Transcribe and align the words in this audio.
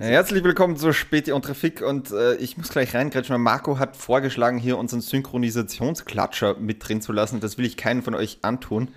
Herzlich 0.00 0.42
willkommen 0.42 0.78
zu 0.78 0.94
Späti 0.94 1.30
und 1.32 1.44
Trafik 1.44 1.82
und 1.82 2.10
äh, 2.10 2.34
ich 2.36 2.56
muss 2.56 2.70
gleich 2.70 2.94
reingrätschen, 2.94 3.34
weil 3.34 3.40
Marco 3.40 3.78
hat 3.78 3.98
vorgeschlagen, 3.98 4.56
hier 4.56 4.78
unseren 4.78 5.02
Synchronisationsklatscher 5.02 6.56
mit 6.58 6.88
drin 6.88 7.02
zu 7.02 7.12
lassen. 7.12 7.40
Das 7.40 7.58
will 7.58 7.66
ich 7.66 7.76
keinen 7.76 8.00
von 8.00 8.14
euch 8.14 8.38
antun. 8.40 8.88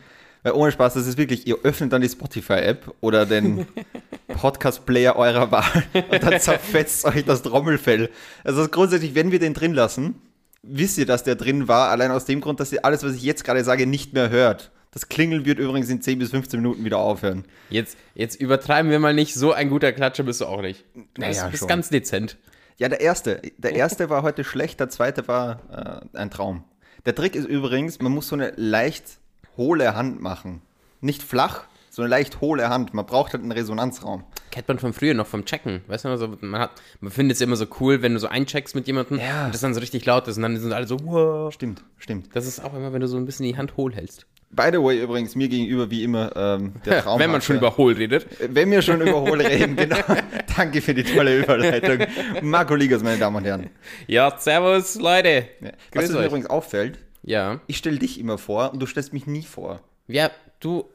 Weil 0.44 0.54
ohne 0.54 0.71
Spaß, 0.71 0.94
das 0.94 1.05
ist 1.05 1.18
wirklich, 1.18 1.46
ihr 1.46 1.58
öffnet 1.63 1.92
dann 1.92 2.02
die 2.02 2.08
Spotify-App 2.08 2.96
oder 3.02 3.26
den 3.26 3.68
Podcast-Player 4.29 5.18
eurer 5.18 5.52
Wahl 5.52 5.84
und 5.94 6.24
dann 6.24 6.39
zerfetzt 6.39 7.04
euch 7.04 7.26
das 7.26 7.42
Trommelfell. 7.42 8.10
Also 8.46 8.65
grundsätzlich, 8.70 9.13
wenn 9.13 9.29
wir 9.29 9.40
den 9.40 9.54
drin 9.54 9.74
lassen, 9.74 10.15
wisst 10.62 10.97
ihr, 10.97 11.06
dass 11.06 11.26
der 11.26 11.35
drin 11.35 11.67
war, 11.67 11.90
allein 11.90 12.12
aus 12.12 12.24
dem 12.24 12.40
Grund, 12.40 12.62
dass 12.62 12.72
ihr 12.72 12.85
alles, 12.85 13.04
was 13.04 13.15
ich 13.15 13.24
jetzt 13.24 13.44
gerade 13.44 13.65
sage, 13.65 13.88
nicht 13.88 14.13
mehr 14.13 14.29
hört. 14.29 14.72
Das 14.94 15.10
Klingeln 15.10 15.46
wird 15.46 15.57
übrigens 15.60 15.89
in 15.89 16.02
10 16.02 16.20
bis 16.20 16.30
15 16.30 16.62
Minuten 16.62 16.85
wieder 16.85 16.99
aufhören. 16.99 17.45
Jetzt, 17.70 17.98
jetzt 18.13 18.39
übertreiben 18.39 18.91
wir 18.91 18.99
mal 18.99 19.13
nicht, 19.13 19.34
so 19.34 19.52
ein 19.52 19.70
guter 19.70 19.91
Klatscher 19.91 20.23
bist 20.23 20.41
du 20.41 20.45
auch 20.45 20.62
nicht. 20.62 20.85
Du 20.94 21.02
Naja, 21.21 21.30
bist, 21.30 21.52
bist 21.52 21.59
schon. 21.62 21.67
ganz 21.67 21.89
dezent. 21.89 22.38
Ja, 22.77 22.90
der 22.90 23.02
erste. 23.02 23.41
Der 23.58 23.73
erste 23.73 24.09
war 24.09 24.21
heute 24.23 24.44
schlecht, 24.44 24.80
der 24.80 24.90
zweite 24.90 25.27
war 25.27 26.04
äh, 26.13 26.18
ein 26.18 26.30
Traum. 26.32 26.63
Der 27.05 27.16
Trick 27.16 27.35
ist 27.35 27.45
übrigens, 27.48 27.99
man 28.02 28.12
muss 28.12 28.27
so 28.27 28.35
eine 28.35 28.54
leicht 28.55 29.18
hohle 29.58 29.95
Hand 29.95 30.21
machen. 30.21 30.62
Nicht 31.02 31.21
flach, 31.23 31.63
so 31.90 32.02
eine 32.02 32.10
leicht 32.10 32.40
hohle 32.41 32.70
Hand. 32.70 32.94
Man 32.94 33.05
braucht 33.05 33.34
halt 33.34 33.44
einen 33.44 33.52
Resonanzraum. 33.52 34.23
Kennt 34.52 34.68
man 34.68 34.80
von 34.80 34.94
früher 34.94 35.13
noch 35.16 35.27
vom 35.27 35.46
Checken. 35.46 35.82
Weißt 35.88 36.05
du, 36.05 36.10
noch, 36.10 36.18
so, 36.18 36.27
man, 36.41 36.62
hat, 36.62 36.71
man 37.02 37.12
findet 37.12 37.35
es 37.35 37.41
immer 37.41 37.55
so 37.55 37.66
cool, 37.80 38.02
wenn 38.04 38.13
du 38.13 38.20
so 38.20 38.27
eincheckst 38.27 38.73
mit 38.76 38.88
jemandem 38.88 39.18
Ja. 39.20 39.46
und 39.48 39.54
das 39.54 39.62
dann 39.62 39.73
so 39.73 39.80
richtig 39.80 40.05
laut 40.05 40.27
ist 40.27 40.38
und 40.38 40.44
dann 40.44 40.57
sind 40.60 40.71
alle 40.71 40.88
so, 40.88 40.98
wow. 41.04 41.52
Stimmt, 41.52 41.84
stimmt. 41.98 42.35
Das 42.35 42.46
ist 42.46 42.63
auch 42.63 42.73
immer, 42.76 42.94
wenn 42.94 43.02
du 43.02 43.07
so 43.07 43.18
ein 43.18 43.26
bisschen 43.26 43.46
die 43.48 43.57
Hand 43.57 43.76
hohl 43.77 43.94
hältst. 43.96 44.26
By 44.55 44.70
the 44.71 44.77
way, 44.81 45.02
übrigens, 45.02 45.35
mir 45.35 45.48
gegenüber 45.48 45.89
wie 45.89 46.03
immer 46.03 46.31
ähm, 46.35 46.73
der 46.85 47.02
Traum. 47.02 47.20
wenn 47.20 47.31
man 47.31 47.41
schon 47.41 47.55
über 47.57 47.75
hohl 47.77 47.93
redet. 47.93 48.27
Wenn 48.49 48.70
wir 48.70 48.81
schon 48.84 49.02
über 49.02 49.20
hohl 49.21 49.41
reden, 49.41 49.76
genau. 49.76 49.98
Danke 50.55 50.81
für 50.81 50.93
die 50.93 51.03
tolle 51.03 51.39
Überleitung. 51.39 52.05
Marco 52.41 52.76
Ligas, 52.76 53.02
meine 53.02 53.17
Damen 53.17 53.38
und 53.38 53.45
Herren. 53.45 53.70
Ja, 54.07 54.38
servus, 54.38 54.95
Leute. 54.95 55.48
Ja. 55.62 55.71
Was 55.93 56.12
mir 56.12 56.26
übrigens 56.26 56.45
auffällt, 56.48 56.99
Ja. 57.23 57.62
ich 57.68 57.77
stelle 57.77 57.98
dich 57.98 58.20
immer 58.20 58.37
vor 58.37 58.71
und 58.73 58.79
du 58.79 58.85
stellst 58.85 59.12
mich 59.13 59.26
nie 59.26 59.41
vor. 59.43 59.82
Ja, 60.07 60.29
du, 60.60 60.85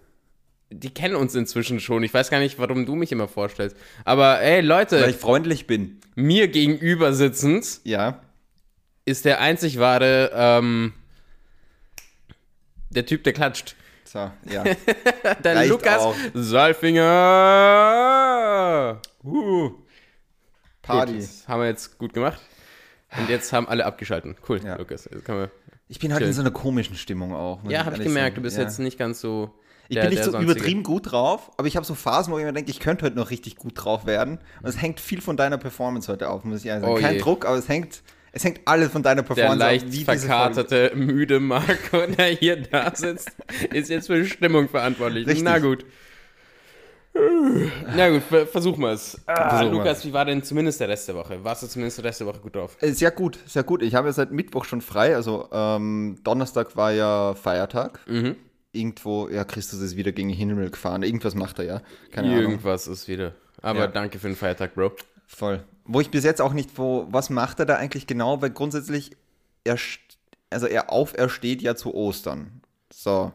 die 0.71 0.91
kennen 0.91 1.17
uns 1.17 1.35
inzwischen 1.35 1.81
schon. 1.81 2.03
Ich 2.05 2.15
weiß 2.15 2.31
gar 2.31 2.39
nicht, 2.39 2.59
warum 2.61 2.87
du 2.87 2.95
mich 2.95 3.11
immer 3.11 3.27
vorstellst. 3.27 3.77
Aber 4.05 4.41
ey, 4.41 4.61
Leute, 4.61 5.01
Weil 5.01 5.11
ich 5.11 5.17
freundlich 5.17 5.67
bin. 5.67 5.99
mir 6.15 6.47
gegenüber 6.47 7.13
sitzend 7.13 7.81
Ja. 7.85 8.21
ist 9.05 9.25
der 9.25 9.41
einzig 9.41 9.79
wahre, 9.81 10.31
ähm, 10.35 10.93
der 12.91 13.07
Typ, 13.07 13.25
der 13.25 13.33
klatscht. 13.33 13.77
So, 14.05 14.31
ja. 14.51 14.65
Der 15.45 15.55
Reicht 15.57 15.71
Lukas 15.71 15.99
auch. 16.01 16.15
Salfinger. 17.99 19.01
Uh. 19.23 19.71
Party. 20.83 21.15
Gut, 21.19 21.29
haben 21.47 21.61
wir 21.61 21.69
jetzt 21.69 21.99
gut 21.99 22.15
gemacht. 22.15 22.41
Und 23.19 23.29
jetzt 23.29 23.53
haben 23.53 23.69
alle 23.69 23.85
abgeschalten. 23.85 24.37
Cool, 24.49 24.61
Ja. 24.65 24.77
Lukas. 24.77 25.09
Ich 25.89 25.99
bin 25.99 26.13
halt 26.13 26.23
in 26.23 26.33
so 26.33 26.41
einer 26.41 26.51
komischen 26.51 26.97
Stimmung 26.97 27.35
auch. 27.35 27.61
ja, 27.69 27.85
habe 27.85 27.97
ich 27.97 28.03
gemerkt. 28.03 28.35
sagen. 28.35 28.35
Du 28.37 28.43
bist 28.43 28.57
ja. 28.57 28.63
jetzt 28.65 28.79
nicht 28.79 28.99
ganz 28.99 29.21
so. 29.21 29.51
Ich 29.91 29.95
der- 29.95 30.03
bin 30.03 30.11
nicht 30.11 30.25
so 30.25 30.31
sonstige. 30.33 30.53
übertrieben 30.53 30.83
gut 30.83 31.13
drauf, 31.13 31.51
aber 31.57 31.67
ich 31.67 31.77
habe 31.77 31.87
so 31.87 31.95
Phasen, 31.95 32.31
wo 32.33 32.39
ich 32.39 32.45
mir 32.45 32.53
denke, 32.53 32.71
ich 32.71 32.79
könnte 32.81 33.07
heute 33.07 33.17
noch 33.17 33.31
richtig 33.31 33.57
gut 33.57 33.73
drauf 33.75 34.05
werden. 34.05 34.39
Und 34.63 34.69
es 34.69 34.81
hängt 34.81 35.01
viel 35.01 35.23
von 35.23 35.39
deiner 35.39 35.57
Performance 35.57 36.13
heute 36.13 36.29
auf, 36.29 36.45
muss 36.45 36.61
ich 36.61 36.67
ehrlich 36.67 36.85
sagen. 36.85 36.95
Oh 36.99 37.01
Kein 37.01 37.15
je. 37.15 37.21
Druck, 37.21 37.47
aber 37.47 37.57
es 37.57 37.69
hängt, 37.71 38.03
es 38.33 38.45
hängt 38.45 38.61
alles 38.67 38.91
von 38.91 39.03
deiner 39.03 39.23
Der 39.23 39.27
Performance 39.35 39.59
leicht 39.59 39.87
wie 39.87 39.91
diese 39.91 40.05
Folge- 40.05 40.21
verkaterte, 40.23 40.93
müde 40.95 41.41
Marco, 41.41 42.07
der 42.19 42.27
hier 42.27 42.57
da 42.63 42.95
sitzt, 42.95 43.31
ist 43.73 43.89
jetzt 43.91 44.07
für 44.07 44.25
Stimmung 44.25 44.69
verantwortlich. 44.69 45.27
Richtig. 45.27 45.45
Na 45.45 45.59
gut. 45.59 45.85
Na 47.97 48.11
gut, 48.11 48.23
ver- 48.23 48.47
versuchen 48.47 48.81
wir 48.83 48.93
es. 48.93 49.21
Ah, 49.27 49.63
Lukas, 49.63 50.05
wie 50.05 50.13
war 50.13 50.25
denn 50.25 50.43
zumindest 50.43 50.81
der 50.81 50.89
Rest 50.89 51.09
der 51.09 51.17
Woche? 51.17 51.43
Warst 51.43 51.63
du 51.63 51.67
zumindest 51.67 51.99
der 51.99 52.05
Rest 52.05 52.21
der 52.21 52.27
Woche 52.29 52.39
gut 52.39 52.55
drauf? 52.55 52.77
Äh, 52.81 52.93
Sehr 52.93 53.11
gut, 53.11 53.39
sehr 53.47 53.65
gut. 53.65 53.83
Ich 53.83 53.95
habe 53.97 54.09
ja 54.09 54.13
seit 54.13 54.31
Mittwoch 54.31 54.65
schon 54.65 54.81
frei. 54.83 55.17
Also 55.17 55.49
ähm, 55.51 56.19
Donnerstag 56.23 56.77
war 56.77 56.93
ja 56.93 57.35
Feiertag. 57.35 58.01
Mhm. 58.07 58.37
Irgendwo, 58.71 59.29
ja, 59.29 59.43
Christus 59.45 59.81
ist 59.81 59.97
wieder 59.97 60.13
gegen 60.13 60.29
den 60.29 60.37
Himmel 60.37 60.71
gefahren. 60.71 61.03
Irgendwas 61.03 61.35
macht 61.35 61.59
er 61.59 61.65
ja. 61.65 61.83
Keine 62.13 62.29
Ahnung. 62.29 62.43
Irgendwas 62.43 62.87
ist 62.87 63.09
wieder. 63.09 63.35
Aber 63.63 63.81
Ja. 63.81 63.87
danke 63.89 64.19
für 64.21 64.29
den 64.29 64.37
Feiertag, 64.37 64.75
Bro. 64.75 64.93
Voll. 65.29 65.63
Wo 65.85 66.01
ich 66.01 66.11
bis 66.11 66.25
jetzt 66.25 66.41
auch 66.41 66.55
nicht, 66.55 66.79
wo, 66.79 67.07
was 67.11 67.31
macht 67.31 67.61
er 67.61 67.67
da 67.67 67.77
eigentlich 67.77 68.07
genau? 68.07 68.43
Weil 68.43 68.51
grundsätzlich, 68.51 69.13
er, 69.63 69.77
also 70.51 70.67
er 70.67 70.91
aufersteht 70.91 71.63
ja 71.63 71.77
zu 71.77 71.95
Ostern. 71.95 72.63
So. 72.93 73.33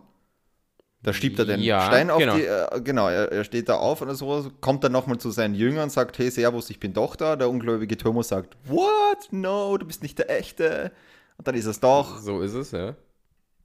Da 1.04 1.14
schiebt 1.14 1.38
er 1.38 1.46
den 1.46 1.62
Ja, 1.62 1.86
Stein 1.86 2.10
auf 2.10 2.20
genau. 2.20 2.36
die, 2.36 2.46
äh, 2.46 2.82
genau, 2.82 3.10
er, 3.10 3.32
er 3.32 3.44
steht 3.44 3.70
da 3.70 3.76
auf 3.76 4.02
oder 4.02 4.16
so, 4.16 4.50
kommt 4.62 4.84
dann 4.84 4.94
nochmal 4.94 5.18
zu 5.18 5.32
seinen 5.32 5.54
Jüngern, 5.54 5.90
sagt, 5.90 6.18
hey, 6.18 6.32
servus, 6.32 6.70
ich 6.70 6.80
bin 6.80 6.94
doch 6.94 7.16
da. 7.16 7.36
Der 7.36 7.50
ungläubige 7.50 7.98
Thomas 7.98 8.30
sagt, 8.30 8.58
what? 8.66 9.28
No, 9.32 9.78
du 9.78 9.86
bist 9.86 10.02
nicht 10.02 10.18
der 10.18 10.30
Echte. 10.30 10.92
Und 11.38 11.48
dann 11.48 11.56
ist 11.56 11.66
es 11.66 11.80
doch. 11.80 12.20
So 12.20 12.42
ist 12.42 12.54
es, 12.54 12.72
ja. 12.72 12.96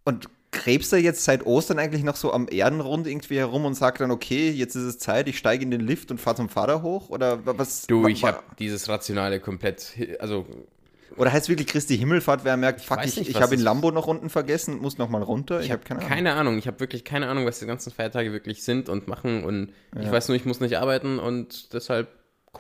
Und 0.05 0.28
krebst 0.50 0.92
er 0.92 0.98
jetzt 0.98 1.25
seit 1.25 1.44
Ostern 1.47 1.78
eigentlich 1.78 2.04
noch 2.04 2.16
so 2.16 2.32
am 2.32 2.48
Erdenrund 2.48 3.06
irgendwie 3.06 3.36
herum 3.38 3.64
und 3.64 3.75
sagt 3.75 4.00
dann, 4.00 4.10
okay, 4.10 4.50
jetzt 4.50 4.75
ist 4.76 4.84
es 4.84 4.98
Zeit, 4.98 5.28
ich 5.28 5.36
steige 5.38 5.62
in 5.62 5.70
den 5.70 5.81
Lift 5.82 6.10
und 6.10 6.19
fahre 6.20 6.36
zum 6.36 6.48
Vater 6.48 6.82
hoch? 6.82 7.10
Oder 7.10 7.44
wa- 7.44 7.54
was? 7.56 7.86
Du, 7.86 8.06
ich 8.06 8.25
habe 8.25 8.42
dieses 8.59 8.88
Rationale 8.88 9.41
komplett, 9.41 9.94
also 10.20 10.47
Oder 11.16 11.32
heißt 11.32 11.48
wirklich 11.48 11.66
Christi 11.66 11.98
Himmelfahrt, 11.98 12.44
wer 12.44 12.56
merkt, 12.56 12.81
fuck, 12.81 13.00
ich, 13.04 13.16
nicht, 13.16 13.28
ich 13.28 13.34
was 13.34 13.42
habe 13.42 13.54
in 13.54 13.60
Lambo 13.60 13.91
noch 13.91 14.06
unten 14.06 14.31
vergessen 14.31 14.78
muss 14.78 14.98
nochmal 14.98 15.22
runter? 15.22 15.60
Ich, 15.60 15.66
ich 15.66 15.72
habe 15.72 15.82
keine, 15.82 16.00
keine, 16.00 16.31
Ahnung. 16.32 16.41
Ahnung. 16.41 16.59
Ich 16.59 16.66
habe 16.66 16.80
wirklich 16.80 17.04
keine 17.04 17.28
Ahnung, 17.28 17.44
was 17.44 17.59
die 17.59 17.66
ganzen 17.66 17.91
Feiertage 17.92 18.32
wirklich 18.32 18.62
sind 18.62 18.88
und 18.88 19.09
machen 19.09 19.44
und 19.44 19.72
ich 20.00 20.10
weiß 20.10 20.28
nur, 20.28 20.36
ich 20.36 20.44
muss 20.44 20.60
nicht 20.60 20.78
arbeiten 20.78 21.19
und 21.19 21.72
deshalb 21.75 22.09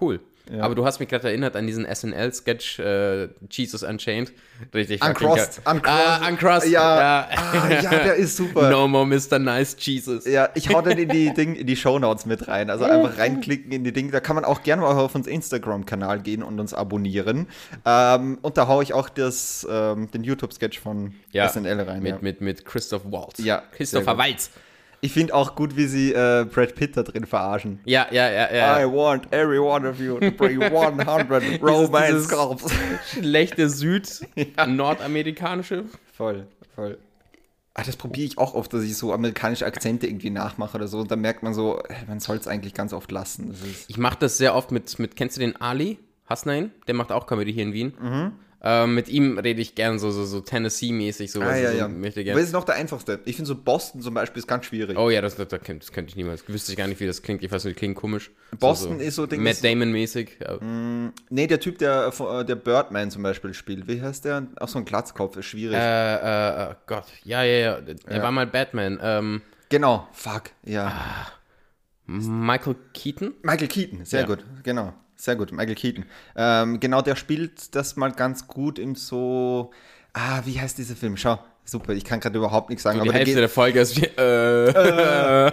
cool. 0.00 0.20
Ja. 0.50 0.62
Aber 0.62 0.74
du 0.74 0.84
hast 0.84 0.98
mich 1.00 1.08
gerade 1.08 1.28
erinnert 1.28 1.56
an 1.56 1.66
diesen 1.66 1.84
SNL-Sketch 1.84 2.78
äh, 2.78 3.28
Jesus 3.50 3.82
Unchained. 3.82 4.32
Richtig. 4.74 5.02
Uncrossed, 5.02 5.64
geil. 5.64 5.74
uncrossed. 5.74 6.22
Ah, 6.22 6.28
uncrossed. 6.28 6.70
Ja. 6.70 7.00
ja. 7.00 7.28
Ah, 7.36 7.68
ja, 7.70 7.90
der 7.90 8.14
ist 8.14 8.36
super. 8.36 8.70
No 8.78 8.88
more 8.88 9.06
Mr. 9.06 9.38
Nice 9.38 9.76
Jesus. 9.78 10.26
Ja, 10.26 10.48
ich 10.54 10.68
hau 10.72 10.80
den 10.82 10.98
in 10.98 11.08
die 11.08 11.32
Ding, 11.36 11.54
in 11.54 11.66
die 11.66 11.76
Shownotes 11.76 12.26
mit 12.26 12.48
rein. 12.48 12.70
Also 12.70 12.84
einfach 12.84 13.18
reinklicken 13.18 13.72
in 13.72 13.84
die 13.84 13.92
Dinge. 13.92 14.10
Da 14.10 14.20
kann 14.20 14.36
man 14.36 14.44
auch 14.44 14.62
gerne 14.62 14.82
mal 14.82 14.96
auf 14.96 15.14
uns 15.14 15.26
Instagram-Kanal 15.26 16.20
gehen 16.20 16.42
und 16.42 16.58
uns 16.58 16.74
abonnieren. 16.74 17.46
Ähm, 17.84 18.38
und 18.42 18.56
da 18.56 18.68
hau 18.68 18.82
ich 18.82 18.92
auch 18.92 19.08
das, 19.08 19.66
ähm, 19.70 20.10
den 20.10 20.24
YouTube-Sketch 20.24 20.78
von 20.80 21.14
Ja, 21.32 21.48
SNL 21.48 21.80
rein. 21.80 22.02
Mit, 22.02 22.12
ja. 22.12 22.18
mit, 22.20 22.40
mit 22.40 22.64
Christoph 22.64 23.02
Waltz. 23.04 23.38
Ja, 23.38 23.62
Christopher. 23.72 24.18
Waltz. 24.18 24.50
Ich 25.00 25.12
finde 25.12 25.32
auch 25.34 25.54
gut, 25.54 25.76
wie 25.76 25.86
sie 25.86 26.12
äh, 26.12 26.44
Brad 26.44 26.74
Pitt 26.74 26.96
da 26.96 27.04
drin 27.04 27.24
verarschen. 27.24 27.78
Ja, 27.84 28.08
ja, 28.10 28.28
ja, 28.30 28.52
ja. 28.52 28.80
I 28.80 28.84
want 28.84 29.32
every 29.32 29.58
one 29.58 29.88
of 29.88 30.00
you 30.00 30.18
to 30.18 30.32
bring 30.32 30.60
100 30.72 31.62
Romance 31.62 32.28
Corps. 32.28 32.56
Schlechte 33.12 33.68
Süd-Nordamerikanische. 33.68 35.84
Voll, 36.12 36.48
voll. 36.74 36.98
Ah, 37.74 37.84
das 37.84 37.94
probiere 37.94 38.26
ich 38.26 38.38
auch 38.38 38.54
oft, 38.54 38.74
dass 38.74 38.82
ich 38.82 38.96
so 38.96 39.12
amerikanische 39.12 39.64
Akzente 39.64 40.08
irgendwie 40.08 40.30
nachmache 40.30 40.76
oder 40.76 40.88
so. 40.88 40.98
Und 40.98 41.12
dann 41.12 41.20
merkt 41.20 41.44
man 41.44 41.54
so, 41.54 41.78
äh, 41.78 41.94
man 42.08 42.18
soll 42.18 42.38
es 42.38 42.48
eigentlich 42.48 42.74
ganz 42.74 42.92
oft 42.92 43.12
lassen. 43.12 43.54
Ich 43.86 43.98
mache 43.98 44.16
das 44.18 44.36
sehr 44.36 44.56
oft 44.56 44.72
mit, 44.72 44.98
mit, 44.98 45.14
kennst 45.14 45.36
du 45.36 45.40
den 45.40 45.54
Ali 45.60 46.00
Hasnain? 46.26 46.72
Der 46.88 46.96
macht 46.96 47.12
auch 47.12 47.28
Comedy 47.28 47.52
hier 47.52 47.62
in 47.62 47.72
Wien. 47.72 47.92
Mhm. 48.00 48.32
Ähm, 48.60 48.96
mit 48.96 49.08
ihm 49.08 49.38
rede 49.38 49.60
ich 49.62 49.76
gern 49.76 50.00
so, 50.00 50.10
so, 50.10 50.24
so 50.24 50.40
Tennessee-mäßig, 50.40 51.30
so, 51.30 51.40
ah, 51.40 51.56
ja, 51.56 51.70
so 51.70 51.78
ja. 51.78 51.86
möchte 51.88 52.18
Aber 52.20 52.24
gern. 52.24 52.36
das 52.36 52.46
ist 52.46 52.52
noch 52.52 52.64
der 52.64 52.74
einfachste. 52.74 53.20
Ich 53.24 53.36
finde 53.36 53.46
so 53.46 53.54
Boston 53.54 54.00
zum 54.00 54.14
Beispiel 54.14 54.40
ist 54.40 54.48
ganz 54.48 54.64
schwierig. 54.66 54.98
Oh 54.98 55.10
ja, 55.10 55.20
das, 55.20 55.36
das, 55.36 55.46
das, 55.46 55.60
könnte, 55.62 55.86
ich 56.08 56.16
niemals. 56.16 56.48
Wüsste 56.48 56.72
ich 56.72 56.78
gar 56.78 56.88
nicht, 56.88 56.98
wie 56.98 57.06
das 57.06 57.22
klingt. 57.22 57.44
Ich 57.44 57.52
weiß 57.52 57.64
nicht, 57.66 57.76
klingt 57.76 57.94
komisch. 57.96 58.32
Boston 58.58 58.98
ist 58.98 59.14
so 59.14 59.26
Ding- 59.26 59.44
Matt 59.44 59.62
Damon-mäßig. 59.62 60.38
Ja. 60.40 60.58
Nee, 61.30 61.46
der 61.46 61.60
Typ, 61.60 61.78
der, 61.78 62.12
äh, 62.18 62.44
der 62.44 62.56
Birdman 62.56 63.12
zum 63.12 63.22
Beispiel 63.22 63.54
spielt. 63.54 63.86
Wie 63.86 64.02
heißt 64.02 64.24
der? 64.24 64.48
Auch 64.58 64.68
so 64.68 64.78
ein 64.80 64.84
Glatzkopf, 64.84 65.36
ist 65.36 65.46
schwierig. 65.46 65.76
Äh, 65.76 66.14
äh, 66.16 66.70
äh, 66.70 66.74
Gott. 66.86 67.04
Ja, 67.22 67.44
ja, 67.44 67.58
ja. 67.58 67.80
Der 67.80 67.94
der 67.94 68.22
war 68.22 68.32
mal 68.32 68.46
Batman. 68.48 68.98
Ähm, 69.00 69.42
genau, 69.68 70.08
fuck, 70.12 70.50
ja. 70.64 71.28
Michael 72.06 72.74
Keaton? 72.94 73.34
Michael 73.42 73.68
Keaton, 73.68 74.04
sehr 74.04 74.22
Ja. 74.22 74.26
gut, 74.26 74.44
genau. 74.64 74.94
Sehr 75.20 75.34
gut, 75.36 75.50
Michael 75.50 75.74
Keaton. 75.74 76.04
Ähm, 76.36 76.78
genau, 76.78 77.02
der 77.02 77.16
spielt 77.16 77.74
das 77.74 77.96
mal 77.96 78.12
ganz 78.12 78.46
gut 78.46 78.78
in 78.78 78.94
so. 78.94 79.72
Ah, 80.12 80.42
wie 80.44 80.60
heißt 80.60 80.78
dieser 80.78 80.96
Film? 80.96 81.16
Schau, 81.16 81.38
super, 81.68 81.92
ich 81.92 82.04
kann 82.04 82.20
gerade 82.20 82.38
überhaupt 82.38 82.70
nichts 82.70 82.82
sagen, 82.82 82.96
Die 82.96 83.00
aber 83.02 83.12
da 83.12 83.18
Hälfte 83.18 83.34
geht 83.34 83.42
der 83.42 83.48
Folge 83.48 83.80
ist 83.80 84.00
wie, 84.00 84.06
äh, 84.06 85.52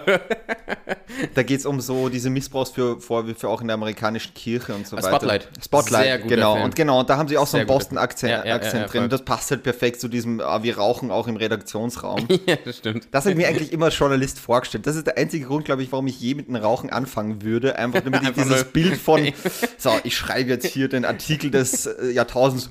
da 1.34 1.42
geht's 1.42 1.66
um 1.66 1.80
so 1.80 2.08
diese 2.08 2.30
Missbrauchsvorwürfe 2.30 3.48
auch 3.48 3.60
in 3.60 3.68
der 3.68 3.74
amerikanischen 3.74 4.32
Kirche 4.34 4.74
und 4.74 4.86
so 4.86 4.96
weiter. 4.96 5.08
Spotlight. 5.08 5.48
Spotlight, 5.62 6.28
genau. 6.28 6.54
Film. 6.54 6.64
Und 6.64 6.76
genau, 6.76 7.00
und 7.00 7.10
da 7.10 7.16
haben 7.18 7.28
sie 7.28 7.36
auch 7.36 7.46
so 7.46 7.58
einen 7.58 7.66
Boston-Akzent. 7.66 8.30
Ja, 8.30 8.46
ja, 8.46 8.62
ja, 8.62 8.86
drin. 8.86 9.08
Das 9.08 9.24
passt 9.24 9.50
halt 9.50 9.62
perfekt 9.62 10.00
zu 10.00 10.08
diesem, 10.08 10.40
ah, 10.40 10.62
wir 10.62 10.78
rauchen 10.78 11.10
auch 11.10 11.28
im 11.28 11.36
Redaktionsraum. 11.36 12.26
ja, 12.46 12.56
das 12.64 12.78
stimmt. 12.78 13.08
Das 13.10 13.24
habe 13.24 13.32
ich 13.32 13.36
mir 13.36 13.48
eigentlich 13.48 13.72
immer 13.72 13.86
als 13.86 13.98
Journalist 13.98 14.38
vorgestellt. 14.38 14.86
Das 14.86 14.96
ist 14.96 15.06
der 15.06 15.18
einzige 15.18 15.46
Grund, 15.46 15.64
glaube 15.66 15.82
ich, 15.82 15.92
warum 15.92 16.06
ich 16.06 16.20
je 16.20 16.34
mit 16.34 16.48
dem 16.48 16.56
Rauchen 16.56 16.90
anfangen 16.90 17.42
würde. 17.42 17.76
Einfach 17.76 18.00
damit 18.00 18.22
ich 18.22 18.30
dieses 18.42 18.64
Bild 18.64 18.96
von, 18.96 19.32
so, 19.78 19.92
ich 20.04 20.16
schreibe 20.16 20.50
jetzt 20.50 20.66
hier 20.66 20.88
den 20.88 21.04
Artikel 21.04 21.50
des 21.50 21.86
äh, 21.86 22.10
Jahrtausends. 22.10 22.70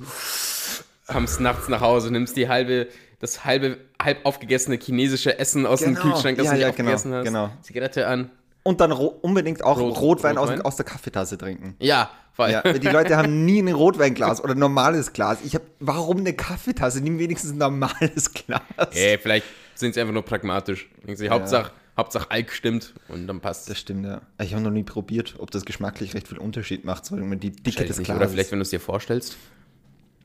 kommst 1.08 1.40
nachts 1.40 1.68
nach 1.68 1.82
Hause, 1.82 2.12
nimmst 2.12 2.36
die 2.36 2.50
halbe, 2.50 2.88
das 3.20 3.46
halbe, 3.46 3.78
halb 4.02 4.26
aufgegessene 4.26 4.78
chinesische 4.82 5.38
Essen 5.40 5.66
aus 5.66 5.80
dem 5.82 5.96
Genau. 5.96 6.02
Kühlschrank, 6.14 6.38
das 6.38 6.46
Ja, 6.46 6.52
du 6.52 6.58
nicht 6.58 6.66
ja, 6.66 6.72
genau, 6.72 6.90
aufgegessen 6.92 7.14
hast. 7.14 7.26
genau. 7.26 7.50
Zigarette 7.62 8.08
an. 8.08 8.30
Und 8.64 8.82
dann 8.82 8.92
unbedingt 8.92 9.64
auch 9.64 9.78
Rot- 9.80 9.98
Rotwein, 10.02 10.38
Rotwein? 10.38 10.60
Aus, 10.62 10.66
aus 10.66 10.76
der 10.78 10.86
Kaffeetasse 10.86 11.38
trinken. 11.38 11.76
Ja, 11.80 12.10
voll. 12.34 12.50
Ja, 12.50 12.62
die 12.64 12.88
Leute 12.88 13.16
haben 13.16 13.46
nie 13.46 13.60
ein 13.62 13.68
Rotweinglas 13.72 14.44
oder 14.44 14.54
ein 14.56 14.60
normales 14.60 15.14
Glas. 15.14 15.38
Ich 15.46 15.54
habe, 15.54 15.66
warum 15.80 16.18
eine 16.18 16.34
Kaffeetasse? 16.34 17.00
Nimm 17.02 17.20
wenigstens 17.20 17.52
ein 17.52 17.60
normales 17.60 18.34
Glas. 18.34 18.62
Ey, 18.94 19.20
vielleicht 19.20 19.46
sind 19.76 19.94
sie 19.94 20.02
einfach 20.02 20.14
nur 20.16 20.26
pragmatisch. 20.26 20.90
Denken 21.04 21.16
sie, 21.16 21.30
Hauptsache, 21.30 21.72
Hauptsache 21.96 22.32
Alk 22.32 22.52
stimmt 22.54 22.96
und 23.08 23.28
dann 23.28 23.40
passt 23.40 23.70
Das 23.70 23.78
stimmt, 23.80 24.06
ja. 24.08 24.22
Ich 24.42 24.54
habe 24.56 24.64
noch 24.64 24.72
nie 24.72 24.84
probiert, 24.84 25.36
ob 25.38 25.52
das 25.52 25.64
geschmacklich 25.64 26.16
recht 26.16 26.28
viel 26.28 26.40
Unterschied 26.40 26.86
macht, 26.86 27.06
so 27.06 27.16
immer 27.18 27.36
die 27.36 27.52
Dicke 27.52 27.86
des. 27.86 27.98
Glases. 27.98 28.16
Oder 28.16 28.30
vielleicht, 28.30 28.52
wenn 28.52 28.58
du 28.60 28.64
es 28.64 28.72
dir 28.72 28.80
vorstellst. 28.80 29.38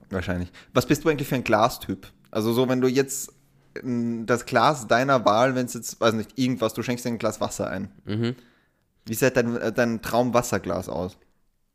Wahrscheinlich. 0.09 0.51
Was 0.73 0.87
bist 0.87 1.05
du 1.05 1.09
eigentlich 1.11 1.29
für 1.29 1.35
ein 1.37 1.45
Glastyp? 1.45 2.07
Also 2.31 2.53
so, 2.53 2.69
wenn 2.69 2.81
du 2.81 2.89
jetzt 2.89 3.33
mm, 3.83 4.27
das 4.27 4.47
Glas 4.47 4.87
deiner 4.87 5.25
Wahl, 5.25 5.55
wenn 5.55 5.67
es 5.67 5.75
jetzt, 5.75 6.01
weiß 6.01 6.15
nicht, 6.15 6.39
irgendwas, 6.39 6.75
du 6.75 6.83
schenkst 6.83 7.05
dir 7.05 7.11
ein 7.11 7.19
Glas 7.19 7.41
Wasser 7.41 7.69
ein. 7.71 7.91
Mhm. 8.05 8.37
Wie 9.07 9.15
sieht 9.15 9.37
dein, 9.37 9.57
äh, 9.57 9.73
dein 9.73 10.03
Traumwasserglas 10.03 10.89
aus? 10.89 11.17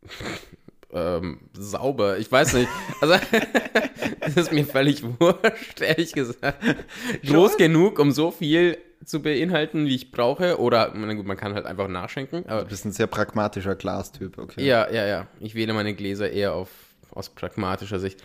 Ähm, 0.96 1.40
sauber, 1.52 2.18
ich 2.20 2.32
weiß 2.32 2.54
nicht. 2.54 2.70
Also, 3.02 3.16
das 4.22 4.38
ist 4.38 4.54
mir 4.54 4.66
völlig 4.66 5.04
wurscht, 5.04 5.82
ehrlich 5.82 6.14
gesagt. 6.14 6.64
Groß 7.26 7.58
genug, 7.58 8.00
um 8.00 8.12
so 8.12 8.32
viel 8.32 8.78
zu 9.04 9.22
beinhalten, 9.22 9.88
wie 9.88 9.96
ich 9.96 10.12
brauche. 10.12 10.58
Oder, 10.58 10.94
na 10.96 11.14
gut, 11.14 11.26
man 11.26 11.36
kann 11.36 11.54
halt 11.54 11.66
einfach 11.66 11.90
nachschenken. 11.90 12.48
Aber 12.48 12.62
Du 12.62 12.70
bist 12.70 12.86
ein 12.86 12.94
sehr 12.94 13.08
pragmatischer 13.08 13.76
Glastyp, 13.76 14.38
okay. 14.38 14.66
Ja, 14.66 14.90
ja, 14.90 15.06
ja. 15.06 15.28
Ich 15.42 15.54
wähle 15.54 15.74
meine 15.74 15.94
Gläser 15.96 16.32
eher 16.32 16.54
auf, 16.54 16.70
aus 17.12 17.28
pragmatischer 17.28 18.00
Sicht. 18.00 18.24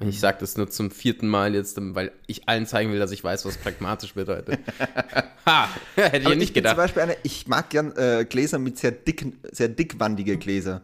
Mhm. 0.00 0.08
Ich 0.08 0.20
sage 0.20 0.38
das 0.40 0.56
nur 0.56 0.70
zum 0.70 0.90
vierten 0.90 1.28
Mal 1.28 1.54
jetzt, 1.54 1.76
weil 1.80 2.12
ich 2.26 2.48
allen 2.48 2.66
zeigen 2.66 2.92
will, 2.92 2.98
dass 2.98 3.10
ich 3.10 3.24
weiß, 3.24 3.44
was 3.44 3.56
pragmatisch 3.56 4.14
bedeutet. 4.14 4.58
ha! 5.46 5.68
Hätte 5.96 6.18
ich 6.18 6.28
ja 6.28 6.34
nicht 6.34 6.54
gedacht. 6.54 6.74
Zum 6.74 6.84
Beispiel 6.84 7.02
eine, 7.02 7.16
ich 7.22 7.48
mag 7.48 7.70
gern 7.70 7.96
äh, 7.96 8.24
Gläser 8.28 8.58
mit 8.58 8.78
sehr 8.78 8.92
dicken, 8.92 9.38
sehr 9.50 9.68
dickwandige 9.68 10.36
Gläser. 10.36 10.82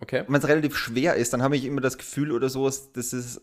Okay. 0.00 0.24
Wenn 0.26 0.36
es 0.40 0.46
relativ 0.48 0.76
schwer 0.76 1.14
ist, 1.14 1.32
dann 1.32 1.42
habe 1.42 1.56
ich 1.56 1.64
immer 1.64 1.80
das 1.80 1.96
Gefühl 1.96 2.32
oder 2.32 2.48
so, 2.50 2.68
das 2.68 3.12
ist 3.12 3.40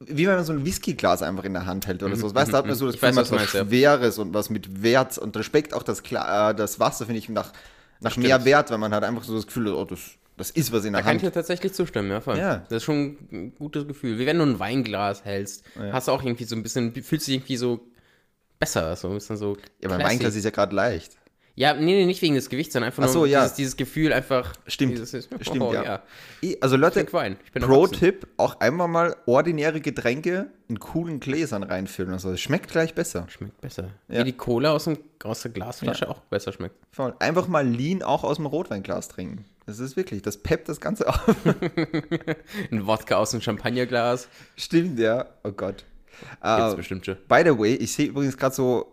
wie 0.00 0.26
wenn 0.26 0.34
man 0.34 0.44
so 0.44 0.52
ein 0.52 0.66
Whiskyglas 0.66 1.22
einfach 1.22 1.44
in 1.44 1.54
der 1.54 1.66
Hand 1.66 1.86
hält 1.86 2.02
oder 2.02 2.14
so. 2.16 2.34
Weißt 2.34 2.48
du, 2.48 2.52
da 2.52 2.58
hat 2.58 2.66
man 2.66 2.74
so 2.74 2.86
das 2.86 2.96
Mhm, 2.96 3.02
weiß, 3.02 3.16
Gefühl, 3.16 3.38
was 3.38 3.54
was. 3.54 3.68
Schweres 3.68 4.18
und 4.18 4.34
was 4.34 4.50
mit 4.50 4.82
Wert 4.82 5.16
und 5.18 5.36
Respekt 5.36 5.72
auch 5.72 5.82
das, 5.82 6.02
Kla 6.02 6.50
äh, 6.50 6.54
das 6.54 6.78
Wasser, 6.80 7.06
finde 7.06 7.20
ich, 7.20 7.28
nach, 7.28 7.52
nach 8.00 8.10
Stimmt. 8.10 8.26
mehr 8.26 8.44
Wert, 8.44 8.70
weil 8.70 8.78
man 8.78 8.92
hat 8.92 9.04
einfach 9.04 9.22
so 9.24 9.34
das 9.36 9.46
Gefühl, 9.46 9.68
oh, 9.68 9.84
das, 9.84 10.00
das 10.36 10.50
ist 10.50 10.72
was 10.72 10.84
in 10.84 10.92
Da 10.92 10.98
der 10.98 11.04
kann 11.06 11.16
ich 11.16 11.22
Hand. 11.22 11.32
dir 11.32 11.38
tatsächlich 11.38 11.72
zustimmen, 11.74 12.10
ja, 12.10 12.20
voll. 12.20 12.38
Ja. 12.38 12.58
Das 12.68 12.78
ist 12.78 12.84
schon 12.84 13.16
ein 13.32 13.54
gutes 13.54 13.86
Gefühl. 13.86 14.18
Wie 14.18 14.26
wenn 14.26 14.38
du 14.38 14.44
ein 14.44 14.58
Weinglas 14.58 15.24
hältst, 15.24 15.64
hast 15.92 16.08
du 16.08 16.12
auch 16.12 16.22
irgendwie 16.22 16.44
so 16.44 16.56
ein 16.56 16.62
bisschen, 16.62 16.92
fühlst 16.94 17.26
dich 17.26 17.36
irgendwie 17.36 17.56
so 17.56 17.80
besser, 18.58 18.96
so 18.96 19.08
ein 19.08 19.14
bisschen 19.14 19.36
so. 19.36 19.56
Ja, 19.80 19.88
mein. 19.88 20.00
Weinglas 20.02 20.34
ist 20.34 20.44
ja 20.44 20.50
gerade 20.50 20.74
leicht. 20.74 21.16
Ja, 21.56 21.72
nee, 21.74 21.84
nee, 21.84 22.04
nicht 22.04 22.20
wegen 22.20 22.34
des 22.34 22.48
Gewichts, 22.50 22.72
sondern 22.72 22.88
einfach 22.88 23.04
Ach 23.04 23.06
nur 23.06 23.12
so, 23.12 23.26
ja. 23.26 23.42
dieses, 23.42 23.54
dieses 23.54 23.76
Gefühl 23.76 24.12
einfach. 24.12 24.54
Stimmt. 24.66 24.92
Dieses, 24.94 25.14
ist- 25.14 25.28
Stimmt, 25.40 25.62
oh, 25.62 25.72
ja. 25.72 26.02
Ich- 26.40 26.60
Also 26.60 26.76
Leute. 26.76 27.04
Pro-Tipp, 27.04 28.26
auch 28.38 28.58
einmal 28.58 28.88
mal 28.88 29.16
ordinäre 29.26 29.80
Getränke 29.80 30.48
in 30.66 30.80
coolen 30.80 31.20
Gläsern 31.20 31.62
reinfüllen. 31.62 32.12
Also 32.12 32.32
es 32.32 32.40
schmeckt 32.40 32.72
gleich 32.72 32.94
besser. 32.94 33.26
Schmeckt 33.28 33.60
besser. 33.60 33.90
Ja. 34.08 34.20
Wie 34.20 34.24
die 34.24 34.32
Cola 34.32 34.72
aus, 34.72 34.84
dem, 34.84 34.98
aus 35.22 35.42
der 35.42 35.52
Glasflasche 35.52 36.08
auch 36.08 36.18
besser 36.22 36.52
schmeckt. 36.52 36.74
Voll. 36.90 37.14
Einfach 37.20 37.46
mal 37.46 37.64
Lean 37.66 38.02
auch 38.02 38.24
aus 38.24 38.36
dem 38.36 38.46
Rotweinglas 38.46 39.06
trinken. 39.08 39.44
Das 39.66 39.78
ist 39.78 39.96
wirklich, 39.96 40.22
das 40.22 40.38
peppt 40.38 40.68
das 40.68 40.80
Ganze 40.80 41.08
auf. 41.08 41.24
Ein 42.70 42.86
Wodka 42.86 43.16
aus 43.16 43.30
dem 43.30 43.40
Champagnerglas. 43.40 44.28
Stimmt, 44.56 44.98
ja. 44.98 45.26
Oh 45.44 45.52
Gott. 45.52 45.84
Gibt's 46.42 46.72
Äh, 46.72 46.76
bestimmt 46.76 47.06
schon. 47.06 47.16
By 47.28 47.42
the 47.44 47.56
way, 47.58 47.74
ich 47.74 47.92
sehe 47.92 48.06
übrigens 48.08 48.36
gerade 48.36 48.54
so, 48.54 48.92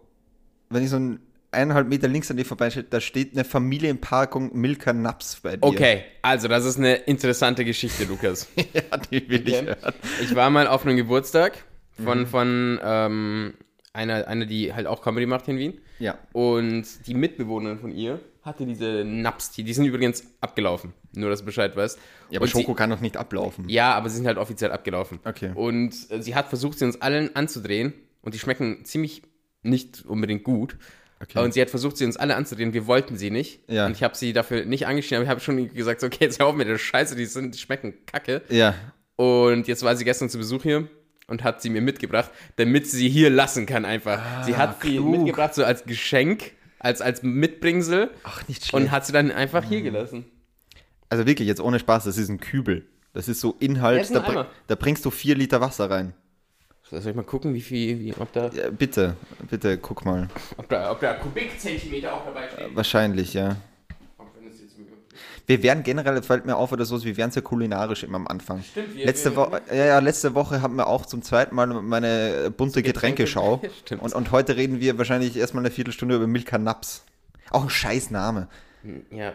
wenn 0.69 0.83
ich 0.83 0.89
so 0.89 0.97
ein 0.97 1.19
eineinhalb 1.51 1.87
Meter 1.87 2.07
links 2.07 2.31
an 2.31 2.37
dir 2.37 2.45
vorbeistehe, 2.45 2.83
da 2.83 2.99
steht 3.01 3.33
eine 3.33 3.43
Familienpackung 3.43 4.51
Milka 4.57 4.93
Naps 4.93 5.39
bei 5.41 5.57
dir. 5.57 5.63
Okay, 5.63 6.03
also 6.21 6.47
das 6.47 6.65
ist 6.65 6.77
eine 6.77 6.95
interessante 6.95 7.65
Geschichte, 7.65 8.05
Lukas. 8.05 8.47
ja, 8.73 8.97
die 9.11 9.27
will 9.29 9.47
ich 9.47 9.55
Okay. 9.57 9.65
hören. 9.67 9.93
Ich 10.21 10.35
war 10.35 10.49
mal 10.49 10.67
auf 10.67 10.85
einem 10.85 10.97
Geburtstag 10.97 11.53
Mhm. 11.97 12.03
von, 12.05 12.27
von 12.27 12.79
ähm, 12.83 13.53
einer, 13.93 14.25
einer, 14.27 14.45
die 14.45 14.73
halt 14.73 14.87
auch 14.87 15.01
Comedy 15.01 15.25
macht 15.25 15.45
hier 15.45 15.53
in 15.55 15.59
Wien. 15.59 15.81
Ja. 15.99 16.17
Und 16.31 16.85
die 17.05 17.13
Mitbewohnerin 17.13 17.79
von 17.79 17.91
ihr 17.91 18.19
hatte 18.43 18.65
diese 18.65 19.03
Naps, 19.05 19.51
die, 19.51 19.63
die 19.63 19.73
sind 19.73 19.85
übrigens 19.85 20.23
abgelaufen. 20.39 20.93
Nur, 21.13 21.29
dass 21.29 21.41
du 21.41 21.45
Bescheid 21.45 21.75
weißt. 21.75 21.99
Ja, 22.29 22.39
aber 22.39 22.43
Und 22.43 22.47
sie- 22.53 22.61
Schoko 22.61 22.73
kann 22.75 22.89
doch 22.89 23.01
nicht 23.01 23.17
ablaufen. 23.17 23.67
Ja, 23.67 23.93
aber 23.93 24.09
sie 24.09 24.15
sind 24.15 24.25
halt 24.25 24.37
offiziell 24.37 24.71
abgelaufen. 24.71 25.19
Okay. 25.25 25.51
Und 25.53 25.93
äh, 26.09 26.21
sie 26.23 26.33
hat 26.33 26.47
versucht, 26.47 26.79
sie 26.79 26.85
uns 26.85 27.01
allen 27.01 27.35
anzudrehen. 27.35 27.93
Und 28.21 28.33
die 28.33 28.39
schmecken 28.39 28.85
ziemlich 28.85 29.21
nicht 29.61 30.05
unbedingt 30.05 30.43
gut. 30.43 30.77
Okay. 31.21 31.39
Und 31.39 31.53
sie 31.53 31.61
hat 31.61 31.69
versucht, 31.69 31.97
sie 31.97 32.05
uns 32.05 32.17
alle 32.17 32.35
anzudrehen. 32.35 32.73
Wir 32.73 32.87
wollten 32.87 33.15
sie 33.15 33.29
nicht. 33.29 33.59
Ja. 33.69 33.85
Und 33.85 33.91
ich 33.91 34.01
habe 34.03 34.15
sie 34.17 34.33
dafür 34.33 34.65
nicht 34.65 34.87
angeschrieben, 34.87 35.17
aber 35.17 35.23
ich 35.25 35.29
habe 35.29 35.39
schon 35.39 35.73
gesagt, 35.73 36.01
so, 36.01 36.07
okay, 36.07 36.17
jetzt 36.25 36.39
hör 36.39 36.47
auf 36.47 36.55
mit 36.55 36.67
der 36.67 36.77
Scheiße, 36.77 37.15
die, 37.15 37.25
sind, 37.25 37.53
die 37.53 37.59
schmecken 37.59 37.93
kacke. 38.07 38.41
Ja. 38.49 38.73
Und 39.17 39.67
jetzt 39.67 39.83
war 39.83 39.95
sie 39.95 40.03
gestern 40.03 40.29
zu 40.29 40.37
Besuch 40.39 40.63
hier 40.63 40.87
und 41.27 41.43
hat 41.43 41.61
sie 41.61 41.69
mir 41.69 41.81
mitgebracht, 41.81 42.31
damit 42.55 42.87
sie 42.87 42.97
sie 42.97 43.09
hier 43.09 43.29
lassen 43.29 43.65
kann 43.67 43.85
einfach. 43.85 44.43
sie 44.45 44.55
hat 44.57 44.81
sie 44.81 44.95
klug. 44.95 45.11
mitgebracht 45.11 45.53
so 45.53 45.63
als 45.63 45.83
Geschenk, 45.85 46.53
als, 46.79 47.01
als 47.01 47.21
Mitbringsel 47.21 48.09
Ach, 48.23 48.47
nicht 48.47 48.65
schlecht. 48.65 48.73
und 48.73 48.89
hat 48.91 49.05
sie 49.05 49.13
dann 49.13 49.31
einfach 49.31 49.63
hier 49.63 49.81
gelassen. 49.83 50.25
also 51.09 51.27
wirklich, 51.27 51.47
jetzt 51.47 51.61
ohne 51.61 51.77
Spaß, 51.77 52.05
das 52.05 52.17
ist 52.17 52.29
ein 52.29 52.39
Kübel. 52.39 52.87
Das 53.13 53.27
ist 53.27 53.41
so 53.41 53.55
Ja, 53.59 53.65
Inhalt, 53.67 54.01
ist 54.01 54.15
da, 54.15 54.23
Eimer. 54.23 54.47
da 54.67 54.75
bringst 54.75 55.05
du 55.05 55.11
vier 55.11 55.35
Liter 55.35 55.61
Wasser 55.61 55.89
rein. 55.89 56.13
Soll 56.91 57.07
ich 57.11 57.15
mal 57.15 57.23
gucken, 57.23 57.53
wie 57.53 57.61
viel, 57.61 57.99
wie, 57.99 58.13
ob, 58.19 58.31
da, 58.33 58.49
Ja, 58.49 58.69
bitte, 58.69 59.15
bitte, 59.49 59.77
guck 59.77 60.03
mal. 60.05 60.27
ob, 60.57 60.67
da, 60.67 60.91
ob 60.91 60.99
da 60.99 61.13
Kubikzentimeter 61.13 62.13
auch 62.13 62.25
dabei 62.25 62.49
steht? 62.49 62.75
Wahrscheinlich, 62.75 63.33
ja. 63.33 63.55
Wir 65.47 65.63
werden 65.63 65.83
generell, 65.83 66.21
fällt 66.21 66.45
mir 66.45 66.55
auf 66.55 66.71
oder 66.71 66.85
so, 66.85 67.03
wir 67.03 67.17
werden 67.17 67.31
sehr 67.31 67.41
kulinarisch 67.41 68.03
immer 68.03 68.17
am 68.17 68.27
Anfang. 68.27 68.61
Stimmt, 68.63 68.95
wir- 68.95 69.05
letzte, 69.05 69.31
wir- 69.31 69.35
Woche, 69.37 69.61
ja, 69.69 69.85
ja, 69.85 69.99
letzte 69.99 70.33
Woche 70.35 70.61
haben 70.61 70.75
wir 70.75 70.87
auch 70.87 71.05
zum 71.05 71.23
zweiten 71.23 71.55
Mal 71.55 71.67
meine 71.67 72.51
bunte 72.55 72.79
Getränke- 72.81 72.83
Getränkeschau. 73.23 73.61
Stimmt. 73.85 74.01
Und, 74.03 74.13
und 74.13 74.31
heute 74.31 74.55
reden 74.55 74.79
wir 74.79 74.97
wahrscheinlich 74.97 75.35
erstmal 75.37 75.63
eine 75.65 75.71
Viertelstunde 75.71 76.15
über 76.15 76.27
Milka 76.27 76.57
Naps. 76.57 77.03
Auch 77.49 77.63
ein 77.63 77.69
scheiß 77.69 78.11
Name. 78.11 78.47
Ja, 79.09 79.33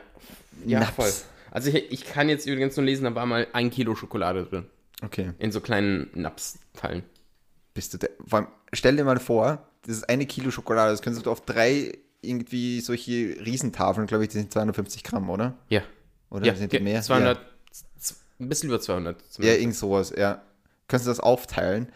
ja 0.65 0.81
Naps. 0.81 0.93
voll. 0.95 1.13
Also 1.51 1.71
ich, 1.71 1.91
ich 1.91 2.05
kann 2.07 2.29
jetzt 2.29 2.47
übrigens 2.47 2.77
nur 2.77 2.87
lesen, 2.87 3.05
da 3.05 3.15
war 3.15 3.27
mal 3.27 3.47
ein 3.53 3.71
Kilo 3.71 3.95
Schokolade 3.95 4.45
drin. 4.45 4.67
Okay. 5.03 5.33
In 5.39 5.53
so 5.53 5.61
kleinen 5.61 6.09
Naps-Teilen. 6.15 7.03
Bist 7.77 7.95
du 7.95 7.99
der, 7.99 8.11
vor 8.27 8.39
allem, 8.41 8.49
stell 8.73 8.97
dir 8.97 9.05
mal 9.05 9.21
vor, 9.21 9.69
das 9.83 9.99
ist 9.99 10.09
eine 10.09 10.27
Kilo 10.27 10.51
Schokolade, 10.51 10.91
das 10.91 11.03
könntest 11.03 11.27
du 11.27 11.31
auf 11.31 11.43
drei 11.43 11.93
irgendwie 12.23 12.81
solche 12.81 13.37
Riesentafeln, 13.45 14.07
glaube 14.09 14.25
ich, 14.25 14.31
die 14.31 14.39
sind 14.39 14.53
250 14.53 15.05
Gramm, 15.05 15.31
oder? 15.31 15.57
Ja. 15.69 15.83
Oder 16.31 16.47
ja, 16.47 16.55
sind 16.57 16.73
die 16.73 16.81
mehr? 16.81 17.03
200, 17.03 17.39
z- 17.71 18.17
ein 18.41 18.49
bisschen 18.49 18.71
über 18.71 18.81
200. 18.81 19.23
Ja, 19.39 19.45
ja 19.45 19.53
irgend 19.53 19.77
sowas, 19.77 20.13
ja. 20.17 20.43
Kannst 20.89 21.07
du 21.07 21.11
das 21.11 21.21
aufteilen. 21.21 21.93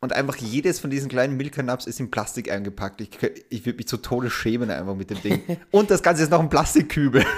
Und 0.00 0.12
einfach 0.12 0.36
jedes 0.36 0.78
von 0.78 0.90
diesen 0.90 1.08
kleinen 1.08 1.36
Milka 1.36 1.60
Nups 1.60 1.86
ist 1.86 1.98
in 1.98 2.08
Plastik 2.10 2.52
eingepackt. 2.52 3.00
Ich, 3.00 3.10
ich 3.50 3.66
würde 3.66 3.78
mich 3.78 3.88
zu 3.88 3.96
Tode 3.96 4.30
schämen 4.30 4.70
einfach 4.70 4.94
mit 4.94 5.10
dem 5.10 5.20
Ding. 5.20 5.42
Und 5.72 5.90
das 5.90 6.04
Ganze 6.04 6.22
ist 6.22 6.30
noch 6.30 6.38
ein 6.40 6.48
Plastikkübel. 6.48 7.24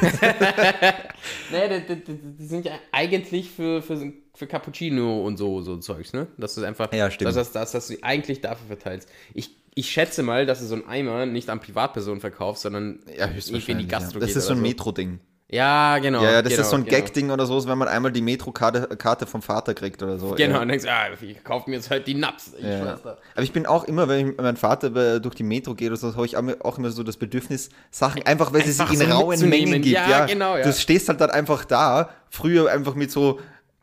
Naja, 1.51 1.81
die, 1.81 1.97
die, 1.97 2.05
die, 2.05 2.37
die 2.39 2.47
sind 2.47 2.65
ja 2.65 2.73
eigentlich 2.93 3.51
für, 3.51 3.83
für, 3.83 4.13
für 4.35 4.47
Cappuccino 4.47 5.25
und 5.25 5.37
so, 5.37 5.61
so 5.61 5.77
Zeugs, 5.79 6.13
ne? 6.13 6.27
Dass 6.39 6.55
du 6.55 6.61
es 6.61 6.67
einfach, 6.67 6.93
Ja, 6.93 7.11
stimmt. 7.11 7.35
Dass, 7.37 7.53
dass, 7.53 7.73
dass, 7.73 7.89
du 7.89 7.97
eigentlich 8.03 8.41
dafür 8.41 8.67
verteilst. 8.67 9.09
Ich, 9.35 9.57
ich 9.75 9.91
schätze 9.91 10.23
mal, 10.23 10.47
dass 10.47 10.61
du 10.61 10.67
so 10.67 10.75
einen 10.75 10.89
Eimer 10.89 11.27
nicht 11.27 11.51
an 11.51 11.61
Privatpersonen 11.61 12.21
verkaufst, 12.21 12.63
sondern 12.63 13.01
irgendwie 13.07 13.73
in 13.73 13.79
die 13.79 13.89
Gastro 13.89 14.19
ja. 14.19 14.27
Das 14.27 14.37
ist 14.37 14.47
so 14.47 14.55
ein 14.55 14.63
Metro-Ding. 14.63 15.21
Ja, 15.53 15.99
genau. 15.99 16.23
Ja, 16.23 16.31
ja, 16.31 16.43
das 16.43 16.53
genau, 16.53 16.63
ist 16.63 16.71
so 16.71 16.77
ein 16.77 16.85
genau. 16.85 16.97
Gag-Ding 16.97 17.31
oder 17.33 17.45
so, 17.45 17.59
ist, 17.59 17.67
wenn 17.67 17.77
man 17.77 17.89
einmal 17.89 18.13
die 18.13 18.23
Metro-Karte 18.23 18.97
Karte 18.97 19.27
vom 19.27 19.43
Vater 19.43 19.75
kriegt 19.75 20.01
oder 20.01 20.17
so. 20.17 20.31
Genau, 20.37 20.57
Ja. 20.57 20.63
und 20.63 20.69
denkst, 20.69 20.87
ah, 20.87 21.09
ich 21.21 21.43
kaufe 21.43 21.69
mir 21.69 21.77
jetzt 21.77 21.91
halt 21.91 22.07
die 22.07 22.15
Naps. 22.15 22.53
Ich 22.57 22.65
Ja. 22.65 22.97
da. 22.97 23.19
Aber 23.35 23.43
ich 23.43 23.53
bin 23.53 23.67
auch 23.67 23.83
immer, 23.85 24.07
wenn 24.07 24.19
ich 24.21 24.27
mit 24.27 24.41
meinem 24.41 24.57
Vater 24.57 25.19
durch 25.19 25.35
die 25.35 25.43
Metro 25.43 25.75
gehe 25.75 25.89
oder 25.89 25.97
so, 25.97 26.15
habe 26.15 26.25
ich 26.25 26.37
auch 26.37 26.79
immer 26.79 26.91
so 26.93 27.03
das 27.03 27.17
Bedürfnis, 27.17 27.71
Sachen 27.91 28.23
einfach, 28.23 28.53
weil 28.53 28.63
sie 28.63 28.71
Einfach 28.81 28.93
sich 28.93 29.01
in 29.01 29.11
so 29.11 29.13
rauen 29.13 29.31
mitzunehmen. 29.31 29.71
Mengen 29.71 29.83
gibt. 29.83 29.97
Ja, 29.97 30.27
genau, 30.27 30.57
ja. 30.57 30.63
Du 30.63 30.73
stehst 30.73 31.09
halt 31.09 31.21
dann 31.21 31.31
einfach 31.31 31.65
da, 31.65 32.11
früher 32.31 32.71
einfach 32.71 32.95
mit 32.95 33.11
so 33.11 33.41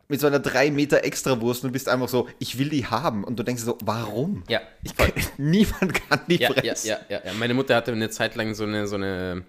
mit 0.10 0.20
so 0.22 0.28
einer 0.28 0.40
3 0.40 0.72
Meter 0.72 1.04
Extrawurst 1.04 1.66
und 1.66 1.72
bist 1.72 1.90
einfach 1.90 2.08
so, 2.08 2.28
ich 2.40 2.58
will 2.58 2.70
die 2.70 2.86
haben. 2.86 3.24
Und 3.24 3.38
du 3.38 3.44
denkst 3.44 3.64
so, 3.64 3.78
warum? 3.84 4.44
Ja, 4.48 4.62
Ich 4.84 4.96
kann, 4.96 5.12
niemand 5.38 5.94
kann 6.10 6.22
die 6.28 6.36
ja, 6.38 6.50
ja, 6.50 6.54
fressen. 6.62 6.88
ja, 6.88 7.00
ja, 7.10 7.22
ja. 7.26 7.34
Meine 7.34 7.54
Mutter 7.54 7.76
hatte 7.76 7.92
eine 7.92 8.10
Zeit 8.10 8.36
lang 8.36 8.54
so 8.54 8.64
eine, 8.64 8.88
so 8.88 8.96
eine, 8.96 9.44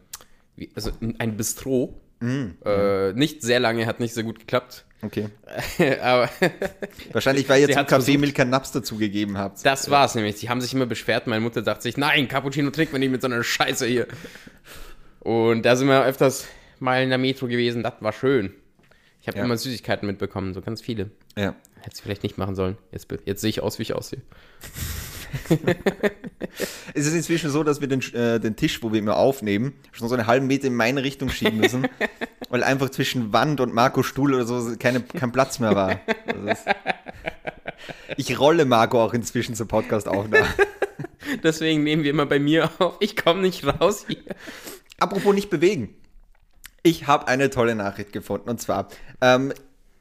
also 0.75 0.91
ein 1.19 1.37
Bistro. 1.37 2.01
Mm, 2.21 2.47
äh, 2.65 3.13
nicht 3.13 3.43
sehr 3.43 3.61
lange, 3.61 3.87
hat 3.87 4.01
nicht 4.01 4.13
so 4.15 4.25
gut 4.25 4.41
geklappt. 4.41 4.85
Okay. 5.03 5.29
Aber 6.03 6.29
Wahrscheinlich, 7.13 7.49
weil 7.49 7.61
ihr 7.61 7.71
zum 7.71 7.87
Kaffee 7.87 8.19
Milka 8.19 8.45
Naps 8.45 8.73
dazugegeben 8.73 9.39
habt. 9.39 9.65
das 9.65 9.89
war's 9.91 10.17
nämlich. 10.17 10.37
Die 10.37 10.49
haben 10.49 10.61
sich 10.61 10.75
immer 10.75 10.87
beschwert. 10.87 11.29
Meine 11.29 11.41
Mutter 11.41 11.63
dachte 11.63 11.83
sich, 11.83 11.97
nein, 11.97 12.27
Cappuccino 12.27 12.71
trinkt 12.71 12.93
man 12.93 12.99
nicht 12.99 13.13
mit 13.13 13.23
so 13.23 13.29
einer 13.29 13.45
Scheiße 13.45 13.87
hier. 13.87 14.09
Und 15.21 15.63
da 15.63 15.77
sind 15.77 15.87
wir 15.87 16.05
öfters 16.05 16.49
mal 16.81 17.01
in 17.03 17.11
der 17.11 17.19
Metro 17.19 17.47
gewesen. 17.47 17.85
Das 17.85 17.95
war 18.01 18.13
schön. 18.13 18.53
Ich 19.29 19.33
habe 19.33 19.41
Ja. 19.41 19.45
immer 19.45 19.59
Süßigkeiten 19.59 20.07
mitbekommen, 20.07 20.55
so 20.55 20.63
ganz 20.63 20.81
viele. 20.81 21.11
Ja. 21.37 21.55
Hätte 21.81 21.93
es 21.93 22.01
vielleicht 22.01 22.23
nicht 22.23 22.39
machen 22.39 22.55
sollen. 22.55 22.79
Jetzt, 22.93 23.09
jetzt 23.27 23.43
sehe 23.43 23.51
ich 23.51 23.61
aus, 23.61 23.79
wie 23.79 23.83
ich 23.83 23.93
aussehe. 23.93 24.23
es 26.95 27.07
ist 27.07 27.13
inzwischen 27.13 27.51
so, 27.51 27.63
dass 27.63 27.83
wir 27.83 27.89
den, 27.89 28.01
äh, 28.15 28.41
den 28.41 28.57
Tisch, 28.57 28.83
wo 28.83 28.91
wir 28.91 28.99
immer 28.99 29.19
aufnehmen, 29.19 29.75
schon 29.93 30.09
so 30.09 30.15
einen 30.15 30.27
halben 30.27 30.47
Meter 30.47 30.69
in 30.69 30.75
meine 30.75 31.03
Richtung 31.03 31.29
schieben 31.29 31.59
müssen, 31.59 31.87
weil 32.49 32.65
einfach 32.65 32.89
zwischen 32.89 33.35
Wand 33.35 33.61
und 33.61 33.75
Marco 33.75 34.03
Stuhl 34.03 34.33
oder 34.33 34.47
so 34.47 34.75
keine, 34.79 35.03
kein 35.03 35.31
Platz 35.31 35.59
mehr 35.59 35.75
war. 35.75 36.01
Ist, 36.51 36.65
ich 38.17 38.41
rolle 38.41 38.65
Marco 38.65 39.05
auch 39.05 39.13
inzwischen 39.13 39.55
zur 39.55 39.69
Podcast-Aufnahme. 39.69 40.49
Deswegen 41.43 41.85
nehmen 41.85 42.03
wir 42.03 42.13
immer 42.13 42.25
bei 42.25 42.39
mir 42.39 42.71
auf. 42.79 42.97
Ich 43.01 43.15
komme 43.15 43.43
nicht 43.43 43.63
raus 43.67 44.07
hier. 44.09 44.17
Apropos 44.99 45.35
nicht 45.35 45.51
bewegen. 45.51 45.95
Ich 46.83 47.07
habe 47.07 47.29
eine 47.29 47.51
tolle 47.51 47.75
Nachricht 47.75 48.13
gefunden 48.13 48.49
und 48.49 48.61
zwar 48.61 48.89
ähm, 49.21 49.53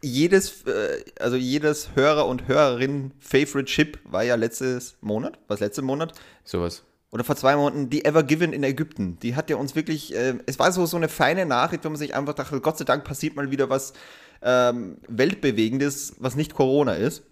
jedes, 0.01 0.63
äh, 0.63 1.03
also 1.19 1.35
jedes 1.35 1.95
Hörer 1.95 2.27
und 2.27 2.47
Hörerin 2.47 3.11
Favorite 3.19 3.65
Chip 3.65 3.99
war 4.03 4.23
ja 4.23 4.35
letztes 4.35 4.95
Monat, 5.01 5.39
was 5.47 5.59
letzte 5.59 5.81
Monat? 5.81 6.13
Sowas. 6.43 6.83
Oder 7.11 7.23
vor 7.23 7.35
zwei 7.35 7.55
Monaten, 7.55 7.89
die 7.89 8.03
Ever 8.03 8.23
Given 8.23 8.51
in 8.51 8.63
Ägypten. 8.63 9.17
Die 9.21 9.35
hat 9.35 9.49
ja 9.49 9.55
uns 9.55 9.75
wirklich, 9.75 10.13
äh, 10.13 10.35
es 10.45 10.59
war 10.59 10.71
so, 10.71 10.85
so 10.85 10.97
eine 10.97 11.09
feine 11.09 11.45
Nachricht, 11.45 11.85
wo 11.85 11.89
man 11.89 11.97
sich 11.97 12.13
einfach 12.13 12.33
dachte, 12.33 12.59
Gott 12.59 12.77
sei 12.77 12.85
Dank 12.85 13.05
passiert 13.05 13.35
mal 13.35 13.49
wieder 13.49 13.69
was 13.69 13.93
ähm, 14.41 14.97
Weltbewegendes, 15.07 16.15
was 16.19 16.35
nicht 16.35 16.53
Corona 16.53 16.93
ist. 16.93 17.23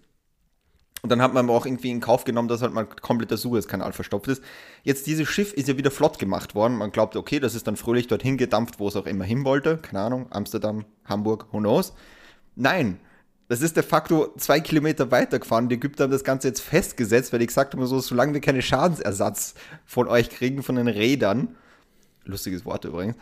Und 1.02 1.10
dann 1.10 1.22
hat 1.22 1.34
man 1.34 1.48
auch 1.50 1.66
irgendwie 1.66 1.90
in 1.90 2.00
Kauf 2.00 2.24
genommen, 2.24 2.48
dass 2.48 2.62
halt 2.62 2.72
mal 2.72 2.84
komplett 2.84 3.30
der 3.30 3.38
Suezkanal 3.38 3.92
verstopft 3.92 4.28
ist. 4.28 4.42
Jetzt 4.82 5.06
dieses 5.06 5.28
Schiff 5.28 5.52
ist 5.52 5.68
ja 5.68 5.76
wieder 5.76 5.90
flott 5.90 6.18
gemacht 6.18 6.54
worden. 6.54 6.78
Man 6.78 6.90
glaubt, 6.90 7.16
okay, 7.16 7.38
das 7.38 7.54
ist 7.54 7.66
dann 7.66 7.76
fröhlich 7.76 8.08
dorthin 8.08 8.36
gedampft, 8.38 8.80
wo 8.80 8.88
es 8.88 8.96
auch 8.96 9.06
immer 9.06 9.24
hin 9.24 9.44
wollte. 9.44 9.76
Keine 9.76 10.00
Ahnung, 10.00 10.26
Amsterdam, 10.30 10.84
Hamburg, 11.04 11.46
who 11.52 11.58
knows. 11.58 11.92
Nein, 12.56 12.98
das 13.48 13.62
ist 13.62 13.76
de 13.76 13.84
facto 13.84 14.34
zwei 14.36 14.58
Kilometer 14.60 15.10
weiter 15.10 15.38
gefahren. 15.38 15.68
Die 15.68 15.76
Ägypter 15.76 16.04
haben 16.04 16.10
das 16.10 16.24
Ganze 16.24 16.48
jetzt 16.48 16.60
festgesetzt, 16.60 17.32
weil 17.32 17.40
ich 17.42 17.48
gesagt 17.48 17.74
habe, 17.74 17.86
so, 17.86 18.00
solange 18.00 18.34
wir 18.34 18.40
keinen 18.40 18.62
Schadensersatz 18.62 19.54
von 19.84 20.08
euch 20.08 20.30
kriegen, 20.30 20.62
von 20.62 20.74
den 20.74 20.88
Rädern, 20.88 21.54
lustiges 22.24 22.64
Wort 22.64 22.84
übrigens, 22.84 23.16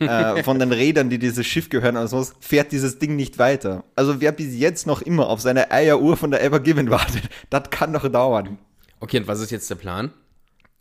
äh, 0.00 0.42
von 0.42 0.58
den 0.58 0.72
Rädern, 0.72 1.10
die 1.10 1.18
dieses 1.18 1.46
Schiff 1.46 1.68
gehören 1.68 1.96
oder 1.96 2.08
sowas, 2.08 2.34
fährt 2.40 2.72
dieses 2.72 2.98
Ding 2.98 3.16
nicht 3.16 3.38
weiter. 3.38 3.84
Also 3.96 4.20
wer 4.20 4.32
bis 4.32 4.54
jetzt 4.56 4.86
noch 4.86 5.02
immer 5.02 5.28
auf 5.28 5.40
seine 5.40 5.70
Eieruhr 5.70 6.16
von 6.16 6.30
der 6.30 6.42
Ever 6.42 6.60
Given 6.60 6.90
wartet, 6.90 7.28
das 7.50 7.70
kann 7.70 7.92
noch 7.92 8.08
dauern. 8.08 8.58
Okay, 9.00 9.18
und 9.18 9.28
was 9.28 9.40
ist 9.40 9.50
jetzt 9.50 9.68
der 9.70 9.76
Plan? 9.76 10.12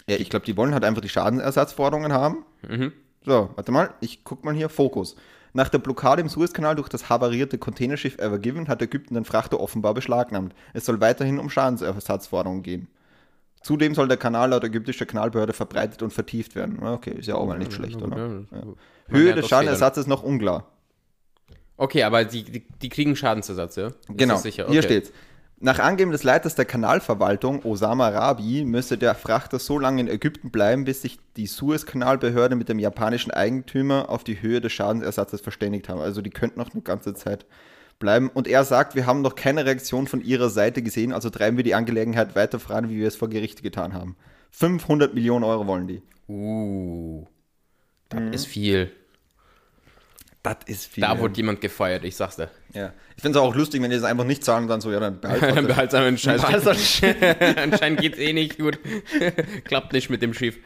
Ja, 0.07 0.17
ich 0.17 0.29
glaube, 0.29 0.45
die 0.45 0.57
wollen 0.57 0.73
halt 0.73 0.83
einfach 0.83 1.01
die 1.01 1.09
Schadensersatzforderungen 1.09 2.13
haben. 2.13 2.45
Mhm. 2.67 2.93
So, 3.25 3.49
warte 3.55 3.71
mal, 3.71 3.93
ich 4.01 4.23
guck 4.23 4.43
mal 4.43 4.53
hier, 4.53 4.69
Fokus. 4.69 5.15
Nach 5.53 5.69
der 5.69 5.77
Blockade 5.77 6.21
im 6.21 6.29
Suezkanal 6.29 6.75
durch 6.75 6.89
das 6.89 7.09
havarierte 7.09 7.57
Containerschiff 7.57 8.17
Ever 8.17 8.39
Given 8.39 8.67
hat 8.67 8.81
Ägypten 8.81 9.13
den 9.13 9.23
Frachter 9.23 9.59
offenbar 9.59 9.93
beschlagnahmt. 9.93 10.53
Es 10.73 10.85
soll 10.85 10.99
weiterhin 10.99 11.39
um 11.39 11.49
Schadensersatzforderungen 11.49 12.63
gehen. 12.63 12.87
Zudem 13.63 13.95
soll 13.95 14.09
der 14.09 14.17
Kanal 14.17 14.49
laut 14.49 14.63
ägyptischer 14.65 15.05
Kanalbehörde 15.05 15.53
verbreitet 15.53 16.01
und 16.03 16.11
vertieft 16.11 16.53
werden. 16.55 16.85
Okay, 16.85 17.15
ist 17.17 17.27
ja 17.27 17.35
auch 17.35 17.47
mal 17.47 17.57
nicht 17.57 17.73
schlecht, 17.73 18.01
oder? 18.01 18.43
Ja. 18.51 18.63
Höhe 19.07 19.33
des 19.33 19.47
Schadensersatzes 19.47 20.05
noch 20.05 20.21
unklar. 20.21 20.67
Okay, 21.77 22.03
aber 22.03 22.25
die, 22.25 22.43
die, 22.43 22.67
die 22.81 22.89
kriegen 22.89 23.15
Schadensersatz, 23.15 23.77
ja? 23.77 23.87
Ist 23.87 23.97
genau, 24.09 24.35
okay. 24.35 24.65
hier 24.67 24.83
steht's. 24.83 25.11
Nach 25.59 25.79
Angeben 25.79 26.11
des 26.11 26.23
Leiters 26.23 26.55
der 26.55 26.65
Kanalverwaltung, 26.65 27.63
Osama 27.63 28.09
Rabi, 28.09 28.65
müsse 28.65 28.97
der 28.97 29.15
Frachter 29.15 29.59
so 29.59 29.79
lange 29.79 30.01
in 30.01 30.09
Ägypten 30.09 30.51
bleiben, 30.51 30.83
bis 30.83 31.01
sich 31.01 31.19
die 31.37 31.47
Suezkanalbehörde 31.47 32.57
mit 32.57 32.67
dem 32.67 32.79
japanischen 32.79 33.31
Eigentümer 33.31 34.09
auf 34.09 34.25
die 34.25 34.41
Höhe 34.41 34.59
des 34.59 34.73
Schadensersatzes 34.73 35.39
verständigt 35.39 35.87
haben. 35.87 36.01
Also 36.01 36.21
die 36.21 36.31
könnten 36.31 36.59
noch 36.59 36.73
eine 36.73 36.81
ganze 36.81 37.13
Zeit 37.13 37.45
bleiben. 38.03 38.29
Und 38.29 38.47
er 38.47 38.65
sagt, 38.65 38.95
wir 38.95 39.07
haben 39.07 39.21
noch 39.21 39.35
keine 39.35 39.65
Reaktion 39.65 40.07
von 40.07 40.21
ihrer 40.21 40.49
Seite 40.49 40.83
gesehen, 40.83 41.13
also 41.13 41.29
treiben 41.29 41.57
wir 41.57 41.63
die 41.63 41.73
Angelegenheit 41.73 42.35
weiter 42.35 42.59
voran, 42.59 42.89
wie 42.89 42.97
wir 42.97 43.07
es 43.07 43.15
vor 43.15 43.29
Gericht 43.29 43.63
getan 43.63 43.93
haben. 43.93 44.15
500 44.51 45.13
Millionen 45.13 45.43
Euro 45.43 45.65
wollen 45.65 45.87
die. 45.87 46.01
Uh, 46.27 47.25
das 48.09 48.19
mhm. 48.19 48.33
ist 48.33 48.45
viel. 48.45 48.91
Das 50.43 50.57
ist 50.65 50.87
viel. 50.87 51.01
Da 51.01 51.17
wurde 51.17 51.37
jemand 51.37 51.61
gefeuert, 51.61 52.03
ich 52.03 52.17
sag's 52.17 52.35
dir. 52.35 52.49
Ja. 52.73 52.91
Ich 53.15 53.21
finde 53.21 53.39
es 53.39 53.43
auch 53.43 53.55
lustig, 53.55 53.81
wenn 53.81 53.89
die 53.89 53.95
das 53.95 54.05
einfach 54.05 54.25
nicht 54.25 54.47
und 54.49 54.67
dann 54.67 54.81
so, 54.81 54.91
ja, 54.91 54.99
dann 54.99 55.19
behalten 55.21 55.55
Dann 55.55 55.67
behalten 55.67 55.93
wir 55.93 56.03
den 56.03 56.17
Scheiß. 56.17 56.43
Anscheinend 57.57 58.01
geht's 58.01 58.19
eh 58.19 58.33
nicht 58.33 58.59
gut. 58.59 58.77
Klappt 59.63 59.93
nicht 59.93 60.09
mit 60.09 60.21
dem 60.21 60.33
Schiff. 60.33 60.57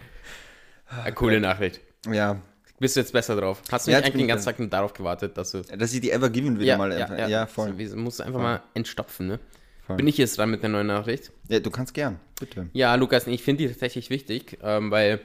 Eine 0.89 1.13
coole 1.13 1.39
Nachricht. 1.39 1.81
Ja. 2.11 2.41
Bist 2.79 2.95
du 2.95 2.99
jetzt 2.99 3.11
besser 3.11 3.35
drauf? 3.35 3.61
Hast 3.71 3.87
du 3.87 3.91
ja, 3.91 3.97
nicht 3.97 4.07
eigentlich 4.07 4.21
den 4.21 4.27
ganzen 4.27 4.45
Tag 4.45 4.59
nur 4.59 4.67
darauf 4.67 4.93
gewartet, 4.93 5.37
dass 5.37 5.51
du. 5.51 5.61
Dass 5.61 5.93
ich 5.93 6.01
die 6.01 6.11
Ever 6.11 6.29
Given 6.29 6.59
wieder 6.59 6.65
ja, 6.65 6.77
mal. 6.77 6.91
Ja, 6.91 7.15
ja, 7.17 7.27
ja 7.27 7.45
voll. 7.47 7.73
Also, 7.77 7.97
musst 7.97 8.19
du 8.19 8.23
einfach 8.23 8.39
voll. 8.39 8.43
mal 8.43 8.61
entstopfen, 8.73 9.27
ne? 9.27 9.39
Voll. 9.85 9.97
Bin 9.97 10.07
ich 10.07 10.17
jetzt 10.17 10.37
dran 10.37 10.51
mit 10.51 10.61
der 10.61 10.69
neuen 10.69 10.87
Nachricht? 10.87 11.31
Ja, 11.49 11.59
du 11.59 11.71
kannst 11.71 11.93
gern, 11.93 12.19
bitte. 12.39 12.69
Ja, 12.73 12.93
Lukas, 12.95 13.25
ich 13.25 13.41
finde 13.41 13.63
die 13.63 13.69
tatsächlich 13.69 14.09
wichtig, 14.09 14.59
ähm, 14.61 14.91
weil 14.91 15.21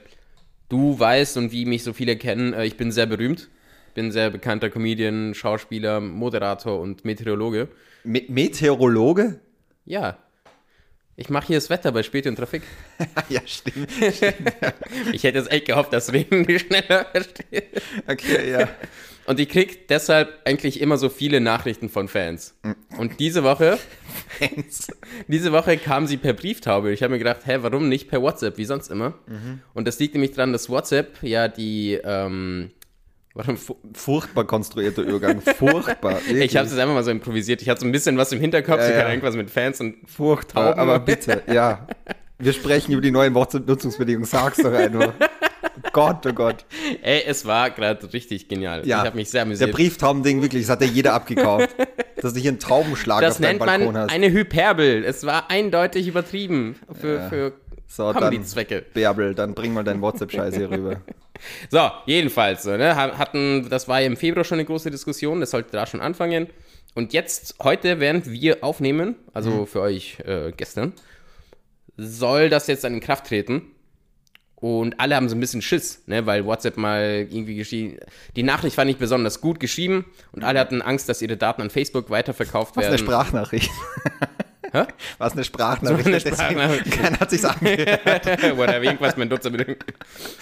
du 0.69 0.99
weißt 0.99 1.37
und 1.37 1.53
wie 1.53 1.67
mich 1.67 1.83
so 1.83 1.93
viele 1.93 2.17
kennen, 2.17 2.53
äh, 2.55 2.65
ich 2.65 2.77
bin 2.77 2.93
sehr 2.93 3.07
berühmt 3.07 3.49
bin 3.95 4.11
sehr 4.11 4.31
bekannter 4.31 4.71
Comedian, 4.71 5.35
Schauspieler, 5.35 6.01
Moderator 6.01 6.81
und 6.81 7.05
Meteorologe. 7.05 7.69
Me 8.05 8.23
Meteorologe? 8.29 9.41
Ja. 9.85 10.19
Ich 11.17 11.29
mache 11.29 11.49
hier 11.49 11.57
das 11.57 11.69
Wetter 11.69 11.93
bei 11.93 12.03
Späti 12.03 12.29
und 12.29 12.37
Trafik. 12.37 12.63
ja, 13.29 13.41
stimmt. 13.45 13.91
stimmt 13.93 14.53
ich 15.13 15.25
hätte 15.25 15.39
jetzt 15.39 15.53
echt 15.53 15.67
gehofft, 15.67 15.93
dass 15.93 16.13
Regen 16.13 16.47
die 16.47 16.59
schneller 16.59 17.05
versteht. 17.13 17.83
Okay, 18.07 18.51
ja. 18.51 18.69
Und 19.27 19.39
ich 19.39 19.49
krieg 19.49 19.89
deshalb 19.89 20.41
eigentlich 20.45 20.81
immer 20.81 20.97
so 20.97 21.09
viele 21.09 21.41
Nachrichten 21.41 21.89
von 21.89 22.09
Fans. 22.09 22.55
Und 22.97 23.21
diese 23.21 23.45
Woche, 23.45 23.79
Fans. 24.39 24.89
diese 25.29 25.53
Woche 25.53 25.77
kam 25.77 26.07
sie 26.07 26.17
per 26.17 26.33
Brieftaube. 26.33 26.93
Ich 26.93 27.03
habe 27.03 27.13
mir 27.13 27.19
gedacht, 27.19 27.43
hä, 27.45 27.59
warum 27.61 27.89
nicht 27.89 28.09
per 28.09 28.21
WhatsApp, 28.23 28.59
wie 28.59 28.65
sonst 28.65 28.91
immer? 28.91 29.15
Mhm. 29.27 29.61
Und 29.75 29.87
das 29.87 29.99
liegt 29.99 30.15
nämlich 30.15 30.33
daran, 30.33 30.53
dass 30.53 30.71
WhatsApp 30.71 31.23
ja 31.23 31.47
die 31.47 32.01
ähm, 32.03 32.71
war 33.35 33.49
ein 33.49 33.59
furchtbar 33.95 34.45
konstruierter 34.45 35.03
Übergang. 35.03 35.41
Furchtbar. 35.41 36.19
Ich 36.29 36.57
habe 36.57 36.67
es 36.67 36.77
einfach 36.77 36.95
mal 36.95 37.05
so 37.05 37.11
improvisiert. 37.11 37.63
Ich 37.63 37.69
hatte 37.69 37.81
so 37.81 37.87
ein 37.87 37.93
bisschen 37.93 38.17
was 38.17 38.33
im 38.33 38.41
Hinterkopf, 38.41 38.81
ja, 38.81 38.87
so 38.87 38.93
ja. 38.93 39.09
irgendwas 39.09 39.37
mit 39.37 39.51
Fans 39.51 39.81
und 39.81 39.97
Furchtbar, 40.07 40.77
aber 40.77 40.99
bitte, 41.01 41.43
ja. 41.47 41.87
Wir 42.39 42.53
sprechen 42.53 42.93
über 42.93 43.01
die 43.01 43.11
neuen 43.11 43.35
WhatsApp-Nutzungsbedingungen. 43.35 44.27
Sag's 44.27 44.59
doch 44.59 44.73
einfach. 44.73 45.15
Gott, 45.93 46.27
oh 46.27 46.33
Gott. 46.33 46.65
Ey, 47.03 47.23
es 47.27 47.47
war 47.47 47.71
gerade 47.71 48.13
richtig 48.13 48.49
genial. 48.49 48.87
Ja, 48.87 49.01
ich 49.01 49.07
habe 49.07 49.17
mich 49.17 49.31
sehr 49.31 49.43
amüsiert. 49.43 49.69
Der 49.69 49.75
Brieftauben-Ding, 49.75 50.43
wirklich, 50.43 50.63
das 50.63 50.71
hat 50.71 50.81
ja 50.83 50.89
jeder 50.89 51.15
abgekauft. 51.15 51.71
dass 52.21 52.35
du 52.35 52.41
hier 52.41 52.51
einen 52.51 52.61
Taubenschlag 52.61 53.21
das 53.21 53.37
auf 53.37 53.41
deinem 53.41 53.59
Balkon 53.59 53.71
hast. 53.71 53.79
Das 53.79 53.89
nennt 53.89 53.95
man 53.95 54.11
eine 54.11 54.33
Hyperbel. 54.33 55.05
Es 55.05 55.25
war 55.27 55.51
eindeutig 55.51 56.09
übertrieben 56.09 56.77
für, 57.01 57.17
ja. 57.17 57.29
für 57.29 57.53
so, 57.87 58.13
Comedy-Zwecke. 58.13 58.85
Bärbel, 58.95 59.35
dann 59.35 59.55
bring 59.55 59.75
mal 59.75 59.85
deinen 59.85 60.01
WhatsApp-Scheiß 60.01 60.57
hier 60.57 60.71
rüber. 60.71 61.01
So, 61.71 61.91
jedenfalls, 62.07 62.65
ne, 62.65 62.97
hatten, 62.97 63.69
das 63.69 63.89
war 63.89 64.01
ja 64.01 64.07
im 64.07 64.17
Februar 64.17 64.45
schon 64.45 64.57
eine 64.57 64.65
große 64.65 64.91
Diskussion, 64.91 65.41
das 65.41 65.51
sollte 65.51 65.73
da 65.73 65.87
schon 65.87 66.01
anfangen. 66.01 66.49
Und 66.95 67.13
jetzt, 67.13 67.57
heute, 67.63 68.01
während 68.01 68.31
wir 68.31 68.63
aufnehmen, 68.63 69.17
also 69.33 69.51
mhm. 69.51 69.67
für 69.67 69.81
euch 69.81 70.19
äh, 70.27 70.53
gestern, 70.57 70.93
soll 71.97 72.49
das 72.49 72.67
jetzt 72.67 72.85
dann 72.85 72.95
in 72.95 73.01
Kraft 73.01 73.27
treten. 73.27 73.63
Und 74.57 75.01
alle 75.01 75.17
haben 75.17 75.29
so 75.29 75.35
ein 75.35 75.41
bisschen 75.41 75.61
Schiss, 75.61 76.03
ne, 76.07 76.25
weil 76.25 76.45
WhatsApp 76.45 76.77
mal 76.77 77.27
irgendwie 77.29 77.57
geschrieben. 77.57 77.99
Die 78.37 78.45
Nachricht 78.45 78.77
war 78.77 78.85
nicht 78.85 79.01
besonders 79.01 79.41
gut 79.41 79.59
geschrieben 79.59 80.05
und 80.31 80.45
alle 80.45 80.61
hatten 80.61 80.83
Angst, 80.83 81.09
dass 81.09 81.21
ihre 81.21 81.37
Daten 81.37 81.63
an 81.63 81.71
Facebook 81.71 82.11
weiterverkauft 82.11 82.77
Was 82.77 82.85
werden. 82.85 82.95
Eine 82.95 82.99
Sprachnachricht. 82.99 83.71
Hä? 84.73 84.87
War 85.19 85.27
es 85.27 85.35
eine 85.35 85.45
Sprachnachricht? 85.45 86.05
So 86.05 86.11
eine 86.11 86.21
Sprachnachricht. 86.21 86.91
Keiner 86.91 87.21
hat 87.21 87.31
sich's 87.31 87.45
angehört. 87.45 88.27
Oder 88.59 88.83
irgendwas 88.83 89.17
mit 89.19 89.29
Nutzer 89.29 89.51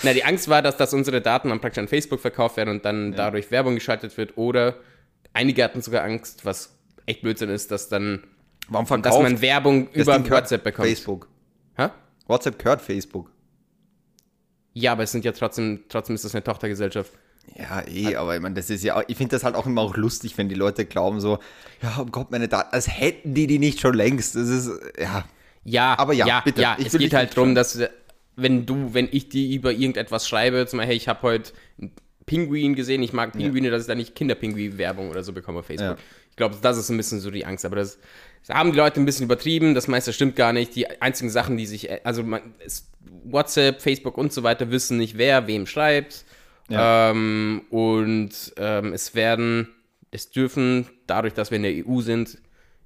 Na, 0.02 0.12
die 0.12 0.24
Angst 0.24 0.48
war, 0.48 0.62
dass, 0.62 0.76
dass 0.76 0.94
unsere 0.94 1.20
Daten 1.20 1.48
dann 1.48 1.60
praktisch 1.60 1.82
an 1.82 1.88
Facebook 1.88 2.20
verkauft 2.20 2.56
werden 2.56 2.70
und 2.70 2.84
dann 2.84 3.10
ja. 3.10 3.16
dadurch 3.16 3.50
Werbung 3.50 3.74
geschaltet 3.74 4.16
wird. 4.16 4.38
Oder 4.38 4.76
einige 5.32 5.64
hatten 5.64 5.82
sogar 5.82 6.04
Angst, 6.04 6.44
was 6.44 6.76
echt 7.06 7.22
Blödsinn 7.22 7.50
ist, 7.50 7.72
dass 7.72 7.88
dann 7.88 8.22
Warum 8.68 8.86
verkauft? 8.86 9.16
dass 9.16 9.22
man 9.22 9.40
Werbung 9.40 9.88
das 9.92 10.02
über 10.02 10.18
Ding 10.18 10.30
WhatsApp 10.30 10.62
bekommt. 10.62 10.86
Facebook. 10.86 11.28
Hä? 11.76 11.88
WhatsApp 12.28 12.58
gehört 12.58 12.82
Facebook. 12.82 13.32
Ja, 14.74 14.92
aber 14.92 15.02
es 15.02 15.10
sind 15.10 15.24
ja 15.24 15.32
trotzdem, 15.32 15.84
trotzdem 15.88 16.14
ist 16.14 16.24
das 16.24 16.34
eine 16.34 16.44
Tochtergesellschaft. 16.44 17.12
Ja, 17.56 17.82
eh, 17.86 18.16
aber 18.16 18.36
ich 18.36 18.40
meine, 18.40 18.54
das 18.54 18.70
ist 18.70 18.84
ja, 18.84 19.02
ich 19.06 19.16
finde 19.16 19.36
das 19.36 19.44
halt 19.44 19.54
auch 19.54 19.66
immer 19.66 19.82
auch 19.82 19.96
lustig, 19.96 20.38
wenn 20.38 20.48
die 20.48 20.54
Leute 20.54 20.86
glauben 20.86 21.20
so, 21.20 21.38
ja, 21.82 21.98
oh 22.00 22.06
Gott, 22.06 22.30
meine 22.30 22.48
Daten, 22.48 22.72
als 22.72 22.88
hätten 22.88 23.34
die 23.34 23.46
die 23.46 23.58
nicht 23.58 23.80
schon 23.80 23.94
längst. 23.94 24.34
Das 24.34 24.48
ist, 24.48 24.70
ja. 24.98 25.24
Ja, 25.64 25.98
aber 25.98 26.14
ja, 26.14 26.26
ja 26.26 26.40
bitte. 26.40 26.62
Ja, 26.62 26.76
es 26.82 26.96
geht 26.96 27.12
halt 27.12 27.36
darum, 27.36 27.54
dass, 27.54 27.78
wenn 28.36 28.64
du, 28.64 28.94
wenn 28.94 29.08
ich 29.10 29.28
dir 29.28 29.54
über 29.54 29.72
irgendetwas 29.72 30.26
schreibe, 30.26 30.66
zum 30.66 30.78
Beispiel, 30.78 30.90
hey, 30.90 30.96
ich 30.96 31.08
habe 31.08 31.22
heute 31.22 31.52
einen 31.78 31.92
Pinguin 32.24 32.74
gesehen, 32.74 33.02
ich 33.02 33.12
mag 33.12 33.32
Pinguine, 33.32 33.66
ja. 33.66 33.72
dass 33.72 33.82
ich 33.82 33.88
da 33.88 33.94
nicht 33.94 34.14
Kinderpinguin-Werbung 34.14 35.10
oder 35.10 35.22
so 35.22 35.32
bekomme 35.32 35.58
auf 35.58 35.66
Facebook. 35.66 35.98
Ja. 35.98 36.04
Ich 36.30 36.36
glaube, 36.36 36.56
das 36.62 36.78
ist 36.78 36.88
ein 36.88 36.96
bisschen 36.96 37.20
so 37.20 37.30
die 37.30 37.44
Angst, 37.44 37.66
aber 37.66 37.76
das, 37.76 37.98
das, 38.46 38.56
haben 38.56 38.72
die 38.72 38.78
Leute 38.78 39.00
ein 39.00 39.04
bisschen 39.04 39.24
übertrieben, 39.24 39.74
das 39.74 39.88
meiste 39.88 40.14
stimmt 40.14 40.36
gar 40.36 40.54
nicht. 40.54 40.74
Die 40.76 40.88
einzigen 41.02 41.28
Sachen, 41.28 41.58
die 41.58 41.66
sich, 41.66 42.06
also 42.06 42.22
man, 42.22 42.40
WhatsApp, 43.24 43.82
Facebook 43.82 44.16
und 44.16 44.32
so 44.32 44.42
weiter 44.42 44.70
wissen 44.70 44.96
nicht, 44.96 45.18
wer 45.18 45.46
wem 45.46 45.66
schreibt 45.66 46.24
ja. 46.70 47.10
Ähm, 47.10 47.62
und 47.70 48.30
ähm, 48.56 48.92
es 48.92 49.14
werden, 49.14 49.68
es 50.10 50.30
dürfen, 50.30 50.86
dadurch, 51.06 51.34
dass 51.34 51.50
wir 51.50 51.56
in 51.56 51.62
der 51.62 51.86
EU 51.86 52.00
sind, 52.00 52.38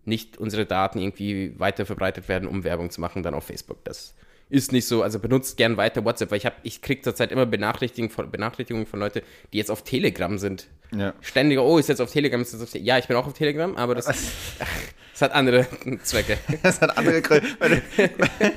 nicht 0.05 0.37
unsere 0.39 0.67
Daten 0.67 0.99
irgendwie 0.99 1.59
weiter 1.59 1.87
verbreitet 1.87 2.29
werden, 2.29 2.49
um 2.49 2.65
Werbung 2.65 2.91
zu 2.91 3.01
machen, 3.01 3.23
dann 3.23 3.35
auf 3.35 3.45
Facebook. 3.45 3.85
Das 3.85 4.15
ist 4.51 4.73
nicht 4.73 4.87
so, 4.87 5.03
also 5.03 5.19
benutzt 5.19 5.57
gern 5.57 5.77
weiter 5.77 6.05
WhatsApp, 6.05 6.31
weil 6.31 6.39
ich 6.39 6.47
habe, 6.47 6.57
ich 6.63 6.83
kriege 6.83 7.03
zurzeit 7.03 7.33
immer 7.33 7.47
Benachrichtigungen 7.47 8.11
von, 8.11 8.31
Benachrichtigungen 8.31 8.87
von 8.87 9.01
Leuten, 9.01 9.23
die 9.53 9.59
jetzt 9.59 9.71
auf 9.71 9.83
Telegram 9.83 10.39
sind. 10.39 10.69
Ja. 10.95 11.15
Ständig, 11.21 11.59
oh, 11.59 11.79
ist 11.79 11.89
jetzt 11.89 12.01
auf 12.01 12.13
Telegram, 12.13 12.41
ist 12.41 12.53
jetzt 12.53 12.63
auf 12.63 12.71
Telegram. 12.71 12.87
Ja, 12.87 12.99
ich 12.99 13.09
bin 13.09 13.17
auch 13.17 13.27
auf 13.27 13.33
Telegram, 13.33 13.75
aber 13.77 13.95
das, 13.95 14.09
ach, 14.59 14.69
das 15.15 15.23
hat 15.23 15.33
andere 15.33 15.67
Zwecke. 16.03 16.39
Das 16.63 16.81
hat 16.81 16.99
andere 16.99 17.23
Gründe. 17.23 17.47
Weil, 17.61 17.83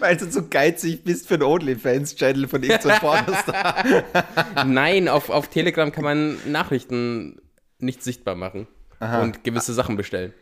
weil 0.00 0.16
du 0.16 0.30
so 0.30 0.48
geizig 0.48 1.04
bist 1.04 1.28
für 1.28 1.34
einen 1.34 1.42
OnlyFans-Channel 1.42 2.48
von 2.48 2.62
irgendeinem 2.62 2.98
Pornostar. 3.00 3.84
Nein, 4.64 5.06
auf, 5.08 5.28
auf 5.28 5.48
Telegram 5.48 5.92
kann 5.92 6.04
man 6.04 6.38
Nachrichten 6.50 7.42
nicht 7.78 8.02
sichtbar 8.02 8.36
machen 8.36 8.66
Aha. 9.00 9.20
und 9.20 9.44
gewisse 9.44 9.74
Sachen 9.74 9.98
bestellen. 9.98 10.32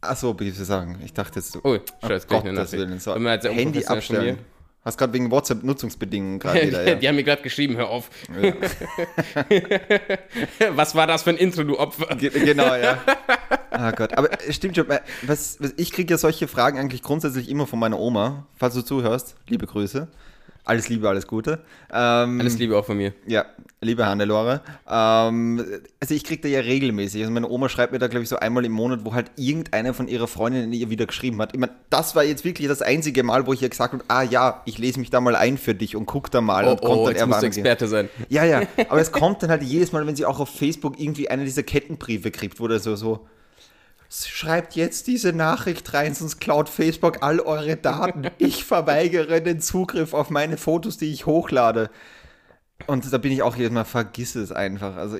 Achso, 0.00 0.32
gewisse 0.32 0.64
Sachen. 0.64 0.98
Ich 1.04 1.12
dachte 1.12 1.40
jetzt 1.40 1.52
so. 1.52 1.60
Oh, 1.62 1.78
scheiße, 2.06 2.26
oh, 2.30 2.40
Gott, 2.40 2.56
das 2.56 2.72
Willen. 2.72 2.98
So. 3.00 3.14
Handy 3.14 3.84
abstellen. 3.84 4.38
Hast 4.84 4.98
gerade 4.98 5.14
wegen 5.14 5.30
WhatsApp-Nutzungsbedingungen 5.30 6.38
gerade 6.38 6.62
wieder, 6.66 6.86
ja. 6.86 6.94
Die 6.96 7.08
haben 7.08 7.16
mir 7.16 7.24
gerade 7.24 7.42
geschrieben, 7.42 7.76
hör 7.76 7.88
auf. 7.88 8.10
Ja. 8.40 8.54
was 10.76 10.94
war 10.94 11.06
das 11.06 11.22
für 11.22 11.30
ein 11.30 11.36
Intro, 11.36 11.64
du 11.64 11.78
Opfer? 11.78 12.14
Ge 12.16 12.28
genau, 12.30 12.74
ja. 12.74 13.02
Ah 13.70 13.88
oh 13.88 13.92
Gott, 13.96 14.16
aber 14.16 14.28
stimmt 14.50 14.76
schon. 14.76 14.86
Was, 15.22 15.56
was, 15.58 15.72
ich 15.76 15.90
kriege 15.90 16.12
ja 16.12 16.18
solche 16.18 16.48
Fragen 16.48 16.78
eigentlich 16.78 17.02
grundsätzlich 17.02 17.48
immer 17.48 17.66
von 17.66 17.78
meiner 17.78 17.98
Oma. 17.98 18.46
Falls 18.56 18.74
du 18.74 18.82
zuhörst, 18.82 19.36
liebe 19.48 19.66
Grüße. 19.66 20.06
Alles 20.66 20.88
Liebe, 20.88 21.06
alles 21.08 21.26
Gute. 21.26 21.60
Ähm, 21.92 22.40
alles 22.40 22.58
Liebe 22.58 22.76
auch 22.76 22.86
von 22.86 22.96
mir. 22.96 23.12
Ja, 23.26 23.44
liebe 23.82 24.06
Hannelore. 24.06 24.62
Ähm, 24.88 25.62
also 26.00 26.14
ich 26.14 26.24
kriege 26.24 26.40
da 26.40 26.48
ja 26.48 26.60
regelmäßig. 26.60 27.20
Also 27.20 27.32
meine 27.32 27.50
Oma 27.50 27.68
schreibt 27.68 27.92
mir 27.92 27.98
da, 27.98 28.06
glaube 28.06 28.22
ich, 28.22 28.30
so 28.30 28.36
einmal 28.36 28.64
im 28.64 28.72
Monat, 28.72 29.00
wo 29.04 29.12
halt 29.12 29.30
irgendeiner 29.36 29.92
von 29.92 30.08
ihrer 30.08 30.26
Freundinnen 30.26 30.72
ihr 30.72 30.88
wieder 30.88 31.04
geschrieben 31.04 31.40
hat. 31.42 31.52
Ich 31.52 31.60
meine, 31.60 31.72
das 31.90 32.16
war 32.16 32.24
jetzt 32.24 32.46
wirklich 32.46 32.66
das 32.66 32.80
einzige 32.80 33.22
Mal, 33.22 33.46
wo 33.46 33.52
ich 33.52 33.60
ihr 33.60 33.68
gesagt 33.68 33.92
habe, 33.92 34.04
ah 34.08 34.22
ja, 34.22 34.62
ich 34.64 34.78
lese 34.78 34.98
mich 35.00 35.10
da 35.10 35.20
mal 35.20 35.36
ein 35.36 35.58
für 35.58 35.74
dich 35.74 35.96
und 35.96 36.06
guck 36.06 36.30
da 36.30 36.40
mal. 36.40 36.64
Oh, 36.64 36.70
und 36.70 36.82
oh, 36.82 37.10
dann 37.10 37.30
du 37.30 37.46
Experte 37.46 37.86
sein. 37.86 38.08
Ja, 38.30 38.44
ja. 38.44 38.62
Aber 38.88 39.00
es 39.00 39.12
kommt 39.12 39.42
dann 39.42 39.50
halt 39.50 39.62
jedes 39.62 39.92
Mal, 39.92 40.06
wenn 40.06 40.16
sie 40.16 40.24
auch 40.24 40.40
auf 40.40 40.48
Facebook 40.48 40.98
irgendwie 40.98 41.28
eine 41.28 41.44
dieser 41.44 41.62
Kettenbriefe 41.62 42.30
kriegt, 42.30 42.58
wo 42.58 42.68
da 42.68 42.78
so, 42.78 42.96
so 42.96 43.26
schreibt 44.22 44.76
jetzt 44.76 45.06
diese 45.06 45.32
Nachricht 45.32 45.92
rein, 45.92 46.14
sonst 46.14 46.40
klaut 46.40 46.68
Facebook 46.68 47.22
all 47.22 47.40
eure 47.40 47.76
Daten. 47.76 48.30
Ich 48.38 48.64
verweigere 48.64 49.42
den 49.42 49.60
Zugriff 49.60 50.14
auf 50.14 50.30
meine 50.30 50.56
Fotos, 50.56 50.98
die 50.98 51.12
ich 51.12 51.26
hochlade. 51.26 51.90
Und 52.86 53.10
da 53.10 53.18
bin 53.18 53.32
ich 53.32 53.42
auch 53.42 53.56
jedes 53.56 53.72
Mal, 53.72 53.84
vergiss 53.84 54.34
es 54.34 54.52
einfach. 54.52 54.96
Also 54.96 55.16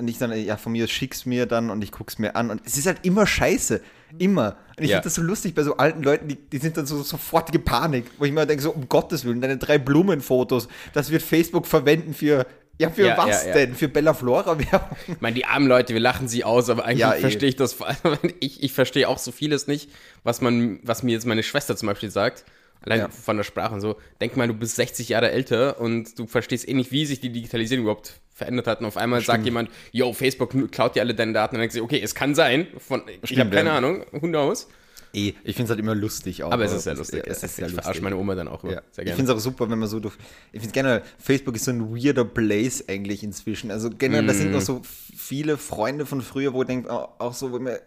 nicht 0.00 0.20
dann, 0.20 0.32
ja, 0.32 0.56
von 0.56 0.72
mir 0.72 0.88
schick's 0.88 1.26
mir 1.26 1.46
dann 1.46 1.70
und 1.70 1.82
ich 1.82 1.92
guck's 1.92 2.18
mir 2.18 2.34
an. 2.34 2.50
Und 2.50 2.62
es 2.64 2.78
ist 2.78 2.86
halt 2.86 3.00
immer 3.02 3.26
scheiße. 3.26 3.80
Immer. 4.18 4.56
Und 4.78 4.84
ich 4.84 4.90
ja. 4.90 4.96
finde 4.96 5.04
das 5.04 5.14
so 5.14 5.22
lustig 5.22 5.54
bei 5.54 5.62
so 5.62 5.76
alten 5.76 6.02
Leuten, 6.02 6.28
die, 6.28 6.36
die 6.36 6.58
sind 6.58 6.76
dann 6.76 6.86
so 6.86 7.02
sofortige 7.02 7.58
Panik, 7.58 8.06
wo 8.18 8.24
ich 8.24 8.32
mir 8.32 8.46
denke, 8.46 8.62
so 8.62 8.70
um 8.70 8.88
Gottes 8.88 9.24
Willen, 9.24 9.40
deine 9.40 9.58
drei 9.58 9.78
Blumenfotos, 9.78 10.68
das 10.92 11.10
wird 11.10 11.22
Facebook 11.22 11.66
verwenden 11.66 12.14
für 12.14 12.46
ja, 12.78 12.90
für 12.90 13.06
ja, 13.06 13.18
was 13.18 13.44
ja, 13.44 13.48
ja. 13.48 13.54
denn? 13.54 13.74
Für 13.74 13.88
Bella 13.88 14.14
Flora 14.14 14.58
Werbung? 14.72 14.96
Ich 15.06 15.20
meine, 15.20 15.34
die 15.34 15.44
armen 15.44 15.68
Leute, 15.68 15.92
wir 15.92 16.00
lachen 16.00 16.28
sie 16.28 16.44
aus, 16.44 16.70
aber 16.70 16.84
eigentlich 16.84 17.04
eh. 17.04 17.20
verstehe 17.20 17.48
ich 17.48 17.56
das. 17.56 17.76
Ich, 18.40 18.62
ich 18.62 18.72
verstehe 18.72 19.08
auch 19.08 19.18
so 19.18 19.32
vieles 19.32 19.66
nicht, 19.66 19.90
was 20.22 20.40
man, 20.40 20.80
was 20.82 21.02
mir 21.02 21.12
jetzt 21.12 21.26
meine 21.26 21.42
Schwester 21.42 21.76
zum 21.76 21.88
Beispiel 21.88 22.10
sagt. 22.10 22.44
Allein 22.82 23.10
von 23.10 23.36
der 23.38 23.44
Sprache 23.44 23.74
und 23.74 23.80
so. 23.80 23.96
Denk 24.20 24.36
mal, 24.36 24.46
du 24.46 24.52
bist 24.52 24.76
60 24.76 25.08
Jahre 25.08 25.30
älter 25.30 25.80
und 25.80 26.18
du 26.18 26.26
verstehst 26.26 26.68
eh 26.68 26.74
nicht, 26.74 26.92
wie 26.92 27.06
sich 27.06 27.18
die 27.18 27.30
Digitalisierung 27.30 27.84
überhaupt 27.84 28.20
verändert 28.34 28.66
hat. 28.66 28.80
Und 28.80 28.86
auf 28.86 28.98
einmal 28.98 29.22
Stimmt. 29.22 29.36
sagt 29.36 29.44
jemand, 29.46 29.70
yo, 29.92 30.12
Facebook 30.12 30.54
klaut 30.70 30.94
dir 30.94 31.00
alle 31.00 31.14
deine 31.14 31.32
Daten. 31.32 31.54
Und 31.54 31.60
dann 31.60 31.62
denkst 31.62 31.76
du, 31.76 31.82
okay, 31.82 32.00
es 32.02 32.14
kann 32.14 32.34
sein. 32.34 32.66
Von, 32.78 33.02
ich 33.22 33.38
habe 33.38 33.50
keine 33.50 33.72
Ahnung, 33.72 34.04
who 34.12 34.26
knows? 34.26 34.68
Eh, 35.14 35.34
ich 35.44 35.54
finde 35.56 35.64
es 35.64 35.70
halt 35.70 35.80
immer 35.80 35.94
lustig 35.94 36.42
auch. 36.42 36.50
Aber 36.50 36.64
es 36.64 36.72
ist 36.72 36.84
sehr 36.84 36.96
lustig. 36.96 37.22
Es 37.26 37.42
ist 37.42 37.56
sehr 37.56 37.68
ich 37.68 37.74
verarsche 37.74 38.02
meine 38.02 38.16
Oma 38.16 38.34
dann 38.34 38.48
auch 38.48 38.64
ja. 38.64 38.82
sehr 38.90 39.04
gerne. 39.04 39.10
Ich 39.10 39.14
finde 39.16 39.32
es 39.32 39.38
auch 39.38 39.40
super, 39.40 39.70
wenn 39.70 39.78
man 39.78 39.88
so 39.88 40.00
durch. 40.00 40.14
Ich 40.52 40.60
finde 40.60 40.72
generell, 40.72 41.02
Facebook 41.18 41.56
ist 41.56 41.64
so 41.64 41.70
ein 41.70 41.94
weirder 41.94 42.24
Place 42.24 42.88
eigentlich 42.88 43.22
inzwischen. 43.22 43.70
Also 43.70 43.90
generell, 43.90 44.24
mm. 44.24 44.26
da 44.26 44.34
sind 44.34 44.50
noch 44.50 44.60
so 44.60 44.82
viele 45.16 45.56
Freunde 45.56 46.04
von 46.06 46.20
früher, 46.20 46.52
wo 46.52 46.62
ich 46.62 46.68
denke, 46.68 46.90
auch 46.90 47.34
so, 47.34 47.52
wo 47.52 47.58
mir 47.58 47.80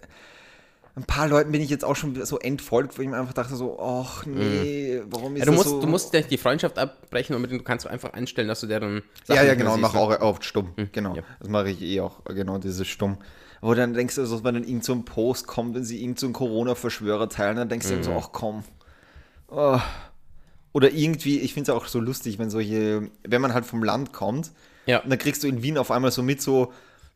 ein 0.96 1.04
paar 1.04 1.28
Leuten 1.28 1.52
bin 1.52 1.62
ich 1.62 1.70
jetzt 1.70 1.86
auch 1.86 1.96
schon 1.96 2.26
so 2.26 2.40
entfolgt, 2.40 2.98
wo 2.98 3.04
ich 3.04 3.08
mir 3.08 3.20
einfach 3.20 3.34
dachte 3.34 3.56
so, 3.56 3.80
ach 3.80 4.26
nee, 4.26 5.00
mm. 5.00 5.08
warum 5.12 5.36
ist 5.36 5.40
ja, 5.40 5.46
du 5.46 5.52
das 5.52 5.58
musst, 5.58 5.70
so? 5.70 5.82
Du 5.82 5.88
musst 5.88 6.32
die 6.32 6.38
Freundschaft 6.38 6.80
abbrechen 6.80 7.36
und 7.36 7.42
mit 7.42 7.52
denen 7.52 7.60
du 7.60 7.64
kannst 7.64 7.86
du 7.86 7.90
einfach 7.90 8.14
einstellen, 8.14 8.48
dass 8.48 8.62
du 8.62 8.68
deren 8.68 9.04
Sachen 9.24 9.38
Ja, 9.38 9.44
ja, 9.44 9.54
genau, 9.54 9.78
mache 9.78 9.98
auch 9.98 10.20
oft 10.22 10.44
stumm. 10.44 10.74
Mhm. 10.76 10.90
Genau, 10.92 11.16
ja. 11.16 11.24
das 11.40 11.50
mache 11.50 11.70
ich 11.70 11.82
eh 11.82 12.02
auch, 12.02 12.24
genau, 12.26 12.58
dieses 12.58 12.88
stumm. 12.88 13.20
Wo 13.62 13.74
dann 13.74 13.94
denkst 13.94 14.16
du, 14.16 14.22
dass 14.22 14.44
wenn 14.44 14.54
dann 14.56 14.64
irgend 14.64 14.84
so 14.84 14.94
ein 14.94 15.06
Post 15.06 15.48
kommt, 15.48 15.76
wenn 15.76 15.84
sie 15.84 16.02
irgend 16.02 16.20
so 16.20 16.28
einen 16.28 16.34
Corona-Verschwörer 16.34 17.30
teilen, 17.30 17.58
dann 17.58 17.70
denkst 17.70 17.90
mhm. 17.90 17.98
du 17.98 18.04
so, 18.04 18.14
ach 18.14 18.30
komm. 18.32 18.64
Oh. 19.50 19.80
Oder 20.74 20.92
irgendwie, 20.92 21.40
ich 21.40 21.54
finde 21.54 21.72
es 21.72 21.78
auch 21.78 21.88
so 21.88 22.00
lustig, 22.00 22.38
wenn 22.38 22.50
solche, 22.50 23.10
wenn 23.24 23.42
man 23.42 23.54
halt 23.54 23.66
vom 23.66 23.84
Land 23.84 24.14
kommt, 24.14 24.52
ja. 24.86 25.02
dann 25.06 25.18
kriegst 25.18 25.44
du 25.44 25.48
in 25.48 25.64
Wien 25.64 25.78
auf 25.78 25.90
einmal 25.90 26.12
so 26.12 26.22
mit 26.22 26.42
so, 26.42 26.72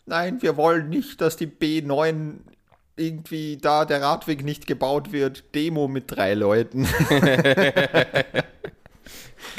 nein, 0.05 0.41
wir 0.41 0.57
wollen 0.57 0.89
nicht, 0.89 1.21
dass 1.21 1.37
die 1.37 1.47
B9 1.47 2.39
irgendwie 2.95 3.57
da 3.57 3.85
der 3.85 4.01
Radweg 4.01 4.43
nicht 4.43 4.67
gebaut 4.67 5.11
wird. 5.11 5.43
Demo 5.55 5.87
mit 5.87 6.05
drei 6.07 6.33
Leuten. 6.33 6.87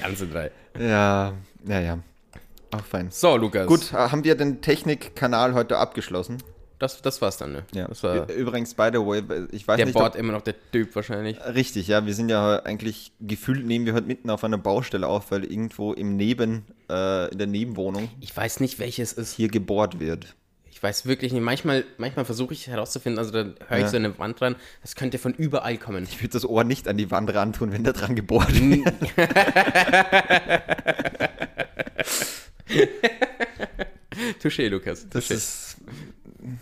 Ganze 0.00 0.26
drei. 0.26 0.50
Ja, 0.78 1.34
naja. 1.62 1.98
Auch 2.72 2.84
fein. 2.84 3.08
So, 3.10 3.36
Lukas. 3.36 3.66
Gut, 3.66 3.92
haben 3.92 4.24
wir 4.24 4.34
den 4.34 4.62
Technikkanal 4.62 5.54
heute 5.54 5.78
abgeschlossen? 5.78 6.38
Das, 6.82 7.00
das 7.00 7.22
war's 7.22 7.36
dann, 7.36 7.52
ne? 7.52 7.64
Ja. 7.72 7.86
Das 7.86 8.02
war 8.02 8.28
Übrigens, 8.28 8.74
by 8.74 8.90
the 8.92 8.98
way, 8.98 9.22
ich 9.52 9.68
weiß 9.68 9.76
der 9.76 9.86
nicht. 9.86 9.94
Der 9.94 10.00
bohrt 10.00 10.16
immer 10.16 10.32
noch 10.32 10.42
der 10.42 10.56
Typ 10.72 10.96
wahrscheinlich. 10.96 11.38
Richtig, 11.40 11.86
ja. 11.86 12.04
Wir 12.04 12.12
sind 12.12 12.28
ja 12.28 12.60
eigentlich 12.64 13.12
gefühlt, 13.20 13.64
nehmen 13.64 13.86
wir 13.86 13.94
heute 13.94 14.08
mitten 14.08 14.28
auf 14.30 14.42
einer 14.42 14.58
Baustelle 14.58 15.06
auf, 15.06 15.30
weil 15.30 15.44
irgendwo 15.44 15.92
im 15.92 16.16
Neben, 16.16 16.64
äh, 16.90 17.30
in 17.30 17.38
der 17.38 17.46
Nebenwohnung. 17.46 18.08
Ich 18.18 18.36
weiß 18.36 18.58
nicht, 18.58 18.80
welches 18.80 19.12
ist. 19.12 19.36
Hier 19.36 19.46
gebohrt 19.46 20.00
wird. 20.00 20.34
Ich 20.72 20.82
weiß 20.82 21.06
wirklich 21.06 21.32
nicht. 21.32 21.42
Manchmal, 21.42 21.84
manchmal 21.98 22.24
versuche 22.24 22.52
ich 22.52 22.66
herauszufinden, 22.66 23.20
also 23.20 23.30
da 23.30 23.44
höre 23.68 23.78
ich 23.78 23.84
ja. 23.84 23.88
so 23.88 23.98
eine 23.98 24.18
Wand 24.18 24.40
dran, 24.40 24.56
das 24.80 24.96
könnte 24.96 25.18
von 25.18 25.34
überall 25.34 25.78
kommen. 25.78 26.02
Ich 26.02 26.20
würde 26.20 26.32
das 26.32 26.44
Ohr 26.44 26.64
nicht 26.64 26.88
an 26.88 26.96
die 26.96 27.12
Wand 27.12 27.32
ran 27.32 27.52
tun, 27.52 27.70
wenn 27.70 27.84
da 27.84 27.92
dran 27.92 28.16
gebohrt 28.16 28.52
wird. 28.52 28.92
Touché, 34.42 34.68
Lukas. 34.68 35.06
Touché. 35.06 35.10
Das 35.12 35.30
ist 35.30 35.76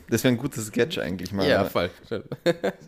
das 0.09 0.25
wäre 0.25 0.35
ein 0.35 0.39
gutes 0.39 0.67
Sketch 0.67 0.99
eigentlich 0.99 1.33
mal. 1.33 1.49
Ja, 1.49 1.65
voll. 1.65 1.91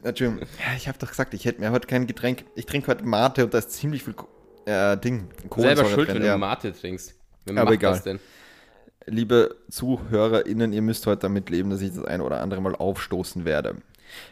Entschuldigung. 0.03 0.41
Ja, 0.59 0.77
ich 0.77 0.89
habe 0.89 0.99
doch 0.99 1.09
gesagt, 1.09 1.35
ich 1.35 1.45
hätte 1.45 1.61
mir 1.61 1.71
heute 1.71 1.87
kein 1.87 2.07
Getränk. 2.07 2.45
Ich 2.55 2.67
trinke 2.67 2.89
heute 2.89 3.05
Mate 3.05 3.45
und 3.45 3.55
da 3.55 3.59
ist 3.59 3.71
ziemlich 3.71 4.05
viel 4.05 4.15
äh, 4.67 4.97
Ding. 4.97 5.29
Selber 5.57 5.85
schuld, 5.87 6.09
drin, 6.09 6.17
wenn 6.17 6.25
ja. 6.25 6.33
du 6.35 6.39
Mate 6.39 6.73
trinkst. 6.73 7.15
Wer 7.47 7.63
Aber 7.63 7.73
egal. 7.73 8.21
Liebe 9.07 9.57
ZuhörerInnen, 9.69 10.73
ihr 10.73 10.83
müsst 10.83 11.07
heute 11.07 11.23
damit 11.23 11.51
leben, 11.51 11.71
dass 11.71 11.81
ich 11.81 11.93
das 11.93 12.05
eine 12.05 12.23
oder 12.23 12.41
andere 12.41 12.61
Mal 12.61 12.77
aufstoßen 12.77 13.45
werde. 13.45 13.77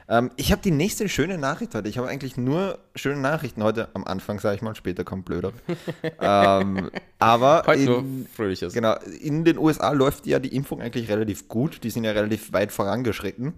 Ähm, 0.08 0.30
ich 0.36 0.52
habe 0.52 0.62
die 0.62 0.70
nächste 0.70 1.08
schöne 1.08 1.38
Nachricht 1.38 1.74
heute. 1.74 1.88
Ich 1.88 1.98
habe 1.98 2.08
eigentlich 2.08 2.36
nur 2.36 2.78
schöne 2.94 3.20
Nachrichten 3.20 3.62
heute 3.62 3.88
am 3.94 4.04
Anfang, 4.04 4.40
sage 4.40 4.56
ich 4.56 4.62
mal, 4.62 4.74
später 4.74 5.04
kommt 5.04 5.24
blöder. 5.24 5.52
ähm, 6.20 6.90
aber 7.18 7.64
heute 7.66 7.80
in, 7.80 7.86
nur 7.86 8.04
fröhliches. 8.34 8.72
Genau, 8.72 8.94
in 9.20 9.44
den 9.44 9.58
USA 9.58 9.92
läuft 9.92 10.26
ja 10.26 10.38
die 10.38 10.54
Impfung 10.54 10.80
eigentlich 10.80 11.08
relativ 11.08 11.48
gut. 11.48 11.82
Die 11.84 11.90
sind 11.90 12.04
ja 12.04 12.12
relativ 12.12 12.52
weit 12.52 12.72
vorangeschritten. 12.72 13.54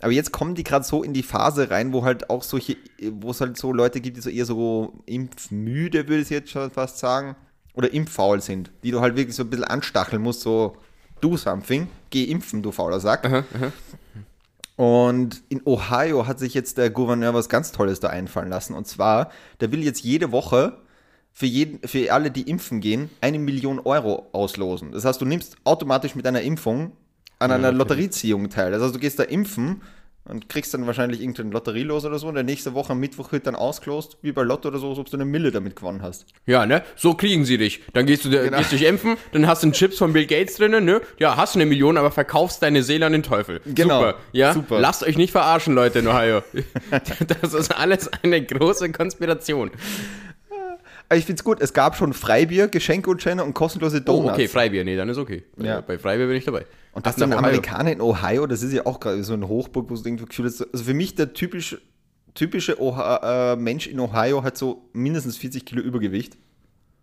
Aber 0.00 0.12
jetzt 0.12 0.32
kommen 0.32 0.56
die 0.56 0.64
gerade 0.64 0.84
so 0.84 1.04
in 1.04 1.12
die 1.12 1.22
Phase 1.22 1.70
rein, 1.70 1.92
wo 1.92 2.04
halt 2.04 2.28
auch 2.28 2.42
solche, 2.42 2.76
wo 3.12 3.30
es 3.30 3.40
halt 3.40 3.56
so 3.56 3.72
Leute 3.72 4.00
gibt, 4.00 4.16
die 4.16 4.20
so 4.20 4.30
eher 4.30 4.44
so 4.44 4.94
impfmüde, 5.06 6.08
würde 6.08 6.22
ich 6.22 6.30
jetzt 6.30 6.50
schon 6.50 6.70
fast 6.72 6.98
sagen, 6.98 7.36
oder 7.74 7.92
impffaul 7.92 8.40
sind, 8.40 8.70
die 8.82 8.90
du 8.90 9.00
halt 9.00 9.16
wirklich 9.16 9.36
so 9.36 9.44
ein 9.44 9.50
bisschen 9.50 9.64
anstacheln 9.64 10.20
musst, 10.20 10.40
so 10.40 10.76
do 11.20 11.36
something, 11.36 11.88
geh 12.10 12.24
impfen, 12.24 12.62
du 12.62 12.72
fauler 12.72 13.00
Sack. 13.00 13.24
Aha, 13.24 13.44
aha. 13.54 13.72
Und 14.76 15.42
in 15.48 15.60
Ohio 15.66 16.26
hat 16.26 16.38
sich 16.38 16.54
jetzt 16.54 16.78
der 16.78 16.90
Gouverneur 16.90 17.34
was 17.34 17.48
ganz 17.48 17.72
Tolles 17.72 18.00
da 18.00 18.08
einfallen 18.08 18.48
lassen. 18.48 18.74
Und 18.74 18.86
zwar, 18.86 19.30
der 19.60 19.70
will 19.70 19.82
jetzt 19.82 20.02
jede 20.02 20.32
Woche 20.32 20.78
für, 21.30 21.46
jeden, 21.46 21.86
für 21.86 22.12
alle, 22.12 22.30
die 22.30 22.48
impfen 22.48 22.80
gehen, 22.80 23.10
eine 23.20 23.38
Million 23.38 23.80
Euro 23.80 24.28
auslosen. 24.32 24.92
Das 24.92 25.04
heißt, 25.04 25.20
du 25.20 25.24
nimmst 25.24 25.56
automatisch 25.64 26.14
mit 26.14 26.26
einer 26.26 26.42
Impfung 26.42 26.92
an 27.38 27.50
einer 27.50 27.72
Lotterieziehung 27.72 28.50
teil. 28.50 28.70
Das 28.70 28.82
heißt, 28.82 28.94
du 28.94 28.98
gehst 28.98 29.18
da 29.18 29.24
impfen 29.24 29.82
und 30.24 30.48
kriegst 30.48 30.72
dann 30.72 30.86
wahrscheinlich 30.86 31.20
irgendein 31.20 31.50
Lotterie 31.50 31.82
los 31.82 32.04
oder 32.04 32.18
so. 32.18 32.28
Und 32.28 32.34
der 32.34 32.44
nächste 32.44 32.74
Woche 32.74 32.92
am 32.92 33.00
Mittwoch 33.00 33.32
wird 33.32 33.46
dann 33.46 33.56
ausgelost, 33.56 34.18
wie 34.22 34.32
bei 34.32 34.42
Lotto 34.42 34.68
oder 34.68 34.78
so, 34.78 34.90
als 34.90 34.98
ob 34.98 35.10
du 35.10 35.16
eine 35.16 35.24
Mille 35.24 35.50
damit 35.50 35.74
gewonnen 35.76 36.02
hast. 36.02 36.26
Ja, 36.46 36.64
ne? 36.64 36.82
So 36.96 37.14
kriegen 37.14 37.44
sie 37.44 37.58
dich. 37.58 37.82
Dann 37.92 38.06
gehst 38.06 38.24
du 38.24 38.30
genau. 38.30 38.56
gehst 38.56 38.72
dich 38.72 38.84
impfen, 38.84 39.16
dann 39.32 39.46
hast 39.46 39.62
du 39.62 39.66
einen 39.66 39.72
Chips 39.72 39.98
von 39.98 40.12
Bill 40.12 40.26
Gates 40.26 40.56
drinnen, 40.56 40.84
ne? 40.84 41.00
Ja, 41.18 41.36
hast 41.36 41.54
du 41.54 41.58
eine 41.58 41.66
Million, 41.66 41.96
aber 41.96 42.10
verkaufst 42.10 42.62
deine 42.62 42.82
Seele 42.82 43.06
an 43.06 43.12
den 43.12 43.22
Teufel. 43.22 43.60
Genau. 43.66 43.98
Super. 43.98 44.18
Ja? 44.32 44.54
Super. 44.54 44.80
Lasst 44.80 45.02
euch 45.02 45.16
nicht 45.16 45.32
verarschen, 45.32 45.74
Leute 45.74 45.98
in 45.98 46.06
Ohio. 46.06 46.42
das 47.42 47.54
ist 47.54 47.76
alles 47.76 48.08
eine 48.22 48.44
große 48.44 48.92
Konspiration. 48.92 49.70
Ich 51.14 51.26
finde 51.26 51.40
es 51.40 51.44
gut, 51.44 51.60
es 51.60 51.74
gab 51.74 51.96
schon 51.96 52.12
Freibier, 52.14 52.68
Geschenkgutscheine 52.68 53.44
und 53.44 53.54
kostenlose 53.54 54.00
Donuts. 54.00 54.30
Oh, 54.30 54.32
okay, 54.32 54.48
Freibier, 54.48 54.84
nee, 54.84 54.96
dann 54.96 55.08
ist 55.08 55.18
okay. 55.18 55.42
Ja. 55.58 55.80
Bei 55.80 55.98
Freibier 55.98 56.26
bin 56.26 56.36
ich 56.36 56.44
dabei. 56.44 56.64
Und 56.92 57.06
das 57.06 57.20
Ohio. 57.20 57.38
Amerikaner 57.38 57.92
in 57.92 58.00
Ohio, 58.00 58.46
das 58.46 58.62
ist 58.62 58.72
ja 58.72 58.86
auch 58.86 59.00
gerade 59.00 59.24
so 59.24 59.32
eine 59.32 59.48
Hochburg, 59.48 59.88
wo 59.88 59.94
es 59.94 60.04
irgendwie 60.04 60.26
gefühlt 60.26 60.48
ist. 60.48 60.62
Also 60.72 60.84
für 60.84 60.94
mich 60.94 61.14
der 61.14 61.32
typische, 61.32 61.80
typische 62.34 62.80
Oha 62.80 63.52
äh, 63.52 63.56
Mensch 63.56 63.86
in 63.86 63.98
Ohio 63.98 64.42
hat 64.42 64.58
so 64.58 64.88
mindestens 64.92 65.36
40 65.38 65.64
Kilo 65.64 65.80
Übergewicht. 65.82 66.36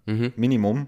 Mhm. 0.06 0.34
Minimum. 0.36 0.88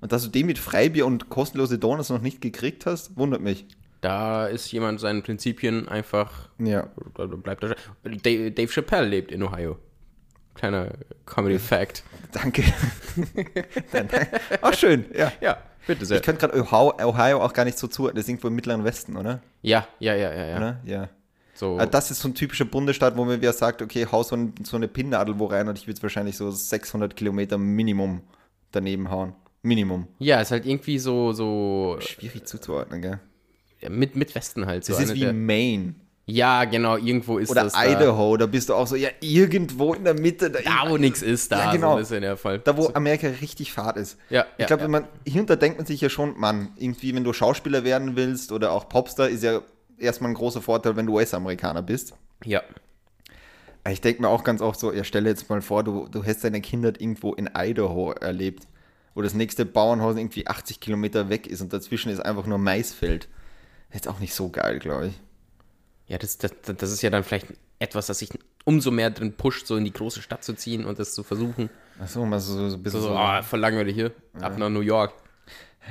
Und 0.00 0.12
dass 0.12 0.22
du 0.22 0.28
den 0.28 0.46
mit 0.46 0.58
Freibier 0.58 1.06
und 1.06 1.28
kostenlose 1.28 1.78
Donuts 1.78 2.10
noch 2.10 2.20
nicht 2.20 2.40
gekriegt 2.40 2.86
hast, 2.86 3.16
wundert 3.16 3.40
mich. 3.40 3.66
Da 4.00 4.46
ist 4.46 4.70
jemand 4.70 5.00
seinen 5.00 5.22
Prinzipien 5.22 5.88
einfach. 5.88 6.50
Ja. 6.58 6.90
Bleibt 7.14 7.64
Dave 7.64 8.68
Chappelle 8.68 9.08
lebt 9.08 9.32
in 9.32 9.42
Ohio. 9.42 9.78
Kleiner 10.56 10.92
Comedy-Fact. 11.26 12.02
Danke. 12.32 12.62
Ach, 14.62 14.74
schön, 14.74 15.04
ja. 15.16 15.32
Ja, 15.40 15.58
bitte 15.86 16.04
sehr. 16.06 16.16
Ich 16.18 16.22
könnte 16.22 16.46
gerade 16.46 16.60
Ohio, 16.60 16.94
Ohio 17.06 17.42
auch 17.42 17.52
gar 17.52 17.64
nicht 17.64 17.78
so 17.78 17.86
zuordnen. 17.86 18.16
Das 18.16 18.24
ist 18.24 18.28
irgendwo 18.28 18.48
im 18.48 18.54
Mittleren 18.54 18.84
Westen, 18.84 19.16
oder? 19.16 19.40
Ja, 19.62 19.86
ja, 19.98 20.14
ja, 20.14 20.32
ja, 20.32 20.46
ja. 20.46 20.56
Oder? 20.56 20.80
Ja. 20.84 21.08
So. 21.54 21.76
Also 21.76 21.90
das 21.90 22.10
ist 22.10 22.20
so 22.20 22.28
ein 22.28 22.34
typischer 22.34 22.66
Bundesstaat, 22.66 23.16
wo 23.16 23.24
man 23.24 23.40
wieder 23.40 23.52
sagt, 23.52 23.80
okay, 23.80 24.06
hau 24.10 24.22
so, 24.22 24.36
ein, 24.36 24.54
so 24.62 24.76
eine 24.76 24.88
Pinnnadel 24.88 25.38
wo 25.38 25.46
rein 25.46 25.68
und 25.68 25.78
ich 25.78 25.86
würde 25.86 26.02
wahrscheinlich 26.02 26.36
so 26.36 26.50
600 26.50 27.16
Kilometer 27.16 27.56
Minimum 27.56 28.22
daneben 28.72 29.10
hauen. 29.10 29.34
Minimum. 29.62 30.06
ja, 30.18 30.40
ist 30.40 30.52
halt 30.52 30.64
irgendwie 30.64 30.98
so, 30.98 31.32
so 31.32 31.96
Schwierig 32.00 32.46
zuzuordnen, 32.46 33.02
gell? 33.02 33.18
ja, 33.80 33.90
mit, 33.90 34.14
mit 34.14 34.34
Westen 34.34 34.66
halt. 34.66 34.84
So 34.84 34.92
Das 34.92 35.02
ist 35.02 35.14
wie 35.14 35.32
Maine 35.32 35.94
ja, 36.28 36.64
genau, 36.64 36.96
irgendwo 36.96 37.38
ist 37.38 37.50
oder 37.50 37.62
das. 37.62 37.74
Da, 37.74 37.84
Idaho. 37.84 38.36
Da 38.36 38.46
bist 38.46 38.68
du 38.68 38.74
auch 38.74 38.88
so, 38.88 38.96
ja, 38.96 39.10
irgendwo 39.20 39.94
in 39.94 40.02
der 40.02 40.14
Mitte. 40.14 40.50
Da, 40.50 40.58
da 40.60 40.90
wo 40.90 40.96
nichts 40.96 41.22
ist, 41.22 41.52
da 41.52 41.66
Ja, 41.66 41.72
genau. 41.72 41.90
so 41.90 41.96
ein 41.96 42.00
bisschen 42.00 42.22
der 42.22 42.36
Fall. 42.36 42.58
da 42.58 42.76
wo 42.76 42.90
Amerika 42.94 43.28
richtig 43.28 43.72
fad 43.72 43.96
ist. 43.96 44.18
Ja, 44.28 44.44
Ich 44.56 44.62
ja, 44.62 44.66
glaube, 44.66 44.80
ja. 44.80 44.84
wenn 44.86 44.90
man, 44.90 45.08
hier 45.24 45.40
und 45.40 45.48
da 45.48 45.54
denkt 45.54 45.78
man 45.78 45.86
sich 45.86 46.00
ja 46.00 46.08
schon, 46.08 46.36
Mann, 46.36 46.70
irgendwie, 46.76 47.14
wenn 47.14 47.22
du 47.22 47.32
Schauspieler 47.32 47.84
werden 47.84 48.16
willst 48.16 48.50
oder 48.50 48.72
auch 48.72 48.88
Popstar, 48.88 49.28
ist 49.28 49.44
ja 49.44 49.62
erstmal 49.98 50.32
ein 50.32 50.34
großer 50.34 50.60
Vorteil, 50.60 50.96
wenn 50.96 51.06
du 51.06 51.14
US-Amerikaner 51.14 51.82
bist. 51.82 52.14
ja. 52.44 52.62
Ich 53.88 54.00
denke 54.00 54.20
mir 54.20 54.28
auch 54.28 54.42
ganz 54.42 54.62
oft 54.62 54.80
so, 54.80 54.92
ja, 54.92 55.04
stelle 55.04 55.28
jetzt 55.28 55.48
mal 55.48 55.62
vor, 55.62 55.84
du, 55.84 56.08
du 56.08 56.24
hättest 56.24 56.42
deine 56.42 56.60
Kindheit 56.60 57.00
irgendwo 57.00 57.34
in 57.34 57.48
Idaho 57.56 58.10
erlebt, 58.10 58.66
wo 59.14 59.22
das 59.22 59.32
nächste 59.32 59.64
Bauernhaus 59.64 60.16
irgendwie 60.16 60.48
80 60.48 60.80
Kilometer 60.80 61.28
weg 61.28 61.46
ist 61.46 61.60
und 61.60 61.72
dazwischen 61.72 62.10
ist 62.10 62.18
einfach 62.18 62.46
nur 62.46 62.58
Maisfeld. 62.58 63.28
Jetzt 63.92 64.08
auch 64.08 64.18
nicht 64.18 64.34
so 64.34 64.48
geil, 64.48 64.80
glaube 64.80 65.06
ich. 65.06 65.20
Ja, 66.08 66.18
das, 66.18 66.38
das, 66.38 66.52
das 66.62 66.92
ist 66.92 67.02
ja 67.02 67.10
dann 67.10 67.24
vielleicht 67.24 67.48
etwas, 67.78 68.06
das 68.06 68.20
sich 68.20 68.30
umso 68.64 68.90
mehr 68.90 69.10
drin 69.10 69.32
pusht, 69.32 69.66
so 69.66 69.76
in 69.76 69.84
die 69.84 69.92
große 69.92 70.22
Stadt 70.22 70.44
zu 70.44 70.54
ziehen 70.54 70.84
und 70.84 70.98
das 70.98 71.14
zu 71.14 71.22
versuchen. 71.22 71.70
Achso, 72.00 72.24
mal 72.24 72.40
so, 72.40 72.68
so 72.68 72.76
ein 72.76 72.82
bisschen 72.82 73.00
So, 73.00 73.08
so. 73.08 73.12
so 73.14 73.18
ah, 73.18 73.42
voll 73.42 73.60
langweilig 73.60 73.94
hier, 73.94 74.12
ab 74.40 74.56
nach 74.58 74.68
New 74.68 74.80
York. 74.80 75.12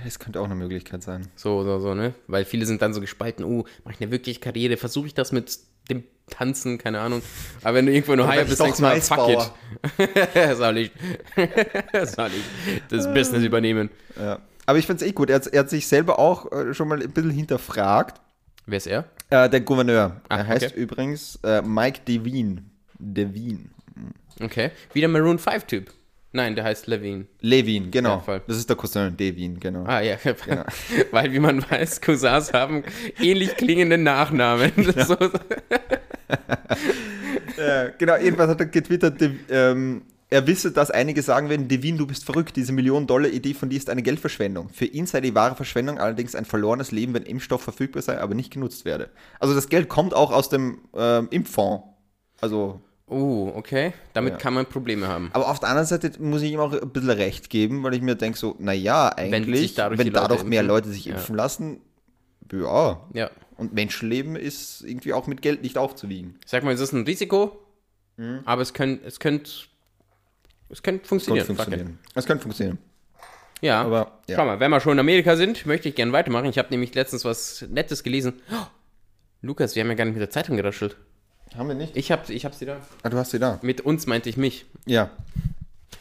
Das 0.04 0.20
könnte 0.20 0.42
auch 0.42 0.46
eine 0.46 0.56
Möglichkeit 0.56 1.04
sein. 1.04 1.30
So, 1.36 1.64
so, 1.64 1.80
so, 1.80 1.94
ne? 1.94 2.14
Weil 2.28 2.44
viele 2.44 2.66
sind 2.66 2.82
dann 2.82 2.94
so 2.94 3.00
gespalten, 3.00 3.46
oh, 3.46 3.66
mache 3.84 3.96
ich 3.96 4.02
eine 4.02 4.12
wirkliche 4.12 4.40
Karriere, 4.40 4.76
versuche 4.78 5.08
ich 5.08 5.14
das 5.14 5.32
mit 5.32 5.58
dem 5.90 6.04
Tanzen, 6.30 6.78
keine 6.78 7.00
Ahnung. 7.00 7.22
Aber 7.64 7.76
wenn 7.76 7.86
du 7.86 7.94
irgendwo 7.94 8.18
werd 8.18 8.44
ich 8.44 8.50
bist, 8.50 8.62
denkst 8.62 8.78
du 8.78 8.84
mal, 8.84 9.00
fuck 9.00 9.30
it. 9.30 10.58
soll 10.58 10.78
ich, 10.80 10.92
soll 12.16 12.32
ich 12.32 12.82
das 12.90 13.14
Business 13.14 13.44
übernehmen. 13.44 13.90
Ja. 14.20 14.40
Aber 14.66 14.78
ich 14.80 14.86
finde 14.86 15.04
es 15.06 15.10
eh 15.10 15.14
gut. 15.14 15.30
Er 15.30 15.36
hat, 15.38 15.48
er 15.48 15.60
hat 15.62 15.70
sich 15.70 15.88
selber 15.88 16.20
auch 16.20 16.52
äh, 16.52 16.74
schon 16.74 16.88
mal 16.88 17.02
ein 17.02 17.12
bisschen 17.12 17.32
hinterfragt. 17.32 18.20
Wer 18.66 18.78
ist 18.78 18.88
er? 18.88 19.06
Äh, 19.30 19.50
der 19.50 19.62
Gouverneur. 19.62 20.22
Ah, 20.30 20.38
er 20.38 20.48
heißt 20.48 20.66
okay. 20.68 20.80
übrigens 20.80 21.40
äh, 21.44 21.62
Mike 21.62 22.02
Devine. 22.08 22.64
Devine. 23.00 23.70
Okay. 24.42 24.72
Wieder 24.94 25.08
Maroon 25.08 25.40
5-Typ. 25.40 25.92
Nein, 26.36 26.54
der 26.54 26.66
heißt 26.66 26.88
Levine. 26.88 27.28
Levin, 27.40 27.92
genau. 27.92 28.22
Ja, 28.28 28.40
das 28.40 28.58
ist 28.58 28.70
der 28.70 28.76
Cousin, 28.76 29.16
Devin, 29.16 29.58
genau. 29.58 29.86
Ah 29.86 30.02
ja, 30.02 30.18
weil 31.12 31.32
wie 31.32 31.40
man 31.40 31.64
weiß, 31.72 32.02
Cousins 32.02 32.52
haben 32.52 32.84
ähnlich 33.22 33.56
klingende 33.56 33.98
Nachnamen. 33.98 34.74
So, 35.06 35.16
Ja, 37.58 37.88
genau, 37.98 38.18
jedenfalls 38.18 38.50
hat 38.50 38.60
er 38.60 38.66
getwittert, 38.66 39.22
ähm, 39.50 40.02
er 40.36 40.48
wisse, 40.48 40.72
dass 40.72 40.92
einige 40.92 41.22
sagen 41.22 41.50
werden, 41.50 41.68
Devin, 41.68 41.98
du 41.98 42.06
bist 42.06 42.26
verrückt, 42.26 42.56
diese 42.56 42.74
Million-Dollar-Idee 42.74 43.54
von 43.54 43.70
dir 43.70 43.78
ist 43.78 43.90
eine 43.90 44.04
Geldverschwendung. 44.04 44.70
Für 44.70 44.86
ihn 44.86 45.06
sei 45.08 45.22
die 45.22 45.34
wahre 45.36 45.56
Verschwendung 45.56 45.98
allerdings 46.00 46.36
ein 46.36 46.46
verlorenes 46.46 46.92
Leben, 46.92 47.14
wenn 47.14 47.24
Impfstoff 47.24 47.62
verfügbar 47.64 48.02
sei, 48.02 48.20
aber 48.20 48.36
nicht 48.36 48.52
genutzt 48.52 48.86
werde. 48.86 49.10
Also 49.40 49.56
das 49.56 49.70
Geld 49.70 49.90
kommt 49.90 50.14
auch 50.14 50.32
aus 50.32 50.50
dem 50.50 50.80
ähm, 50.96 51.28
Impffonds. 51.32 51.84
Also, 52.42 52.82
oh, 53.08 53.52
okay. 53.56 53.94
Damit 54.14 54.34
Ja. 54.34 54.38
kann 54.38 54.54
man 54.54 54.66
Probleme 54.66 55.08
haben. 55.08 55.30
aber 55.34 55.50
auf 55.50 55.60
der 55.60 55.70
anderen 55.70 55.88
Seite 55.88 56.12
muss 56.22 56.42
ich 56.42 56.52
ihm 56.52 56.60
auch 56.60 56.74
ein 56.74 56.90
bisschen 56.90 57.10
recht 57.12 57.50
geben, 57.50 57.84
weil 57.84 57.94
ich 57.94 58.02
mir 58.02 58.16
denke 58.16 58.38
so, 58.38 58.56
naja, 58.60 59.10
eigentlich, 59.16 59.74
dadurch 59.76 60.00
wenn 60.00 60.06
die 60.06 60.12
Leute 60.12 60.22
dadurch 60.28 60.44
mehr 60.44 60.62
impfen. 60.62 60.76
Leute 60.76 60.90
sich 60.90 61.06
Ja. 61.06 61.16
impfen 61.16 61.36
lassen, 61.36 61.82
ja. 62.52 63.02
Ja. 63.14 63.30
Und 63.58 63.74
Menschenleben 63.74 64.36
ist 64.36 64.82
irgendwie 64.86 65.14
auch 65.14 65.28
mit 65.28 65.42
Geld 65.42 65.64
nicht 65.64 65.78
aufzuwiegen. 65.78 66.38
Sag 66.46 66.64
mal, 66.64 66.74
es 66.74 66.80
ist 66.82 66.92
ein 66.94 67.04
Risiko, 67.06 67.58
Mhm. 68.18 68.40
aber 68.46 68.62
es 68.62 68.74
könnte, 68.74 69.06
es 69.06 69.20
könnte, 69.20 69.50
es 70.70 70.82
könnte 70.84 71.08
funktionieren. 71.08 71.44
It. 71.44 71.48
funktionieren. 71.48 72.00
Es 72.14 72.26
könnte 72.26 72.44
funktionieren. 72.44 72.78
Ja, 73.62 73.82
Aber, 73.82 74.20
ja. 74.28 74.36
schau 74.36 74.46
mal, 74.46 74.60
wenn 74.60 74.70
wir 74.72 74.80
schon 74.80 74.94
in 74.94 75.00
Amerika 75.00 75.36
sind, 75.36 75.66
möchte 75.66 75.90
ich 75.90 75.96
gerne 75.96 76.12
weitermachen. 76.12 76.46
Ich 76.46 76.58
habe 76.58 76.70
nämlich 76.72 76.94
letztens 76.94 77.24
was 77.26 77.66
Nettes 77.70 78.04
gelesen. 78.04 78.34
Oh, 78.52 78.66
Lukas, 79.42 79.76
wir 79.76 79.82
haben 79.84 79.90
ja 79.90 79.96
gar 79.96 80.06
nicht 80.06 80.14
mit 80.16 80.22
der 80.22 80.30
Zeitung 80.30 80.58
geraschelt. 80.58 80.98
Haben 81.56 81.70
wir 81.70 81.76
nicht? 81.76 81.96
Ich 81.96 82.12
hab, 82.12 82.30
ich 82.30 82.44
hab 82.46 82.54
sie 82.54 82.66
da. 82.66 82.78
Ah, 83.04 83.10
du 83.10 83.18
hast 83.18 83.32
sie 83.32 83.40
da. 83.40 83.60
Mit 83.62 83.82
uns 83.82 84.08
meinte 84.08 84.28
ich 84.30 84.36
mich. 84.38 84.66
Ja, 84.86 85.10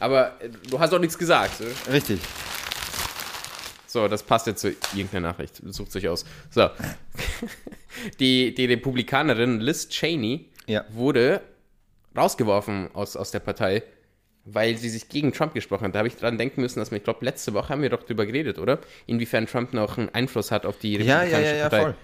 Aber 0.01 0.41
äh, 0.43 0.49
du 0.69 0.81
hast 0.81 0.93
auch 0.93 0.99
nichts 0.99 1.17
gesagt. 1.17 1.61
oder? 1.61 1.93
richtig. 1.95 2.21
So, 3.87 4.09
das 4.09 4.25
passt 4.25 4.49
jetzt 4.49 4.61
zu 4.61 4.71
irgendeiner 4.95 5.29
Nachricht. 5.29 5.63
Sucht 5.67 5.93
sich 5.93 6.09
aus. 6.09 6.25
So. 6.51 6.69
Die, 8.19 8.53
die 8.55 8.65
Republikanerin 8.65 9.61
Liz 9.61 9.89
Cheney 9.89 10.51
Ja. 10.67 10.85
wurde 10.91 11.41
rausgeworfen 12.17 12.91
aus, 12.93 13.15
aus 13.17 13.31
der 13.31 13.39
Partei, 13.39 13.85
weil 14.45 14.77
sie 14.77 14.89
sich 14.89 15.09
gegen 15.09 15.33
Trump 15.33 15.55
gesprochen 15.55 15.87
hat. 15.87 15.95
Da 15.95 15.99
habe 16.01 16.09
ich 16.09 16.17
dran 16.17 16.37
denken 16.39 16.61
müssen, 16.61 16.79
dass 16.79 16.91
wir, 16.91 16.99
ich 16.99 17.05
glaube, 17.05 17.25
letzte 17.25 17.55
Woche 17.55 17.71
haben 17.71 17.83
wir 17.83 17.91
doch 17.91 18.03
drüber 18.03 18.27
geredet, 18.27 18.59
oder? 18.59 18.79
Inwiefern 19.07 19.47
Trump 19.47 19.73
noch 19.73 19.97
einen 19.97 20.11
Einfluss 20.11 20.51
hat 20.51 20.67
auf 20.67 20.79
die 20.79 20.97
Ja, 20.97 20.99
ja, 20.99 21.39
republikanische 21.39 21.51
ja, 21.51 21.57
ja, 21.57 21.69
Partei. 21.69 21.83
voll. 21.83 21.95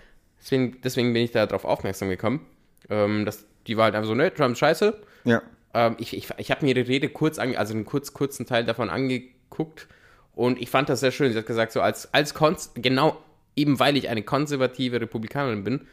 Deswegen, 0.40 0.80
deswegen 0.82 1.12
bin 1.12 1.22
ich 1.22 1.32
da 1.32 1.46
drauf 1.46 1.64
aufmerksam 1.64 2.08
gekommen. 2.08 2.46
Ähm, 2.88 3.26
dass, 3.26 3.44
die 3.66 3.76
war 3.76 3.84
halt 3.84 3.94
einfach 3.94 4.08
so, 4.08 4.14
ne, 4.14 4.32
Trump 4.32 4.52
ist 4.52 4.58
scheiße. 4.58 4.98
Ja. 5.24 5.42
Ähm, 5.74 5.96
ich 5.98 6.16
ich, 6.16 6.28
ich 6.38 6.50
habe 6.50 6.64
mir 6.64 6.74
ihre 6.74 6.88
Rede 6.88 7.08
kurz, 7.10 7.38
ange 7.38 7.58
also 7.58 7.74
einen 7.74 7.84
kurz, 7.84 8.14
kurzen 8.14 8.46
Teil 8.46 8.64
davon 8.64 8.88
angeguckt 8.90 9.86
und 10.34 10.60
ich 10.60 10.70
fand 10.70 10.88
das 10.88 11.00
sehr 11.00 11.10
schön. 11.10 11.30
Sie 11.32 11.38
hat 11.38 11.46
gesagt, 11.46 11.72
so 11.72 11.82
als, 11.82 12.12
als 12.14 12.34
Konz 12.34 12.72
genau 12.74 13.18
eben 13.56 13.78
weil 13.78 13.96
ich 13.96 14.08
eine 14.08 14.22
konservative 14.22 15.00
Republikanerin 15.00 15.64
bin, 15.64 15.86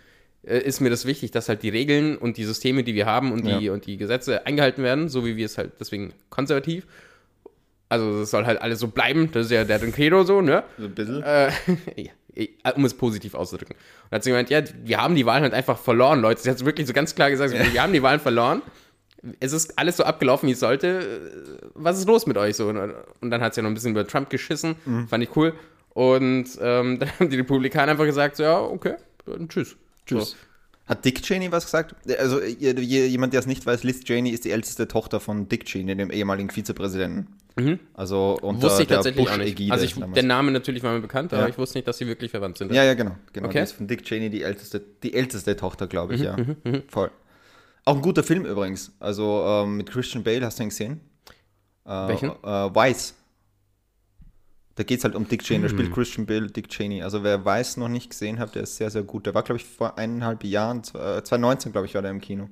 äh, 0.48 0.60
ist 0.60 0.80
mir 0.82 0.90
das 0.90 1.06
wichtig, 1.06 1.32
dass 1.32 1.50
halt 1.50 1.64
die 1.64 1.70
Regeln 1.70 2.18
und 2.18 2.38
die 2.38 2.44
Systeme, 2.44 2.84
die 2.84 2.96
wir 2.96 3.06
haben 3.06 3.32
und 3.32 3.46
die, 3.46 3.66
Ja. 3.66 3.74
und 3.74 3.86
die 3.86 3.98
Gesetze 3.98 4.46
eingehalten 4.46 4.84
werden, 4.84 5.10
so 5.10 5.26
wie 5.26 5.36
wir 5.38 5.46
es 5.46 5.58
halt, 5.58 5.74
deswegen 5.80 6.14
konservativ. 6.30 6.86
Also 7.90 8.22
es 8.22 8.32
soll 8.32 8.46
halt 8.46 8.62
alles 8.62 8.80
so 8.80 8.88
bleiben, 8.90 9.30
das 9.32 9.46
ist 9.46 9.52
ja 9.52 9.64
der 9.64 9.80
Credo 9.80 10.24
so, 10.24 10.42
ne? 10.42 10.64
So 10.78 10.86
ein 10.86 10.96
bisschen. 10.96 11.24
Äh, 11.24 11.52
ja, 11.96 12.12
um 12.76 12.84
es 12.86 12.94
positiv 12.94 13.34
auszudrücken. 13.34 13.76
Und 14.10 14.12
hat 14.16 14.24
sie 14.24 14.32
gemeint, 14.32 14.50
ja, 14.50 14.62
wir 14.84 15.02
haben 15.02 15.16
die 15.16 15.26
Wahlen 15.26 15.44
halt 15.44 15.54
einfach 15.54 15.78
verloren, 15.78 16.20
Leute. 16.22 16.42
Sie 16.42 16.50
hat 16.50 16.58
es 16.58 16.66
wirklich 16.66 16.86
so 16.88 16.94
ganz 16.94 17.16
klar 17.16 17.30
gesagt, 17.30 17.54
wir 17.54 17.82
haben 17.82 17.94
die 17.94 18.04
Wahlen 18.04 18.20
verloren. 18.20 18.62
Es 19.40 19.52
ist 19.54 19.80
alles 19.80 19.98
so 19.98 20.04
abgelaufen, 20.04 20.48
wie 20.48 20.54
es 20.54 20.60
sollte. 20.60 21.72
Was 21.74 21.98
ist 21.98 22.08
los 22.08 22.28
mit 22.28 22.38
euch 22.38 22.56
so? 22.56 22.68
Und, 22.68 22.94
dann 23.22 23.42
hat 23.42 23.54
sie 23.56 23.60
ja 23.60 23.64
noch 23.64 23.72
ein 23.72 23.74
bisschen 23.74 23.92
über 23.92 24.06
Trump 24.06 24.30
geschissen, 24.30 24.76
fand 25.10 25.24
ich 25.24 25.36
cool. 25.36 25.54
Und 25.90 26.46
ähm, 26.62 27.00
dann 27.00 27.10
haben 27.20 27.30
die 27.30 27.38
Republikaner 27.38 27.94
einfach 27.94 28.06
gesagt, 28.06 28.36
so, 28.36 28.44
ja, 28.44 28.60
okay, 28.60 28.96
dann 29.26 29.50
tschüss. 29.50 29.76
Tschüss. 30.08 30.32
So. 30.32 30.36
Hat 30.88 31.04
Dick 31.04 31.22
Cheney 31.22 31.52
was 31.52 31.66
gesagt? 31.66 31.96
Also 32.18 32.42
je- 32.42 32.80
je- 32.80 33.08
jemand, 33.08 33.34
der 33.34 33.42
es 33.42 33.46
nicht 33.46 33.66
weiß, 33.66 33.84
Liz 33.84 34.02
Cheney 34.06 34.30
ist 34.30 34.46
die 34.46 34.52
älteste 34.52 34.88
Tochter 34.88 35.20
von 35.20 35.50
Dick 35.50 35.66
Cheney, 35.66 35.96
dem 35.98 36.12
ehemaligen 36.12 36.50
Vizepräsidenten. 36.50 37.28
Also 37.96 38.38
unter 38.42 38.54
Mhm. 38.60 38.62
Wusste 38.70 38.82
ich 38.84 38.88
der 38.88 38.98
tatsächlich 38.98 39.28
auch 39.30 39.38
nicht. 39.38 39.56
Bush-Ägide 39.56 39.74
Also 39.74 39.84
ich, 39.86 39.96
der 40.14 40.24
Name 40.24 40.52
natürlich 40.52 40.84
war 40.84 40.94
mir 40.94 41.02
bekannt, 41.02 41.34
aber 41.34 41.42
Ja. 41.44 41.50
ich 41.50 41.58
wusste 41.58 41.80
nicht, 41.80 41.88
dass 41.88 41.98
sie 41.98 42.06
wirklich 42.08 42.30
verwandt 42.32 42.58
sind. 42.60 42.72
Ja, 42.72 42.84
ja, 42.84 42.94
genau. 42.94 43.16
genau. 43.34 43.48
Okay. 43.48 43.58
Mhm, 43.58 43.62
Die 43.62 43.64
ist 43.64 43.72
von 43.74 43.88
Dick 43.88 44.04
Cheney 44.04 44.30
die 44.30 44.44
älteste, 44.44 44.80
die 45.04 45.14
älteste 45.16 45.56
Tochter, 45.56 45.88
glaube 45.88 46.14
ich, 46.16 46.22
ja. 46.22 46.36
Voll. 46.88 47.10
Auch 47.84 47.96
ein 47.96 48.02
guter 48.02 48.24
Film 48.24 48.46
übrigens. 48.46 48.92
Also 49.00 49.44
ähm, 49.46 49.78
mit 49.78 49.90
Christian 49.90 50.24
Bale, 50.24 50.46
hast 50.46 50.60
du 50.60 50.64
ihn 50.64 50.70
gesehen? 50.70 51.02
Äh, 51.86 51.90
Welchen? 51.90 52.30
Äh, 52.30 52.36
Weiß. 52.76 53.16
Da 54.78 54.84
geht 54.84 55.00
es 55.00 55.04
halt 55.04 55.16
um 55.16 55.28
Dick 55.28 55.44
Cheney. 55.44 55.64
Da 55.64 55.70
spielt 55.70 55.92
Christian 55.92 56.26
Bale 56.26 56.48
Dick 56.48 56.70
Cheney. 56.70 57.02
Also 57.04 57.24
wer 57.24 57.44
Weiß 57.44 57.78
noch 57.78 57.90
nicht 57.90 58.12
gesehen 58.12 58.40
hat, 58.40 58.56
der 58.56 58.64
ist 58.64 58.78
sehr, 58.78 58.90
sehr 58.90 59.04
gut. 59.04 59.26
Der 59.26 59.34
war, 59.34 59.44
glaube 59.44 59.60
ich, 59.60 59.66
vor 59.66 59.98
eineinhalb 59.98 60.44
Jahren, 60.44 60.84
zw- 60.84 61.18
äh, 61.18 61.24
2019, 61.24 61.72
glaube 61.72 61.88
ich, 61.88 61.96
war 61.96 62.02
der 62.04 62.12
im 62.12 62.22
Kino. 62.22 62.48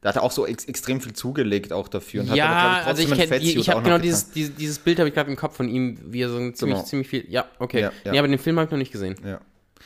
Da 0.00 0.10
hat 0.10 0.16
er 0.16 0.22
auch 0.22 0.30
so 0.30 0.46
ex 0.46 0.64
extrem 0.66 1.00
viel 1.00 1.12
zugelegt 1.14 1.72
auch 1.72 1.88
dafür. 1.88 2.20
Und 2.22 2.34
ja, 2.34 2.46
hat 2.48 2.56
aber, 2.56 2.74
glaub 2.76 2.86
also 2.86 3.02
ich, 3.02 3.30
kenn- 3.30 3.40
ich, 3.40 3.56
ich 3.56 3.68
habe 3.70 3.82
genau 3.82 3.98
dieses, 3.98 4.30
dieses, 4.30 4.54
dieses 4.54 4.78
Bild 4.78 4.98
habe 5.00 5.08
ich 5.08 5.14
gerade 5.14 5.28
im 5.30 5.36
Kopf 5.36 5.56
von 5.56 5.68
ihm, 5.68 5.98
wie 6.04 6.22
er 6.22 6.28
so 6.28 6.36
ziemlich, 6.36 6.58
Genau. 6.58 6.82
ziemlich 6.84 7.08
viel. 7.08 7.24
Ja, 7.28 7.46
okay. 7.58 7.80
Ja, 7.80 7.92
ja. 8.04 8.12
Nee, 8.12 8.18
aber 8.20 8.28
den 8.28 8.38
Film 8.38 8.56
habe 8.58 8.66
ich 8.66 8.70
noch 8.70 8.78
nicht 8.78 8.92
gesehen. 8.92 9.16
Ja. 9.24 9.40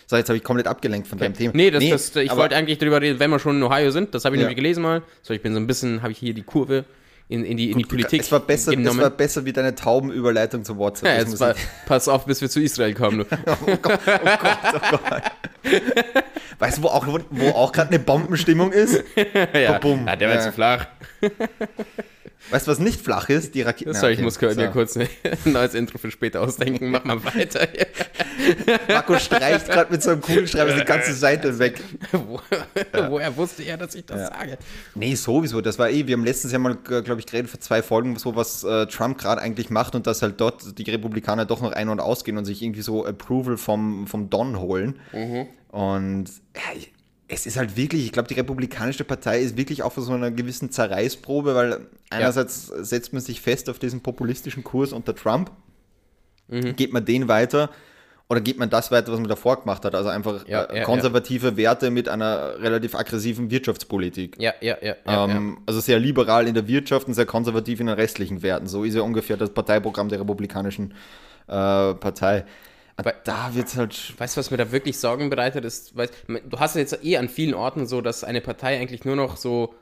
So, 0.07 0.16
jetzt 0.16 0.29
habe 0.29 0.37
ich 0.37 0.45
komplett 0.45 0.66
abgelenkt 0.66 1.07
von 1.09 1.19
deinem 1.19 1.35
Thema. 1.35 1.53
Nee, 1.55 1.71
das, 1.71 1.83
das, 1.88 2.16
ich 2.16 2.35
wollte 2.37 2.57
eigentlich 2.57 2.77
darüber 2.79 3.01
reden, 3.01 3.19
wenn 3.21 3.31
wir 3.31 3.38
schon 3.38 3.57
in 3.57 3.62
Ohio 3.62 3.90
sind. 3.93 4.14
Das 4.14 4.25
habe 4.27 4.37
ich 4.37 4.40
Ja. 4.40 4.47
nämlich 4.49 4.57
gelesen 4.57 4.83
mal. 4.83 5.03
So, 5.23 5.33
ich 5.33 5.40
bin 5.40 5.55
so 5.55 5.61
ein 5.61 5.66
bisschen, 5.66 6.03
habe 6.03 6.12
ich 6.12 6.19
hier 6.19 6.35
die 6.35 6.43
Kurve 6.43 6.85
in, 7.31 7.45
in, 7.45 7.57
die, 7.57 7.71
in 7.71 7.79
die 7.79 7.85
Politik 7.85 8.21
Es 8.23 8.31
war 8.33 8.40
besser, 8.40 8.73
es 8.73 8.77
genommen. 8.77 9.01
war 9.01 9.11
besser 9.11 9.45
wie 9.45 9.53
deine 9.53 9.75
Taubenüberleitung 9.75 10.64
zu 10.64 10.77
WhatsApp. 10.77 11.09
ja, 11.09 11.19
jetzt 11.21 11.38
war, 11.40 11.55
pass 11.87 12.09
auf, 12.09 12.27
bis 12.27 12.40
wir 12.40 12.51
zu 12.51 12.61
Israel 12.61 12.93
kommen. 12.93 13.21
oh 13.47 13.77
Gott, 13.81 14.01
oh 14.07 14.11
Gott, 14.43 14.83
oh 14.93 14.99
Gott. 15.09 15.23
Weißt 16.59 16.79
du, 16.79 16.83
wo 16.83 16.88
auch, 16.88 17.07
wo 17.31 17.49
auch 17.51 17.73
gerade 17.73 17.88
eine 17.90 17.99
Bombenstimmung 18.01 18.73
ist? 18.73 19.03
ja, 19.55 19.73
Babum. 19.73 20.07
ja, 20.07 20.16
der 20.16 20.29
war 20.29 20.35
Ja. 20.37 20.43
zu 20.43 20.53
flach. 20.53 20.87
Weißt 22.50 22.66
du, 22.66 22.70
was 22.70 22.79
nicht 22.79 23.00
flach 23.00 23.29
ist? 23.29 23.55
Die 23.55 23.62
Rakete. 23.62 23.92
Sorry, 23.94 24.14
ich 24.14 24.22
muss 24.22 24.40
mir 24.40 24.68
kurz 24.68 24.96
ein 24.96 25.09
neues 25.44 25.74
Intro 25.74 25.98
für 25.98 26.11
später 26.11 26.40
ausdenken. 26.40 26.90
Mach 26.90 27.05
mal 27.05 27.22
weiter. 27.24 27.68
Marco 28.88 29.18
streicht 29.18 29.66
gerade 29.66 29.92
mit 29.92 30.03
so 30.03 30.11
einem 30.11 30.20
Kugelschreiber 30.20 30.72
die 30.72 30.85
ganze 30.85 31.12
Seite 31.14 31.59
weg. 31.59 31.81
Wo, 32.12 32.40
Woher 33.09 33.37
wusste 33.37 33.62
er, 33.62 33.76
dass 33.76 33.94
ich 33.94 34.07
das 34.07 34.29
sage? 34.29 34.59
Nee, 34.94 35.14
sowieso. 35.14 35.61
Das 35.61 35.79
war 35.79 35.90
eh, 35.90 36.07
wir 36.07 36.14
haben 36.14 36.24
letztens 36.24 36.53
ja 36.53 36.59
mal, 36.59 36.76
glaube 36.76 37.20
ich, 37.20 37.26
geredet 37.26 37.50
für 37.50 37.59
zwei 37.59 37.83
Folgen, 37.83 38.16
so 38.16 38.35
was 38.35 38.64
äh, 38.64 38.87
Trump 38.87 39.18
gerade 39.18 39.40
eigentlich 39.40 39.70
macht 39.70 39.94
und 39.94 40.07
dass 40.07 40.22
halt 40.22 40.40
dort 40.40 40.79
die 40.79 40.90
Republikaner 40.90 41.44
doch 41.44 41.61
noch 41.61 41.72
ein- 41.72 41.88
und 41.88 42.00
ausgehen 42.00 42.38
und 42.38 42.46
sich 42.46 42.62
irgendwie 42.62 42.83
so 42.83 43.05
Approval 43.05 43.59
vom, 43.59 44.07
vom 44.07 44.31
Don 44.31 44.59
holen. 44.59 44.98
Und 45.68 46.31
ja, 46.57 46.81
es 47.33 47.47
ist 47.47 47.57
halt 47.57 47.77
wirklich, 47.77 48.05
ich 48.05 48.12
glaube, 48.12 48.29
die 48.29 48.35
Republikanische 48.35 49.05
Partei 49.05 49.40
ist 49.40 49.57
wirklich 49.57 49.83
auch 49.83 49.93
für 49.93 50.03
so 50.03 50.12
einer 50.12 50.31
gewissen 50.31 50.71
Zerreißprobe, 50.71 51.55
weil 51.55 51.87
einerseits 52.11 52.66
setzt 52.66 53.12
man 53.12 53.23
sich 53.23 53.40
fest 53.40 53.71
auf 53.71 53.79
diesen 53.79 54.01
populistischen 54.01 54.64
Kurs 54.64 54.93
unter 54.93 55.14
Trump, 55.14 55.51
geht 56.49 56.93
man 56.93 57.05
den 57.05 57.29
weiter 57.29 57.71
oder 58.29 58.40
geht 58.40 58.59
man 58.59 58.71
das 58.71 58.90
weiter, 58.90 59.12
was 59.12 59.21
man 59.21 59.29
davor 59.29 59.61
gemacht 59.61 59.85
hat? 59.85 59.95
Also 59.95 60.09
einfach 60.09 60.47
Ja, 60.49 60.64
äh, 60.64 60.79
ja, 60.79 60.85
konservative 60.85 61.57
Werte 61.57 61.90
mit 61.90 62.09
einer 62.09 62.61
relativ 62.61 62.95
aggressiven 62.95 63.51
Wirtschaftspolitik. 63.51 64.37
Ja, 64.40 64.53
ja, 64.61 64.77
ja. 64.83 64.97
ja, 65.07 65.25
Ähm, 65.25 65.59
Also 65.66 65.81
sehr 65.81 65.99
liberal 65.99 66.49
in 66.49 66.55
der 66.55 66.66
Wirtschaft 66.66 67.07
und 67.09 67.14
sehr 67.14 67.27
konservativ 67.27 67.81
in 67.81 67.87
den 67.87 67.97
restlichen 67.97 68.43
Werten. 68.43 68.66
So 68.66 68.85
ist 68.85 68.95
ja 68.95 69.03
ungefähr 69.03 69.37
das 69.37 69.51
Parteiprogramm 69.51 70.09
der 70.09 70.21
Republikanischen 70.21 70.95
äh, 71.49 71.95
Partei. 71.95 72.45
Aber 73.01 73.15
da 73.25 73.55
wird 73.55 73.67
es 73.69 73.77
halt. 73.77 74.15
Weißt 74.19 74.37
du, 74.37 74.41
was 74.41 74.51
mir 74.51 74.59
da 74.59 74.71
wirklich 74.73 74.99
Sorgen 74.99 75.31
bereitet 75.31 75.65
ist? 75.65 75.97
Weißt, 75.97 76.13
du 76.29 76.59
hast 76.59 76.75
ja 76.75 76.83
jetzt 76.83 77.03
eh 77.03 77.17
an 77.17 77.29
vielen 77.31 77.55
Orten 77.55 77.87
so, 77.87 78.03
dass 78.03 78.25
eine 78.25 78.43
Partei 78.43 78.79
eigentlich 78.79 79.05
nur 79.07 79.17
noch 79.17 79.39
so 79.39 79.75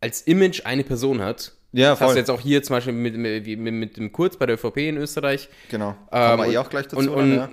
als 0.00 0.20
Image 0.22 0.66
eine 0.66 0.84
Person 0.84 1.22
hat. 1.22 1.52
Ja, 1.72 1.90
Das 1.90 2.00
hast 2.00 2.06
voll. 2.08 2.14
du 2.14 2.18
jetzt 2.20 2.30
auch 2.30 2.40
hier 2.40 2.62
zum 2.62 2.76
Beispiel 2.76 2.92
mit, 2.92 3.16
mit, 3.16 3.46
mit, 3.46 3.72
mit 3.74 3.96
dem 3.96 4.12
Kurz 4.12 4.36
bei 4.36 4.44
der 4.44 4.56
ÖVP 4.56 4.76
in 4.78 4.98
Österreich. 4.98 5.48
Genau. 5.70 5.90
Ähm, 6.12 6.30
Kommen 6.36 6.42
wir 6.50 6.52
eh 6.52 6.58
auch 6.58 6.68
gleich 6.68 6.84
dazu. 6.88 6.96
Und, 6.98 7.08
und 7.08 7.32
oder? 7.34 7.48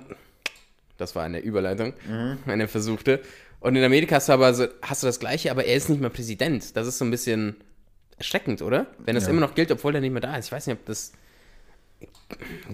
das 0.98 1.14
war 1.16 1.24
eine 1.24 1.38
Überleitung, 1.40 1.94
Mhm. 2.06 2.38
eine 2.46 2.68
versuchte. 2.68 3.20
Und 3.60 3.76
in 3.76 3.84
Amerika 3.84 4.16
hast 4.16 4.28
du 4.28 4.32
aber 4.34 4.52
so, 4.52 4.66
hast 4.82 5.02
du 5.02 5.06
das 5.06 5.18
Gleiche, 5.20 5.50
aber 5.50 5.64
er 5.64 5.76
ist 5.76 5.88
nicht 5.88 6.00
mehr 6.02 6.10
Präsident. 6.10 6.76
Das 6.76 6.86
ist 6.86 6.98
so 6.98 7.04
ein 7.06 7.10
bisschen 7.10 7.56
erschreckend, 8.18 8.60
oder? 8.60 8.86
Wenn 8.98 9.14
das 9.14 9.24
Ja. 9.24 9.30
immer 9.30 9.40
noch 9.40 9.54
gilt, 9.54 9.70
obwohl 9.72 9.94
er 9.94 10.00
nicht 10.02 10.12
mehr 10.12 10.20
da 10.20 10.36
ist. 10.36 10.46
Ich 10.46 10.52
weiß 10.52 10.66
nicht, 10.66 10.78
ob 10.78 10.84
das. 10.84 11.12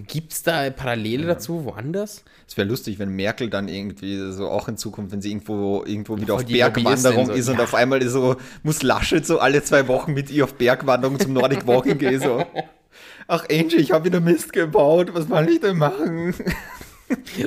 Gibt 0.07 0.33
es 0.33 0.43
da 0.43 0.69
Parallele 0.69 1.25
dazu 1.25 1.65
woanders? 1.65 2.23
Es 2.47 2.55
wäre 2.57 2.67
lustig, 2.67 2.99
wenn 2.99 3.09
Merkel 3.09 3.49
dann 3.49 3.67
irgendwie 3.67 4.31
so 4.31 4.49
auch 4.49 4.67
in 4.67 4.77
Zukunft, 4.77 5.11
wenn 5.11 5.21
sie 5.21 5.31
irgendwo, 5.31 5.83
irgendwo 5.85 6.17
wieder 6.17 6.35
auf 6.35 6.45
Bergwanderung 6.45 7.29
ist 7.29 7.45
so, 7.45 7.51
und 7.51 7.57
ja. 7.57 7.63
auf 7.63 7.73
einmal 7.73 8.01
ist 8.01 8.13
so, 8.13 8.35
muss 8.63 8.83
Laschet 8.83 9.25
so 9.25 9.39
alle 9.39 9.63
zwei 9.63 9.87
Wochen 9.87 10.13
mit 10.13 10.29
ihr 10.29 10.43
auf 10.43 10.53
Bergwanderung 10.53 11.19
zum 11.19 11.33
Nordic 11.33 11.65
Walking 11.67 11.97
gehen. 11.97 12.21
So. 12.21 12.45
Ach, 13.27 13.45
Angie, 13.51 13.77
ich 13.77 13.91
habe 13.91 14.05
wieder 14.05 14.19
Mist 14.19 14.53
gebaut. 14.53 15.13
Was 15.13 15.27
soll 15.27 15.49
ich 15.49 15.59
denn 15.59 15.77
machen? 15.77 16.33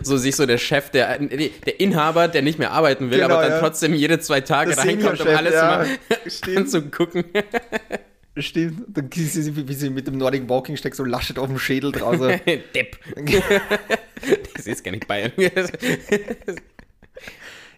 So 0.02 0.16
sich 0.16 0.36
so 0.36 0.46
der 0.46 0.56
Chef, 0.58 0.90
der, 0.90 1.20
nee, 1.20 1.52
der 1.66 1.80
Inhaber, 1.80 2.28
der 2.28 2.40
nicht 2.40 2.58
mehr 2.58 2.72
arbeiten 2.72 3.10
will, 3.10 3.20
Genau, 3.20 3.34
aber 3.34 3.42
dann 3.42 3.52
ja. 3.52 3.60
trotzdem 3.60 3.92
jede 3.92 4.18
zwei 4.18 4.40
Tage 4.40 4.74
Der 4.74 4.84
reinkommt, 4.84 5.20
um 5.20 5.28
alles 5.28 5.54
ja. 5.54 5.84
mal 6.46 6.56
anzugucken. 6.56 7.24
Stimmt. 8.40 8.84
Dann 8.96 9.08
siehst 9.12 9.36
du, 9.36 9.56
wie- 9.56 9.68
wie 9.68 9.74
sie 9.74 9.90
mit 9.90 10.06
dem 10.06 10.16
Nordic 10.18 10.48
Walking 10.48 10.76
steckt, 10.76 10.96
so 10.96 11.04
Laschet 11.04 11.38
auf 11.38 11.46
dem 11.48 11.58
Schädel 11.58 11.92
draußen. 11.92 12.40
Depp. 12.74 12.98
das 14.54 14.66
ist 14.66 14.84
gar 14.84 14.90
nicht 14.92 15.06
Bayern. 15.06 15.32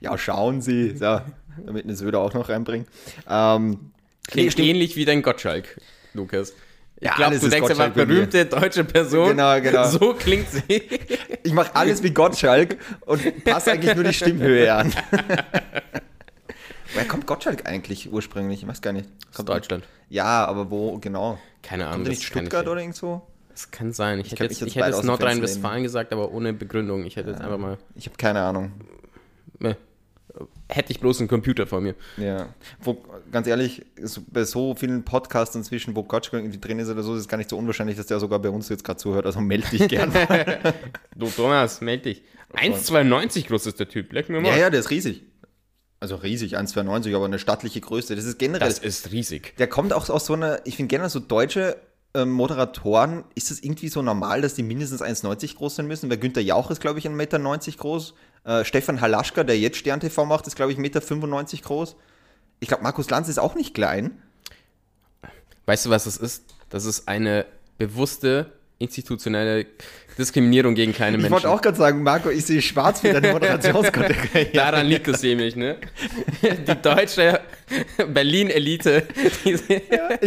Ja, 0.01 0.19
schauen 0.19 0.61
Sie. 0.61 0.97
So, 0.97 1.21
damit 1.65 1.85
eine 1.85 1.95
Söder 1.95 2.19
auch 2.19 2.35
noch 2.35 2.49
reinbringen. 2.49 2.89
Ähm, 3.29 3.93
Klingt 4.29 4.53
stimmt. 4.53 4.69
ähnlich 4.69 4.97
wie 4.97 5.05
dein 5.05 5.23
Gottschalk, 5.23 5.81
Lukas. 6.13 6.55
Ich 6.97 7.07
Ja, 7.07 7.15
glaube, 7.15 7.39
du 7.39 7.49
denkst 7.49 7.55
einfach 7.71 7.85
Gottschalk 7.85 7.97
mir. 7.97 8.07
berühmte 8.07 8.45
deutsche 8.47 8.83
Person. 8.85 9.29
Genau, 9.29 9.61
genau. 9.61 9.89
So 9.89 10.15
klingt 10.15 10.49
sie. 10.51 10.83
Ich 11.45 11.53
mache 11.53 11.75
alles 11.77 12.03
wie 12.03 12.11
Gottschalk 12.11 12.79
und 13.07 13.45
passe 13.45 13.73
eigentlich 13.73 13.95
nur 13.95 14.03
die 14.05 14.13
Stimmhöhe 14.13 14.73
an. 14.75 14.93
Woher 16.95 17.07
kommt 17.07 17.27
Gottschalk 17.27 17.67
eigentlich 17.67 18.13
ursprünglich? 18.13 18.63
Ich 18.63 18.69
weiß 18.69 18.83
gar 18.83 18.93
nicht. 18.93 19.09
Aus 19.35 19.45
Deutschland. 19.45 19.85
Ja, 20.09 20.45
aber 20.45 20.71
wo 20.71 20.99
genau? 20.99 21.39
Keine 21.63 21.85
Ahnung. 21.87 21.99
Kommt 21.99 22.09
nicht 22.09 22.23
Stuttgart 22.25 22.67
oder 22.69 22.81
irgend 22.81 22.97
so? 22.97 23.23
Das 23.51 23.71
kann 23.71 23.93
sein. 23.93 24.21
Ich, 24.21 24.27
Ich 24.27 24.33
hätte 24.33 24.45
jetzt, 24.45 24.63
ich 24.63 24.77
hätte 24.77 24.89
jetzt 24.89 25.05
Nordrhein-Westfalen 25.05 25.83
gesagt, 25.83 26.13
aber 26.13 26.33
ohne 26.33 26.53
Begründung. 26.53 27.05
Ich 27.05 27.17
hätte 27.17 27.31
jetzt 27.31 27.41
einfach 27.41 27.59
mal. 27.59 27.79
Ich 27.95 28.07
habe 28.07 28.17
keine 28.17 28.41
Ahnung. 28.43 28.73
Äh, 29.61 29.75
hätte 30.69 30.91
ich 30.93 31.01
bloß 31.01 31.21
einen 31.21 31.29
Computer 31.29 31.67
vor 31.67 31.81
mir. 31.81 31.95
Ja. 32.17 32.49
Wo, 32.81 33.03
ganz 33.31 33.47
ehrlich, 33.47 33.85
so, 34.03 34.23
bei 34.27 34.45
so 34.45 34.75
vielen 34.75 35.05
Podcasts 35.05 35.55
inzwischen, 35.55 35.95
wo 35.95 36.03
Gottschalk 36.03 36.43
irgendwie 36.43 36.59
drin 36.59 36.79
ist 36.79 36.89
oder 36.89 37.03
so, 37.03 37.15
ist 37.15 37.21
es 37.21 37.29
gar 37.29 37.37
nicht 37.37 37.51
so 37.51 37.59
unwahrscheinlich, 37.59 37.97
dass 37.97 38.07
der 38.07 38.19
sogar 38.21 38.39
bei 38.39 38.49
uns 38.49 38.69
jetzt 38.71 38.85
gerade 38.85 38.99
zuhört. 38.99 39.27
Also 39.27 39.41
melde 39.41 39.69
dich 39.69 39.89
gerne. 39.89 40.13
Du, 41.15 41.27
Thomas, 41.29 41.81
meld 41.83 42.07
dich. 42.07 42.23
1,92 42.55 43.49
groß 43.49 43.67
ist 43.67 43.81
der 43.81 43.89
Typ. 43.89 44.13
Leck 44.13 44.29
mir 44.31 44.41
mal. 44.41 44.49
ja, 44.49 44.57
ja, 44.57 44.71
der 44.71 44.81
ist 44.81 44.91
riesig. 44.91 45.23
Also 46.03 46.17
riesig, 46.17 46.59
1,92, 46.59 47.15
aber 47.15 47.27
eine 47.27 47.39
stattliche 47.39 47.81
Größe. 47.81 48.17
Das 48.17 48.25
ist 48.25 48.41
generell. 48.41 48.67
Das 48.67 48.81
ist 48.81 49.13
riesig. 49.13 49.57
Der 49.59 49.69
kommt 49.69 49.93
auch 49.93 50.11
aus 50.11 50.27
so 50.27 50.33
einer, 50.33 50.59
ich 50.67 50.75
finde 50.75 50.89
generell 50.89 51.11
so 51.11 51.21
deutsche 51.21 51.77
ähm, 52.13 52.33
Moderatoren, 52.33 53.23
ist 53.37 53.53
es 53.53 53.63
irgendwie 53.63 53.87
so 53.87 54.03
normal, 54.03 54.41
dass 54.41 54.55
die 54.55 54.65
mindestens 54.65 55.01
1,90 55.01 55.55
groß 55.55 55.77
sein 55.77 55.87
müssen? 55.87 56.11
Weil 56.11 56.17
Günther 56.17 56.43
Jauch 56.43 56.73
ist, 56.73 56.81
glaube 56.81 56.99
ich, 56.99 57.07
1,90 57.07 57.11
Meter 57.11 57.39
groß. 57.39 58.15
Äh, 58.43 58.65
Stefan 58.65 59.01
Halaschka, 59.01 59.45
der 59.45 59.57
jetzt 59.61 59.77
Stern 59.77 60.01
TV 60.01 60.25
macht, 60.25 60.49
ist, 60.49 60.57
glaube 60.57 60.73
ich, 60.73 60.79
1,95 60.79 60.81
Meter 60.81 61.63
groß. 61.63 61.95
Ich 62.59 62.67
glaube, 62.67 62.83
Markus 62.83 63.09
Lanz 63.09 63.29
ist 63.29 63.39
auch 63.39 63.55
nicht 63.55 63.73
klein. 63.73 64.21
Weißt 65.67 65.87
du, 65.87 65.91
was 65.91 66.03
das 66.03 66.17
ist? 66.17 66.47
Das 66.69 66.85
ist 66.85 67.07
eine 67.07 67.47
bewusste 67.79 68.51
institutionelle 68.83 69.67
Diskriminierung 70.19 70.75
gegen 70.75 70.93
kleine 70.93 71.17
Ich 71.17 71.23
Menschen. 71.23 71.33
wollte 71.33 71.49
auch 71.51 71.61
gerade 71.63 71.77
sagen, 71.79 72.03
Marco, 72.03 72.29
ich 72.29 72.45
sehe 72.45 72.61
schwarz 72.61 73.01
für 73.01 73.13
deine 73.13 73.33
Moderationskategorie. 73.33 74.49
Daran 74.55 74.87
liegt 74.87 75.09
es 75.09 75.23
nämlich, 75.23 75.57
ne? 75.57 75.77
Die 76.43 76.83
deutsche 76.83 77.41
Berlin-Elite. 78.13 79.05
die- 79.45 79.51
Ich 79.53 79.61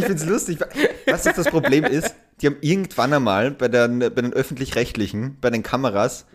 finde 0.05 0.13
es 0.13 0.25
lustig. 0.25 0.59
Was 1.05 1.23
das, 1.23 1.35
das 1.35 1.47
Problem 1.47 1.83
ist? 1.83 2.15
Die 2.41 2.47
haben 2.47 2.57
irgendwann 2.61 3.13
einmal 3.13 3.51
bei 3.51 3.67
den, 3.67 3.99
bei 3.99 4.09
den 4.21 4.33
Öffentlich-Rechtlichen, 4.33 5.37
bei 5.39 5.49
den 5.49 5.63
Kameras, 5.63 6.25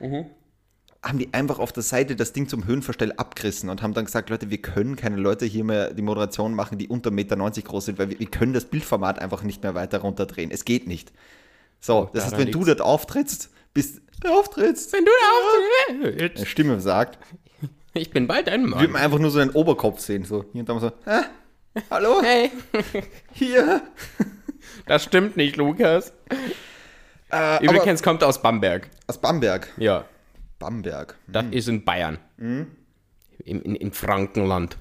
haben 1.03 1.19
die 1.19 1.33
einfach 1.33 1.59
auf 1.59 1.73
der 1.73 1.83
Seite 1.83 2.15
das 2.15 2.33
Ding 2.33 2.47
zum 2.49 2.67
Höhenverstell 2.67 3.13
abgerissen 3.17 3.71
und 3.71 3.83
haben 3.83 3.95
dann 3.95 4.05
gesagt, 4.05 4.29
Leute, 4.31 4.51
wir 4.51 4.59
können 4.59 4.97
keine 4.97 5.17
Leute 5.17 5.47
hier 5.47 5.65
mehr 5.65 5.93
die 5.95 6.03
Moderation 6.03 6.55
machen, 6.55 6.77
die 6.79 6.89
unter 6.89 7.11
1,90 7.11 7.13
Meter 7.15 7.63
groß 7.63 7.87
sind, 7.87 7.99
weil 7.99 8.11
wir, 8.11 8.19
wir 8.21 8.27
können 8.27 8.53
das 8.53 8.67
Bildformat 8.67 9.19
einfach 9.19 9.43
nicht 9.43 9.63
mehr 9.63 9.75
weiter 9.75 9.99
runterdrehen. 9.99 10.51
Es 10.51 10.65
geht 10.67 10.87
nicht. 10.87 11.11
So, 11.81 12.11
das 12.13 12.25
heißt, 12.25 12.33
daran 12.35 12.47
wenn 12.47 12.53
du 12.53 12.65
dort 12.65 12.81
auftrittst, 12.81 13.51
bist 13.73 14.01
auftrittst, 14.27 14.93
Wenn 14.93 15.05
du 15.05 15.11
da 15.11 15.99
auf 15.99 16.37
eine 16.37 16.47
Stimme 16.47 16.81
sagt, 16.81 17.19
Ich 17.95 18.11
bin 18.11 18.27
bald 18.27 18.49
ein 18.49 18.63
wird 18.63 18.71
Mann. 18.71 18.91
man 18.93 19.03
einfach 19.03 19.19
nur 19.19 19.31
so 19.31 19.39
den 19.39 19.51
Oberkopf 19.51 20.01
sehen. 20.01 20.25
So, 20.25 20.45
hier 20.53 20.61
und 20.61 20.69
da 20.69 20.75
mal 20.75 20.81
so, 20.81 20.93
Hä? 21.07 21.23
hallo, 21.91 22.21
Hey, 22.23 22.51
hier. 23.33 23.83
das 24.87 25.05
stimmt 25.05 25.37
nicht, 25.37 25.57
Lukas. 25.57 26.13
Äh, 27.33 27.65
Übrigens 27.65 28.03
kommt 28.03 28.23
er 28.23 28.29
aus 28.29 28.43
Bamberg. 28.43 28.89
aus 29.07 29.19
Bamberg. 29.19 29.69
Ja, 29.79 30.05
Bamberg. 30.59 31.17
das 31.29 31.47
ist 31.53 31.69
in 31.69 31.85
Bayern. 31.85 32.19
Im, 32.39 32.67
in, 33.45 33.75
in 33.75 33.93
Frankenland. 33.93 34.77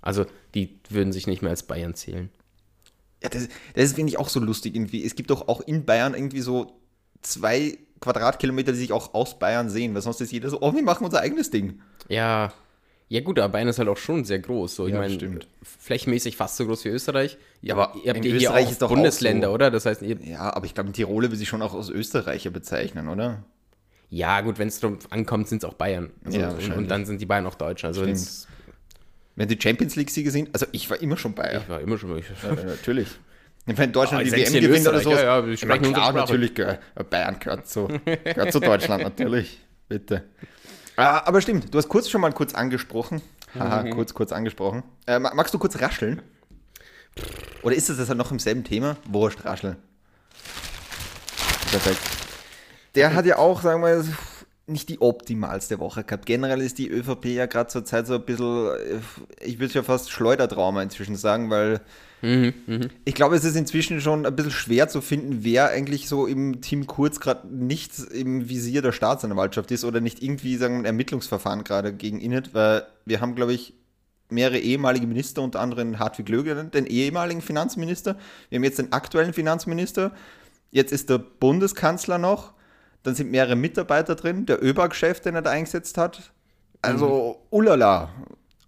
Also, 0.00 0.26
die 0.54 0.78
würden 0.90 1.12
sich 1.12 1.26
nicht 1.26 1.42
mehr 1.42 1.50
als 1.50 1.64
Bayern 1.64 1.94
zählen. 1.94 2.30
Ja, 3.26 3.40
das, 3.40 3.48
das 3.74 3.92
finde 3.92 4.10
ich 4.10 4.18
auch 4.18 4.28
so 4.28 4.40
lustig 4.40 4.74
irgendwie. 4.74 5.04
Es 5.04 5.14
gibt 5.14 5.30
doch 5.30 5.48
auch 5.48 5.60
in 5.60 5.84
Bayern 5.84 6.14
irgendwie 6.14 6.40
so 6.40 6.78
zwei 7.22 7.78
Quadratkilometer, 8.00 8.72
die 8.72 8.78
sich 8.78 8.92
auch 8.92 9.14
aus 9.14 9.38
Bayern 9.38 9.68
sehen, 9.70 9.94
weil 9.94 10.02
sonst 10.02 10.20
ist 10.20 10.32
jeder 10.32 10.50
so, 10.50 10.60
oh, 10.60 10.74
wir 10.74 10.82
machen 10.82 11.04
unser 11.04 11.20
eigenes 11.20 11.50
Ding. 11.50 11.80
Ja. 12.08 12.52
Ja, 13.08 13.20
gut, 13.20 13.38
aber 13.38 13.52
Bayern 13.52 13.68
ist 13.68 13.78
halt 13.78 13.88
auch 13.88 13.96
schon 13.96 14.24
sehr 14.24 14.40
groß. 14.40 14.74
So, 14.74 14.86
ich 14.86 14.92
Ja, 14.92 14.98
meine, 15.00 15.38
flächenmäßig 15.62 16.36
fast 16.36 16.56
so 16.56 16.66
groß 16.66 16.84
wie 16.84 16.88
Österreich. 16.88 17.38
Ja, 17.62 17.74
aber 17.74 17.94
ihr 18.02 18.10
habt 18.10 18.16
in 18.16 18.22
hier 18.24 18.34
Österreich 18.34 18.66
auch 18.66 18.70
ist 18.72 18.82
doch 18.82 18.90
auch 18.90 18.94
Bundesländer, 18.94 19.48
so. 19.48 19.54
oder? 19.54 19.70
Das 19.70 19.86
heißt, 19.86 20.02
Ja, 20.02 20.54
aber 20.54 20.66
ich 20.66 20.74
glaube, 20.74 20.90
Tirole 20.90 21.30
will 21.30 21.38
sich 21.38 21.48
schon 21.48 21.62
auch 21.62 21.74
als 21.74 21.88
Österreicher 21.88 22.50
bezeichnen, 22.50 23.08
oder? 23.08 23.44
ja, 24.08 24.40
gut, 24.40 24.58
wenn 24.58 24.68
es 24.68 24.80
darum 24.80 24.98
ankommt, 25.10 25.48
sind 25.48 25.62
es 25.62 25.68
auch 25.68 25.74
Bayern. 25.74 26.10
Also, 26.24 26.38
Ja, 26.38 26.50
und, 26.76 26.88
dann 26.88 27.06
sind 27.06 27.20
die 27.20 27.26
Bayern 27.26 27.46
auch 27.46 27.54
Deutsche. 27.54 27.86
Also, 27.86 28.02
Stimmt. 28.02 28.46
Wenn 29.36 29.48
die 29.48 29.58
Champions 29.60 29.96
League-Sieger 29.96 30.30
sind, 30.30 30.48
also 30.54 30.66
ich 30.72 30.88
war 30.90 31.00
immer 31.00 31.16
schon 31.16 31.34
Bayer. 31.34 31.60
ich 31.62 31.68
war 31.68 31.80
immer 31.80 31.98
schon. 31.98 32.18
Ich, 32.18 32.24
Ja, 32.42 32.54
natürlich. 32.64 33.08
Wenn 33.66 33.92
Deutschland 33.92 34.22
Ah, 34.22 34.24
die 34.24 34.32
WM 34.32 34.54
in 34.54 34.60
gewinnt 34.60 34.86
oder 34.88 35.00
so, 35.00 35.10
ja, 35.10 35.40
ja, 35.40 35.40
na 35.66 35.74
unsere 35.74 35.92
klar, 35.92 36.12
natürlich, 36.12 36.54
gehört- 36.54 36.80
Bayern 37.10 37.36
gehört 37.40 37.68
zu, 37.68 37.88
gehört 38.24 38.52
zu 38.52 38.60
Deutschland, 38.60 39.02
natürlich. 39.02 39.60
Bitte. 39.88 40.24
Ah, 40.98 41.20
aber 41.26 41.42
stimmt, 41.42 41.74
du 41.74 41.76
hast 41.76 41.88
kurz 41.90 42.08
schon 42.08 42.22
mal 42.22 42.32
kurz 42.32 42.54
angesprochen. 42.54 43.20
Haha, 43.54 43.82
Mhm. 43.82 43.90
kurz, 43.90 44.14
kurz 44.14 44.32
angesprochen. 44.32 44.82
Äh, 45.06 45.18
ma- 45.18 45.34
magst 45.34 45.52
du 45.52 45.58
kurz 45.58 45.78
rascheln? 45.78 46.22
Oder 47.62 47.74
ist 47.74 47.90
das 47.90 48.08
noch 48.14 48.30
im 48.30 48.38
selben 48.38 48.64
Thema? 48.64 48.96
Wurscht, 49.06 49.44
Raschel. 49.44 49.76
Perfekt. 51.70 51.98
Der 52.94 53.14
hat 53.14 53.26
ja 53.26 53.36
auch, 53.36 53.60
sagen 53.60 53.82
wir, 53.82 54.04
nicht 54.66 54.88
die 54.88 55.00
optimalste 55.00 55.78
Woche 55.78 56.02
gehabt. 56.02 56.26
Generell 56.26 56.60
ist 56.60 56.78
die 56.78 56.88
ÖVP 56.90 57.26
ja 57.26 57.46
gerade 57.46 57.68
zur 57.68 57.84
Zeit 57.84 58.06
so 58.06 58.14
ein 58.14 58.24
bisschen, 58.24 58.68
äh, 58.68 59.44
ich 59.44 59.56
würde 59.56 59.66
es 59.66 59.74
ja 59.74 59.82
fast 59.82 60.10
Schleudertrauma 60.10 60.82
inzwischen 60.82 61.14
sagen, 61.14 61.50
weil 61.50 61.80
mhm, 62.20 62.52
mh. 62.66 62.86
ich 63.04 63.14
glaube, 63.14 63.36
es 63.36 63.44
ist 63.44 63.54
inzwischen 63.54 64.00
schon 64.00 64.26
ein 64.26 64.34
bisschen 64.34 64.50
schwer 64.50 64.88
zu 64.88 65.00
finden, 65.00 65.44
wer 65.44 65.68
eigentlich 65.68 66.08
so 66.08 66.26
im 66.26 66.60
Team 66.62 66.88
Kurz 66.88 67.20
gerade 67.20 67.46
nicht 67.46 67.92
im 68.12 68.48
Visier 68.48 68.82
der 68.82 68.92
Staatsanwaltschaft 68.92 69.70
ist 69.70 69.84
oder 69.84 70.00
nicht 70.00 70.20
irgendwie 70.20 70.56
sagen 70.56 70.78
ein 70.78 70.84
Ermittlungsverfahren 70.84 71.62
gerade 71.62 71.92
gegen 71.92 72.20
ihn 72.20 72.34
hat, 72.34 72.52
weil 72.52 72.86
wir 73.04 73.20
haben, 73.20 73.36
glaube 73.36 73.52
ich, 73.52 73.74
mehrere 74.28 74.58
ehemalige 74.58 75.06
Minister, 75.06 75.42
unter 75.42 75.60
anderem 75.60 76.00
Hartwig 76.00 76.28
Löger, 76.28 76.64
den 76.64 76.86
ehemaligen 76.86 77.40
Finanzminister. 77.40 78.16
Wir 78.48 78.56
haben 78.56 78.64
jetzt 78.64 78.80
den 78.80 78.92
aktuellen 78.92 79.32
Finanzminister. 79.32 80.10
Jetzt 80.72 80.92
ist 80.92 81.08
der 81.08 81.18
Bundeskanzler 81.18 82.18
noch 82.18 82.55
dann 83.06 83.14
sind 83.14 83.30
mehrere 83.30 83.56
Mitarbeiter 83.56 84.14
drin, 84.14 84.46
der 84.46 84.62
ÖBAG-Chef, 84.62 85.20
den 85.20 85.34
er 85.34 85.42
da 85.42 85.50
eingesetzt 85.50 85.96
hat. 85.96 86.32
Also, 86.82 87.38
mhm. 87.38 87.46
ulala. 87.50 88.10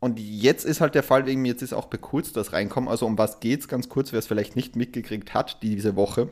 Und 0.00 0.20
jetzt 0.20 0.64
ist 0.64 0.80
halt 0.80 0.94
der 0.94 1.02
Fall, 1.02 1.26
wegen 1.26 1.42
mir, 1.42 1.48
jetzt 1.48 1.62
ist 1.62 1.72
auch 1.72 1.86
bei 1.86 1.98
Kurz 1.98 2.32
das 2.32 2.52
reinkommen. 2.52 2.88
Also, 2.88 3.04
um 3.06 3.18
was 3.18 3.40
geht's? 3.40 3.66
Ganz 3.66 3.88
kurz, 3.88 4.12
wer 4.12 4.20
es 4.20 4.28
vielleicht 4.28 4.54
nicht 4.54 4.76
mitgekriegt 4.76 5.34
hat, 5.34 5.62
diese 5.62 5.96
Woche. 5.96 6.28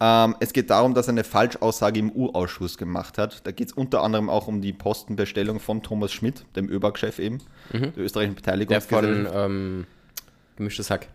Ähm, 0.00 0.36
es 0.40 0.52
geht 0.52 0.70
darum, 0.70 0.94
dass 0.94 1.08
er 1.08 1.12
eine 1.12 1.24
Falschaussage 1.24 2.00
im 2.00 2.10
U-Ausschuss 2.10 2.76
gemacht 2.76 3.18
hat. 3.18 3.46
Da 3.46 3.52
geht 3.52 3.68
es 3.68 3.72
unter 3.72 4.02
anderem 4.02 4.30
auch 4.30 4.48
um 4.48 4.60
die 4.60 4.72
Postenbestellung 4.72 5.60
von 5.60 5.82
Thomas 5.82 6.12
Schmidt, 6.12 6.44
dem 6.56 6.68
ÖBAG-Chef 6.68 7.18
eben, 7.18 7.38
mhm. 7.72 7.92
der 7.94 7.98
österreichischen 7.98 8.36
Beteiligungsgesellschaft. 8.36 9.24
Der 9.24 9.32
von 9.32 9.50
ähm, 9.50 9.86
Gemischtes 10.56 10.90
Hack. 10.90 11.08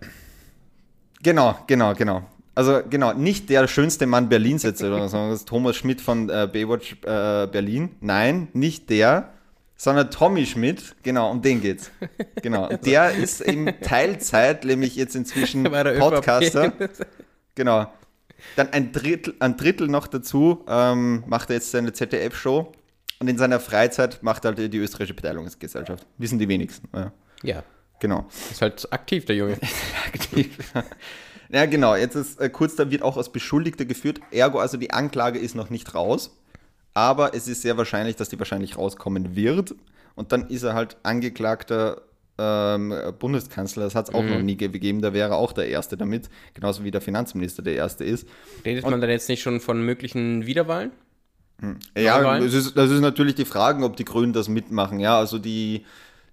Genau, 1.21 1.57
genau, 1.67 1.93
genau. 1.93 2.23
Also 2.55 2.81
genau, 2.87 3.13
nicht 3.13 3.49
der 3.49 3.67
schönste 3.67 4.05
Mann 4.05 4.29
Berlins 4.29 4.63
jetzt, 4.63 4.79
sondern 4.79 5.01
das 5.01 5.13
ist 5.13 5.47
Thomas 5.47 5.75
Schmidt 5.75 6.01
von 6.01 6.29
äh, 6.29 6.47
Baywatch 6.51 6.97
äh, 7.03 7.47
Berlin. 7.47 7.95
Nein, 7.99 8.47
nicht 8.53 8.89
der, 8.89 9.33
sondern 9.75 10.11
Tommy 10.11 10.45
Schmidt. 10.45 10.95
Genau, 11.03 11.31
um 11.31 11.41
den 11.41 11.61
geht's. 11.61 11.91
Genau. 12.41 12.67
Der 12.67 13.11
ist 13.15 13.41
in 13.41 13.73
Teilzeit, 13.81 14.65
nämlich 14.65 14.95
jetzt 14.95 15.15
inzwischen 15.15 15.63
Podcaster. 15.99 16.73
Genau. 17.55 17.85
Dann 18.55 18.73
ein 18.73 18.91
Drittel, 18.91 19.35
ein 19.37 19.57
Drittel 19.57 19.87
noch 19.87 20.07
dazu 20.07 20.65
ähm, 20.67 21.23
macht 21.27 21.51
er 21.51 21.57
jetzt 21.57 21.69
seine 21.69 21.93
ZDF-Show. 21.93 22.71
Und 23.19 23.27
in 23.27 23.37
seiner 23.37 23.59
Freizeit 23.59 24.23
macht 24.23 24.43
er 24.43 24.55
halt 24.55 24.73
die 24.73 24.77
österreichische 24.79 25.13
Beteiligungsgesellschaft. 25.13 26.03
Wissen 26.17 26.39
die 26.39 26.47
wenigsten. 26.47 26.89
Ja. 26.97 27.11
ja. 27.43 27.63
Genau. 27.99 28.25
Ist 28.49 28.63
halt 28.63 28.91
aktiv, 28.91 29.25
der 29.25 29.35
Junge. 29.35 29.59
aktiv. 30.07 30.57
Ja, 31.53 31.67
genau. 31.67 31.95
Jetzt 31.95 32.15
ist 32.15 32.39
äh, 32.41 32.49
kurz, 32.49 32.75
da 32.75 32.89
wird 32.89 33.03
auch 33.03 33.15
als 33.15 33.31
Beschuldigter 33.31 33.85
geführt. 33.85 34.19
Ergo, 34.31 34.59
also 34.59 34.77
die 34.77 34.91
Anklage 34.91 35.37
ist 35.37 35.55
noch 35.55 35.69
nicht 35.69 35.93
raus. 35.93 36.35
Aber 36.95 37.35
es 37.35 37.47
ist 37.47 37.61
sehr 37.61 37.77
wahrscheinlich, 37.77 38.15
dass 38.15 38.29
die 38.29 38.39
wahrscheinlich 38.39 38.77
rauskommen 38.77 39.35
wird. 39.35 39.75
Und 40.15 40.31
dann 40.31 40.47
ist 40.47 40.63
er 40.63 40.73
halt 40.73 40.97
angeklagter 41.03 42.01
ähm, 42.39 42.93
Bundeskanzler. 43.19 43.83
Das 43.83 43.93
hat 43.93 44.09
es 44.09 44.15
auch 44.15 44.23
mhm. 44.23 44.29
noch 44.29 44.41
nie 44.41 44.57
gegeben. 44.57 45.01
Da 45.01 45.13
wäre 45.13 45.35
auch 45.35 45.53
der 45.53 45.67
Erste 45.67 45.95
damit. 45.95 46.29
Genauso 46.55 46.83
wie 46.83 46.91
der 46.91 47.01
Finanzminister 47.01 47.61
der 47.61 47.75
Erste 47.75 48.03
ist. 48.03 48.27
Redet 48.65 48.83
Und, 48.83 48.91
man 48.91 49.01
dann 49.01 49.11
jetzt 49.11 49.29
nicht 49.29 49.43
schon 49.43 49.59
von 49.59 49.83
möglichen 49.85 50.47
Wiederwahlen? 50.47 50.91
Hm. 51.59 51.77
Ja, 51.95 52.39
das 52.39 52.53
ist, 52.53 52.75
das 52.75 52.89
ist 52.89 53.01
natürlich 53.01 53.35
die 53.35 53.45
Frage, 53.45 53.83
ob 53.83 53.95
die 53.95 54.05
Grünen 54.05 54.33
das 54.33 54.49
mitmachen. 54.49 54.99
Ja, 54.99 55.19
also 55.19 55.37
die, 55.37 55.85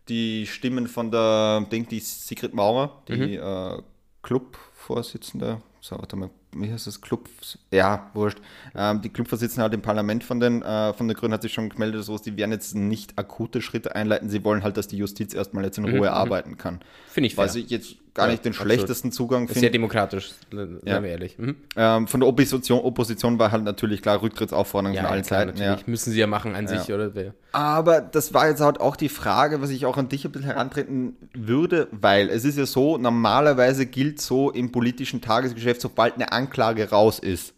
die 0.08 0.46
Stimmen 0.46 0.88
von 0.88 1.10
der, 1.10 1.66
denke 1.70 1.90
die 1.90 2.00
Sigrid 2.00 2.54
Maurer, 2.54 3.02
die 3.06 3.38
mhm. 3.38 3.42
äh, 3.42 3.82
Club 4.22 4.58
Clubvorsitzender, 4.80 5.60
so, 5.80 5.98
warte 5.98 6.16
mal, 6.16 6.30
wie 6.52 6.70
heißt 6.70 6.86
das, 6.86 7.00
Club, 7.00 7.28
ja, 7.70 8.10
wurscht, 8.14 8.38
ähm, 8.74 9.00
die 9.02 9.08
Clubvorsitzende 9.08 9.62
halt 9.62 9.74
im 9.74 9.82
Parlament 9.82 10.24
von 10.24 10.40
den, 10.40 10.62
äh, 10.62 10.92
von 10.94 11.06
den 11.06 11.16
Grünen 11.16 11.32
hat 11.32 11.42
sich 11.42 11.52
schon 11.52 11.68
gemeldet, 11.68 12.04
so, 12.04 12.18
die 12.18 12.36
werden 12.36 12.52
jetzt 12.52 12.74
nicht 12.74 13.18
akute 13.18 13.62
Schritte 13.62 13.94
einleiten, 13.94 14.28
sie 14.28 14.44
wollen 14.44 14.62
halt, 14.62 14.76
dass 14.76 14.88
die 14.88 14.96
Justiz 14.96 15.34
erstmal 15.34 15.64
jetzt 15.64 15.78
in 15.78 15.84
Ruhe 15.84 16.08
mhm. 16.08 16.14
arbeiten 16.14 16.56
kann. 16.56 16.80
Finde 17.08 17.28
ich 17.28 17.34
fair. 17.34 17.44
Weiß 17.44 17.56
ich 17.56 17.70
jetzt 17.70 17.96
gar 18.14 18.26
ja, 18.26 18.32
nicht 18.32 18.44
den 18.44 18.52
absolut. 18.52 18.72
schlechtesten 18.72 19.12
Zugang 19.12 19.46
finde. 19.46 19.60
Sehr 19.60 19.70
demokratisch, 19.70 20.32
seien 20.50 20.80
ja. 20.84 21.02
wir 21.02 21.10
ehrlich. 21.10 21.38
Mhm. 21.38 21.56
Ähm, 21.76 22.06
von 22.06 22.20
der 22.20 22.28
Opposition, 22.28 22.80
Opposition 22.80 23.38
war 23.38 23.52
halt 23.52 23.64
natürlich 23.64 24.02
klar 24.02 24.20
Rücktrittsaufforderung 24.22 24.94
ja, 24.94 25.02
von 25.02 25.10
allen 25.12 25.22
klar, 25.22 25.46
Seiten. 25.46 25.58
Natürlich. 25.58 25.86
Müssen 25.86 26.12
sie 26.12 26.18
ja 26.18 26.26
machen 26.26 26.54
an 26.54 26.66
sich, 26.66 26.92
oder? 26.92 27.12
Aber 27.52 28.00
das 28.00 28.34
war 28.34 28.48
jetzt 28.48 28.60
halt 28.60 28.80
auch 28.80 28.96
die 28.96 29.08
Frage, 29.08 29.60
was 29.60 29.70
ich 29.70 29.86
auch 29.86 29.96
an 29.96 30.08
dich 30.08 30.24
ein 30.24 30.32
bisschen 30.32 30.50
herantreten 30.50 31.16
würde, 31.34 31.88
weil 31.90 32.28
es 32.28 32.44
ist 32.44 32.58
ja 32.58 32.66
so, 32.66 32.98
normalerweise 32.98 33.86
gilt 33.86 34.20
so 34.20 34.50
im 34.50 34.72
politischen 34.72 35.20
Tagesgeschäft, 35.20 35.80
sobald 35.80 36.14
eine 36.14 36.32
Anklage 36.32 36.90
raus 36.90 37.18
ist, 37.18 37.54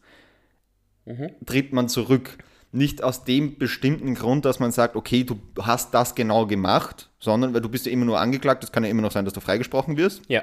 mhm. 1.05 1.31
tritt 1.47 1.73
man 1.73 1.89
zurück 1.89 2.39
nicht 2.73 3.05
aus 3.05 3.25
dem 3.25 3.59
bestimmten 3.59 4.15
Grund, 4.15 4.45
dass 4.45 4.59
man 4.59 4.73
sagt, 4.73 4.97
okay, 4.97 5.25
du 5.25 5.39
hast 5.61 5.93
das 5.93 6.15
genau 6.15 6.47
gemacht, 6.47 7.11
sondern 7.23 7.55
weil 7.55 7.61
du 7.61 7.69
bist 7.69 7.87
ja 7.87 7.93
immer 7.93 8.05
nur 8.05 8.21
angeklagt, 8.21 8.65
es 8.65 8.73
kann 8.73 8.83
ja 8.83 8.91
immer 8.91 9.01
noch 9.01 9.13
sein, 9.13 9.25
dass 9.25 9.33
du 9.33 9.41
freigesprochen 9.41 9.97
wirst. 9.97 10.23
Ja. 10.29 10.43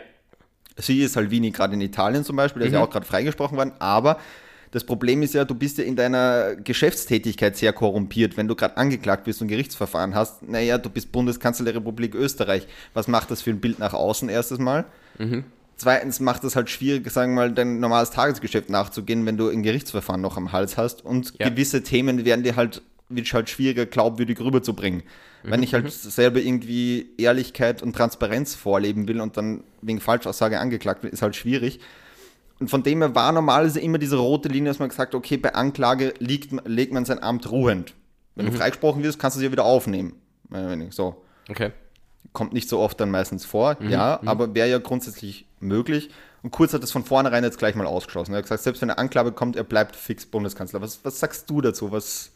Sie 0.78 1.02
ist 1.02 1.14
Salvini 1.14 1.52
gerade 1.52 1.74
in 1.74 1.82
Italien 1.82 2.24
zum 2.24 2.38
Beispiel, 2.38 2.62
der 2.62 2.70
mhm. 2.70 2.74
ist 2.74 2.80
ja 2.80 2.86
auch 2.86 2.90
gerade 2.90 3.06
freigesprochen 3.06 3.58
worden, 3.58 3.74
aber 3.80 4.18
das 4.72 4.84
Problem 4.84 5.22
ist 5.22 5.34
ja, 5.34 5.46
du 5.46 5.56
bist 5.56 5.78
ja 5.78 5.84
in 5.84 5.96
deiner 5.96 6.56
Geschäftstätigkeit 6.56 7.58
sehr 7.58 7.74
korrumpiert. 7.74 8.38
Wenn 8.38 8.48
du 8.48 8.56
gerade 8.56 8.78
angeklagt 8.78 9.24
bist 9.24 9.42
und 9.42 9.48
Gerichtsverfahren 9.48 10.14
hast, 10.14 10.48
naja, 10.48 10.78
du 10.78 10.92
bist 10.92 11.12
Bundeskanzler 11.12 11.66
der 11.66 11.76
Republik 11.76 12.14
Österreich. 12.14 12.68
Was 12.94 13.08
macht 13.08 13.32
das 13.32 13.42
für 13.42 13.50
ein 13.50 13.60
Bild 13.60 13.80
nach 13.80 13.94
außen 13.94 14.30
erstes 14.30 14.60
Mal? 14.60 14.86
Mhm. 15.18 15.44
Zweitens 15.76 16.20
macht 16.20 16.44
es 16.44 16.56
halt 16.56 16.70
schwierig, 16.70 17.10
sagen 17.10 17.34
wir 17.34 17.48
mal, 17.48 17.52
dein 17.52 17.80
normales 17.80 18.12
Tagesgeschäft 18.12 18.70
nachzugehen, 18.70 19.26
wenn 19.26 19.38
du 19.38 19.50
ein 19.50 19.64
Gerichtsverfahren 19.64 20.22
noch 20.22 20.38
am 20.38 20.52
Hals 20.52 20.78
hast. 20.78 21.04
Und 21.04 21.34
ja. 21.40 21.50
gewisse 21.50 21.82
Themen 21.82 22.24
werden 22.24 22.44
dir 22.44 22.56
halt, 22.56 22.84
wird 23.08 23.34
halt 23.34 23.50
schwieriger, 23.50 23.88
glaubwürdig 23.88 24.40
rüberzubringen. 24.40 25.02
Mhm. 25.44 25.52
Wenn 25.52 25.64
ich 25.64 25.74
halt 25.74 25.86
mhm. 25.86 25.90
selber 25.90 26.40
irgendwie 26.40 27.12
Ehrlichkeit 27.18 27.82
und 27.82 27.96
Transparenz 27.96 28.56
vorleben 28.56 29.08
will 29.08 29.22
und 29.22 29.38
dann 29.38 29.64
wegen 29.82 30.00
Falschaussage 30.00 30.60
angeklagt 30.60 31.04
wird, 31.04 31.14
ist 31.14 31.22
halt 31.22 31.36
schwierig. 31.36 31.80
Und 32.60 32.70
von 32.70 32.84
dem 32.84 33.02
her 33.02 33.16
war 33.16 33.32
normalerweise 33.32 33.80
immer 33.80 33.98
diese 33.98 34.18
rote 34.18 34.50
Linie, 34.50 34.70
dass 34.70 34.80
man 34.80 34.90
gesagt 34.90 35.16
okay, 35.16 35.38
bei 35.38 35.56
Anklage 35.56 36.14
liegt, 36.20 36.52
legt 36.68 36.94
man 36.94 37.06
sein 37.06 37.24
Amt 37.24 37.50
ruhend. 37.52 37.94
Wenn 38.36 38.46
mhm. 38.46 38.52
du 38.52 38.58
freigesprochen 38.58 39.04
wirst, 39.04 39.20
kannst 39.20 39.36
du 39.36 39.40
sie 39.40 39.46
ja 39.46 39.52
wieder 39.52 39.66
aufnehmen. 39.66 40.14
So. 40.90 41.24
Okay. 41.50 41.72
Kommt 42.34 42.54
nicht 42.54 42.70
so 42.70 42.80
oft 42.80 43.00
dann 43.00 43.12
meistens 43.12 43.46
vor, 43.46 43.78
mhm. 43.80 43.90
ja, 43.90 44.20
mhm. 44.22 44.28
aber 44.28 44.56
wäre 44.56 44.70
ja 44.70 44.78
grundsätzlich 44.78 45.46
möglich. 45.60 46.10
Und 46.42 46.52
Kurz 46.52 46.74
hat 46.74 46.84
das 46.84 46.92
von 46.92 47.04
vornherein 47.04 47.44
jetzt 47.44 47.58
gleich 47.58 47.76
mal 47.76 47.86
ausgeschlossen. 47.86 48.34
Er 48.34 48.38
hat 48.38 48.46
gesagt, 48.46 48.64
selbst 48.64 48.82
wenn 48.82 48.90
eine 48.90 48.98
Anklage 48.98 49.32
kommt, 49.32 49.56
er 49.56 49.64
bleibt 49.64 49.96
fix 49.96 50.26
Bundeskanzler. 50.26 50.82
Was, 50.82 51.04
was 51.04 51.20
sagst 51.20 51.50
du 51.50 51.62
dazu? 51.62 51.92
Was? 51.92 52.32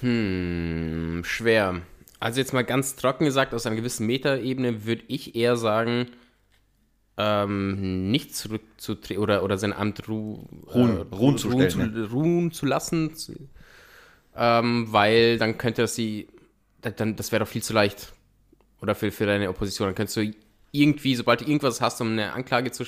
Hm, 0.00 1.22
schwer. 1.24 1.82
Also 2.20 2.38
jetzt 2.38 2.52
mal 2.52 2.64
ganz 2.64 2.96
trocken 2.96 3.24
gesagt, 3.24 3.54
aus 3.54 3.66
einer 3.66 3.76
gewissen 3.76 4.06
Metaebene 4.06 4.84
würde 4.84 5.02
ich 5.08 5.34
eher 5.34 5.56
sagen, 5.56 6.08
ähm, 7.16 8.10
nicht 8.10 8.36
zurückzutreten 8.36 9.22
oder, 9.22 9.42
oder 9.42 9.58
sein 9.58 9.72
Amt 9.72 10.06
ru 10.08 10.46
ruhen, 10.72 10.98
äh, 10.98 11.14
ruhen, 11.14 11.38
zu, 11.38 11.48
ruhen, 11.48 11.70
zu, 11.70 11.80
ruhen 12.12 12.52
zu 12.52 12.66
lassen, 12.66 13.12
ähm, 14.36 14.86
weil 14.90 15.38
dann 15.38 15.58
könnte 15.58 15.86
sie, 15.86 16.28
dann, 16.82 17.16
das 17.16 17.32
wäre 17.32 17.44
doch 17.44 17.50
viel 17.50 17.62
zu 17.62 17.72
leicht. 17.72 18.12
Oder 18.80 18.94
für, 18.94 19.10
für 19.10 19.26
deine 19.26 19.50
Opposition. 19.50 19.88
Dann 19.88 19.94
könntest 19.94 20.16
du 20.16 20.32
irgendwie, 20.72 21.14
sobald 21.14 21.42
du 21.42 21.44
irgendwas 21.44 21.80
hast, 21.82 22.00
um 22.00 22.12
eine 22.12 22.32
Anklage 22.32 22.70
zu 22.70 22.84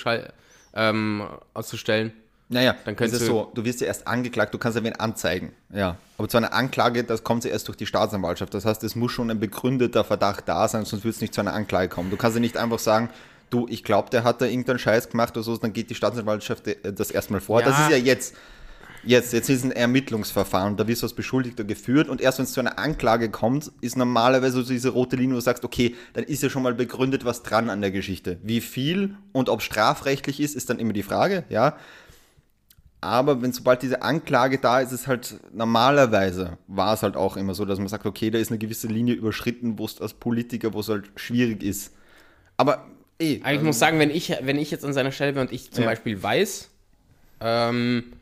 ähm, 0.74 1.28
auszustellen, 1.52 2.12
naja, 2.52 2.76
dann 2.84 2.94
ist 2.96 3.14
es 3.14 3.26
so, 3.26 3.50
du 3.54 3.64
wirst 3.64 3.80
ja 3.80 3.86
erst 3.86 4.06
angeklagt, 4.06 4.52
du 4.52 4.58
kannst 4.58 4.76
ja 4.76 4.84
wen 4.84 4.94
anzeigen. 4.94 5.52
Ja. 5.72 5.96
Aber 6.18 6.28
zu 6.28 6.36
einer 6.36 6.52
Anklage, 6.52 7.02
das 7.02 7.24
kommt 7.24 7.44
ja 7.44 7.50
erst 7.50 7.66
durch 7.68 7.76
die 7.76 7.86
Staatsanwaltschaft. 7.86 8.52
Das 8.52 8.64
heißt, 8.64 8.84
es 8.84 8.94
muss 8.94 9.10
schon 9.10 9.30
ein 9.30 9.40
begründeter 9.40 10.04
Verdacht 10.04 10.48
da 10.48 10.68
sein, 10.68 10.84
sonst 10.84 11.04
wird 11.04 11.14
es 11.14 11.20
nicht 11.20 11.34
zu 11.34 11.40
einer 11.40 11.54
Anklage 11.54 11.88
kommen. 11.88 12.10
Du 12.10 12.16
kannst 12.16 12.36
ja 12.36 12.40
nicht 12.40 12.56
einfach 12.56 12.78
sagen, 12.78 13.08
du, 13.50 13.66
ich 13.68 13.84
glaube, 13.84 14.10
der 14.10 14.24
hat 14.24 14.40
da 14.40 14.46
irgendeinen 14.46 14.78
Scheiß 14.78 15.08
gemacht 15.08 15.34
oder 15.36 15.44
so, 15.44 15.56
dann 15.56 15.72
geht 15.72 15.90
die 15.90 15.94
Staatsanwaltschaft 15.94 16.66
äh, 16.68 16.92
das 16.92 17.10
erstmal 17.10 17.40
vor. 17.40 17.60
Ja. 17.60 17.66
Das 17.66 17.80
ist 17.80 17.90
ja 17.90 17.96
jetzt. 17.96 18.34
Jetzt, 19.04 19.32
jetzt 19.32 19.50
ist 19.50 19.64
ein 19.64 19.72
Ermittlungsverfahren, 19.72 20.76
da 20.76 20.86
wirst 20.86 21.02
du 21.02 21.06
als 21.06 21.14
Beschuldigter 21.14 21.64
geführt 21.64 22.08
und 22.08 22.20
erst 22.20 22.38
wenn 22.38 22.44
es 22.44 22.52
zu 22.52 22.60
einer 22.60 22.78
Anklage 22.78 23.30
kommt, 23.30 23.72
ist 23.80 23.96
normalerweise 23.96 24.62
so 24.62 24.72
diese 24.72 24.90
rote 24.90 25.16
Linie, 25.16 25.32
wo 25.32 25.38
du 25.38 25.40
sagst, 25.40 25.64
okay, 25.64 25.96
dann 26.12 26.22
ist 26.22 26.40
ja 26.40 26.48
schon 26.48 26.62
mal 26.62 26.72
begründet 26.72 27.24
was 27.24 27.42
dran 27.42 27.68
an 27.68 27.80
der 27.80 27.90
Geschichte. 27.90 28.38
Wie 28.44 28.60
viel 28.60 29.16
und 29.32 29.48
ob 29.48 29.60
strafrechtlich 29.60 30.38
ist, 30.38 30.54
ist 30.54 30.70
dann 30.70 30.78
immer 30.78 30.92
die 30.92 31.02
Frage, 31.02 31.42
ja. 31.48 31.76
Aber 33.02 33.42
wenn 33.42 33.52
sobald 33.52 33.82
diese 33.82 34.00
Anklage 34.00 34.58
da 34.58 34.78
ist, 34.78 34.92
ist 34.92 35.00
es 35.02 35.06
halt 35.08 35.40
normalerweise 35.52 36.56
war 36.68 36.94
es 36.94 37.02
halt 37.02 37.16
auch 37.16 37.36
immer 37.36 37.52
so, 37.52 37.64
dass 37.64 37.80
man 37.80 37.88
sagt, 37.88 38.06
okay, 38.06 38.30
da 38.30 38.38
ist 38.38 38.50
eine 38.50 38.58
gewisse 38.58 38.86
Linie 38.86 39.14
überschritten, 39.14 39.76
wo 39.76 39.86
es 39.86 40.00
als 40.00 40.14
Politiker, 40.14 40.72
wo 40.72 40.80
es 40.80 40.88
halt 40.88 41.10
schwierig 41.16 41.64
ist. 41.64 41.92
Aber 42.56 42.86
eh. 43.18 43.40
Aber 43.40 43.50
ich 43.50 43.56
also, 43.56 43.66
muss 43.66 43.78
sagen, 43.80 43.98
wenn 43.98 44.10
ich, 44.10 44.32
wenn 44.42 44.56
ich 44.56 44.70
jetzt 44.70 44.84
an 44.84 44.92
seiner 44.92 45.10
Stelle 45.10 45.32
bin 45.32 45.42
und 45.42 45.52
ich 45.52 45.72
zum 45.72 45.82
ja. 45.82 45.90
Beispiel 45.90 46.22
weiß, 46.22 46.70
ähm, 47.40 48.12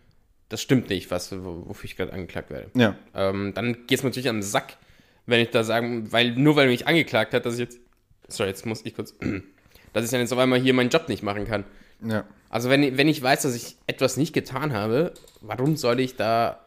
das 0.49 0.63
stimmt 0.63 0.89
nicht, 0.89 1.11
was, 1.11 1.31
wofür 1.31 1.85
ich 1.85 1.97
gerade 1.97 2.15
angeklagt 2.15 2.49
werde. 2.49 2.71
Ja. 2.73 2.97
Ähm, 3.15 3.53
dann 3.55 3.87
geht 3.87 3.99
es 3.99 4.03
mir 4.03 4.09
natürlich 4.09 4.31
den 4.31 4.43
Sack, 4.43 4.79
wenn 5.27 5.41
ich 5.41 5.51
da 5.51 5.63
sagen, 5.63 6.11
weil 6.11 6.31
nur 6.33 6.57
weil 6.57 6.69
er 6.69 6.71
mich 6.71 6.87
angeklagt 6.87 7.35
hat, 7.35 7.45
dass 7.45 7.55
ich 7.55 7.61
jetzt. 7.61 7.81
Sorry, 8.29 8.49
jetzt 8.49 8.65
muss 8.65 8.81
ich 8.87 8.95
kurz. 8.95 9.15
dass 9.93 10.05
ich 10.07 10.11
dann 10.11 10.21
jetzt 10.21 10.33
auf 10.33 10.39
einmal 10.39 10.59
hier 10.59 10.73
meinen 10.73 10.89
Job 10.89 11.11
nicht 11.11 11.23
machen 11.23 11.47
kann. 11.47 11.65
Ja. 12.03 12.25
Also 12.49 12.69
wenn, 12.69 12.97
wenn 12.97 13.09
ich 13.09 13.23
weiß, 13.23 13.43
dass 13.43 13.55
ich 13.55 13.77
etwas 13.87 14.17
nicht 14.17 14.33
getan 14.33 14.73
habe, 14.73 15.13
warum 15.41 15.77
soll 15.77 16.01
ich 16.01 16.17
da 16.17 16.61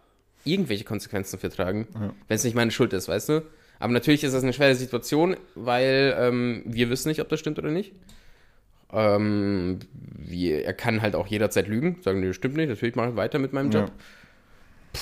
irgendwelche 0.45 0.83
Konsequenzen 0.83 1.39
für 1.39 1.49
tragen, 1.49 1.87
wenn 2.27 2.35
es 2.35 2.43
nicht 2.43 2.55
meine 2.55 2.71
Schuld 2.71 2.93
ist, 2.93 3.07
weißt 3.07 3.29
du? 3.29 3.41
Aber 3.79 3.91
natürlich 3.91 4.23
ist 4.23 4.33
das 4.33 4.43
eine 4.43 4.53
schwere 4.53 4.75
Situation, 4.75 5.35
weil 5.55 6.15
ähm, 6.17 6.63
wir 6.65 6.89
wissen 6.89 7.09
nicht, 7.09 7.19
ob 7.19 7.27
das 7.27 7.39
stimmt 7.39 7.59
oder 7.59 7.69
nicht. 7.69 7.91
Ähm, 8.93 9.79
wie, 9.91 10.51
er 10.51 10.73
kann 10.73 11.01
halt 11.01 11.15
auch 11.15 11.27
jederzeit 11.27 11.67
lügen, 11.67 11.99
sagen, 12.01 12.19
nee, 12.21 12.27
das 12.27 12.35
stimmt 12.35 12.55
nicht, 12.55 12.69
natürlich 12.69 12.95
mache 12.95 13.09
ich 13.09 13.15
weiter 13.15 13.39
mit 13.39 13.51
meinem 13.51 13.71
Job. 13.71 13.87
Ja. 13.87 14.99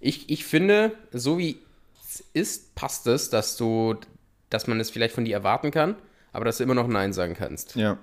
Ich, 0.00 0.28
ich 0.28 0.44
finde, 0.44 0.92
so 1.12 1.38
wie 1.38 1.58
es 2.02 2.22
ist, 2.34 2.74
passt 2.74 3.06
es, 3.06 3.30
dass 3.30 3.56
du, 3.56 3.94
dass 4.50 4.66
man 4.66 4.78
es 4.80 4.90
vielleicht 4.90 5.14
von 5.14 5.24
dir 5.24 5.34
erwarten 5.34 5.70
kann, 5.70 5.96
aber 6.32 6.44
dass 6.44 6.58
du 6.58 6.64
immer 6.64 6.74
noch 6.74 6.88
Nein 6.88 7.12
sagen 7.12 7.34
kannst. 7.34 7.76
Ja. 7.76 7.98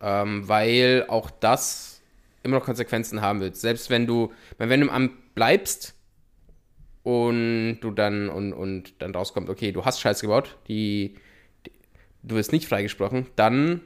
Ähm, 0.00 0.46
weil 0.48 1.06
auch 1.08 1.30
das 1.30 2.02
immer 2.42 2.58
noch 2.58 2.64
Konsequenzen 2.64 3.20
haben 3.20 3.40
wird. 3.40 3.56
Selbst 3.56 3.90
wenn 3.90 4.06
du, 4.06 4.32
wenn 4.58 4.68
du 4.68 4.86
im 4.86 4.90
Amt 4.90 5.34
bleibst 5.34 5.94
und 7.02 7.78
du 7.80 7.90
dann 7.90 8.28
und, 8.28 8.52
und 8.52 9.00
dann 9.00 9.14
rauskommt, 9.14 9.48
okay, 9.48 9.72
du 9.72 9.84
hast 9.84 10.00
Scheiß 10.00 10.20
gebaut, 10.20 10.56
die, 10.68 11.14
die 11.66 11.72
du 12.22 12.36
wirst 12.36 12.52
nicht 12.52 12.66
freigesprochen, 12.66 13.26
dann 13.36 13.80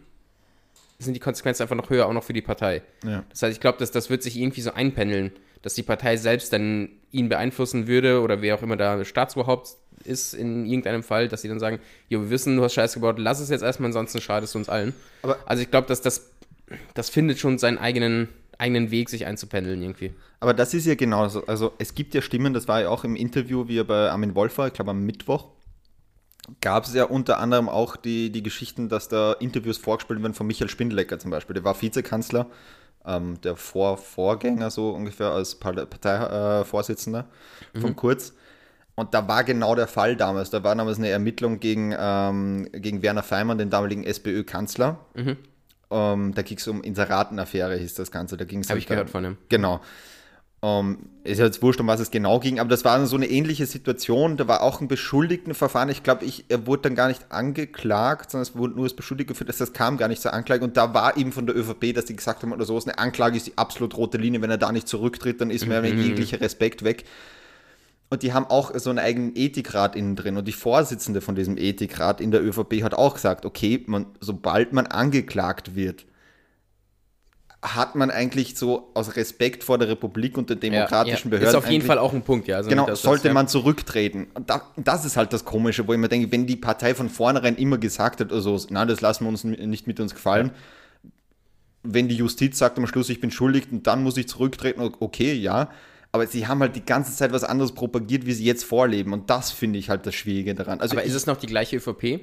sind 0.98 1.14
die 1.14 1.20
Konsequenzen 1.20 1.62
einfach 1.62 1.76
noch 1.76 1.90
höher, 1.90 2.06
auch 2.06 2.12
noch 2.12 2.24
für 2.24 2.32
die 2.32 2.42
Partei. 2.42 2.82
Ja. 3.04 3.24
Das 3.30 3.42
heißt, 3.42 3.54
ich 3.54 3.60
glaube, 3.60 3.78
dass 3.78 3.90
das 3.90 4.10
wird 4.10 4.22
sich 4.22 4.38
irgendwie 4.38 4.60
so 4.60 4.72
einpendeln, 4.72 5.32
dass 5.62 5.74
die 5.74 5.82
Partei 5.82 6.16
selbst 6.16 6.52
dann 6.52 6.90
ihn 7.10 7.28
beeinflussen 7.28 7.86
würde 7.86 8.20
oder 8.20 8.42
wer 8.42 8.54
auch 8.54 8.62
immer 8.62 8.76
da 8.76 9.04
Staatsoberhaupt 9.04 9.76
ist 10.10 10.34
in 10.34 10.66
irgendeinem 10.66 11.02
Fall, 11.02 11.28
dass 11.28 11.42
sie 11.42 11.48
dann 11.48 11.58
sagen, 11.60 11.78
jo, 12.08 12.20
wir 12.22 12.30
wissen, 12.30 12.56
du 12.56 12.62
hast 12.64 12.74
Scheiß 12.74 12.94
gebaut, 12.94 13.16
lass 13.18 13.40
es 13.40 13.48
jetzt 13.48 13.62
erstmal, 13.62 13.86
ansonsten 13.88 14.20
schadest 14.20 14.54
du 14.54 14.58
uns 14.58 14.68
allen. 14.68 14.92
Aber- 15.22 15.38
also 15.46 15.62
ich 15.62 15.70
glaube, 15.70 15.86
dass 15.88 16.00
das, 16.02 16.30
das 16.94 17.08
findet 17.08 17.38
schon 17.38 17.58
seinen 17.58 17.78
eigenen, 17.78 18.28
eigenen 18.58 18.90
Weg, 18.90 19.08
sich 19.08 19.24
einzupendeln 19.26 19.80
irgendwie. 19.82 20.12
Aber 20.40 20.52
das 20.54 20.74
ist 20.74 20.86
ja 20.86 20.94
genauso. 20.94 21.46
Also 21.46 21.72
es 21.78 21.94
gibt 21.94 22.14
ja 22.14 22.20
Stimmen, 22.22 22.52
das 22.52 22.68
war 22.68 22.82
ja 22.82 22.88
auch 22.90 23.04
im 23.04 23.16
Interview, 23.16 23.68
wie 23.68 23.78
er 23.78 23.84
bei 23.84 24.10
Armin 24.10 24.34
Wolf 24.34 24.58
war, 24.58 24.66
ich 24.66 24.72
glaube 24.74 24.90
am 24.90 25.04
Mittwoch, 25.06 25.48
gab 26.60 26.84
es 26.84 26.94
ja 26.94 27.04
unter 27.04 27.38
anderem 27.38 27.68
auch 27.68 27.96
die, 27.96 28.30
die 28.32 28.42
Geschichten, 28.42 28.88
dass 28.88 29.08
da 29.08 29.32
Interviews 29.34 29.78
vorgespielt 29.78 30.20
werden 30.22 30.34
von 30.34 30.46
Michael 30.46 30.68
Spindlecker 30.68 31.18
zum 31.18 31.30
Beispiel. 31.30 31.54
Der 31.54 31.64
war 31.64 31.80
Vizekanzler, 31.80 32.46
ähm, 33.06 33.40
der 33.42 33.56
Vor 33.56 33.96
Vorgänger 33.98 34.70
so 34.70 34.90
ungefähr 34.90 35.28
als 35.30 35.54
Parteivorsitzender 36.30 37.26
äh, 37.74 37.80
von 37.80 37.96
Kurz. 37.96 38.34
Und 39.00 39.14
da 39.14 39.26
war 39.26 39.44
genau 39.44 39.74
der 39.74 39.86
Fall 39.86 40.14
damals. 40.14 40.50
Da 40.50 40.62
war 40.62 40.76
damals 40.76 40.98
eine 40.98 41.08
Ermittlung 41.08 41.58
gegen, 41.58 41.94
ähm, 41.98 42.68
gegen 42.72 43.02
Werner 43.02 43.22
Feimann, 43.22 43.56
den 43.58 43.70
damaligen 43.70 44.04
SPÖ-Kanzler. 44.04 44.98
Ähm, 45.90 46.34
da 46.34 46.42
ging 46.42 46.58
es 46.58 46.68
um 46.68 46.82
Inseratenaffäre, 46.82 47.76
hieß 47.76 47.94
das 47.94 48.10
Ganze. 48.10 48.36
Da 48.36 48.44
ging's 48.44 48.68
Habe 48.68 48.78
ich 48.78 48.84
halt, 48.84 48.96
gehört 48.96 49.10
von 49.10 49.24
ihm. 49.24 49.38
Genau. 49.48 49.80
Ähm, 50.62 50.98
ist 51.24 51.38
jetzt 51.38 51.62
wurscht, 51.62 51.80
um 51.80 51.86
was 51.86 52.00
es 52.00 52.10
genau 52.10 52.38
ging, 52.38 52.60
aber 52.60 52.68
das 52.68 52.84
war 52.84 53.06
so 53.06 53.16
eine 53.16 53.26
ähnliche 53.26 53.64
Situation. 53.64 54.36
Da 54.36 54.46
war 54.46 54.62
auch 54.62 54.82
ein 54.82 54.88
Beschuldigtenverfahren. 54.88 55.88
Ich 55.88 56.02
glaube, 56.02 56.26
ich, 56.26 56.44
er 56.48 56.66
wurde 56.66 56.82
dann 56.82 56.94
gar 56.94 57.08
nicht 57.08 57.32
angeklagt, 57.32 58.30
sondern 58.30 58.42
es 58.42 58.54
wurde 58.54 58.74
nur 58.74 58.84
als 58.84 58.92
Beschuldigt 58.92 59.28
geführt, 59.28 59.48
dass 59.48 59.56
das 59.56 59.72
kam 59.72 59.96
gar 59.96 60.08
nicht 60.08 60.20
zur 60.20 60.34
Anklage. 60.34 60.62
Und 60.62 60.76
da 60.76 60.92
war 60.92 61.16
eben 61.16 61.32
von 61.32 61.46
der 61.46 61.56
ÖVP, 61.56 61.94
dass 61.94 62.04
die 62.04 62.14
gesagt 62.14 62.42
haben 62.42 62.52
oder 62.52 62.66
so, 62.66 62.78
eine 62.78 62.98
Anklage 62.98 63.38
ist 63.38 63.46
die 63.46 63.56
absolut 63.56 63.96
rote 63.96 64.18
Linie. 64.18 64.42
Wenn 64.42 64.50
er 64.50 64.58
da 64.58 64.70
nicht 64.70 64.86
zurücktritt, 64.86 65.40
dann 65.40 65.50
ist 65.50 65.66
mir 65.66 65.80
Mhm. 65.80 65.98
jeglicher 66.02 66.42
Respekt 66.42 66.84
weg. 66.84 67.04
Und 68.12 68.24
die 68.24 68.32
haben 68.32 68.46
auch 68.46 68.72
so 68.76 68.90
einen 68.90 68.98
eigenen 68.98 69.36
Ethikrat 69.36 69.94
innen 69.94 70.16
drin. 70.16 70.36
Und 70.36 70.48
die 70.48 70.52
Vorsitzende 70.52 71.20
von 71.20 71.36
diesem 71.36 71.56
Ethikrat 71.56 72.20
in 72.20 72.32
der 72.32 72.42
ÖVP 72.44 72.82
hat 72.82 72.92
auch 72.92 73.14
gesagt, 73.14 73.46
okay, 73.46 73.84
man, 73.86 74.06
sobald 74.18 74.72
man 74.72 74.88
angeklagt 74.88 75.76
wird, 75.76 76.06
hat 77.62 77.94
man 77.94 78.10
eigentlich 78.10 78.56
so 78.56 78.90
aus 78.94 79.16
Respekt 79.16 79.62
vor 79.62 79.78
der 79.78 79.88
Republik 79.88 80.36
und 80.38 80.50
den 80.50 80.58
demokratischen 80.58 81.28
ja, 81.28 81.38
Behörden 81.38 81.48
Ist 81.48 81.54
auf 81.54 81.70
jeden 81.70 81.84
Fall 81.84 81.98
auch 81.98 82.12
ein 82.12 82.22
Punkt, 82.22 82.48
ja. 82.48 82.56
Also 82.56 82.70
Genau, 82.70 82.86
das- 82.86 83.00
das- 83.00 83.02
sollte 83.02 83.28
ja. 83.28 83.34
man 83.34 83.46
zurücktreten. 83.48 84.28
Und 84.34 84.50
da, 84.50 84.62
das 84.76 85.04
ist 85.04 85.16
halt 85.16 85.32
das 85.32 85.44
Komische, 85.44 85.86
wo 85.86 85.92
ich 85.92 85.98
mir 85.98 86.08
denke, 86.08 86.32
wenn 86.32 86.46
die 86.46 86.56
Partei 86.56 86.94
von 86.94 87.08
vornherein 87.10 87.56
immer 87.56 87.78
gesagt 87.78 88.20
hat, 88.20 88.32
also, 88.32 88.58
nein, 88.70 88.88
das 88.88 89.02
lassen 89.02 89.24
wir 89.24 89.28
uns 89.28 89.44
nicht 89.44 89.86
mit 89.86 90.00
uns 90.00 90.14
gefallen. 90.14 90.50
Wenn 91.82 92.08
die 92.08 92.16
Justiz 92.16 92.58
sagt 92.58 92.76
am 92.78 92.86
Schluss, 92.86 93.08
ich 93.08 93.20
bin 93.20 93.30
schuldig 93.30 93.68
und 93.70 93.86
dann 93.86 94.02
muss 94.02 94.16
ich 94.16 94.26
zurücktreten, 94.26 94.80
okay, 94.98 95.34
ja. 95.34 95.70
Aber 96.12 96.26
sie 96.26 96.48
haben 96.48 96.60
halt 96.60 96.74
die 96.74 96.84
ganze 96.84 97.14
Zeit 97.14 97.32
was 97.32 97.44
anderes 97.44 97.72
propagiert, 97.72 98.26
wie 98.26 98.32
sie 98.32 98.44
jetzt 98.44 98.64
vorleben. 98.64 99.12
Und 99.12 99.30
das 99.30 99.52
finde 99.52 99.78
ich 99.78 99.90
halt 99.90 100.06
das 100.06 100.14
Schwierige 100.14 100.54
daran. 100.54 100.80
Also 100.80 100.96
Aber 100.96 101.04
ist 101.04 101.14
es 101.14 101.26
noch 101.26 101.36
die 101.36 101.46
gleiche 101.46 101.76
ÖVP? 101.76 102.20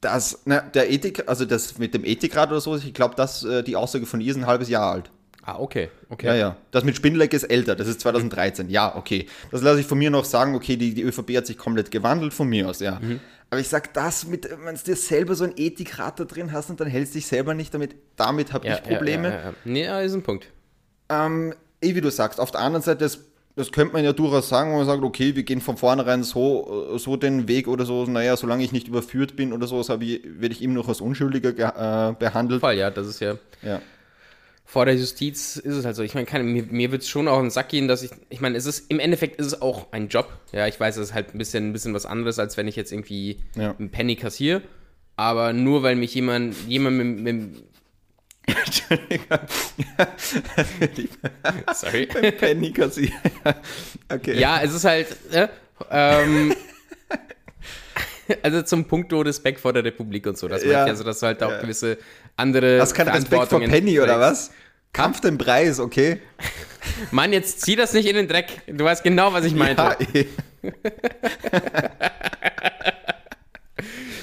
das, 0.00 0.40
na, 0.44 0.60
der 0.60 0.90
Ethik, 0.90 1.28
also 1.28 1.44
das 1.44 1.78
mit 1.78 1.94
dem 1.94 2.04
Ethikrat 2.04 2.50
oder 2.50 2.60
so, 2.60 2.76
ich 2.76 2.94
glaube, 2.94 3.14
dass 3.14 3.44
äh, 3.44 3.62
die 3.62 3.76
Aussage 3.76 4.06
von 4.06 4.20
ihr 4.20 4.30
ist 4.30 4.36
ein 4.36 4.46
halbes 4.46 4.68
Jahr 4.68 4.90
alt. 4.90 5.10
Ah, 5.42 5.58
okay. 5.58 5.90
okay. 6.10 6.26
Ja, 6.26 6.34
ja. 6.34 6.56
Das 6.70 6.84
mit 6.84 6.96
Spindleck 6.96 7.32
ist 7.32 7.44
älter, 7.44 7.74
das 7.74 7.88
ist 7.88 8.00
2013. 8.00 8.68
Ja, 8.68 8.94
okay. 8.96 9.26
Das 9.50 9.62
lasse 9.62 9.80
ich 9.80 9.86
von 9.86 9.98
mir 9.98 10.10
noch 10.10 10.24
sagen, 10.24 10.54
okay, 10.54 10.76
die, 10.76 10.94
die 10.94 11.02
ÖVP 11.02 11.36
hat 11.36 11.46
sich 11.46 11.56
komplett 11.56 11.90
gewandelt, 11.90 12.34
von 12.34 12.48
mir 12.48 12.68
aus, 12.68 12.80
ja. 12.80 12.98
Mhm. 13.00 13.20
Aber 13.48 13.60
ich 13.60 13.68
sag 13.68 13.92
das 13.94 14.26
mit, 14.26 14.48
wenn 14.64 14.74
du 14.74 14.80
dir 14.80 14.96
selber 14.96 15.34
so 15.34 15.44
ein 15.44 15.52
Ethikrat 15.56 16.20
da 16.20 16.24
drin 16.24 16.52
hast 16.52 16.70
und 16.70 16.78
dann 16.78 16.88
hältst 16.88 17.14
dich 17.14 17.26
selber 17.26 17.54
nicht 17.54 17.74
damit, 17.74 17.96
damit 18.16 18.52
habe 18.52 18.66
Ja, 18.68 18.76
ich 18.76 18.82
Probleme. 18.82 19.28
Ja, 19.28 19.34
ja, 19.34 19.44
ja. 19.44 19.54
Nee, 19.64 19.84
ja, 19.84 20.00
ist 20.00 20.14
ein 20.14 20.22
Punkt. 20.22 20.46
Ähm, 21.08 21.54
eh, 21.82 21.94
wie 21.94 22.00
du 22.00 22.10
sagst, 22.10 22.40
auf 22.40 22.50
der 22.50 22.60
anderen 22.60 22.82
Seite, 22.82 22.98
das, 23.04 23.18
das 23.56 23.72
könnte 23.72 23.94
man 23.94 24.04
ja 24.04 24.12
durchaus 24.12 24.48
sagen, 24.48 24.70
wenn 24.70 24.78
man 24.78 24.86
sagt, 24.86 25.02
okay, 25.02 25.34
wir 25.36 25.42
gehen 25.42 25.60
von 25.60 25.76
vornherein 25.76 26.22
so, 26.22 26.92
äh, 26.94 26.98
so 26.98 27.16
den 27.16 27.48
Weg 27.48 27.68
oder 27.68 27.84
so, 27.84 28.04
naja, 28.06 28.36
solange 28.36 28.64
ich 28.64 28.72
nicht 28.72 28.88
überführt 28.88 29.36
bin 29.36 29.52
oder 29.52 29.66
so, 29.66 29.82
so 29.82 29.98
ich, 30.00 30.22
werde 30.24 30.54
ich 30.54 30.62
immer 30.62 30.74
noch 30.74 30.88
als 30.88 31.00
Unschuldiger 31.00 31.52
ge- 31.52 31.64
äh, 31.66 32.14
behandelt. 32.18 32.60
Fall, 32.60 32.76
ja, 32.78 32.90
das 32.90 33.06
ist 33.06 33.20
ja. 33.20 33.36
Ja. 33.62 33.80
Vor 34.64 34.84
der 34.84 34.94
Justiz 34.94 35.56
ist 35.56 35.74
es 35.74 35.84
halt 35.84 35.96
so. 35.96 36.02
Ich 36.04 36.14
meine, 36.14 36.26
keine- 36.26 36.44
mir, 36.44 36.62
mir 36.70 36.92
wird 36.92 37.02
es 37.02 37.08
schon 37.08 37.26
auch 37.26 37.38
in 37.38 37.46
den 37.46 37.50
Sack 37.50 37.70
gehen, 37.70 37.88
dass 37.88 38.04
ich. 38.04 38.10
Ich 38.28 38.40
meine, 38.40 38.56
es 38.56 38.66
ist 38.66 38.88
im 38.88 39.00
Endeffekt 39.00 39.40
ist 39.40 39.46
es 39.46 39.60
auch 39.62 39.88
ein 39.90 40.06
Job. 40.06 40.28
Ja, 40.52 40.68
ich 40.68 40.78
weiß, 40.78 40.96
es 40.96 41.08
ist 41.08 41.14
halt 41.14 41.34
ein 41.34 41.38
bisschen, 41.38 41.70
ein 41.70 41.72
bisschen 41.72 41.92
was 41.92 42.06
anderes, 42.06 42.38
als 42.38 42.56
wenn 42.56 42.68
ich 42.68 42.76
jetzt 42.76 42.92
irgendwie 42.92 43.38
Ja. 43.56 43.74
einen 43.76 43.90
Penny 43.90 44.14
kassiere. 44.14 44.62
Aber 45.16 45.52
nur 45.52 45.82
weil 45.82 45.96
mich 45.96 46.14
jemand, 46.14 46.54
jemand 46.68 46.96
mit, 46.98 47.18
mit 47.18 47.64
Sorry. 51.74 52.06
Penny 52.06 52.72
kassieren. 52.72 53.18
okay. 54.12 54.38
Ja, 54.38 54.60
es 54.62 54.74
ist 54.74 54.84
halt. 54.84 55.06
Äh, 55.32 55.48
ähm, 55.90 56.54
also 58.42 58.62
zum 58.62 58.84
Punkt 58.86 59.12
Respekt 59.12 59.60
vor 59.60 59.72
der 59.72 59.84
Republik 59.84 60.26
und 60.26 60.38
so. 60.38 60.48
Das 60.48 60.64
Ja. 60.64 60.84
also, 60.84 61.04
dass 61.04 61.20
du 61.20 61.26
halt 61.26 61.42
auch 61.42 61.50
Ja. 61.50 61.60
gewisse 61.60 61.98
andere. 62.36 62.80
Hast 62.80 62.94
keinen 62.94 63.08
Respekt 63.08 63.48
vor 63.48 63.60
Penny 63.60 64.00
oder 64.00 64.18
was? 64.20 64.50
Kampf 64.92 65.20
den 65.20 65.38
Preis, 65.38 65.78
okay? 65.78 66.20
Mann, 67.12 67.32
jetzt 67.32 67.60
zieh 67.60 67.76
das 67.76 67.92
nicht 67.92 68.08
in 68.08 68.16
den 68.16 68.26
Dreck. 68.26 68.62
Du 68.66 68.84
weißt 68.84 69.04
genau, 69.04 69.32
was 69.32 69.44
ich 69.44 69.54
meinte. 69.54 69.82
Ja, 69.82 69.96
eh. 70.14 70.26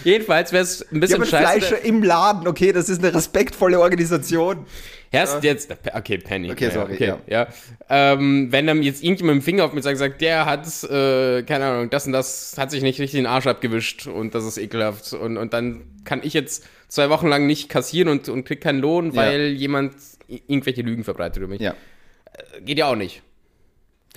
Jedenfalls 0.08 0.54
wäre 0.54 0.64
es 0.64 0.82
ein 0.90 0.96
Ja, 0.96 1.00
bisschen 1.02 1.16
aber 1.18 1.26
scheiße. 1.26 1.46
Fleischer 1.68 1.82
im 1.86 2.02
Laden, 2.02 2.48
okay, 2.48 2.72
das 2.72 2.88
ist 2.88 3.04
eine 3.04 3.14
respektvolle 3.14 3.78
Organisation. 3.80 4.66
Erst 5.12 5.44
jetzt, 5.44 5.70
okay, 5.94 6.18
Penny. 6.18 6.50
Okay, 6.50 6.70
sorry, 6.70 6.94
okay, 6.94 7.14
ja. 7.28 7.48
Ähm, 7.90 8.48
wenn 8.52 8.68
dann 8.68 8.84
jetzt 8.84 9.04
irgendjemand 9.04 9.36
mit 9.38 9.44
dem 9.44 9.46
Finger 9.46 9.66
auf 9.66 9.74
mich 9.74 9.84
sagt, 9.84 9.98
sagt, 9.98 10.22
der 10.22 10.46
hat, 10.46 10.66
äh, 10.86 11.44
keine 11.44 11.66
Ahnung, 11.66 11.90
das 11.90 12.06
und 12.08 12.14
das 12.14 12.56
hat 12.58 12.72
sich 12.72 12.84
nicht 12.84 13.00
richtig 13.02 13.20
den 13.20 13.26
Arsch 13.26 13.48
abgewischt 13.48 14.08
und 14.08 14.34
das 14.34 14.46
ist 14.46 14.58
ekelhaft. 14.58 15.12
Und, 15.12 15.36
und 15.36 15.52
dann 15.52 15.82
kann 16.06 16.22
ich 16.24 16.34
jetzt 16.34 16.66
zwei 16.88 17.10
Wochen 17.10 17.28
lang 17.28 17.46
nicht 17.46 17.68
kassieren 17.68 18.08
und, 18.08 18.30
und 18.30 18.46
krieg 18.46 18.62
keinen 18.62 18.80
Lohn, 18.80 19.12
Ja. 19.12 19.16
weil 19.24 19.48
jemand 19.48 19.94
irgendwelche 20.30 20.84
Lügen 20.84 21.04
verbreitet 21.04 21.38
über 21.38 21.48
mich. 21.48 21.60
Ja. 21.60 21.74
Geht 22.64 22.78
ja 22.78 22.86
auch 22.88 22.96
nicht. 22.96 23.22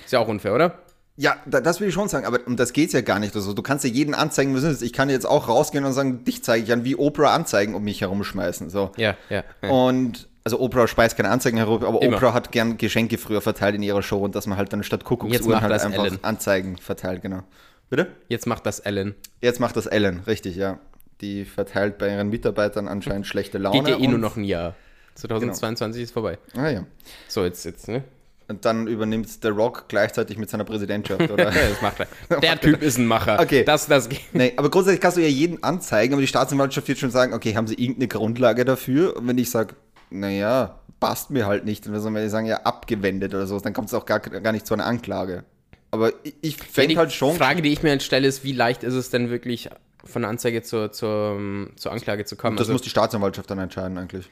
Ist 0.05 0.13
ja 0.13 0.21
auch 0.21 0.29
unfair, 0.29 0.55
oder? 0.55 0.79
Ja, 1.17 1.37
da, 1.45 1.61
das 1.61 1.81
will 1.81 1.89
ich 1.89 1.95
schon 1.95 2.09
sagen, 2.09 2.25
aber 2.25 2.39
um 2.47 2.57
das 2.57 2.73
geht's 2.73 2.93
ja 2.93 3.03
gar 3.03 3.19
nicht. 3.19 3.35
Also, 3.35 3.53
du 3.53 3.63
kannst 3.63 3.85
ja 3.85 3.91
jeden 3.91 4.15
anzeigen, 4.15 4.55
ist. 4.55 4.83
Ich 4.83 4.93
kann 4.93 5.11
jetzt 5.11 5.27
auch 5.27 5.49
rausgehen 5.49 5.85
und 5.85 5.93
sagen, 5.93 6.25
dich 6.25 6.43
zeige 6.43 6.65
ich 6.65 6.73
an, 6.73 6.85
wie 6.85 6.97
Oprah 6.97 7.35
Anzeigen 7.35 7.75
um 7.75 7.85
mich 7.85 8.01
herumschmeißen. 8.01 8.71
So. 8.71 8.93
Ja, 8.97 9.17
ja. 9.29 9.45
ja. 9.63 9.69
Und 9.69 10.29
also 10.45 10.59
Oprah 10.61 10.89
speist 10.89 11.17
keine 11.17 11.29
Anzeigen 11.29 11.59
herum, 11.59 11.85
aber 11.85 12.01
Immer. 12.01 12.17
Oprah 12.17 12.33
hat 12.33 12.53
gern 12.53 12.79
Geschenke 12.79 13.19
früher 13.19 13.41
verteilt 13.41 13.75
in 13.75 13.83
ihrer 13.83 14.03
Show 14.03 14.19
und 14.19 14.35
dass 14.35 14.47
man 14.47 14.57
halt 14.57 14.73
dann 14.73 14.83
statt 14.83 15.05
Kuckucksuhren 15.05 15.61
halt 15.61 15.73
das 15.73 15.85
einfach 15.85 16.05
Ellen. 16.05 16.19
Anzeigen 16.23 16.79
verteilt, 16.79 17.23
genau. 17.23 17.43
Bitte? 17.91 18.07
Jetzt 18.29 18.47
macht 18.47 18.65
das 18.67 18.79
Ellen. 18.79 19.15
Jetzt 19.43 19.61
macht 19.61 19.77
das 19.77 19.87
Ellen, 19.87 20.21
richtig, 20.27 20.57
ja. 20.57 20.79
Die 21.21 21.45
verteilt 21.45 21.99
bei 21.99 22.09
ihren 22.09 22.31
Mitarbeitern 22.31 22.89
anscheinend 22.89 23.27
schlechte 23.27 23.59
Laune. 23.59 23.83
Geht 23.83 23.89
ja 23.89 23.99
eh 23.99 24.07
nur 24.07 24.19
noch 24.19 24.37
ein 24.37 24.45
Jahr. 24.45 24.75
2022 25.17 26.05
ist 26.05 26.13
vorbei. 26.13 26.39
Ah 26.55 26.69
ja. 26.69 26.87
So, 27.29 27.45
jetzt, 27.45 27.65
jetzt, 27.65 27.89
ne? 27.89 28.05
Und 28.51 28.65
dann 28.65 28.89
übernimmt 28.89 29.29
The 29.43 29.49
Rock 29.49 29.85
gleichzeitig 29.87 30.37
mit 30.37 30.51
seiner 30.51 30.65
Präsidentschaft, 30.65 31.31
oder? 31.31 31.53
Ja, 31.55 31.69
das 31.69 31.81
macht 31.81 32.01
er. 32.01 32.41
Der 32.41 32.61
Typ 32.61 32.83
ist 32.83 32.99
ein 32.99 33.07
Macher. 33.07 33.39
Okay. 33.41 33.63
Das, 33.65 33.87
das 33.87 34.09
nee, 34.33 34.53
aber 34.57 34.71
grundsätzlich 34.71 35.01
kannst 35.01 35.17
du 35.19 35.21
ja 35.23 35.29
jeden 35.29 35.63
anzeigen, 35.63 36.15
aber 36.15 36.21
die 36.21 36.27
Staatsanwaltschaft 36.27 36.89
wird 36.89 36.99
schon 36.99 37.13
sagen, 37.13 37.33
okay, 37.33 37.55
haben 37.55 37.69
sie 37.69 37.75
irgendeine 37.75 38.09
Grundlage 38.09 38.65
dafür? 38.65 39.17
Und 39.17 39.29
wenn 39.29 39.39
ich 39.39 39.51
sage, 39.51 39.77
naja, 40.11 40.81
passt 40.99 41.31
mir 41.31 41.47
halt 41.47 41.65
nicht, 41.65 41.87
dann 41.87 41.93
werden 41.93 42.13
die 42.17 42.29
sagen, 42.29 42.47
ja, 42.47 42.57
abgewendet 42.65 43.35
oder 43.35 43.47
so, 43.47 43.59
dann 43.61 43.73
kommt 43.73 43.87
es 43.87 43.95
auch 43.95 44.05
gar, 44.05 44.19
gar 44.19 44.51
nicht 44.53 44.67
zu 44.67 44.75
einer 44.75 44.85
Anklage. 44.85 45.45
Aber 45.93 46.13
ich, 46.25 46.35
ich 46.41 46.57
Ja, 46.59 46.65
fände 46.73 46.89
die 46.89 46.99
halt 46.99 47.13
schon. 47.13 47.37
Frage, 47.37 47.63
die 47.63 47.73
ich 47.73 47.85
mir 47.85 48.01
stelle, 48.01 48.27
ist, 48.27 48.43
wie 48.43 48.53
leicht 48.53 48.83
ist 48.83 48.95
es 48.95 49.11
denn 49.11 49.31
wirklich 49.31 49.71
von 50.05 50.23
der 50.23 50.29
Anzeige 50.29 50.63
zur, 50.63 50.91
zur, 50.91 51.39
zur 51.77 51.93
Anklage 51.93 52.25
zu 52.25 52.35
kommen. 52.35 52.57
Das 52.57 52.65
Also- 52.65 52.73
muss 52.73 52.83
die 52.83 52.91
Staatsanwaltschaft 52.91 53.49
dann 53.49 53.61
entscheiden 53.61 53.97
eigentlich. 53.97 54.29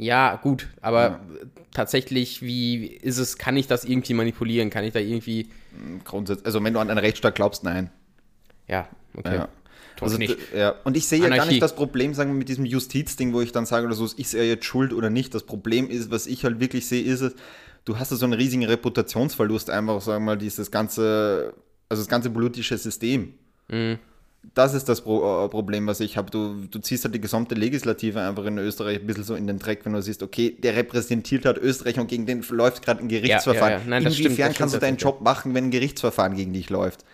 Ja, 0.00 0.36
gut, 0.36 0.68
aber 0.80 1.20
tatsächlich, 1.74 2.40
wie 2.40 2.86
ist 2.86 3.18
es, 3.18 3.36
kann 3.36 3.58
ich 3.58 3.66
das 3.66 3.84
irgendwie 3.84 4.14
manipulieren? 4.14 4.70
Kann 4.70 4.82
ich 4.82 4.94
da 4.94 4.98
irgendwie. 4.98 5.50
Grundsätzlich. 6.04 6.46
Also 6.46 6.64
wenn 6.64 6.72
du 6.72 6.80
an 6.80 6.88
einen 6.88 6.98
Rechtsstaat 6.98 7.34
glaubst, 7.34 7.64
nein. 7.64 7.90
Ja, 8.66 8.88
okay. 9.14 9.36
Ja. 9.36 9.48
Also, 10.00 10.18
ich 10.18 10.30
nicht. 10.30 10.38
ja. 10.56 10.74
Und 10.84 10.96
ich 10.96 11.06
sehe 11.06 11.20
ja 11.20 11.28
gar 11.28 11.44
nicht 11.44 11.60
das 11.60 11.76
Problem, 11.76 12.14
sagen 12.14 12.30
wir, 12.30 12.38
mit 12.38 12.48
diesem 12.48 12.64
Justizding, 12.64 13.34
wo 13.34 13.42
ich 13.42 13.52
dann 13.52 13.66
sage, 13.66 13.84
oder 13.86 13.94
so, 13.94 14.06
ist 14.06 14.32
er 14.32 14.46
jetzt 14.46 14.64
schuld 14.64 14.94
oder 14.94 15.10
nicht. 15.10 15.34
Das 15.34 15.42
Problem 15.42 15.90
ist, 15.90 16.10
was 16.10 16.26
ich 16.26 16.44
halt 16.44 16.60
wirklich 16.60 16.86
sehe, 16.86 17.04
ist 17.04 17.20
es, 17.20 17.34
du 17.84 17.98
hast 17.98 18.10
ja 18.10 18.16
so 18.16 18.24
einen 18.24 18.32
riesigen 18.32 18.64
Reputationsverlust, 18.64 19.68
einfach, 19.68 20.00
sagen 20.00 20.24
wir 20.24 20.32
mal, 20.32 20.38
dieses 20.38 20.70
ganze, 20.70 21.52
also 21.90 22.00
das 22.00 22.08
ganze 22.08 22.30
politische 22.30 22.78
System. 22.78 23.34
Mhm. 23.68 23.98
Das 24.54 24.74
ist 24.74 24.88
das 24.88 25.02
Pro 25.02 25.44
äh, 25.44 25.48
Problem, 25.48 25.86
was 25.86 26.00
ich 26.00 26.16
habe. 26.16 26.30
Du, 26.30 26.66
du 26.70 26.78
ziehst 26.78 27.04
halt 27.04 27.14
die 27.14 27.20
gesamte 27.20 27.54
Legislative 27.54 28.20
einfach 28.20 28.44
in 28.46 28.56
Österreich 28.58 29.00
ein 29.00 29.06
bisschen 29.06 29.24
so 29.24 29.34
in 29.34 29.46
den 29.46 29.58
Dreck, 29.58 29.84
wenn 29.84 29.92
du 29.92 30.00
siehst, 30.02 30.22
okay, 30.22 30.56
der 30.58 30.76
repräsentiert 30.76 31.44
halt 31.44 31.58
Österreich 31.58 31.98
und 32.00 32.08
gegen 32.08 32.26
den 32.26 32.42
läuft 32.50 32.82
gerade 32.82 33.00
ein 33.00 33.08
Gerichtsverfahren. 33.08 33.72
ja, 33.72 33.78
ja. 33.78 33.84
Nein, 33.86 34.04
das 34.04 34.14
stimmt, 34.14 34.30
Inwiefern 34.30 34.48
das 34.48 34.58
kannst 34.58 34.74
du 34.74 34.78
stimmt 34.78 34.90
deinen 34.90 34.96
Job 34.96 35.20
machen, 35.20 35.54
wenn 35.54 35.64
ein 35.64 35.70
Gerichtsverfahren 35.70 36.34
gegen 36.36 36.52
dich 36.52 36.70
läuft? 36.70 37.04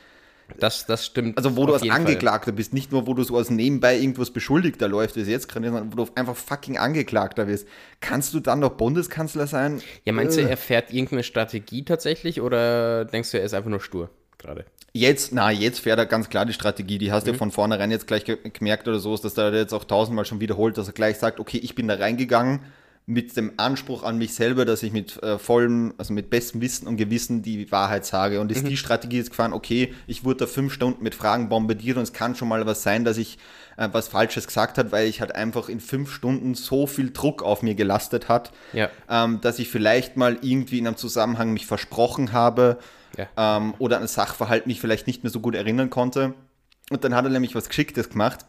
Das, 0.60 0.86
das 0.86 1.04
stimmt. 1.04 1.36
Also 1.36 1.56
wo 1.56 1.66
du 1.66 1.74
als 1.74 1.82
jeden 1.82 1.92
Fall. 1.92 2.02
Angeklagter 2.06 2.52
bist, 2.52 2.72
nicht 2.72 2.92
nur 2.92 3.08
wo 3.08 3.14
du 3.14 3.24
so 3.24 3.36
als 3.36 3.50
nebenbei 3.50 3.98
irgendwas 3.98 4.30
Beschuldigter 4.30 4.86
läuft, 4.86 5.16
wie 5.16 5.20
es 5.22 5.28
jetzt 5.28 5.48
gerade 5.48 5.66
ist, 5.66 5.72
sondern 5.72 5.92
wo 5.92 6.04
du 6.04 6.12
einfach 6.14 6.36
fucking 6.36 6.78
Angeklagter 6.78 7.46
bist. 7.46 7.66
Kannst 8.00 8.32
du 8.32 8.40
dann 8.40 8.60
noch 8.60 8.70
Bundeskanzler 8.74 9.48
sein? 9.48 9.82
Ja, 10.04 10.12
meinst 10.12 10.36
du, 10.36 10.42
Äh. 10.42 10.50
er 10.50 10.56
fährt 10.56 10.92
irgendeine 10.92 11.24
Strategie 11.24 11.84
tatsächlich 11.84 12.40
oder 12.40 13.04
denkst 13.04 13.32
du, 13.32 13.38
er 13.38 13.44
ist 13.44 13.54
einfach 13.54 13.70
nur 13.70 13.80
stur 13.80 14.10
gerade? 14.38 14.64
Jetzt, 14.96 15.32
na, 15.34 15.50
jetzt 15.50 15.80
fährt 15.80 15.98
er 15.98 16.06
ganz 16.06 16.30
klar 16.30 16.46
die 16.46 16.54
Strategie. 16.54 16.96
Die 16.96 17.12
hast 17.12 17.26
du 17.26 17.32
ja 17.32 17.36
von 17.36 17.50
vornherein 17.50 17.90
jetzt 17.90 18.06
gleich 18.06 18.24
ge 18.24 18.38
gemerkt 18.50 18.88
oder 18.88 18.98
so, 18.98 19.14
ist, 19.14 19.24
dass 19.24 19.34
der 19.34 19.52
jetzt 19.52 19.74
auch 19.74 19.84
tausendmal 19.84 20.24
schon 20.24 20.40
wiederholt, 20.40 20.78
dass 20.78 20.86
er 20.88 20.94
gleich 20.94 21.18
sagt, 21.18 21.38
okay, 21.38 21.58
ich 21.58 21.74
bin 21.74 21.86
da 21.86 21.94
reingegangen 21.94 22.60
mit 23.08 23.36
dem 23.36 23.52
Anspruch 23.56 24.02
an 24.02 24.18
mich 24.18 24.34
selber, 24.34 24.64
dass 24.64 24.82
ich 24.82 24.92
mit 24.92 25.22
äh, 25.22 25.38
vollem, 25.38 25.94
also 25.96 26.12
mit 26.12 26.28
bestem 26.28 26.60
Wissen 26.60 26.88
und 26.88 26.96
Gewissen 26.96 27.40
die 27.42 27.70
Wahrheit 27.70 28.04
sage. 28.04 28.40
Und 28.40 28.50
ist 28.50 28.66
die 28.66 28.76
Strategie 28.76 29.18
jetzt 29.18 29.30
gefahren, 29.30 29.52
okay, 29.52 29.94
ich 30.08 30.24
wurde 30.24 30.38
da 30.38 30.46
fünf 30.46 30.72
Stunden 30.72 31.04
mit 31.04 31.14
Fragen 31.14 31.48
bombardiert 31.48 31.98
und 31.98 32.02
es 32.02 32.12
kann 32.12 32.34
schon 32.34 32.48
mal 32.48 32.66
was 32.66 32.82
sein, 32.82 33.04
dass 33.04 33.16
ich 33.16 33.38
äh, 33.76 33.88
was 33.92 34.08
Falsches 34.08 34.48
gesagt 34.48 34.76
hat, 34.76 34.90
weil 34.90 35.06
ich 35.06 35.20
halt 35.20 35.34
einfach 35.36 35.68
in 35.68 35.78
fünf 35.78 36.12
Stunden 36.12 36.54
so 36.54 36.88
viel 36.88 37.12
Druck 37.12 37.44
auf 37.44 37.62
mir 37.62 37.76
gelastet 37.76 38.28
hat, 38.28 38.50
Ja. 38.72 38.88
ähm, 39.08 39.40
dass 39.40 39.60
ich 39.60 39.68
vielleicht 39.68 40.16
mal 40.16 40.38
irgendwie 40.42 40.78
in 40.78 40.88
einem 40.88 40.96
Zusammenhang 40.96 41.52
mich 41.52 41.66
versprochen 41.66 42.32
habe 42.32 42.78
Ja. 43.16 43.56
ähm, 43.58 43.74
oder 43.78 43.98
an 43.98 44.06
Sachverhalt 44.06 44.66
mich 44.66 44.80
vielleicht 44.80 45.06
nicht 45.06 45.22
mehr 45.24 45.30
so 45.30 45.40
gut 45.40 45.54
erinnern 45.54 45.90
konnte. 45.90 46.34
Und 46.90 47.02
dann 47.04 47.14
hat 47.14 47.24
er 47.24 47.30
nämlich 47.30 47.54
was 47.54 47.68
Geschicktes 47.68 48.10
gemacht. 48.10 48.40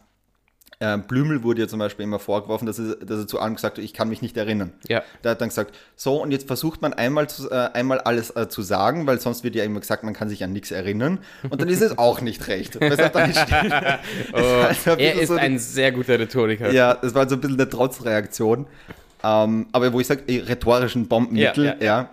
Ähm, 0.80 1.02
Blümel 1.08 1.42
wurde 1.42 1.62
ja 1.62 1.66
zum 1.66 1.80
Beispiel 1.80 2.04
immer 2.04 2.20
vorgeworfen, 2.20 2.64
dass 2.66 2.78
er, 2.78 2.94
dass 2.96 3.18
er 3.18 3.26
zu 3.26 3.40
allem 3.40 3.56
gesagt 3.56 3.78
hat, 3.78 3.84
ich 3.84 3.92
kann 3.92 4.08
mich 4.08 4.22
nicht 4.22 4.36
erinnern. 4.36 4.72
Ja. 4.86 5.02
Der 5.24 5.32
hat 5.32 5.40
dann 5.40 5.48
gesagt, 5.48 5.74
so 5.96 6.22
und 6.22 6.30
jetzt 6.30 6.46
versucht 6.46 6.82
man 6.82 6.92
einmal, 6.92 7.28
zu, 7.28 7.50
äh, 7.50 7.70
einmal 7.72 7.98
alles 7.98 8.30
äh, 8.36 8.48
zu 8.48 8.62
sagen, 8.62 9.04
weil 9.08 9.18
sonst 9.18 9.42
wird 9.42 9.56
ja 9.56 9.64
immer 9.64 9.80
gesagt, 9.80 10.04
man 10.04 10.14
kann 10.14 10.28
sich 10.28 10.44
an 10.44 10.52
nichts 10.52 10.70
erinnern. 10.70 11.18
Und 11.50 11.60
dann 11.60 11.68
ist 11.68 11.80
es 11.82 11.98
auch 11.98 12.20
nicht 12.20 12.46
recht. 12.46 12.78
Oh, 12.80 14.36
also 14.36 14.92
ein 14.92 14.98
er 15.00 15.14
ist 15.14 15.28
so 15.28 15.34
die- 15.34 15.40
ein 15.40 15.58
sehr 15.58 15.90
guter 15.90 16.18
Rhetoriker. 16.18 16.70
ja, 16.70 16.94
das 16.94 17.12
war 17.14 17.28
so 17.28 17.34
ein 17.34 17.40
bisschen 17.40 17.58
eine 17.60 17.68
Trotzreaktion. 17.68 18.66
Ähm, 19.24 19.66
aber 19.72 19.92
wo 19.92 19.98
ich 19.98 20.06
sage, 20.06 20.22
rhetorischen 20.28 21.08
Bombenmittel, 21.08 21.64
Ja, 21.64 21.74
ja. 21.80 21.84
ja, 21.84 22.10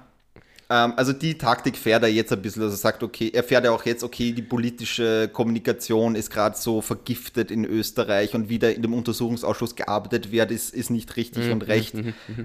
also 0.67 1.13
die 1.13 1.37
Taktik 1.37 1.77
fährt 1.77 2.03
er 2.03 2.09
jetzt 2.09 2.33
ein 2.33 2.41
bisschen, 2.41 2.63
also 2.63 2.73
er 2.73 2.77
sagt, 2.77 3.03
okay, 3.03 3.31
er 3.33 3.43
fährt 3.43 3.65
ja 3.65 3.71
auch 3.71 3.85
jetzt, 3.85 4.03
okay, 4.03 4.31
die 4.31 4.41
politische 4.41 5.29
Kommunikation 5.31 6.15
ist 6.15 6.31
gerade 6.31 6.57
so 6.57 6.81
vergiftet 6.81 7.51
in 7.51 7.65
Österreich 7.65 8.33
und 8.33 8.49
wie 8.49 8.57
da 8.57 8.69
in 8.69 8.81
dem 8.81 8.93
Untersuchungsausschuss 8.93 9.75
gearbeitet 9.75 10.31
wird, 10.31 10.51
ist, 10.51 10.73
ist 10.73 10.89
nicht 10.89 11.09
Mhm, 11.09 11.13
richtig 11.15 11.51
und 11.51 11.67
recht. 11.67 11.95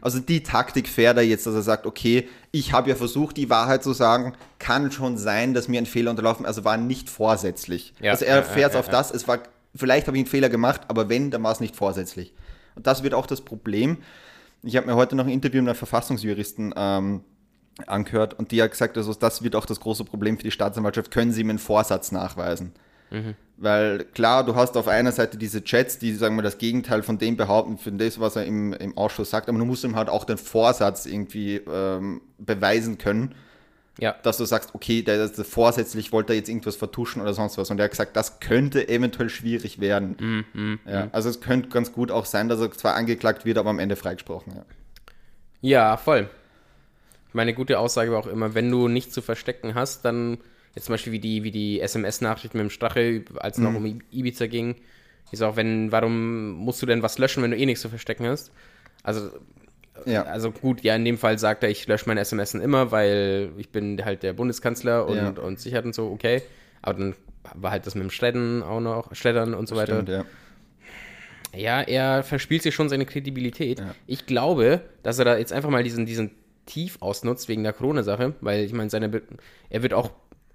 Also 0.01 0.21
die 0.21 0.43
Taktik 0.43 0.89
fährt 0.89 1.17
er 1.17 1.23
jetzt, 1.23 1.47
dass 1.47 1.55
er 1.55 1.63
sagt, 1.63 1.87
okay, 1.87 2.29
ich 2.51 2.73
habe 2.73 2.91
ja 2.91 2.97
versucht, 2.97 3.37
die 3.37 3.49
Wahrheit 3.51 3.83
zu 3.83 3.93
sagen, 3.93 4.35
kann 4.59 4.93
schon 4.93 5.17
sein, 5.17 5.55
dass 5.55 5.69
mir 5.69 5.79
ein 5.79 5.87
Fehler 5.87 6.11
unterlaufen, 6.11 6.47
also 6.47 6.65
war 6.65 6.77
nicht 6.77 7.09
vorsätzlich. 7.09 7.95
Ja, 8.01 8.13
also 8.13 8.25
er 8.25 8.43
fährt 8.43 8.75
ja, 8.75 8.81
auf 8.81 8.87
ja. 8.87 8.93
das, 8.93 9.11
es 9.11 9.29
war, 9.29 9.41
vielleicht 9.75 10.07
habe 10.07 10.17
ich 10.17 10.23
einen 10.23 10.31
Fehler 10.31 10.49
gemacht, 10.49 10.83
aber 10.89 11.09
wenn, 11.09 11.31
dann 11.31 11.43
war 11.43 11.53
es 11.53 11.61
nicht 11.61 11.77
vorsätzlich. 11.77 12.35
Und 12.75 12.87
das 12.87 13.03
wird 13.03 13.15
auch 13.15 13.27
das 13.27 13.41
Problem. 13.41 13.99
Ich 14.63 14.77
habe 14.77 14.87
mir 14.87 14.95
heute 14.95 15.17
noch 15.17 15.25
ein 15.25 15.31
Interview 15.31 15.63
mit 15.63 15.71
einem 15.71 15.77
Verfassungsjuristen 15.77 16.75
ähm, 16.77 17.23
angehört 17.89 18.35
und 18.39 18.51
die 18.53 18.63
hat 18.63 18.71
gesagt, 18.71 18.97
also 18.97 19.13
das 19.15 19.43
wird 19.43 19.57
auch 19.57 19.67
das 19.67 19.81
große 19.81 20.05
Problem 20.05 20.37
für 20.37 20.45
die 20.45 20.51
Staatsanwaltschaft, 20.51 21.11
können 21.11 21.33
sie 21.33 21.41
ihm 21.43 21.51
einen 21.51 21.59
Vorsatz 21.59 22.13
nachweisen. 22.13 22.73
Weil 23.57 24.05
klar, 24.15 24.45
du 24.45 24.55
hast 24.55 24.77
auf 24.77 24.87
einer 24.87 25.11
Seite 25.11 25.37
diese 25.37 25.65
Chats, 25.65 25.99
die 25.99 26.15
sagen 26.15 26.37
wir 26.37 26.43
das 26.43 26.59
Gegenteil 26.59 27.03
von 27.03 27.19
dem 27.19 27.37
behaupten, 27.37 27.77
von 27.77 27.99
das, 27.99 28.21
was 28.21 28.37
er 28.37 28.45
im, 28.45 28.73
im 28.73 28.97
Ausschuss 28.97 29.31
sagt, 29.31 29.49
aber 29.49 29.59
du 29.59 29.65
musst 29.65 29.83
ihm 29.85 29.97
halt 29.97 30.09
auch 30.09 30.25
den 30.25 30.39
Vorsatz 30.39 31.07
irgendwie 31.07 31.57
ähm, 31.57 32.21
beweisen 32.39 32.99
können, 32.99 33.35
Ja. 33.99 34.15
dass 34.23 34.37
du 34.37 34.45
sagst, 34.45 34.77
okay, 34.77 35.03
der, 35.03 35.27
der 35.27 35.45
vorsätzlich 35.45 36.13
wollte 36.13 36.33
er 36.33 36.37
jetzt 36.37 36.49
irgendwas 36.49 36.77
vertuschen 36.77 37.21
oder 37.21 37.35
sonst 37.35 37.59
was. 37.59 37.69
Und 37.71 37.81
er 37.81 37.85
hat 37.85 37.91
gesagt, 37.91 38.17
das 38.17 38.39
könnte 38.39 38.89
eventuell 38.89 39.29
schwierig 39.29 39.81
werden. 39.81 40.79
ja, 40.87 41.09
also 41.11 41.29
es 41.29 41.41
könnte 41.41 41.69
ganz 41.69 41.91
gut 41.93 42.13
auch 42.13 42.27
sein, 42.27 42.49
dass 42.49 42.61
er 42.61 42.71
zwar 42.71 42.95
angeklagt 42.95 43.45
wird, 43.45 43.59
aber 43.59 43.71
am 43.71 43.81
Ende 43.81 43.97
freigesprochen. 43.97 44.53
Ja. 44.55 44.63
Ja, 45.63 45.97
voll. 45.97 46.31
Meine 47.33 47.55
gute 47.55 47.79
Aussage 47.79 48.11
war 48.13 48.19
auch 48.19 48.27
immer, 48.27 48.55
wenn 48.55 48.71
du 48.71 48.89
nichts 48.89 49.13
zu 49.15 49.23
verstecken 49.23 49.75
hast, 49.75 50.05
dann 50.05 50.39
jetzt 50.75 50.87
zum 50.87 50.95
Beispiel 50.95 51.13
wie 51.13 51.19
die, 51.21 51.43
wie 51.45 51.51
die 51.51 51.81
SMS-Nachricht 51.81 52.55
mit 52.55 52.63
dem 52.63 52.71
Strache, 52.71 53.25
als 53.37 53.59
es 53.59 53.63
noch 53.63 53.75
um 53.75 54.01
Ibiza 54.13 54.47
ging, 54.47 54.77
ist 55.33 55.43
auch, 55.43 55.57
wenn, 55.57 55.93
warum 55.93 56.51
musst 56.51 56.83
du 56.83 56.87
denn 56.87 57.03
was 57.03 57.19
löschen, 57.19 57.43
wenn 57.43 57.51
du 57.53 57.57
eh 57.57 57.67
nichts 57.67 57.83
zu 57.83 57.89
verstecken 57.89 58.27
hast? 58.27 58.51
Also, 59.03 59.31
Ja. 60.07 60.23
also 60.25 60.51
gut, 60.51 60.83
ja, 60.83 60.97
in 60.97 61.05
dem 61.05 61.19
Fall 61.19 61.39
sagt 61.39 61.63
er, 61.63 61.71
ich 61.71 61.87
lösche 61.87 62.07
meine 62.09 62.21
SMS 62.21 62.55
immer, 62.55 62.91
weil 62.91 63.51
ich 63.59 63.69
bin 63.71 64.05
halt 64.05 64.23
der 64.23 64.33
Bundeskanzler 64.33 65.07
und, 65.07 65.17
Ja. 65.17 65.29
und 65.31 65.61
Sicherheit 65.61 65.85
und 65.85 65.95
so, 65.95 66.09
okay. 66.11 66.43
Aber 66.83 66.99
dann 66.99 67.15
war 67.55 67.71
halt 67.71 67.87
das 67.87 67.95
mit 67.95 68.03
dem 68.05 68.11
Schleddern 68.11 68.63
auch 68.63 68.81
noch, 68.81 69.15
Schleddern 69.15 69.55
und 69.55 69.69
so 69.69 69.77
weiter. 69.77 69.95
Stimmt, 70.03 70.09
ja. 70.09 70.25
Ja, 71.57 71.81
er 71.83 72.23
verspielt 72.23 72.63
sich 72.63 72.75
schon 72.75 72.89
seine 72.89 73.07
Kredibilität. 73.07 73.81
Ja. 73.81 73.95
Ich 74.07 74.27
glaube, 74.27 74.83
dass 75.03 75.19
er 75.19 75.25
da 75.25 75.37
jetzt 75.37 75.53
einfach 75.53 75.71
mal 75.71 75.83
diesen, 75.83 76.07
diesen 76.07 76.31
Tief 76.67 76.99
ausnutzt 77.01 77.49
wegen 77.49 77.63
der 77.63 77.73
Corona-Sache, 77.73 78.35
weil 78.41 78.65
ich 78.65 78.73
meine, 78.73 78.91
seine 78.91 79.09
Be 79.09 79.23
er 79.69 79.83
wird 79.83 79.95
auch 79.95 80.11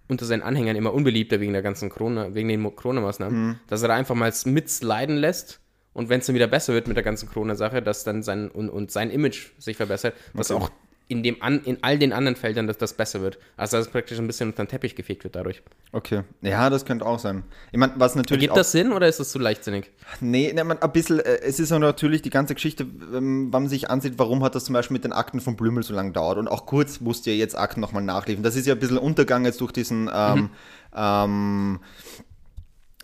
unter 0.08 0.26
seinen 0.26 0.44
Anhängern 0.44 0.76
immer 0.76 0.94
unbeliebter 0.94 1.40
wegen 1.40 1.54
der 1.54 1.62
ganzen 1.64 1.90
Corona, 1.90 2.34
wegen 2.36 2.48
den 2.48 2.76
Corona-Maßnahmen, 2.76 3.48
Mhm. 3.48 3.60
dass 3.68 3.82
er 3.82 3.88
da 3.88 3.96
einfach 3.96 4.16
mal 4.16 4.32
mitleiden 4.46 5.18
lässt 5.18 5.60
und 5.94 6.10
wenn 6.10 6.20
es 6.20 6.28
dann 6.28 6.36
wieder 6.36 6.48
besser 6.48 6.74
wird 6.74 6.88
mit 6.88 6.96
der 6.98 7.04
ganzen 7.04 7.28
Corona-Sache, 7.30 7.82
dass 7.82 8.04
dann 8.04 8.22
sein 8.22 8.50
und, 8.50 8.70
und 8.70 8.92
sein 8.92 9.10
Image 9.10 9.52
sich 9.58 9.78
verbessert, 9.78 10.14
was 10.34 10.52
Okay. 10.52 10.64
auch 10.64 10.72
in 11.08 11.22
dem 11.22 11.42
an, 11.42 11.62
in 11.64 11.78
all 11.82 12.00
den 12.00 12.14
anderen 12.14 12.36
Feldern, 12.36 12.66
dass 12.66 12.78
das 12.78 12.94
besser 12.94 13.22
wird. 13.22 13.38
Also 13.58 13.78
dass 13.78 13.86
es 13.86 13.92
praktisch 13.92 14.18
ein 14.18 14.26
bisschen 14.26 14.50
unter 14.50 14.64
den 14.64 14.70
Teppich 14.70 14.96
gefegt 14.96 15.24
wird 15.24 15.36
dadurch. 15.36 15.62
Okay. 15.92 16.24
Ja, 16.42 16.70
das 16.70 16.86
könnte 16.86 17.06
auch 17.06 17.20
sein. 17.20 17.44
Ich 17.72 17.78
meine, 17.78 17.94
was 17.98 18.16
natürlich 18.16 18.46
Gibt 18.46 18.58
das 18.58 18.72
Sinn 18.72 18.92
oder 18.92 19.08
ist 19.08 19.20
das 19.20 19.30
zu 19.30 19.38
leichtsinnig? 19.38 19.92
Nee, 20.20 20.52
ne, 20.52 20.64
man, 20.64 20.82
ein 20.82 20.92
bisschen, 20.92 21.20
äh, 21.20 21.42
es 21.42 21.60
ist 21.60 21.72
auch 21.72 21.80
natürlich 21.80 22.24
die 22.24 22.32
ganze 22.32 22.56
Geschichte, 22.56 22.84
ähm, 22.84 23.54
wenn 23.54 23.62
man 23.64 23.68
sich 23.68 23.90
ansieht, 23.90 24.16
warum 24.18 24.44
hat 24.44 24.56
das 24.56 24.66
zum 24.66 24.74
Beispiel 24.74 24.96
mit 24.96 25.04
den 25.04 25.14
Akten 25.14 25.42
von 25.42 25.56
Blümel 25.56 25.84
so 25.84 25.94
lange 25.94 26.12
dauert 26.12 26.40
und 26.40 26.48
auch 26.48 26.66
kurz 26.66 27.00
musste 27.00 27.30
ja 27.30 27.38
jetzt 27.38 27.56
Akten 27.56 27.82
nochmal 27.82 28.04
nachliefern. 28.04 28.44
Das 28.44 28.56
ist 28.56 28.66
ja 28.66 28.74
ein 28.74 28.80
bisschen 28.80 28.98
Untergang 28.98 29.46
jetzt 29.46 29.62
durch 29.62 29.72
diesen, 29.72 30.10
ähm, 30.14 30.50
ähm, 30.96 31.80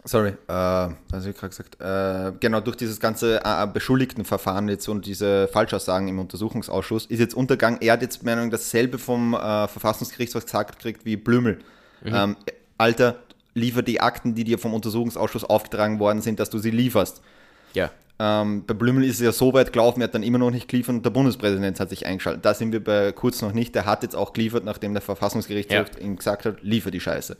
sorry, 0.03 0.29
äh, 0.29 0.33
was 0.47 0.93
habe 1.11 1.29
ich 1.29 1.37
gerade 1.37 1.49
gesagt, 1.49 1.81
äh, 1.81 2.37
genau, 2.39 2.59
durch 2.59 2.77
dieses 2.77 2.99
ganze 2.99 3.41
äh, 3.43 3.67
Beschuldigtenverfahren 3.67 4.67
jetzt 4.69 4.87
und 4.87 5.05
diese 5.05 5.47
Falschaussagen 5.47 6.07
im 6.07 6.19
Untersuchungsausschuss 6.19 7.05
ist 7.05 7.19
jetzt 7.19 7.33
Untergang. 7.35 7.77
Er 7.81 7.93
hat 7.93 8.01
jetzt 8.01 8.23
Meinung 8.23 8.49
dasselbe 8.51 8.97
vom 8.97 9.33
äh, 9.33 9.67
Verfassungsgerichtshof 9.67 10.45
gesagt 10.45 10.77
gekriegt 10.77 11.05
wie 11.05 11.17
Blümel. 11.17 11.59
Ähm, 12.03 12.35
Alter, 12.77 13.17
liefer 13.53 13.83
die 13.83 14.01
Akten, 14.01 14.33
die 14.33 14.43
dir 14.43 14.57
vom 14.57 14.73
Untersuchungsausschuss 14.73 15.43
aufgetragen 15.43 15.99
worden 15.99 16.21
sind, 16.21 16.39
dass 16.39 16.49
du 16.49 16.57
sie 16.57 16.71
lieferst. 16.71 17.21
Ja. 17.73 17.91
Ähm, 18.19 18.65
bei 18.65 18.73
Blümel 18.73 19.03
ist 19.03 19.15
es 19.15 19.21
ja 19.21 19.31
so 19.31 19.53
weit 19.53 19.73
gelaufen, 19.73 20.01
er 20.01 20.05
hat 20.05 20.15
dann 20.15 20.23
immer 20.23 20.37
noch 20.37 20.51
nicht 20.51 20.67
geliefert 20.67 20.95
und 20.95 21.05
der 21.05 21.09
Bundespräsident 21.09 21.79
hat 21.79 21.89
sich 21.89 22.05
eingeschaltet. 22.05 22.45
Da 22.45 22.53
sind 22.53 22.71
wir 22.71 22.83
bei 22.83 23.11
Kurz 23.11 23.41
noch 23.41 23.53
nicht. 23.53 23.73
Der 23.75 23.85
hat 23.85 24.03
jetzt 24.03 24.15
auch 24.15 24.33
geliefert, 24.33 24.63
nachdem 24.63 24.93
der 24.93 25.01
Verfassungsgerichtshof 25.01 25.87
Ja. 25.95 25.99
ihm 25.99 26.15
gesagt 26.17 26.45
hat, 26.45 26.61
liefer 26.61 26.91
die 26.91 26.99
Scheiße. 26.99 27.37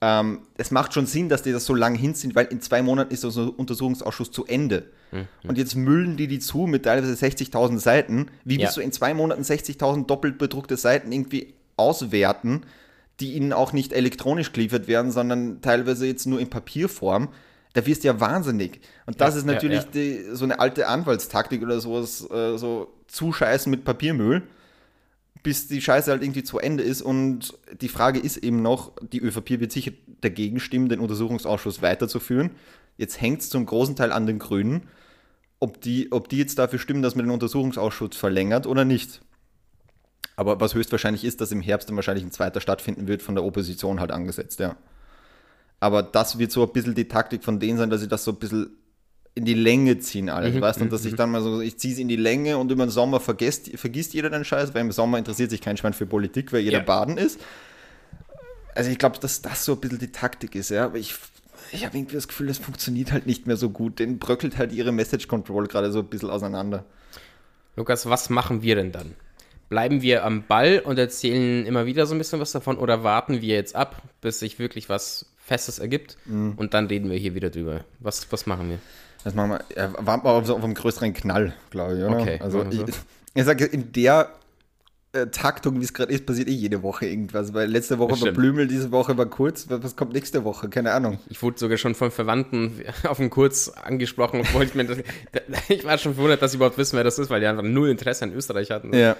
Ähm, 0.00 0.42
es 0.56 0.70
macht 0.70 0.94
schon 0.94 1.06
Sinn, 1.06 1.28
dass 1.28 1.42
die 1.42 1.50
das 1.50 1.64
so 1.64 1.74
lange 1.74 1.98
hinziehen, 1.98 2.34
weil 2.36 2.46
in 2.46 2.60
zwei 2.60 2.82
Monaten 2.82 3.12
ist 3.12 3.24
der 3.24 3.58
Untersuchungsausschuss 3.58 4.30
zu 4.30 4.46
Ende. 4.46 4.84
Mhm. 5.10 5.26
Und 5.48 5.58
jetzt 5.58 5.74
müllen 5.74 6.16
die 6.16 6.28
die 6.28 6.38
zu 6.38 6.66
mit 6.66 6.84
teilweise 6.84 7.14
60.000 7.14 7.78
Seiten. 7.78 8.26
Wie 8.44 8.54
Ja. 8.56 8.62
willst 8.62 8.76
du 8.76 8.80
in 8.80 8.92
zwei 8.92 9.12
Monaten 9.14 9.42
60.000 9.42 10.06
doppelt 10.06 10.38
bedruckte 10.38 10.76
Seiten 10.76 11.10
irgendwie 11.10 11.54
auswerten, 11.76 12.62
die 13.18 13.32
ihnen 13.32 13.52
auch 13.52 13.72
nicht 13.72 13.92
elektronisch 13.92 14.52
geliefert 14.52 14.86
werden, 14.86 15.10
sondern 15.10 15.60
teilweise 15.62 16.06
jetzt 16.06 16.26
nur 16.26 16.38
in 16.40 16.48
Papierform? 16.48 17.28
Da 17.74 17.84
wirst 17.84 18.04
du 18.04 18.08
ja 18.08 18.20
wahnsinnig. 18.20 18.80
Und 19.06 19.20
das 19.20 19.34
Ja, 19.34 19.40
ist 19.40 19.46
ja, 19.46 19.52
natürlich 19.54 19.82
ja. 19.82 19.88
Die, 19.92 20.24
so 20.32 20.44
eine 20.44 20.60
alte 20.60 20.86
Anwaltstaktik 20.86 21.62
oder 21.62 21.80
sowas, 21.80 22.24
äh, 22.30 22.56
so 22.56 22.92
zuscheißen 23.08 23.68
mit 23.70 23.84
Papiermüll 23.84 24.42
bis 25.42 25.68
die 25.68 25.80
Scheiße 25.80 26.10
halt 26.10 26.22
irgendwie 26.22 26.42
zu 26.42 26.58
Ende 26.58 26.82
ist. 26.82 27.02
Und 27.02 27.58
die 27.80 27.88
Frage 27.88 28.18
ist 28.18 28.38
eben 28.38 28.62
noch, 28.62 28.92
die 29.00 29.20
ÖVP 29.20 29.60
wird 29.60 29.72
sicher 29.72 29.92
dagegen 30.20 30.60
stimmen, 30.60 30.88
den 30.88 31.00
Untersuchungsausschuss 31.00 31.82
weiterzuführen. 31.82 32.50
Jetzt 32.96 33.20
hängt 33.20 33.42
es 33.42 33.50
zum 33.50 33.64
großen 33.66 33.96
Teil 33.96 34.12
an 34.12 34.26
den 34.26 34.38
Grünen, 34.38 34.88
ob 35.60 35.80
die, 35.80 36.12
ob 36.12 36.28
die 36.28 36.38
jetzt 36.38 36.58
dafür 36.58 36.78
stimmen, 36.78 37.02
dass 37.02 37.14
man 37.14 37.26
den 37.26 37.32
Untersuchungsausschuss 37.32 38.16
verlängert 38.16 38.66
oder 38.66 38.84
nicht. 38.84 39.20
Aber 40.36 40.60
was 40.60 40.74
höchstwahrscheinlich 40.74 41.24
ist, 41.24 41.40
dass 41.40 41.50
im 41.50 41.60
Herbst 41.60 41.88
dann 41.88 41.96
wahrscheinlich 41.96 42.24
ein 42.24 42.30
zweiter 42.30 42.60
stattfinden 42.60 43.08
wird, 43.08 43.22
von 43.22 43.34
der 43.34 43.44
Opposition 43.44 44.00
halt 44.00 44.12
angesetzt, 44.12 44.60
ja. 44.60 44.76
Aber 45.80 46.02
das 46.02 46.38
wird 46.38 46.52
so 46.52 46.64
ein 46.64 46.72
bisschen 46.72 46.94
die 46.94 47.08
Taktik 47.08 47.44
von 47.44 47.60
denen 47.60 47.78
sein, 47.78 47.90
dass 47.90 48.00
sie 48.00 48.08
das 48.08 48.24
so 48.24 48.32
ein 48.32 48.38
bisschen 48.38 48.70
in 49.38 49.44
die 49.44 49.54
Länge 49.54 49.98
ziehen 49.98 50.28
alles, 50.28 50.54
mhm, 50.54 50.60
weißt 50.60 50.80
du, 50.80 50.84
und 50.84 50.92
dass 50.92 51.04
ich 51.04 51.12
mhm. 51.12 51.16
dann 51.16 51.30
mal 51.30 51.42
so, 51.42 51.60
ich 51.60 51.78
ziehe 51.78 51.94
es 51.94 52.00
in 52.00 52.08
die 52.08 52.16
Länge 52.16 52.58
und 52.58 52.72
über 52.72 52.84
den 52.84 52.90
Sommer 52.90 53.20
vergisst, 53.20 53.70
vergisst 53.78 54.12
jeder 54.12 54.30
den 54.30 54.44
Scheiß, 54.44 54.74
weil 54.74 54.80
im 54.80 54.92
Sommer 54.92 55.16
interessiert 55.16 55.50
sich 55.50 55.60
kein 55.60 55.76
Schwein 55.76 55.92
für 55.92 56.06
Politik, 56.06 56.52
weil 56.52 56.60
jeder 56.60 56.78
ja. 56.78 56.84
baden 56.84 57.16
ist. 57.16 57.40
Also 58.74 58.90
ich 58.90 58.98
glaube, 58.98 59.18
dass 59.20 59.40
das 59.40 59.64
so 59.64 59.74
ein 59.74 59.80
bisschen 59.80 60.00
die 60.00 60.10
Taktik 60.10 60.56
ist, 60.56 60.70
ja, 60.70 60.84
aber 60.86 60.98
ich, 60.98 61.14
ich 61.70 61.86
habe 61.86 61.96
irgendwie 61.96 62.16
das 62.16 62.26
Gefühl, 62.26 62.48
das 62.48 62.58
funktioniert 62.58 63.12
halt 63.12 63.26
nicht 63.26 63.46
mehr 63.46 63.56
so 63.56 63.70
gut, 63.70 64.00
den 64.00 64.18
bröckelt 64.18 64.58
halt 64.58 64.72
ihre 64.72 64.90
Message 64.90 65.28
Control 65.28 65.68
gerade 65.68 65.92
so 65.92 66.00
ein 66.00 66.06
bisschen 66.06 66.30
auseinander. 66.30 66.84
Lukas, 67.76 68.08
was 68.10 68.28
machen 68.28 68.62
wir 68.62 68.74
denn 68.74 68.90
dann? 68.90 69.14
Bleiben 69.68 70.02
wir 70.02 70.24
am 70.24 70.44
Ball 70.48 70.80
und 70.84 70.98
erzählen 70.98 71.64
immer 71.64 71.86
wieder 71.86 72.06
so 72.06 72.14
ein 72.14 72.18
bisschen 72.18 72.40
was 72.40 72.50
davon 72.50 72.76
oder 72.76 73.04
warten 73.04 73.40
wir 73.40 73.54
jetzt 73.54 73.76
ab, 73.76 74.02
bis 74.20 74.40
sich 74.40 74.58
wirklich 74.58 74.88
was 74.88 75.26
Festes 75.36 75.78
ergibt 75.78 76.16
mhm. 76.24 76.54
und 76.56 76.74
dann 76.74 76.86
reden 76.86 77.08
wir 77.08 77.18
hier 77.18 77.34
wieder 77.36 77.50
drüber. 77.50 77.84
Was, 78.00 78.32
was 78.32 78.46
machen 78.46 78.70
wir? 78.70 78.78
Das 79.24 79.34
machen 79.34 79.50
wir, 79.50 79.60
ja, 79.76 79.92
warten 79.98 80.24
wir 80.24 80.30
auf, 80.30 80.48
auf 80.48 80.64
einen 80.64 80.74
größeren 80.74 81.12
Knall, 81.12 81.52
glaube 81.70 81.98
ich, 81.98 82.04
oder? 82.04 82.20
Okay. 82.20 82.38
Also 82.42 82.64
ich, 82.70 82.84
ich 83.34 83.44
sage, 83.44 83.64
in 83.64 83.92
der 83.92 84.30
äh, 85.12 85.26
Taktung, 85.28 85.80
wie 85.80 85.84
es 85.84 85.94
gerade 85.94 86.12
ist, 86.12 86.26
passiert 86.26 86.48
eh 86.48 86.52
jede 86.52 86.82
Woche 86.82 87.06
irgendwas. 87.06 87.54
Weil 87.54 87.70
letzte 87.70 87.98
Woche 87.98 88.20
war 88.20 88.32
Blümel, 88.32 88.66
diese 88.66 88.92
Woche 88.92 89.16
war 89.16 89.26
kurz. 89.26 89.66
Was 89.68 89.96
kommt 89.96 90.12
nächste 90.12 90.44
Woche? 90.44 90.68
Keine 90.68 90.92
Ahnung. 90.92 91.18
Ich 91.28 91.42
wurde 91.42 91.58
sogar 91.58 91.78
schon 91.78 91.94
von 91.94 92.10
Verwandten 92.10 92.82
auf 93.04 93.18
einen 93.18 93.30
Kurz 93.30 93.68
angesprochen, 93.68 94.40
obwohl 94.40 94.64
ich 94.64 94.74
mir 94.74 94.84
das, 94.84 94.98
ich 95.68 95.84
war 95.84 95.96
schon 95.98 96.14
verwundert, 96.14 96.42
dass 96.42 96.52
sie 96.52 96.58
überhaupt 96.58 96.76
wissen, 96.76 96.96
wer 96.96 97.04
das 97.04 97.18
ist, 97.18 97.30
weil 97.30 97.40
die 97.40 97.46
einfach 97.46 97.62
null 97.62 97.88
Interesse 97.88 98.24
an 98.24 98.34
Österreich 98.34 98.70
hatten. 98.70 98.94
Ja. 98.94 99.16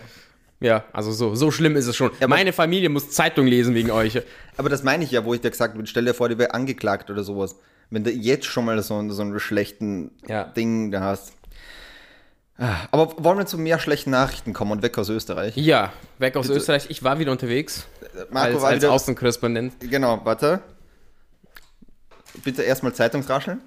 Ja, 0.61 0.85
also 0.93 1.13
so, 1.13 1.37
so 1.37 1.53
schlimm 1.53 1.77
ist 1.77 1.87
es 1.87 1.95
schon. 1.95 2.11
Ja, 2.19 2.27
Meine 2.27 2.53
Familie 2.53 2.89
muss 2.89 3.11
Zeitung 3.11 3.47
lesen 3.47 3.77
wegen 3.77 3.93
euch. 3.93 4.21
Aber 4.57 4.69
das 4.69 4.83
meine 4.83 5.05
ich 5.05 5.13
ja, 5.13 5.25
wo 5.25 5.33
ich 5.33 5.41
dir 5.41 5.51
gesagt 5.51 5.75
habe, 5.75 5.87
stell 5.87 6.05
dir 6.05 6.15
vor, 6.15 6.29
die 6.29 6.37
wäre 6.37 6.53
angeklagt 6.53 7.11
oder 7.11 7.23
sowas. 7.23 7.55
Wenn 7.91 8.05
du 8.05 8.11
jetzt 8.11 8.47
schon 8.47 8.65
mal 8.65 8.81
so, 8.83 9.09
so 9.11 9.23
einen 9.23 9.41
schlechten 9.41 10.11
ja. 10.27 10.45
Ding 10.45 10.91
da 10.91 11.01
hast. 11.01 11.33
Ah, 12.59 12.75
aber 12.91 13.15
wollen 13.23 13.39
wir 13.39 13.47
zu 13.47 13.57
mehr 13.57 13.79
schlechten 13.79 14.11
Nachrichten 14.11 14.53
kommen 14.53 14.73
und 14.73 14.83
weg 14.83 14.99
aus 14.99 15.09
Österreich? 15.09 15.57
Ja, 15.57 15.93
weg 16.19 16.37
aus 16.37 16.49
Bitte. 16.49 16.59
Österreich. 16.59 16.87
Ich 16.91 17.05
war 17.05 17.19
wieder 17.19 17.31
unterwegs. 17.31 17.87
Marco 18.31 18.55
als, 18.55 18.63
war 18.63 18.69
als 18.71 18.83
wieder, 18.83 18.93
Außenkorrespondent. 18.93 19.75
Genau, 19.81 20.21
warte. 20.25 20.61
Bitte 22.43 22.63
erstmal 22.63 22.93
Zeitungsrascheln. 22.93 23.61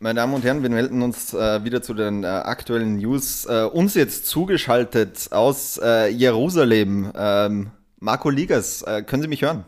Meine 0.00 0.20
Damen 0.20 0.32
und 0.32 0.44
Herren, 0.44 0.62
wir 0.62 0.70
melden 0.70 1.02
uns 1.02 1.34
äh, 1.34 1.64
wieder 1.64 1.82
zu 1.82 1.92
den 1.92 2.24
äh, 2.24 2.28
aktuellen 2.28 2.96
News. 2.96 3.46
Äh, 3.46 3.64
uns 3.64 3.94
jetzt 3.94 4.26
zugeschaltet 4.26 5.28
aus 5.30 5.78
äh, 5.82 6.08
Jerusalem. 6.08 7.12
Ähm, 7.16 7.70
Marco 7.98 8.30
Ligas, 8.30 8.82
äh, 8.82 9.02
können 9.02 9.22
Sie 9.22 9.28
mich 9.28 9.42
hören? 9.42 9.64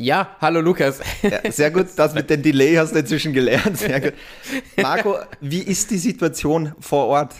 Ja, 0.00 0.36
hallo 0.40 0.60
Lukas. 0.60 1.00
Ja, 1.22 1.50
sehr 1.50 1.72
gut, 1.72 1.88
das 1.96 2.14
mit 2.14 2.30
dem 2.30 2.40
Delay 2.40 2.76
hast 2.76 2.94
du 2.94 3.00
inzwischen 3.00 3.32
gelernt. 3.32 3.78
Sehr 3.78 4.00
gut. 4.00 4.12
Marco, 4.80 5.16
wie 5.40 5.58
ist 5.58 5.90
die 5.90 5.98
Situation 5.98 6.72
vor 6.78 7.06
Ort? 7.06 7.34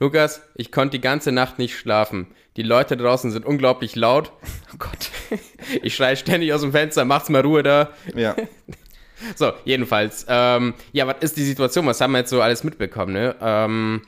Lukas, 0.00 0.42
ich 0.56 0.72
konnte 0.72 0.98
die 0.98 1.00
ganze 1.00 1.30
Nacht 1.30 1.60
nicht 1.60 1.78
schlafen. 1.78 2.26
Die 2.56 2.64
Leute 2.64 2.96
draußen 2.96 3.30
sind 3.30 3.46
unglaublich 3.46 3.94
laut. 3.94 4.32
Oh 4.74 4.76
Gott. 4.78 5.10
Ich 5.82 5.94
schreie 5.94 6.16
ständig 6.16 6.52
aus 6.52 6.62
dem 6.62 6.72
Fenster, 6.72 7.04
macht's 7.04 7.28
mal 7.28 7.42
Ruhe 7.42 7.62
da. 7.62 7.90
Ja. 8.16 8.34
So, 9.36 9.52
jedenfalls. 9.64 10.26
Ähm, 10.28 10.74
ja, 10.90 11.06
was 11.06 11.18
ist 11.20 11.36
die 11.36 11.44
Situation? 11.44 11.86
Was 11.86 12.00
haben 12.00 12.10
wir 12.10 12.18
jetzt 12.18 12.30
so 12.30 12.42
alles 12.42 12.64
mitbekommen? 12.64 13.12
Ne? 13.12 13.36
Ähm, 13.40 14.02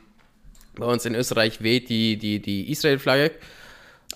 bei 0.74 0.86
uns 0.86 1.04
in 1.04 1.14
Österreich 1.14 1.62
weht 1.62 1.88
die, 1.88 2.16
die, 2.16 2.40
die 2.40 2.68
Israel-Flagge. 2.68 3.30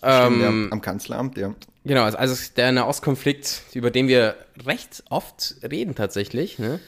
Ähm, 0.02 0.40
ja, 0.40 0.48
am 0.48 0.80
Kanzleramt, 0.80 1.38
ja. 1.38 1.54
Genau, 1.86 2.02
also 2.02 2.34
der 2.56 2.72
Nahostkonflikt, 2.72 3.62
über 3.74 3.90
den 3.90 4.08
wir 4.08 4.34
recht 4.64 5.04
oft 5.08 5.54
reden 5.62 5.94
tatsächlich, 5.94 6.58
ne? 6.58 6.80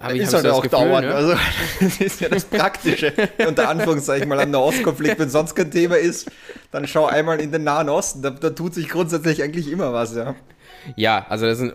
Hab 0.00 0.12
ich, 0.12 0.22
ist 0.22 0.32
halt 0.32 0.46
auch 0.46 0.62
Gefühl, 0.62 0.78
dauernd. 0.78 1.08
Ne? 1.08 1.14
Also, 1.14 1.34
das 1.80 2.00
ist 2.00 2.20
ja 2.20 2.28
das 2.28 2.44
Praktische, 2.44 3.12
unter 3.46 3.68
Anführungszeichen 3.68 4.28
mal 4.28 4.40
am 4.40 4.50
Nahostkonflikt. 4.52 5.18
Wenn 5.18 5.28
sonst 5.28 5.54
kein 5.54 5.70
Thema 5.70 5.98
ist, 5.98 6.30
dann 6.70 6.86
schau 6.86 7.06
einmal 7.06 7.40
in 7.40 7.52
den 7.52 7.64
Nahen 7.64 7.88
Osten. 7.88 8.22
Da, 8.22 8.30
da 8.30 8.50
tut 8.50 8.74
sich 8.74 8.88
grundsätzlich 8.88 9.42
eigentlich 9.42 9.70
immer 9.70 9.92
was, 9.92 10.14
ja. 10.14 10.34
Ja, 10.96 11.26
also 11.28 11.44
das 11.46 11.58
sind 11.58 11.74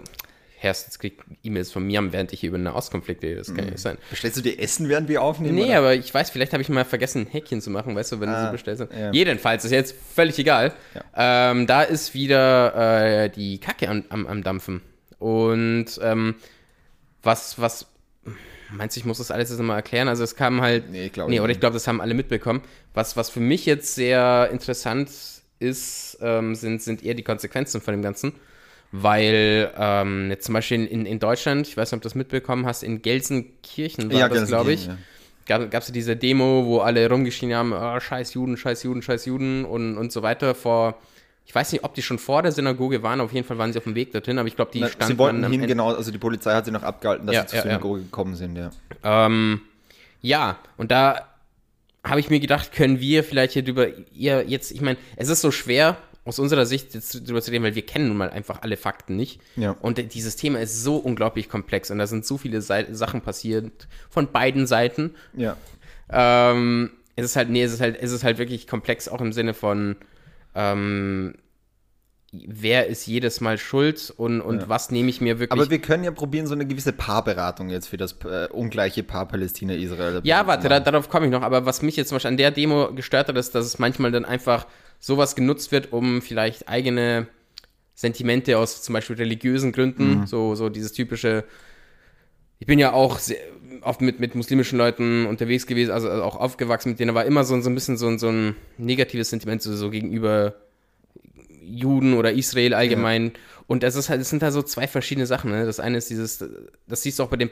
Herst, 0.66 0.88
jetzt 0.88 1.00
kriegt 1.00 1.24
E-Mails 1.44 1.72
von 1.72 1.86
mir, 1.86 2.12
während 2.12 2.34
ich 2.34 2.44
über 2.44 2.58
eine 2.58 2.76
Ostkonflikt 2.76 3.24
rede. 3.24 3.38
Das 3.38 3.48
kann 3.48 3.60
ja 3.60 3.64
nicht 3.66 3.74
mhm. 3.74 3.78
sein. 3.78 3.98
Bestellst 4.10 4.38
du 4.38 4.42
dir 4.42 4.60
Essen, 4.60 4.90
während 4.90 5.08
wir 5.08 5.22
aufnehmen? 5.22 5.56
Nee, 5.56 5.66
oder? 5.66 5.78
aber 5.78 5.96
ich 5.96 6.14
weiß, 6.14 6.30
vielleicht 6.30 6.54
habe 6.54 6.62
ich 6.62 6.70
mal 6.70 6.84
vergessen, 6.84 7.22
ein 7.22 7.28
Häkchen 7.28 7.62
zu 7.62 7.70
machen, 7.70 7.96
weißt 7.96 8.12
du, 8.12 8.20
wenn 8.20 8.30
ah, 8.30 8.42
du 8.42 8.48
sie 8.48 8.52
bestellst. 8.52 8.88
Ja. 8.92 9.12
Jedenfalls, 9.12 9.64
ist 9.64 9.72
jetzt 9.72 9.96
völlig 10.14 10.38
egal. 10.40 10.74
Ja. 10.94 11.52
Ähm, 11.52 11.68
da 11.68 11.84
ist 11.84 12.14
wieder 12.14 13.24
äh, 13.24 13.30
die 13.30 13.60
Kacke 13.60 13.88
am, 13.88 14.04
am, 14.10 14.28
am 14.28 14.44
Dampfen. 14.44 14.82
Und 15.20 15.88
ähm, 16.02 16.36
was, 17.24 17.60
was, 17.60 17.88
meinst 18.72 18.96
du, 18.96 19.00
ich 19.00 19.06
muss 19.06 19.18
das 19.18 19.32
alles 19.32 19.50
jetzt 19.50 19.60
nochmal 19.60 19.78
erklären? 19.78 20.08
Also 20.08 20.24
es 20.24 20.36
kam 20.36 20.62
halt, 20.62 20.90
nee, 20.90 21.10
glaub 21.10 21.30
nee 21.30 21.40
oder 21.40 21.52
ich 21.52 21.60
glaube, 21.60 21.74
das 21.74 21.88
haben 21.88 22.02
alle 22.02 22.14
mitbekommen. 22.14 22.62
Was, 22.94 23.16
was 23.18 23.30
für 23.30 23.40
mich 23.40 23.66
jetzt 23.66 23.96
sehr 23.96 24.50
interessant 24.52 25.10
ist, 25.60 26.18
ähm, 26.22 26.56
sind, 26.56 26.82
sind 26.82 27.04
eher 27.04 27.14
die 27.14 27.24
Konsequenzen 27.24 27.82
von 27.82 27.94
dem 27.94 28.02
Ganzen 28.02 28.34
weil 29.02 29.72
ähm, 29.78 30.30
jetzt 30.30 30.46
zum 30.46 30.54
Beispiel 30.54 30.86
in, 30.86 31.06
in 31.06 31.20
Deutschland, 31.20 31.68
ich 31.68 31.76
weiß 31.76 31.92
nicht, 31.92 31.98
ob 31.98 32.02
du 32.02 32.06
das 32.08 32.16
mitbekommen 32.16 32.66
hast, 32.66 32.84
in 32.84 33.02
Gelsenkirchen 33.02 34.12
war 34.12 34.20
ja, 34.20 34.30
das, 34.30 34.48
glaube 34.48 34.74
ich, 34.74 34.88
ja. 35.48 35.58
gab 35.58 35.84
es 35.84 35.92
diese 35.92 36.16
Demo, 36.16 36.66
wo 36.66 36.80
alle 36.80 37.10
rumgeschrien 37.10 37.54
haben, 37.54 37.74
oh, 37.74 38.00
scheiß 38.00 38.34
Juden, 38.34 38.58
scheiß 38.58 38.84
Juden, 38.84 39.02
scheiß 39.02 39.26
Juden 39.26 39.66
und, 39.66 39.98
und 39.98 40.12
so 40.12 40.22
weiter 40.22 40.56
vor, 40.56 40.98
ich 41.46 41.54
weiß 41.54 41.72
nicht, 41.74 41.84
ob 41.84 41.94
die 41.94 42.02
schon 42.02 42.20
vor 42.20 42.42
der 42.42 42.52
Synagoge 42.52 43.04
waren, 43.04 43.22
auf 43.22 43.34
jeden 43.34 43.46
Fall 43.46 43.58
waren 43.58 43.72
sie 43.74 43.80
auf 43.80 43.84
dem 43.84 43.96
Weg 43.96 44.12
dorthin, 44.12 44.40
aber 44.40 44.48
ich 44.48 44.56
glaube, 44.56 44.72
die 44.72 44.80
Na, 44.80 44.88
standen... 44.88 45.14
Sie 45.14 45.18
wollten 45.18 45.50
hin, 45.50 45.68
genau, 45.68 45.94
also 45.94 46.12
die 46.12 46.18
Polizei 46.18 46.54
hat 46.54 46.66
sie 46.66 46.72
noch 46.72 46.84
abgehalten, 46.84 47.28
dass 47.28 47.36
ja, 47.36 47.42
sie 47.42 47.48
zur 47.50 47.62
Synagoge 47.62 48.02
gekommen 48.02 48.36
sind, 48.36 48.56
ja. 48.56 48.70
Ähm, 49.04 49.62
ja, 50.22 50.58
und 50.78 50.92
da 50.92 51.28
habe 52.04 52.20
ich 52.20 52.30
mir 52.30 52.40
gedacht, 52.40 52.72
können 52.72 53.00
wir 53.00 53.24
vielleicht 53.24 53.54
hier 53.54 53.64
drüber, 53.64 53.88
ihr 54.14 54.46
jetzt, 54.48 54.72
ich 54.72 54.82
meine, 54.82 54.98
es 55.18 55.30
ist 55.30 55.42
so 55.42 55.52
schwer, 55.52 55.98
aus 56.26 56.40
unserer 56.40 56.66
Sicht 56.66 56.96
jetzt 56.96 57.28
drüber 57.28 57.42
zu 57.42 57.52
reden, 57.52 57.64
weil 57.64 57.76
wir 57.76 57.86
kennen 57.86 58.08
nun 58.08 58.18
mal 58.18 58.32
einfach 58.32 58.64
alle 58.64 58.78
Fakten 58.78 59.16
nicht. 59.16 59.40
Ja. 59.56 59.78
Und 59.80 60.14
dieses 60.14 60.36
Thema 60.36 60.60
ist 60.60 60.84
so 60.84 60.98
unglaublich 60.98 61.50
komplex 61.50 61.92
und 61.92 62.00
da 62.00 62.08
sind 62.08 62.26
so 62.26 62.38
viele 62.38 62.62
Seite, 62.62 62.96
Sachen 62.96 63.22
passiert 63.22 63.88
von 64.10 64.32
beiden 64.32 64.66
Seiten. 64.66 65.14
Ja. 65.36 65.56
Ähm, 66.10 66.92
es 67.16 67.26
ist 67.26 67.36
halt, 67.36 67.50
nee, 67.50 67.64
es 67.64 67.74
ist 67.74 67.82
halt, 67.82 67.98
es 68.02 68.12
ist 68.12 68.24
halt 68.24 68.40
wirklich 68.40 68.68
komplex, 68.68 69.08
auch 69.08 69.22
im 69.22 69.34
Sinne 69.34 69.54
von, 69.54 69.96
ähm, 70.56 71.36
wer 72.48 72.88
ist 72.88 73.06
jedes 73.08 73.42
Mal 73.42 73.58
schuld 73.58 74.14
und, 74.16 74.42
und 74.42 74.62
ja. 74.62 74.70
was 74.70 74.92
nehme 74.92 75.10
ich 75.10 75.22
mir 75.22 75.40
wirklich. 75.40 75.60
Aber 75.60 75.70
wir 75.70 75.80
können 75.80 76.04
ja 76.04 76.12
probieren, 76.12 76.48
so 76.48 76.54
eine 76.54 76.66
gewisse 76.66 76.94
Paarberatung 76.94 77.70
jetzt 77.70 77.88
für 77.88 77.98
das 77.98 78.18
äh, 78.26 78.48
ungleiche 78.52 79.04
Paar 79.04 79.28
Palästina-Israel. 79.28 80.22
Ja, 80.24 80.48
warte, 80.48 80.70
da, 80.70 80.80
darauf 80.80 81.10
komme 81.10 81.26
ich 81.26 81.32
noch. 81.32 81.42
Aber 81.42 81.66
was 81.66 81.82
mich 81.82 81.96
jetzt 81.96 82.10
zum 82.10 82.16
Beispiel 82.16 82.30
an 82.30 82.38
der 82.38 82.52
Demo 82.52 82.94
gestört 82.94 83.28
hat, 83.28 83.38
ist, 83.38 83.56
dass 83.56 83.66
es 83.66 83.80
manchmal 83.80 84.12
dann 84.12 84.26
einfach 84.26 84.68
sowas 85.00 85.36
genutzt 85.36 85.72
wird, 85.72 85.94
um 85.94 86.22
vielleicht 86.22 86.68
eigene 86.68 87.28
Sentimente 87.94 88.58
aus 88.58 88.82
zum 88.82 88.94
Beispiel 88.94 89.16
religiösen 89.16 89.72
Gründen, 89.72 90.22
mhm. 90.22 90.28
so, 90.28 90.56
so 90.56 90.70
dieses 90.70 90.92
typische, 90.92 91.46
ich 92.60 92.68
bin 92.68 92.80
ja 92.80 92.92
auch 92.92 93.20
sehr, 93.20 93.38
oft 93.82 94.02
mit, 94.02 94.20
mit 94.20 94.36
muslimischen 94.36 94.78
Leuten 94.78 95.26
unterwegs 95.26 95.66
gewesen, 95.68 95.92
also, 95.92 96.10
also 96.10 96.24
auch 96.24 96.36
aufgewachsen 96.36 96.90
mit 96.90 97.00
denen, 97.00 97.16
war 97.16 97.26
immer 97.26 97.44
so, 97.44 97.60
so 97.62 97.70
ein 97.70 97.76
bisschen 97.76 97.98
so, 97.98 98.18
so 98.18 98.30
ein 98.30 98.56
negatives 98.78 99.30
Sentiment 99.30 99.62
so, 99.62 99.76
so 99.76 99.90
gegenüber 99.90 100.56
Juden 101.66 102.14
oder 102.14 102.34
Israel 102.34 102.74
allgemein. 102.74 103.26
Ja. 103.28 103.32
Und 103.68 103.84
das 103.84 103.96
ist 103.96 104.10
halt, 104.10 104.22
es 104.22 104.30
sind 104.30 104.42
da 104.42 104.52
so 104.52 104.62
zwei 104.62 104.88
verschiedene 104.88 105.26
Sachen. 105.26 105.52
Ne? 105.52 105.66
Das 105.66 105.80
eine 105.80 105.98
ist 105.98 106.10
dieses, 106.10 106.44
das 106.88 107.02
siehst 107.02 107.20
du 107.20 107.24
auch 107.24 107.30
bei 107.30 107.38
den, 107.38 107.50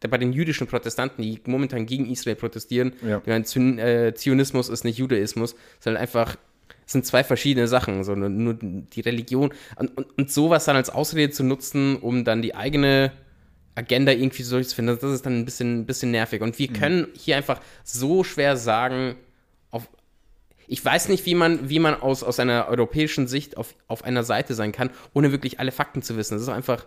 bei 0.00 0.18
den 0.18 0.32
jüdischen 0.32 0.66
Protestanten, 0.66 1.22
die 1.22 1.40
momentan 1.46 1.86
gegen 1.86 2.10
Israel 2.10 2.36
protestieren. 2.36 2.92
Ja. 3.02 3.22
Äh, 3.24 4.14
Zionismus 4.14 4.68
ist 4.68 4.84
nicht 4.84 4.98
Judaismus, 4.98 5.54
sondern 5.80 6.02
einfach 6.02 6.36
das 6.84 6.92
sind 6.92 7.06
zwei 7.06 7.22
verschiedene 7.22 7.68
Sachen, 7.68 8.02
so 8.02 8.14
nur 8.14 8.54
die 8.54 9.00
Religion 9.00 9.54
und, 9.76 9.96
und, 9.96 10.18
und 10.18 10.30
sowas 10.30 10.64
dann 10.64 10.74
als 10.74 10.90
Ausrede 10.90 11.32
zu 11.32 11.44
nutzen, 11.44 11.96
um 11.96 12.24
dann 12.24 12.42
die 12.42 12.56
eigene 12.56 13.12
Agenda 13.74 14.12
irgendwie 14.12 14.42
so 14.42 14.60
zu 14.60 14.74
finden, 14.74 14.98
das 15.00 15.12
ist 15.12 15.24
dann 15.24 15.38
ein 15.38 15.44
bisschen, 15.44 15.80
ein 15.80 15.86
bisschen 15.86 16.10
nervig. 16.10 16.42
Und 16.42 16.58
wir 16.58 16.68
mhm. 16.68 16.74
können 16.74 17.06
hier 17.14 17.36
einfach 17.36 17.60
so 17.84 18.24
schwer 18.24 18.56
sagen, 18.56 19.16
ich 20.72 20.82
weiß 20.82 21.10
nicht, 21.10 21.26
wie 21.26 21.34
man, 21.34 21.68
wie 21.68 21.78
man 21.78 22.00
aus, 22.00 22.22
aus 22.22 22.40
einer 22.40 22.66
europäischen 22.68 23.28
Sicht 23.28 23.58
auf, 23.58 23.74
auf 23.88 24.04
einer 24.04 24.24
Seite 24.24 24.54
sein 24.54 24.72
kann, 24.72 24.88
ohne 25.12 25.30
wirklich 25.30 25.60
alle 25.60 25.70
Fakten 25.70 26.00
zu 26.00 26.16
wissen. 26.16 26.34
Das 26.34 26.42
ist 26.42 26.48
einfach, 26.48 26.86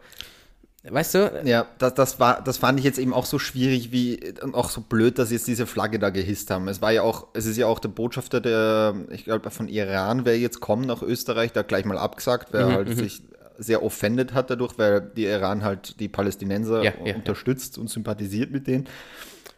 Weißt 0.87 1.15
du? 1.15 1.41
Ja, 1.45 1.65
das, 1.79 1.95
das, 1.95 2.19
war, 2.19 2.43
das 2.43 2.59
fand 2.59 2.77
ich 2.77 2.85
jetzt 2.85 2.99
eben 2.99 3.11
auch 3.11 3.25
so 3.25 3.39
schwierig 3.39 3.91
wie 3.91 4.19
und 4.43 4.53
auch 4.53 4.69
so 4.69 4.81
blöd, 4.81 5.17
dass 5.17 5.29
sie 5.29 5.35
jetzt 5.35 5.47
diese 5.47 5.65
Flagge 5.65 5.97
da 5.97 6.11
gehisst 6.11 6.51
haben. 6.51 6.67
Es 6.67 6.79
war 6.79 6.91
ja 6.91 7.01
auch, 7.01 7.27
es 7.33 7.47
ist 7.47 7.57
ja 7.57 7.65
auch 7.65 7.79
der 7.79 7.89
Botschafter 7.89 8.39
der, 8.39 8.93
ich 9.09 9.23
glaube, 9.23 9.49
von 9.49 9.67
Iran, 9.67 10.25
wer 10.25 10.37
jetzt 10.37 10.59
kommt 10.59 10.85
nach 10.85 11.01
Österreich, 11.01 11.53
der 11.53 11.61
hat 11.61 11.69
gleich 11.69 11.85
mal 11.85 11.97
abgesagt, 11.97 12.49
wer 12.51 12.67
Mhm, 12.67 12.71
halt 12.71 12.95
sich 12.95 13.23
sehr 13.57 13.81
offended 13.81 14.33
hat 14.35 14.51
dadurch, 14.51 14.77
weil 14.77 15.01
die 15.01 15.25
Iran 15.25 15.63
halt 15.63 15.99
die 15.99 16.07
Palästinenser 16.07 16.83
Ja, 16.83 16.93
ja, 17.03 17.15
unterstützt 17.15 17.79
und 17.79 17.89
sympathisiert 17.89 18.51
mit 18.51 18.67
denen. 18.67 18.87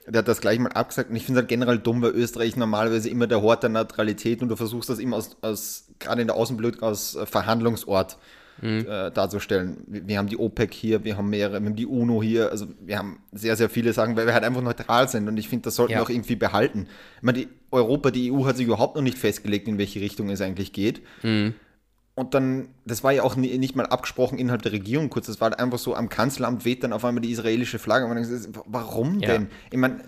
Der 0.09 0.19
hat 0.19 0.27
das 0.27 0.39
gleich 0.39 0.57
mal 0.57 0.71
abgesagt 0.71 1.09
und 1.09 1.15
ich 1.17 1.25
finde 1.25 1.39
es 1.39 1.43
halt 1.43 1.49
generell 1.49 1.79
dumm, 1.79 2.01
weil 2.01 2.11
Österreich 2.11 2.55
normalerweise 2.55 3.09
immer 3.09 3.27
der 3.27 3.41
Hort 3.41 3.63
der 3.63 3.69
Neutralität 3.69 4.41
und 4.41 4.47
du 4.49 4.55
versuchst 4.55 4.89
das 4.89 4.99
immer 4.99 5.17
aus, 5.17 5.35
aus 5.41 5.87
gerade 5.99 6.21
in 6.21 6.27
der 6.27 6.37
Außenpolitik 6.37 6.81
aus 6.81 7.15
äh, 7.15 7.25
Verhandlungsort 7.25 8.17
äh, 8.61 9.11
darzustellen. 9.11 9.83
Wir, 9.85 10.07
wir 10.07 10.17
haben 10.17 10.27
die 10.27 10.37
OPEC 10.37 10.73
hier, 10.73 11.03
wir 11.03 11.15
haben 11.17 11.29
mehrere, 11.29 11.59
wir 11.61 11.67
haben 11.69 11.75
die 11.75 11.85
UNO 11.85 12.23
hier, 12.23 12.49
also 12.51 12.65
wir 12.83 12.97
haben 12.97 13.19
sehr, 13.31 13.55
sehr 13.55 13.69
viele 13.69 13.93
Sachen, 13.93 14.15
weil 14.15 14.25
wir 14.25 14.33
halt 14.33 14.43
einfach 14.45 14.61
neutral 14.63 15.07
sind 15.09 15.27
und 15.27 15.37
ich 15.37 15.47
finde, 15.49 15.65
das 15.65 15.75
sollten 15.75 15.91
wir 15.91 15.97
Ja. 15.97 16.03
auch 16.03 16.09
irgendwie 16.09 16.37
behalten. 16.37 16.87
Ich 17.17 17.23
meine, 17.23 17.37
die 17.39 17.47
Europa, 17.69 18.09
die 18.09 18.31
EU 18.31 18.45
hat 18.45 18.57
sich 18.57 18.65
überhaupt 18.65 18.95
noch 18.95 19.03
nicht 19.03 19.17
festgelegt, 19.17 19.67
in 19.67 19.77
welche 19.77 19.99
Richtung 20.01 20.29
es 20.29 20.41
eigentlich 20.41 20.73
geht. 20.73 21.01
Und 22.17 22.33
dann, 22.33 22.69
das 22.83 23.03
war 23.03 23.11
ja 23.11 23.21
auch 23.21 23.35
nicht 23.35 23.75
mal 23.75 23.85
abgesprochen 23.85 24.39
innerhalb 24.39 24.63
der 24.63 24.71
Regierung 24.71 25.11
kurz, 25.11 25.27
das 25.27 25.39
war 25.39 25.51
halt 25.51 25.59
einfach 25.59 25.77
so, 25.77 25.93
am 25.95 26.09
Kanzleramt 26.09 26.65
weht 26.65 26.83
dann 26.83 26.91
auf 26.91 27.05
einmal 27.05 27.21
die 27.21 27.29
israelische 27.29 27.77
Flagge. 27.77 28.05
Und 28.07 28.15
man 28.15 28.23
denkt, 28.27 28.59
warum 28.65 29.19
Ja. 29.19 29.27
denn? 29.27 29.49
Ich 29.69 29.77
meine, 29.77 29.99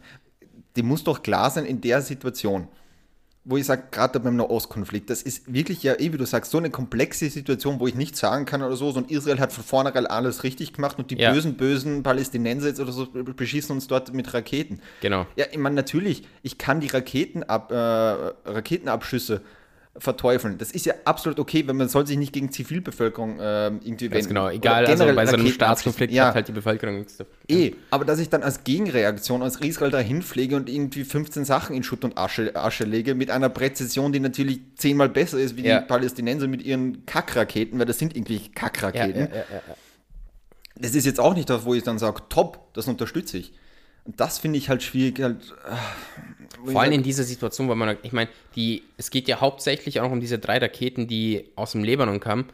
die 0.76 0.82
muss 0.82 1.03
doch 1.03 1.22
klar 1.22 1.51
sein 1.51 1.66
in 1.66 1.82
der 1.82 2.01
Situation, 2.01 2.68
wo 3.45 3.57
ich 3.57 3.66
sage, 3.68 3.84
gerade 3.91 4.20
beim 4.20 4.36
Nahostkonflikt, 4.38 5.07
das 5.12 5.22
ist 5.22 5.53
wirklich 5.53 5.84
ja, 5.84 5.99
eh 5.99 6.12
wie 6.12 6.18
du 6.18 6.26
sagst, 6.26 6.49
so 6.49 6.57
eine 6.57 6.72
komplexe 6.72 7.30
Situation, 7.30 7.80
wo 7.80 7.86
ich 7.86 7.93
nicht 7.93 8.16
sagen 8.16 8.45
kann 8.45 8.64
oder 8.64 8.76
so, 8.76 8.89
so 8.91 8.97
und 8.97 9.12
Israel 9.12 9.39
hat 9.39 9.53
von 9.53 9.64
vornherein 9.64 10.07
alles 10.07 10.43
richtig 10.43 10.74
gemacht 10.74 10.97
und 10.97 11.12
die 11.12 11.16
Ja. 11.20 11.32
bösen, 11.32 11.57
bösen 11.57 12.01
Palästinenser 12.01 12.70
jetzt 12.70 12.80
oder 12.80 12.91
so 12.91 13.05
beschießen 13.05 13.72
uns 13.76 13.86
dort 13.86 14.16
mit 14.16 14.34
Raketen. 14.34 14.82
Genau. 15.01 15.28
Ja, 15.36 15.45
ich 15.51 15.60
meine, 15.60 15.76
natürlich, 15.76 16.24
ich 16.41 16.57
kann 16.57 16.80
die 16.80 16.88
Raketenab, 16.88 17.72
äh, 17.72 17.76
Raketenabschüsse 18.49 19.41
verteufeln. 19.99 20.57
Das 20.57 20.71
ist 20.71 20.85
ja 20.85 20.93
absolut 21.05 21.39
okay, 21.39 21.67
wenn 21.67 21.77
man 21.77 21.89
soll 21.89 22.07
sich 22.07 22.17
nicht 22.17 22.33
gegen 22.33 22.51
Zivilbevölkerung 22.51 23.37
ähm, 23.41 23.79
irgendwie 23.83 24.09
wenden. 24.11 24.27
genau. 24.29 24.49
Egal, 24.49 24.85
also 24.85 25.05
bei 25.13 25.25
so 25.25 25.35
einem. 25.35 25.47
Staatskonflikt 25.47 26.13
ja, 26.13 26.27
hat 26.27 26.35
halt 26.35 26.47
die 26.47 26.51
Bevölkerung 26.53 26.97
nichts 26.97 27.17
dafür. 27.17 27.33
Eh, 27.47 27.73
aber 27.91 28.05
dass 28.05 28.19
ich 28.19 28.29
dann 28.29 28.43
als 28.43 28.63
Gegenreaktion 28.63 29.41
als 29.43 29.57
Israel 29.57 29.91
dahin 29.91 30.21
pflege 30.21 30.55
und 30.55 30.69
irgendwie 30.69 31.03
15 31.03 31.45
Sachen 31.45 31.75
in 31.75 31.83
Schutt 31.83 32.03
und 32.03 32.17
Asche, 32.17 32.55
Asche 32.55 32.85
lege, 32.85 33.13
mit 33.15 33.29
einer 33.29 33.49
Präzision, 33.49 34.11
die 34.11 34.19
natürlich 34.19 34.61
zehnmal 34.75 35.09
besser 35.09 35.37
ist 35.39 35.57
wie 35.57 35.65
Ja. 35.65 35.81
die 35.81 35.87
Palästinenser 35.87 36.47
mit 36.47 36.61
ihren 36.63 37.05
Kackraketen, 37.05 37.77
weil 37.79 37.85
das 37.85 37.99
sind 37.99 38.15
irgendwie 38.15 38.39
Kackraketen. 38.49 39.27
ja. 39.33 39.43
Das 40.75 40.95
ist 40.95 41.05
jetzt 41.05 41.19
auch 41.19 41.33
nicht 41.33 41.49
das, 41.49 41.65
wo 41.65 41.73
ich 41.73 41.83
dann 41.83 41.99
sage, 41.99 42.21
top, 42.29 42.73
das 42.73 42.87
unterstütze 42.87 43.37
ich. 43.37 43.53
Das 44.18 44.39
finde 44.39 44.57
ich 44.57 44.70
halt 44.70 44.84
schwierig. 44.84 45.20
Halt, 45.22 45.55
ich 46.66 46.72
Vor 46.72 46.82
allem 46.82 46.93
in 46.93 47.03
dieser 47.03 47.24
Situation, 47.24 47.70
weil 47.70 47.76
man, 47.76 47.97
ich 48.03 48.12
meine, 48.12 48.30
die, 48.55 48.84
es 48.97 49.12
geht 49.12 49.28
ja 49.28 49.39
hauptsächlich 49.39 50.01
auch 50.01 50.12
um 50.12 50.20
diese 50.20 50.39
drei 50.39 50.57
Raketen, 50.57 51.07
die 51.07 51.45
aus 51.55 51.74
dem 51.74 51.84
Libanon 51.84 52.20
kamen. 52.20 52.45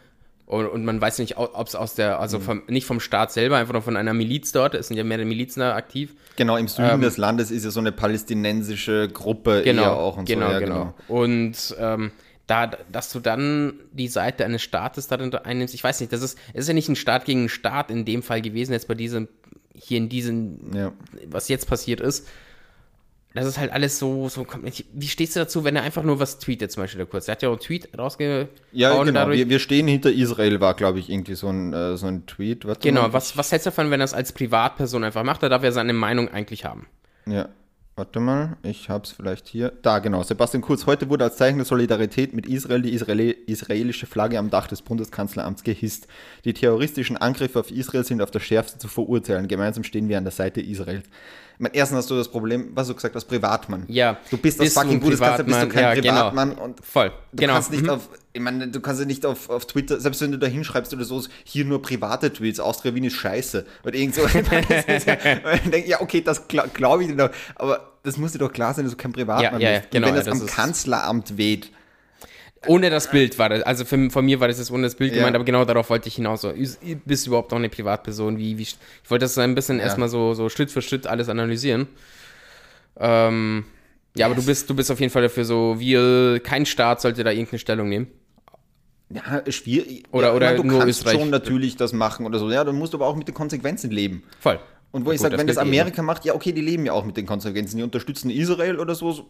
Und, 0.47 0.67
und 0.67 0.85
man 0.85 1.01
weiß 1.01 1.17
nicht, 1.19 1.37
ob 1.37 1.67
es 1.67 1.73
aus 1.73 1.95
der, 1.95 2.15
Mhm. 2.15 2.21
also 2.21 2.39
vom, 2.39 2.61
nicht 2.67 2.85
vom 2.85 2.99
Staat 2.99 3.31
selber, 3.31 3.57
einfach 3.57 3.73
nur 3.73 3.81
von 3.81 3.97
einer 3.97 4.13
Miliz 4.13 4.51
dort, 4.51 4.75
es 4.75 4.89
sind 4.89 4.97
ja 4.97 5.03
mehrere 5.03 5.25
Milizen 5.25 5.61
da 5.61 5.75
aktiv. 5.75 6.13
Genau, 6.35 6.55
im 6.57 6.67
Süden 6.67 6.87
Ähm, 6.89 7.01
des 7.01 7.17
Landes 7.17 7.49
ist 7.49 7.63
ja 7.63 7.71
so 7.71 7.79
eine 7.79 7.91
palästinensische 7.91 9.07
Gruppe 9.07 9.63
Genau, 9.63 9.81
eher 9.81 9.93
auch 9.93 10.17
und 10.17 10.25
genau, 10.25 10.47
so. 10.47 10.51
Ja, 10.53 10.59
genau. 10.59 10.93
Und 11.07 11.75
ähm, 11.79 12.11
da, 12.45 12.67
dass 12.91 13.11
du 13.11 13.19
dann 13.19 13.73
die 13.91 14.07
Seite 14.07 14.45
eines 14.45 14.61
Staates 14.61 15.07
darin 15.07 15.33
einnimmst, 15.33 15.73
ich 15.73 15.83
weiß 15.83 15.99
nicht, 16.01 16.13
das 16.13 16.21
ist, 16.21 16.37
es 16.53 16.61
ist 16.61 16.67
ja 16.67 16.73
nicht 16.75 16.89
ein 16.89 16.95
Staat 16.95 17.25
gegen 17.25 17.39
einen 17.39 17.49
Staat 17.49 17.89
in 17.89 18.05
dem 18.05 18.21
Fall 18.21 18.41
gewesen, 18.43 18.73
jetzt 18.73 18.87
bei 18.87 18.93
diesem, 18.93 19.27
hier 19.75 19.97
in 19.97 20.09
diesem, 20.09 20.59
Ja. 20.73 20.91
was 21.27 21.47
jetzt 21.47 21.67
passiert 21.67 21.99
ist. 22.01 22.27
Das 23.33 23.45
ist 23.45 23.57
halt 23.57 23.73
alles 23.73 23.99
so, 23.99 24.29
so 24.29 24.45
komplett. 24.45 24.85
Wie 24.93 25.09
stehst 25.09 25.35
du 25.35 25.41
dazu, 25.41 25.65
wenn 25.65 25.75
er 25.75 25.83
einfach 25.83 26.03
nur 26.03 26.21
was 26.21 26.39
tweetet, 26.39 26.71
zum 26.71 26.83
Beispiel 26.83 26.99
der 26.99 27.05
Kurz? 27.05 27.27
Er 27.27 27.33
hat 27.33 27.41
ja 27.41 27.49
auch 27.49 27.53
einen 27.53 27.59
Tweet 27.61 27.89
rausgehauen. 27.97 28.47
Ja, 28.71 29.03
genau. 29.03 29.29
Wir, 29.29 29.49
wir 29.49 29.59
stehen 29.59 29.89
hinter 29.89 30.09
Israel, 30.09 30.61
war, 30.61 30.73
glaube 30.73 30.99
ich, 30.99 31.09
irgendwie 31.09 31.35
so 31.35 31.49
ein, 31.49 31.73
äh, 31.73 31.97
so 31.97 32.07
ein 32.07 32.25
Tweet. 32.27 32.63
Warte 32.65 32.79
genau, 32.87 33.11
was, 33.11 33.35
was 33.35 33.51
hältst 33.51 33.65
du 33.65 33.71
davon, 33.71 33.91
wenn 33.91 33.99
er 33.99 34.05
es 34.05 34.13
als 34.13 34.31
Privatperson 34.31 35.03
einfach 35.03 35.23
macht? 35.23 35.43
Da 35.43 35.49
darf 35.49 35.63
er 35.63 35.73
seine 35.73 35.91
Meinung 35.91 36.29
eigentlich 36.29 36.63
haben. 36.63 36.87
Ja, 37.25 37.49
warte 37.95 38.19
mal, 38.19 38.57
ich 38.63 38.89
hab's 38.89 39.11
vielleicht 39.11 39.47
hier. 39.47 39.71
Da, 39.81 39.99
genau. 39.99 40.21
Sebastian 40.23 40.61
Kurz, 40.61 40.85
heute 40.85 41.09
wurde 41.09 41.23
als 41.23 41.37
Zeichen 41.37 41.57
der 41.57 41.65
Solidarität 41.65 42.33
mit 42.33 42.45
Israel 42.45 42.81
die 42.81 42.93
Israeli 42.93 43.31
israelische 43.31 44.05
Flagge 44.05 44.37
am 44.37 44.49
Dach 44.49 44.67
des 44.67 44.81
Bundeskanzleramts 44.81 45.63
gehisst. 45.63 46.07
Die 46.43 46.53
terroristischen 46.53 47.15
Angriffe 47.15 47.59
auf 47.59 47.71
Israel 47.71 48.03
sind 48.03 48.21
auf 48.21 48.31
das 48.31 48.43
Schärfste 48.43 48.79
zu 48.79 48.89
verurteilen. 48.89 49.47
Gemeinsam 49.47 49.83
stehen 49.83 50.09
wir 50.09 50.17
an 50.17 50.25
der 50.25 50.31
Seite 50.31 50.61
Israels. 50.61 51.05
Ich 51.55 51.59
meine, 51.61 51.73
erstens 51.73 51.99
hast 51.99 52.09
du 52.09 52.15
das 52.15 52.27
Problem, 52.27 52.71
was 52.75 52.87
du 52.87 52.95
gesagt 52.95 53.15
hast, 53.15 53.25
Privatmann. 53.25 53.83
Ja. 53.87 54.17
Du 54.29 54.37
bist 54.37 54.59
das 54.59 54.65
Bist 54.65 54.77
du 54.77 54.81
fucking 54.81 54.99
Bundeskanzler, 54.99 55.43
bist 55.45 55.61
du 55.61 55.67
Privatmann? 55.67 55.93
kein 55.95 55.95
Ja, 55.95 56.01
genau. 56.01 56.29
Privatmann 56.29 56.51
und 56.57 56.85
Voll. 56.85 57.09
Du 57.31 57.37
genau. 57.41 57.53
kannst 57.53 57.71
nicht 57.71 57.83
Mhm. 57.83 57.89
auf, 57.89 58.09
ich 58.33 58.41
meine, 58.41 58.67
du 58.67 58.79
kannst 58.81 58.99
ja 58.99 59.07
nicht 59.07 59.25
auf, 59.25 59.49
auf 59.49 59.65
Twitter, 59.65 59.99
selbst 60.01 60.21
wenn 60.21 60.31
du 60.33 60.37
da 60.37 60.47
hinschreibst 60.47 60.93
oder 60.93 61.05
so, 61.05 61.23
hier 61.45 61.63
nur 61.65 61.81
private 61.81 62.33
Tweets, 62.33 62.59
Austria 62.59 62.93
Wien 62.93 63.05
ist 63.05 63.13
scheiße. 63.15 63.65
Oder 63.85 63.93
irgend 63.95 64.15
so. 64.15 64.21
Ja, 64.27 65.77
ja, 65.85 66.01
okay, 66.01 66.21
das 66.21 66.47
glaube 66.47 66.69
glaub 66.73 67.01
ich 67.01 67.07
dir 67.07 67.15
doch. 67.15 67.29
Aber 67.55 67.91
das 68.03 68.17
muss 68.17 68.31
dir 68.33 68.39
doch 68.39 68.51
klar 68.51 68.73
sein, 68.73 68.85
dass 68.85 68.91
du 68.93 68.97
kein 68.97 69.13
Privatmann 69.13 69.61
Ja, 69.61 69.71
ja, 69.71 69.79
bist. 69.79 69.91
genau, 69.91 70.07
Und 70.07 70.13
wenn 70.15 70.19
ja, 70.25 70.29
das, 70.31 70.39
das 70.39 70.49
am 70.49 70.55
Kanzleramt 70.55 71.37
weht. 71.37 71.71
Ohne 72.67 72.89
das 72.89 73.09
Bild 73.11 73.37
war 73.39 73.49
das. 73.49 73.61
Also 73.63 73.85
für, 73.85 74.09
von 74.09 74.25
mir 74.25 74.39
war 74.39 74.47
das 74.47 74.57
jetzt 74.57 74.71
ohne 74.71 74.83
das 74.83 74.95
Bild 74.95 75.11
Ja. 75.11 75.17
gemeint, 75.19 75.35
aber 75.35 75.45
genau 75.45 75.65
darauf 75.65 75.89
wollte 75.89 76.07
ich 76.09 76.15
hinaus. 76.15 76.41
So, 76.41 76.49
ist- 76.49 76.79
bist 77.05 77.25
du 77.25 77.29
überhaupt 77.31 77.51
noch 77.51 77.57
eine 77.57 77.69
Privatperson? 77.69 78.37
Wie, 78.37 78.57
wie, 78.57 78.63
ich 78.63 78.77
wollte 79.07 79.25
das 79.25 79.35
so 79.35 79.41
ein 79.41 79.55
bisschen 79.55 79.79
erstmal 79.79 80.09
so, 80.09 80.33
so 80.33 80.49
Schritt 80.49 80.71
für 80.71 80.81
Schritt 80.81 81.07
alles 81.07 81.29
analysieren. 81.29 81.87
Ähm, 82.97 83.65
ja, 84.15 84.25
aber 84.27 84.35
du 84.35 84.45
bist, 84.45 84.69
du 84.69 84.75
bist 84.75 84.89
auf 84.91 84.99
jeden 84.99 85.11
Fall 85.11 85.23
dafür 85.23 85.45
so, 85.45 85.75
wir, 85.79 86.39
kein 86.41 86.65
Staat 86.65 87.01
sollte 87.01 87.23
da 87.23 87.31
irgendeine 87.31 87.59
Stellung 87.59 87.89
nehmen. 87.89 88.07
Ja, 89.09 89.43
schwierig. 89.51 90.03
Oder- 90.11 90.27
ja, 90.27 90.31
ich 90.31 90.35
oder 90.37 90.45
meine, 90.47 90.57
du 90.57 90.63
nur 90.63 90.79
kannst 90.79 90.99
Österreich. 91.01 91.19
schon 91.19 91.29
natürlich 91.29 91.75
das 91.75 91.93
machen 91.93 92.25
oder 92.25 92.39
so. 92.39 92.49
Ja, 92.49 92.63
dann 92.63 92.75
musst 92.75 92.93
du 92.93 92.97
aber 92.97 93.07
auch 93.07 93.15
mit 93.15 93.27
den 93.27 93.35
Konsequenzen 93.35 93.91
leben. 93.91 94.23
Voll. 94.39 94.59
Und 94.91 95.05
wo 95.05 95.11
ich 95.11 95.17
Gut, 95.17 95.23
sage, 95.25 95.37
wenn 95.37 95.47
das 95.47 95.57
eh? 95.57 95.61
Amerika 95.61 96.01
macht, 96.01 96.23
ja, 96.25 96.33
okay, 96.33 96.53
die 96.53 96.61
leben 96.61 96.85
ja 96.85 96.93
auch 96.93 97.03
mit 97.05 97.17
den 97.17 97.25
Konsequenzen. 97.25 97.77
Die 97.77 97.83
unterstützen 97.83 98.29
Israel 98.31 98.79
oder 98.79 98.95
so. 98.95 99.29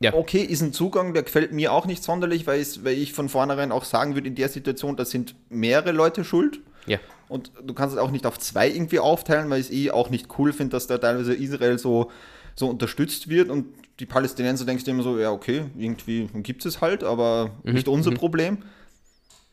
So 0.00 0.04
Ja. 0.06 0.14
okay, 0.14 0.42
ist 0.42 0.62
ein 0.62 0.72
Zugang, 0.72 1.12
der 1.14 1.22
gefällt 1.24 1.52
mir 1.52 1.72
auch 1.72 1.86
nicht 1.86 2.02
sonderlich, 2.04 2.46
weil, 2.46 2.60
ich- 2.60 2.84
weil 2.84 2.94
ich 2.96 3.12
von 3.12 3.28
vornherein 3.28 3.72
auch 3.72 3.84
sagen 3.84 4.14
würde, 4.14 4.28
in 4.28 4.34
der 4.34 4.48
Situation, 4.48 4.96
da 4.96 5.04
sind 5.04 5.34
mehrere 5.50 5.92
Leute 5.92 6.24
schuld. 6.24 6.60
Ja. 6.86 6.98
Und 7.28 7.52
du 7.62 7.74
kannst 7.74 7.94
es 7.96 8.00
auch 8.00 8.10
nicht 8.10 8.24
auf 8.24 8.38
zwei 8.38 8.68
irgendwie 8.70 9.00
aufteilen, 9.00 9.50
weil 9.50 9.60
ich 9.60 9.66
es 9.66 9.72
eh 9.72 9.90
auch 9.90 10.08
nicht 10.08 10.28
cool 10.38 10.52
finde, 10.52 10.70
dass 10.76 10.86
da 10.86 10.96
teilweise 10.98 11.34
Israel 11.34 11.78
so, 11.78 12.10
so 12.54 12.68
unterstützt 12.68 13.28
wird 13.28 13.50
und 13.50 13.66
die 14.00 14.06
Palästinenser 14.06 14.64
denkst 14.64 14.84
du 14.84 14.92
immer 14.92 15.02
so, 15.02 15.18
ja, 15.18 15.30
okay, 15.32 15.66
irgendwie 15.76 16.28
gibt 16.42 16.64
es 16.64 16.80
halt, 16.80 17.02
aber 17.04 17.50
Mhm, 17.64 17.72
nicht 17.74 17.88
unser 17.88 18.12
Problem. 18.12 18.58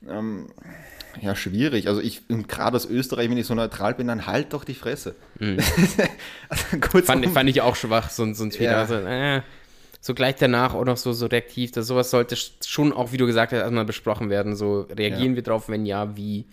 Ähm, 0.08 0.48
ja, 1.22 1.36
schwierig. 1.36 1.88
Also 1.88 2.00
ich, 2.02 2.22
gerade 2.48 2.76
aus 2.76 2.86
Österreich, 2.86 3.30
wenn 3.30 3.38
ich 3.38 3.48
so 3.48 3.56
neutral 3.56 3.96
bin, 3.96 4.08
dann 4.08 4.28
halt 4.28 4.54
doch 4.54 4.64
die 4.64 4.74
Fresse. 4.76 5.16
also 6.50 6.66
kurz 6.82 7.08
Fand, 7.08 7.26
fand 7.30 7.50
ich 7.50 7.62
auch 7.62 7.76
schwach, 7.76 8.10
so, 8.10 8.24
ein- 8.24 8.36
so 8.36 8.43
ein 8.43 8.50
Tweet. 8.52 8.62
Ja. 8.70 8.82
Also, 8.82 8.96
äh, 8.96 9.41
so 10.06 10.14
gleich 10.14 10.36
danach 10.36 10.76
auch 10.76 10.86
noch 10.86 10.97
so, 10.97 11.14
so 11.14 11.26
reaktiv. 11.26 11.72
Das, 11.72 11.88
sowas 11.88 12.12
sollte 12.12 12.36
schon 12.64 12.93
auch, 12.93 13.12
wie 13.12 13.18
du 13.18 13.26
gesagt 13.26 13.51
hast, 13.53 13.60
erstmal 13.62 13.86
besprochen 13.86 14.30
werden. 14.30 14.56
So 14.56 14.82
reagieren 14.82 15.32
Ja. 15.32 15.36
wir 15.38 15.41
drauf, 15.41 15.68
wenn 15.68 15.84
ja, 15.88 16.16
wie. 16.16 16.45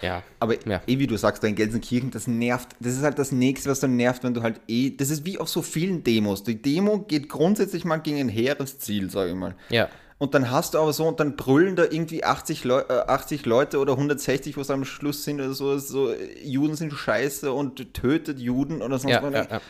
Ja. 0.00 0.22
Aber 0.38 0.54
Ja. 0.64 0.80
eh, 0.86 0.98
wie 1.00 1.08
du 1.08 1.16
sagst, 1.16 1.42
da 1.42 1.48
in 1.48 1.56
Gelsenkirchen, 1.56 2.12
das 2.12 2.28
nervt. 2.28 2.68
Das 2.78 2.92
ist 2.92 3.02
halt 3.02 3.18
das 3.18 3.32
Nächste, 3.32 3.68
was 3.68 3.80
dann 3.80 3.96
nervt, 3.96 4.22
wenn 4.22 4.32
du 4.32 4.42
halt 4.42 4.60
eh. 4.68 4.90
Das 4.96 5.10
ist 5.10 5.26
wie 5.26 5.38
auf 5.38 5.48
so 5.48 5.60
vielen 5.60 6.04
Demos. 6.04 6.44
Die 6.44 6.62
Demo 6.62 7.00
geht 7.00 7.28
grundsätzlich 7.28 7.84
mal 7.84 7.96
gegen 7.96 8.18
ein 8.20 8.28
hehres 8.28 8.78
Ziel, 8.78 9.10
sage 9.10 9.30
ich 9.30 9.36
mal. 9.36 9.56
Ja. 9.70 9.88
Und 10.18 10.34
dann 10.34 10.48
hast 10.52 10.74
du 10.74 10.78
aber 10.78 10.92
so, 10.92 11.04
und 11.08 11.18
dann 11.18 11.34
brüllen 11.34 11.74
da 11.74 11.82
irgendwie 11.82 12.22
80, 12.22 12.62
Leu 12.62 12.80
äh, 12.88 12.92
80 13.08 13.44
Leute 13.44 13.78
oder 13.78 13.94
160, 13.94 14.56
wo 14.56 14.60
es 14.60 14.70
am 14.70 14.84
Schluss 14.84 15.24
sind 15.24 15.40
oder 15.40 15.52
so, 15.52 15.78
so, 15.78 16.12
äh, 16.12 16.16
Juden 16.44 16.76
sind 16.76 16.92
scheiße 16.92 17.52
und 17.52 17.92
tötet 17.94 18.38
Juden 18.38 18.82
oder 18.82 18.98
sonst 19.00 19.14
Ja, 19.14 19.22
was. 19.24 19.32
ja, 19.32 19.46
ja. 19.50 19.60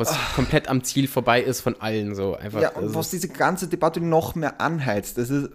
Was 0.00 0.34
komplett 0.34 0.68
am 0.68 0.82
Ziel 0.82 1.06
vorbei 1.08 1.42
ist 1.42 1.60
von 1.60 1.80
allen 1.80 2.14
so. 2.14 2.34
Einfach, 2.34 2.62
Ja, 2.62 2.70
und 2.70 2.94
was 2.94 3.10
diese 3.10 3.28
ganze 3.28 3.68
Debatte 3.68 4.00
noch 4.00 4.34
mehr 4.34 4.60
anheizt, 4.60 5.18
das 5.18 5.30
ist, 5.30 5.50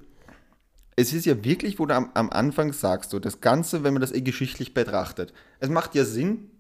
es 0.96 1.14
ist 1.14 1.26
ja 1.26 1.44
wirklich, 1.44 1.80
wo 1.80 1.86
du 1.86 1.96
am, 1.96 2.12
am 2.14 2.30
Anfang 2.30 2.72
sagst, 2.72 3.10
so 3.10 3.20
das 3.20 3.42
Ganze, 3.42 3.84
wenn 3.84 3.94
man 3.94 4.02
das 4.02 4.12
eh 4.12 4.22
geschichtlich 4.22 4.74
betrachtet, 4.74 5.34
es 5.60 5.70
macht 5.70 5.96
ja 5.96 6.06
Sinn, 6.06 6.52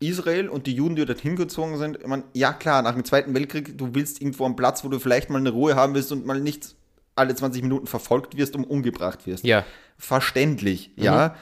Israel 0.00 0.48
und 0.48 0.66
die 0.66 0.74
Juden, 0.74 0.96
die 0.96 1.06
dorthin 1.06 1.36
gezogen 1.36 1.78
sind, 1.78 1.98
ich 2.00 2.06
meine, 2.06 2.24
ja 2.34 2.52
klar, 2.52 2.82
nach 2.82 2.92
dem 2.92 3.04
Zweiten 3.04 3.34
Weltkrieg, 3.34 3.78
du 3.78 3.94
willst 3.94 4.20
irgendwo 4.20 4.44
einen 4.44 4.56
Platz, 4.56 4.84
wo 4.84 4.88
du 4.88 4.98
vielleicht 4.98 5.30
mal 5.30 5.38
eine 5.38 5.50
Ruhe 5.50 5.74
haben 5.76 5.94
willst 5.94 6.12
und 6.12 6.26
mal 6.26 6.40
nicht 6.40 6.74
alle 7.14 7.34
20 7.34 7.62
Minuten 7.62 7.86
verfolgt 7.86 8.36
wirst 8.36 8.56
und 8.56 8.64
umgebracht 8.64 9.26
wirst. 9.26 9.44
ja. 9.44 9.64
Verständlich, 9.98 10.90
ja. 10.96 11.34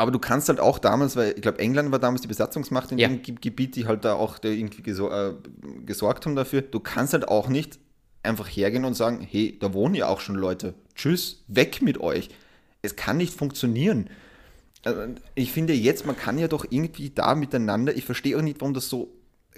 Aber 0.00 0.10
du 0.10 0.18
kannst 0.18 0.48
halt 0.48 0.60
auch 0.60 0.78
damals, 0.78 1.14
weil 1.14 1.32
ich 1.36 1.42
glaube, 1.42 1.58
England 1.58 1.92
war 1.92 1.98
damals 1.98 2.22
die 2.22 2.28
Besatzungsmacht 2.28 2.90
in 2.90 2.98
Ja. 2.98 3.08
dem 3.08 3.20
Ge- 3.20 3.34
Gebiet, 3.38 3.76
die 3.76 3.86
halt 3.86 4.04
da 4.06 4.14
auch 4.14 4.38
da 4.38 4.48
irgendwie 4.48 4.82
gesor 4.82 5.12
äh, 5.12 5.34
gesorgt 5.84 6.24
haben 6.24 6.36
dafür. 6.36 6.62
Du 6.62 6.80
kannst 6.80 7.12
halt 7.12 7.28
auch 7.28 7.48
nicht 7.48 7.78
einfach 8.22 8.48
hergehen 8.48 8.86
und 8.86 8.94
sagen, 8.94 9.20
hey, 9.30 9.58
da 9.60 9.74
wohnen 9.74 9.94
ja 9.94 10.08
auch 10.08 10.20
schon 10.20 10.36
Leute. 10.36 10.72
Tschüss, 10.94 11.42
weg 11.48 11.82
mit 11.82 12.00
euch. 12.00 12.30
Es 12.80 12.96
kann 12.96 13.18
nicht 13.18 13.34
funktionieren. 13.34 14.08
Also, 14.84 15.02
ich 15.34 15.52
finde 15.52 15.74
jetzt, 15.74 16.06
man 16.06 16.16
kann 16.16 16.38
ja 16.38 16.48
doch 16.48 16.64
irgendwie 16.70 17.10
da 17.10 17.34
miteinander, 17.34 17.94
ich 17.94 18.06
verstehe 18.06 18.38
auch 18.38 18.42
nicht, 18.42 18.58
warum 18.62 18.72
das 18.72 18.88
so, 18.88 19.12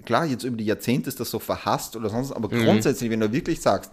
klar, 0.04 0.26
jetzt 0.26 0.42
über 0.42 0.56
die 0.56 0.64
Jahrzehnte 0.64 1.08
ist 1.08 1.20
das 1.20 1.30
so 1.30 1.38
verhasst 1.38 1.94
oder 1.94 2.10
sonst, 2.10 2.32
aber 2.32 2.52
Mhm. 2.52 2.64
grundsätzlich, 2.64 3.10
wenn 3.10 3.20
du 3.20 3.30
wirklich 3.32 3.60
sagst, 3.60 3.92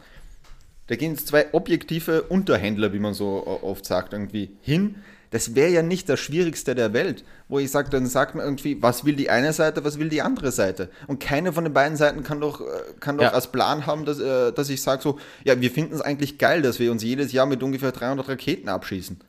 da 0.88 0.95
gehen 0.95 1.12
jetzt 1.12 1.28
zwei 1.28 1.54
objektive 1.54 2.24
Unterhändler, 2.24 2.91
wie 2.91 2.97
man 3.00 3.14
so 3.14 3.45
oft 3.45 3.86
sagt, 3.86 4.14
irgendwie 4.14 4.50
hin. 4.62 4.95
Das 5.32 5.54
wäre 5.54 5.70
ja 5.70 5.84
nicht 5.84 6.10
das 6.10 6.20
Schwierigste 6.20 6.74
der 6.74 6.92
Welt, 6.94 7.24
wo 7.48 7.60
ich 7.60 7.70
sage, 7.70 7.90
dann 7.92 8.08
sagt 8.08 8.34
man 8.34 8.44
irgendwie, 8.44 8.82
was 8.82 9.06
will 9.06 9.16
die 9.16 9.30
eine 9.30 9.54
Seite, 9.54 9.84
was 9.84 10.00
will 10.00 10.10
die 10.10 10.24
andere 10.24 10.52
Seite. 10.52 10.90
Und 11.06 11.20
keine 11.20 11.54
von 11.54 11.64
den 11.66 11.74
beiden 11.74 11.98
Seiten 11.98 12.24
kann 12.24 12.42
doch, 12.42 12.62
äh, 12.62 12.66
kann 13.00 13.18
doch 13.18 13.26
Ja. 13.26 13.34
als 13.34 13.52
Plan 13.52 13.86
haben, 13.86 14.06
dass, 14.06 14.20
äh, 14.20 14.52
dass 14.52 14.70
ich 14.70 14.82
sage 14.82 15.04
so, 15.04 15.20
ja, 15.44 15.62
wir 15.62 15.70
finden 15.70 15.94
es 15.94 16.02
eigentlich 16.02 16.40
geil, 16.40 16.62
dass 16.64 16.80
wir 16.80 16.92
uns 16.92 17.04
jedes 17.04 17.32
Jahr 17.32 17.46
mit 17.46 17.62
ungefähr 17.62 17.92
300 17.92 18.28
Raketen 18.28 18.70
abschießen. 18.70 19.20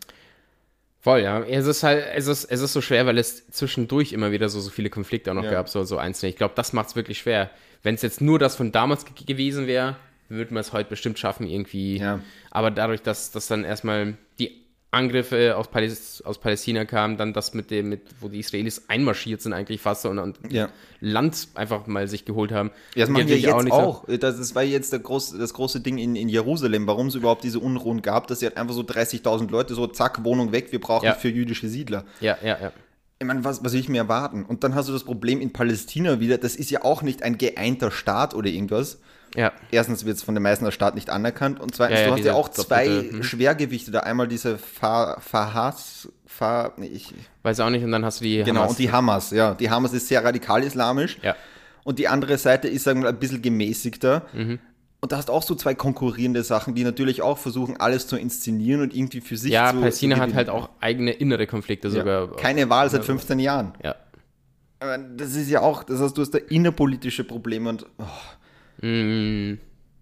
Voll, 1.02 1.20
ja. 1.20 1.40
Es 1.42 1.66
ist 1.66 1.82
halt, 1.82 2.04
es 2.14 2.26
ist, 2.26 2.44
es 2.44 2.60
ist 2.60 2.72
so 2.74 2.80
schwer, 2.82 3.06
weil 3.06 3.16
es 3.16 3.46
zwischendurch 3.50 4.12
immer 4.12 4.32
wieder 4.32 4.48
so, 4.50 4.60
so 4.60 4.70
viele 4.70 4.90
Konflikte 4.90 5.30
auch 5.30 5.34
noch 5.34 5.44
Ja. 5.44 5.50
gab, 5.52 5.68
so, 5.68 5.82
so 5.84 5.96
einzelne. 5.96 6.28
Ich 6.30 6.36
glaube, 6.36 6.52
das 6.56 6.72
macht 6.74 6.90
es 6.90 6.96
wirklich 6.96 7.18
schwer. 7.18 7.50
Wenn 7.82 7.94
es 7.94 8.02
jetzt 8.02 8.20
nur 8.20 8.38
das 8.38 8.56
von 8.56 8.70
damals 8.72 9.06
ge 9.06 9.14
gewesen 9.24 9.66
wäre, 9.66 9.96
würde 10.28 10.52
man 10.52 10.60
es 10.60 10.72
heute 10.74 10.90
bestimmt 10.90 11.18
schaffen, 11.18 11.46
irgendwie. 11.46 11.98
Ja. 11.98 12.20
Aber 12.50 12.70
dadurch, 12.70 13.00
dass, 13.02 13.30
dass 13.30 13.46
dann 13.46 13.64
erstmal 13.64 14.14
die 14.38 14.60
Angriffe 14.92 15.56
aus, 15.56 15.68
Paläs 15.68 16.20
aus 16.22 16.38
Palästina 16.38 16.84
kamen, 16.84 17.16
dann 17.16 17.32
das 17.32 17.54
mit 17.54 17.70
dem, 17.70 17.88
mit, 17.90 18.02
wo 18.20 18.28
die 18.28 18.40
Israelis 18.40 18.82
einmarschiert 18.88 19.40
sind, 19.40 19.52
eigentlich 19.52 19.80
fast 19.80 20.04
und, 20.06 20.18
und 20.18 20.38
Ja. 20.50 20.68
Land 21.00 21.48
einfach 21.54 21.86
mal 21.86 22.08
sich 22.08 22.24
geholt 22.24 22.50
haben. 22.50 22.70
Ja, 22.96 23.02
das 23.04 23.08
machen 23.10 23.28
wir 23.28 23.38
jetzt 23.38 23.54
nicht 23.64 23.72
auch. 23.72 24.04
so- 24.08 24.16
Das, 24.16 24.36
das 24.38 24.54
war 24.56 24.64
jetzt 24.64 24.90
groß, 25.02 25.38
das 25.38 25.54
große 25.54 25.80
Ding 25.80 25.98
in, 25.98 26.16
in 26.16 26.28
Jerusalem, 26.28 26.86
warum 26.88 27.06
es 27.06 27.14
überhaupt 27.14 27.44
diese 27.44 27.60
Unruhen 27.60 28.02
gab, 28.02 28.26
dass 28.26 28.40
sie 28.40 28.46
halt 28.46 28.56
einfach 28.56 28.74
so 28.74 28.82
30.000 28.82 29.50
Leute 29.50 29.74
so, 29.74 29.86
zack, 29.86 30.24
Wohnung 30.24 30.50
weg, 30.50 30.72
wir 30.72 30.80
brauchen 30.80 31.04
Ja. 31.06 31.14
für 31.14 31.28
jüdische 31.28 31.68
Siedler. 31.68 32.04
Ja, 32.20 32.36
ja, 32.42 32.58
ja. 32.60 32.72
Ich 33.20 33.26
meine, 33.26 33.44
was, 33.44 33.62
was 33.62 33.72
will 33.74 33.80
ich 33.80 33.88
mir 33.88 33.98
erwarten? 33.98 34.44
Und 34.44 34.64
dann 34.64 34.74
hast 34.74 34.88
du 34.88 34.92
das 34.92 35.04
Problem 35.04 35.40
in 35.40 35.52
Palästina 35.52 36.20
wieder, 36.20 36.38
das 36.38 36.56
ist 36.56 36.70
ja 36.70 36.82
auch 36.82 37.02
nicht 37.02 37.22
ein 37.22 37.38
geeinter 37.38 37.90
Staat 37.90 38.34
oder 38.34 38.48
irgendwas. 38.48 38.98
Ja, 39.36 39.52
Erstens 39.70 40.04
wird 40.04 40.16
es 40.16 40.22
von 40.22 40.34
den 40.34 40.42
meisten 40.42 40.64
als 40.64 40.74
Staat 40.74 40.94
nicht 40.94 41.10
anerkannt 41.10 41.60
und 41.60 41.74
zweitens, 41.74 42.00
Ja, 42.00 42.04
ja, 42.06 42.10
du 42.10 42.16
hast 42.16 42.24
ja 42.24 42.34
auch 42.34 42.48
zwei 42.48 42.86
hm. 42.86 43.22
Schwergewichte 43.22 43.90
da. 43.90 44.00
Einmal 44.00 44.28
diese 44.28 44.58
Fa 44.58 45.20
Fahas, 45.20 46.08
Fa, 46.26 46.72
nee, 46.76 46.86
ich, 46.86 47.14
weiß 47.42 47.60
auch 47.60 47.70
nicht. 47.70 47.84
Und 47.84 47.92
dann 47.92 48.04
hast 48.04 48.20
du 48.20 48.24
die 48.24 48.42
genau, 48.42 48.60
Hamas. 48.60 48.70
und 48.70 48.78
die 48.78 48.92
Hamas, 48.92 49.30
ja. 49.30 49.54
Die 49.54 49.70
Hamas 49.70 49.92
ist 49.92 50.08
sehr 50.08 50.24
radikal 50.24 50.64
islamisch. 50.64 51.18
Ja. 51.22 51.36
Und 51.84 51.98
die 51.98 52.08
andere 52.08 52.38
Seite 52.38 52.68
ist, 52.68 52.84
sagen 52.84 53.00
wir 53.00 53.04
mal, 53.04 53.10
ein 53.10 53.18
bisschen 53.18 53.42
gemäßigter. 53.42 54.26
Mhm. 54.32 54.58
Und 55.00 55.12
da 55.12 55.16
hast 55.16 55.28
du 55.30 55.32
auch 55.32 55.42
so 55.42 55.54
zwei 55.54 55.74
konkurrierende 55.74 56.42
Sachen, 56.42 56.74
die 56.74 56.84
natürlich 56.84 57.22
auch 57.22 57.38
versuchen, 57.38 57.78
alles 57.78 58.06
zu 58.06 58.16
inszenieren 58.16 58.82
und 58.82 58.94
irgendwie 58.94 59.22
für 59.22 59.36
sich 59.36 59.50
Ja, 59.50 59.70
zu 59.70 59.78
Palästina 59.78 60.16
zu 60.16 60.22
hat 60.22 60.34
halt 60.34 60.50
auch 60.50 60.68
eigene 60.80 61.12
innere 61.12 61.46
Konflikte 61.46 61.88
ja. 61.88 61.94
sogar. 61.94 62.36
keine 62.36 62.68
Wahl 62.68 62.90
seit 62.90 63.04
15 63.04 63.38
Jahren. 63.38 63.72
Ja. 63.82 63.96
Das 65.16 65.34
ist 65.34 65.48
ja 65.50 65.60
auch, 65.60 65.84
das 65.84 66.00
heißt, 66.00 66.16
du 66.16 66.22
hast 66.22 66.32
da 66.32 66.38
innerpolitische 66.38 67.24
Probleme 67.24 67.68
und 67.70 67.86
oh, 67.98 68.04
Mm, 68.82 69.54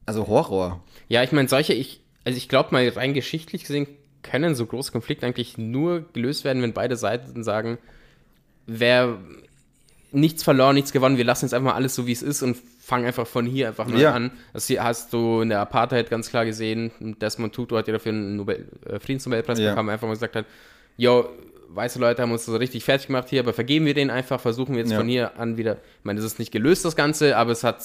also 0.06 0.26
Horror. 0.26 0.82
Ja, 1.08 1.22
ich 1.22 1.32
meine, 1.32 1.48
solche, 1.48 1.72
ich, 1.74 2.00
also 2.24 2.36
ich 2.36 2.48
glaube 2.48 2.70
mal 2.72 2.88
rein 2.88 3.14
geschichtlich 3.14 3.62
gesehen, 3.62 3.86
können 4.22 4.54
so 4.54 4.66
große 4.66 4.92
Konflikte 4.92 5.26
eigentlich 5.26 5.58
nur 5.58 6.04
gelöst 6.12 6.44
werden, 6.44 6.62
wenn 6.62 6.72
beide 6.72 6.96
Seiten 6.96 7.44
sagen, 7.44 7.78
wer 8.66 9.18
nichts 10.10 10.42
verloren, 10.42 10.74
nichts 10.74 10.92
gewonnen, 10.92 11.18
wir 11.18 11.24
lassen 11.24 11.44
jetzt 11.44 11.54
einfach 11.54 11.70
mal 11.72 11.76
alles 11.76 11.94
so, 11.94 12.06
wie 12.06 12.12
es 12.12 12.22
ist 12.22 12.42
und 12.42 12.56
fangen 12.80 13.04
einfach 13.06 13.26
von 13.26 13.44
hier 13.46 13.68
einfach 13.68 13.86
neu 13.86 14.00
Ja. 14.00 14.12
an. 14.14 14.30
Das 14.54 14.66
hier 14.66 14.82
hast 14.82 15.12
du 15.12 15.42
in 15.42 15.50
der 15.50 15.60
Apartheid 15.60 16.08
ganz 16.08 16.30
klar 16.30 16.46
gesehen. 16.46 16.90
Desmond 17.20 17.54
Tutu 17.54 17.76
hat 17.76 17.86
ja 17.88 17.92
dafür 17.92 18.12
einen 18.12 18.36
Nobel, 18.36 18.66
äh, 18.86 18.98
Friedensnobelpreis 18.98 19.58
Ja. 19.58 19.70
bekommen, 19.70 19.90
einfach 19.90 20.06
mal 20.06 20.14
gesagt 20.14 20.36
hat, 20.36 20.46
yo, 20.96 21.28
weiße 21.68 21.98
Leute 21.98 22.22
haben 22.22 22.32
uns 22.32 22.46
so 22.46 22.56
richtig 22.56 22.84
fertig 22.84 23.08
gemacht 23.08 23.28
hier, 23.28 23.40
aber 23.40 23.52
vergeben 23.52 23.84
wir 23.84 23.92
den 23.92 24.08
einfach, 24.08 24.40
versuchen 24.40 24.74
wir 24.74 24.80
jetzt 24.80 24.92
Ja. 24.92 24.98
von 24.98 25.06
hier 25.08 25.38
an 25.38 25.58
wieder, 25.58 25.74
ich 25.74 26.04
meine, 26.04 26.18
es 26.18 26.24
ist 26.24 26.38
nicht 26.38 26.50
gelöst, 26.52 26.86
das 26.86 26.96
Ganze, 26.96 27.36
aber 27.36 27.52
es 27.52 27.62
hat 27.62 27.82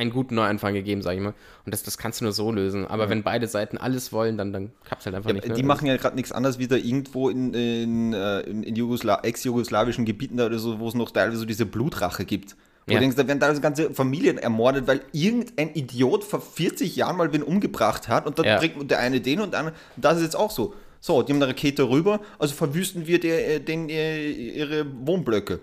einen 0.00 0.10
guten 0.10 0.34
Neuanfang 0.34 0.74
gegeben, 0.74 1.02
sage 1.02 1.16
ich 1.18 1.22
mal. 1.22 1.34
Und 1.64 1.72
das, 1.74 1.82
das 1.82 1.98
kannst 1.98 2.20
du 2.20 2.24
nur 2.24 2.32
so 2.32 2.50
lösen. 2.50 2.86
Aber 2.86 3.08
wenn 3.10 3.22
beide 3.22 3.46
Seiten 3.46 3.78
alles 3.78 4.12
wollen, 4.12 4.36
dann, 4.38 4.52
dann 4.52 4.72
klappt 4.84 5.00
es 5.02 5.06
halt 5.06 5.14
einfach 5.16 5.30
Ja, 5.30 5.34
nicht. 5.34 5.48
ne? 5.48 5.54
die 5.54 5.62
machen 5.62 5.86
ja 5.86 5.96
gerade 5.96 6.16
nichts 6.16 6.32
anderes 6.32 6.58
wie 6.58 6.66
da 6.66 6.76
irgendwo 6.76 7.28
in, 7.28 7.54
in, 7.54 8.12
äh, 8.12 8.40
in, 8.40 8.62
in 8.62 8.74
Jugosla 8.76 9.20
ex-jugoslawischen 9.22 10.04
Gebieten 10.04 10.40
oder 10.40 10.58
so, 10.58 10.80
wo 10.80 10.88
es 10.88 10.94
noch 10.94 11.10
teilweise 11.10 11.38
so 11.38 11.44
diese 11.44 11.66
Blutrache 11.66 12.24
gibt. 12.24 12.56
Wo 12.86 12.92
Ja. 12.94 12.98
du 12.98 13.02
denkst, 13.02 13.16
da 13.16 13.26
werden 13.28 13.38
teilweise 13.40 13.60
ganze 13.60 13.90
Familien 13.92 14.38
ermordet, 14.38 14.86
weil 14.86 15.02
irgendein 15.12 15.74
Idiot 15.74 16.24
vor 16.24 16.40
40 16.40 16.96
Jahren 16.96 17.16
mal 17.16 17.32
wen 17.32 17.42
umgebracht 17.42 18.08
hat 18.08 18.26
und 18.26 18.38
dann 18.38 18.46
Ja. 18.46 18.58
bringt 18.58 18.90
der 18.90 18.98
eine 19.00 19.20
den 19.20 19.40
und 19.40 19.52
der 19.52 19.60
andere. 19.60 19.74
Und 19.96 20.04
das 20.04 20.16
ist 20.16 20.22
jetzt 20.22 20.36
auch 20.36 20.50
so. 20.50 20.74
So, 21.02 21.22
die 21.22 21.32
haben 21.32 21.38
eine 21.42 21.48
Rakete 21.52 21.88
rüber, 21.88 22.20
also 22.38 22.54
verwüsten 22.54 23.06
wir 23.06 23.20
der, 23.20 23.54
äh, 23.56 23.60
den, 23.60 23.88
äh, 23.88 24.30
ihre 24.30 24.84
Wohnblöcke. 25.06 25.60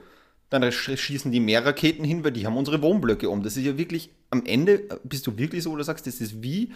Dann 0.50 0.64
sch- 0.64 0.96
schießen 0.98 1.32
die 1.32 1.40
mehr 1.40 1.66
Raketen 1.66 2.04
hin, 2.06 2.24
weil 2.24 2.32
die 2.32 2.46
haben 2.48 2.56
unsere 2.58 2.82
Wohnblöcke 2.82 3.30
um. 3.30 3.44
Das 3.44 3.58
ist 3.58 3.66
ja 3.66 3.78
wirklich, 3.78 4.10
am 4.30 4.46
Ende 4.46 4.90
äh, 4.90 4.98
bist 5.04 5.28
du 5.28 5.38
wirklich 5.38 5.64
so, 5.64 5.76
du 5.76 5.84
sagst, 5.84 6.08
das 6.08 6.22
ist 6.22 6.42
wie, 6.42 6.74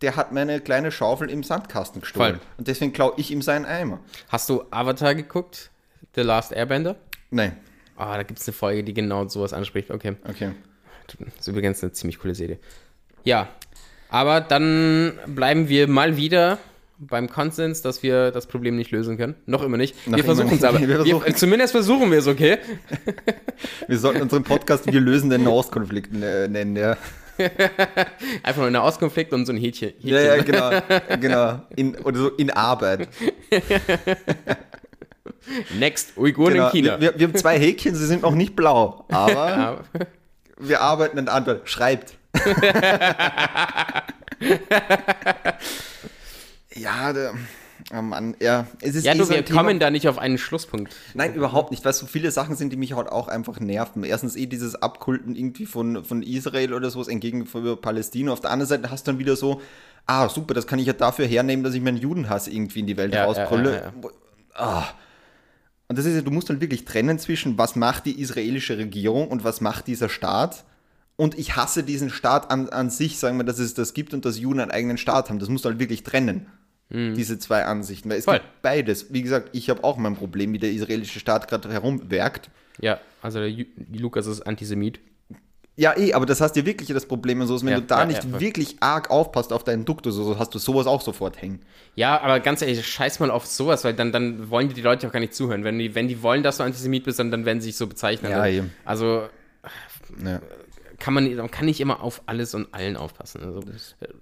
der 0.00 0.16
hat 0.16 0.32
meine 0.32 0.60
kleine 0.60 0.90
Schaufel 0.90 1.30
im 1.30 1.42
Sandkasten 1.42 2.00
gestohlen. 2.00 2.36
Voll. 2.36 2.46
Und 2.58 2.68
deswegen 2.68 2.92
klaue 2.92 3.14
ich 3.16 3.30
ihm 3.30 3.42
seinen 3.42 3.64
Eimer. 3.64 4.00
Hast 4.28 4.48
du 4.48 4.64
Avatar 4.70 5.14
geguckt? 5.14 5.70
The 6.14 6.22
Last 6.22 6.52
Airbender? 6.52 6.96
Nein. 7.30 7.56
Ah, 7.96 8.16
da 8.16 8.22
gibt 8.22 8.40
es 8.40 8.48
eine 8.48 8.54
Folge, 8.54 8.84
die 8.84 8.94
genau 8.94 9.28
sowas 9.28 9.52
anspricht. 9.52 9.90
Okay. 9.90 10.16
Okay. 10.28 10.52
Das 11.06 11.40
ist 11.40 11.48
übrigens 11.48 11.82
eine 11.82 11.92
ziemlich 11.92 12.18
coole 12.18 12.34
Serie. 12.34 12.58
Ja, 13.24 13.48
aber 14.08 14.40
dann 14.40 15.18
bleiben 15.26 15.68
wir 15.68 15.88
mal 15.88 16.16
wieder 16.16 16.58
beim 17.08 17.28
Konsens, 17.28 17.82
dass 17.82 18.02
wir 18.02 18.30
das 18.30 18.46
Problem 18.46 18.76
nicht 18.76 18.90
lösen 18.90 19.16
können. 19.16 19.34
Noch 19.46 19.62
immer 19.62 19.76
nicht. 19.76 19.94
Wir 20.06 20.22
versuchen 20.24 20.52
es 20.56 20.64
aber. 20.64 20.80
Wir 20.80 20.88
Wir 20.88 20.96
versuchen- 20.96 21.34
zumindest 21.36 21.72
versuchen 21.72 22.10
wir 22.10 22.18
es, 22.18 22.26
okay? 22.26 22.58
Wir 23.88 23.98
sollten 23.98 24.22
unseren 24.22 24.44
Podcast 24.44 24.90
Wir 24.92 25.00
lösen 25.00 25.30
den 25.30 25.44
Nahostkonflikt 25.44 26.14
äh, 26.22 26.48
nennen, 26.48 26.76
ja. 26.76 26.96
Einfach 28.42 28.58
nur 28.58 28.66
ein 28.66 28.76
Auskonflikt 28.76 29.32
und 29.32 29.46
so 29.46 29.52
ein 29.52 29.58
Häkchen. 29.58 29.88
Häkchen. 29.90 30.08
Ja, 30.10 30.20
ja, 30.20 30.42
genau. 30.42 30.70
genau. 31.20 31.60
In, 31.74 31.96
oder 31.96 32.18
so 32.18 32.28
in 32.30 32.50
Arbeit. 32.50 33.08
Next, 35.78 36.12
Uiguren 36.16 36.52
Genau. 36.54 36.66
in 36.66 36.72
China. 36.72 37.00
Wir, 37.00 37.18
wir 37.18 37.26
haben 37.26 37.34
zwei 37.34 37.58
Häkchen, 37.58 37.94
sie 37.94 38.06
sind 38.06 38.22
noch 38.22 38.34
nicht 38.34 38.54
blau, 38.54 39.06
aber 39.10 39.80
wir 40.60 40.80
arbeiten 40.82 41.18
an 41.18 41.24
der 41.24 41.34
Antwort. 41.34 41.68
Schreibt. 41.68 42.14
Ja, 46.74 47.12
der, 47.12 47.34
oh 47.92 48.02
Mann, 48.02 48.36
ja. 48.40 48.66
Es 48.80 48.94
ist 48.94 49.04
Ja, 49.04 49.14
eh 49.14 49.18
du, 49.18 49.24
so 49.24 49.30
wir 49.32 49.44
kommen 49.44 49.78
da 49.78 49.90
nicht 49.90 50.08
auf 50.08 50.18
einen 50.18 50.38
Schlusspunkt. 50.38 50.94
Nein, 51.14 51.34
überhaupt 51.34 51.70
nicht, 51.70 51.84
weil 51.84 51.92
so 51.92 52.06
viele 52.06 52.30
Sachen 52.30 52.56
sind, 52.56 52.72
die 52.72 52.76
mich 52.76 52.94
halt 52.94 53.08
auch 53.08 53.28
einfach 53.28 53.60
nerven. 53.60 54.04
Erstens 54.04 54.36
eh 54.36 54.46
dieses 54.46 54.74
Abkulten 54.76 55.34
irgendwie 55.34 55.66
von, 55.66 56.04
von 56.04 56.22
Israel 56.22 56.74
oder 56.74 56.90
sowas 56.90 57.08
entgegen 57.08 57.46
für 57.46 57.76
Palästina. 57.76 58.32
Auf 58.32 58.40
der 58.40 58.50
anderen 58.50 58.68
Seite 58.68 58.90
hast 58.90 59.06
du 59.06 59.12
dann 59.12 59.18
wieder 59.18 59.36
so, 59.36 59.60
ah, 60.06 60.28
super, 60.28 60.54
das 60.54 60.66
kann 60.66 60.78
ich 60.78 60.86
ja 60.86 60.92
dafür 60.92 61.26
hernehmen, 61.26 61.64
dass 61.64 61.74
ich 61.74 61.80
meinen 61.82 61.98
Judenhass 61.98 62.48
irgendwie 62.48 62.80
in 62.80 62.86
die 62.86 62.96
Welt 62.96 63.14
Ja, 63.14 63.24
rausbrülle. 63.24 63.72
ja, 63.72 63.92
ja, 64.02 64.10
Ah. 64.54 64.84
Und 65.88 65.98
das 65.98 66.06
ist 66.06 66.14
ja, 66.14 66.22
du 66.22 66.30
musst 66.30 66.48
dann 66.48 66.60
wirklich 66.60 66.84
trennen 66.84 67.18
zwischen, 67.18 67.58
was 67.58 67.76
macht 67.76 68.06
die 68.06 68.20
israelische 68.20 68.78
Regierung 68.78 69.28
und 69.28 69.44
was 69.44 69.60
macht 69.60 69.86
dieser 69.86 70.08
Staat. 70.08 70.64
Und 71.16 71.38
ich 71.38 71.56
hasse 71.56 71.82
diesen 71.82 72.08
Staat 72.08 72.50
an, 72.50 72.68
an 72.70 72.88
sich, 72.88 73.18
sagen 73.18 73.36
wir, 73.36 73.44
dass 73.44 73.58
es 73.58 73.74
das 73.74 73.92
gibt 73.92 74.14
und 74.14 74.24
dass 74.24 74.38
Juden 74.38 74.60
einen 74.60 74.70
eigenen 74.70 74.96
Staat 74.96 75.28
haben. 75.28 75.38
Das 75.38 75.50
musst 75.50 75.64
du 75.64 75.68
halt 75.68 75.78
wirklich 75.78 76.02
trennen. 76.02 76.46
Diese 76.92 77.38
zwei 77.38 77.64
Ansichten. 77.64 78.10
Weil 78.10 78.18
es 78.18 78.26
Mhm. 78.26 78.30
Voll. 78.32 78.38
gibt 78.40 78.62
beides. 78.62 79.12
Wie 79.12 79.22
gesagt, 79.22 79.48
ich 79.52 79.70
habe 79.70 79.82
auch 79.82 79.96
mein 79.96 80.14
Problem, 80.14 80.52
wie 80.52 80.58
der 80.58 80.70
israelische 80.70 81.18
Staat 81.20 81.48
gerade 81.48 81.70
herumwerkt. 81.72 82.50
Ja, 82.80 83.00
also 83.22 83.38
der 83.38 83.50
Ju 83.50 83.64
Lukas 83.92 84.26
ist 84.26 84.42
Antisemit. 84.42 85.00
Ja, 85.74 85.96
eh, 85.96 86.12
aber 86.12 86.26
das 86.26 86.42
hast 86.42 86.54
du 86.54 86.66
wirklich 86.66 86.88
das 86.90 87.06
Problem. 87.06 87.42
So, 87.46 87.58
wenn 87.62 87.68
Ja, 87.68 87.80
du 87.80 87.86
da 87.86 88.00
ja, 88.00 88.04
nicht 88.06 88.24
ja, 88.24 88.40
wirklich 88.40 88.76
arg 88.80 89.10
aufpasst 89.10 89.54
auf 89.54 89.64
deinen 89.64 89.86
Duktus, 89.86 90.14
so 90.14 90.38
hast 90.38 90.54
du 90.54 90.58
sowas 90.58 90.86
auch 90.86 91.00
sofort 91.00 91.40
hängen. 91.40 91.60
Ja, 91.94 92.20
aber 92.20 92.40
ganz 92.40 92.60
ehrlich, 92.60 92.86
scheiß 92.86 93.20
mal 93.20 93.30
auf 93.30 93.46
sowas, 93.46 93.82
weil 93.84 93.94
dann, 93.94 94.12
dann 94.12 94.50
wollen 94.50 94.68
die, 94.68 94.74
die 94.74 94.82
Leute 94.82 95.08
auch 95.08 95.12
gar 95.12 95.20
nicht 95.20 95.34
zuhören. 95.34 95.64
Wenn 95.64 95.78
die, 95.78 95.94
wenn 95.94 96.08
die 96.08 96.22
wollen, 96.22 96.42
dass 96.42 96.58
du 96.58 96.64
Antisemit 96.64 97.04
bist, 97.04 97.18
dann, 97.18 97.30
dann 97.30 97.46
werden 97.46 97.62
sie 97.62 97.68
sich 97.70 97.76
so 97.76 97.86
bezeichnen. 97.86 98.30
Ja, 98.32 98.46
eben. 98.46 98.70
Also 98.84 99.28
kann 101.02 101.14
man, 101.14 101.34
man 101.34 101.50
kann 101.50 101.64
nicht 101.66 101.80
immer 101.80 102.00
auf 102.00 102.22
alles 102.26 102.54
und 102.54 102.72
allen 102.72 102.96
aufpassen. 102.96 103.42
Also, 103.42 103.60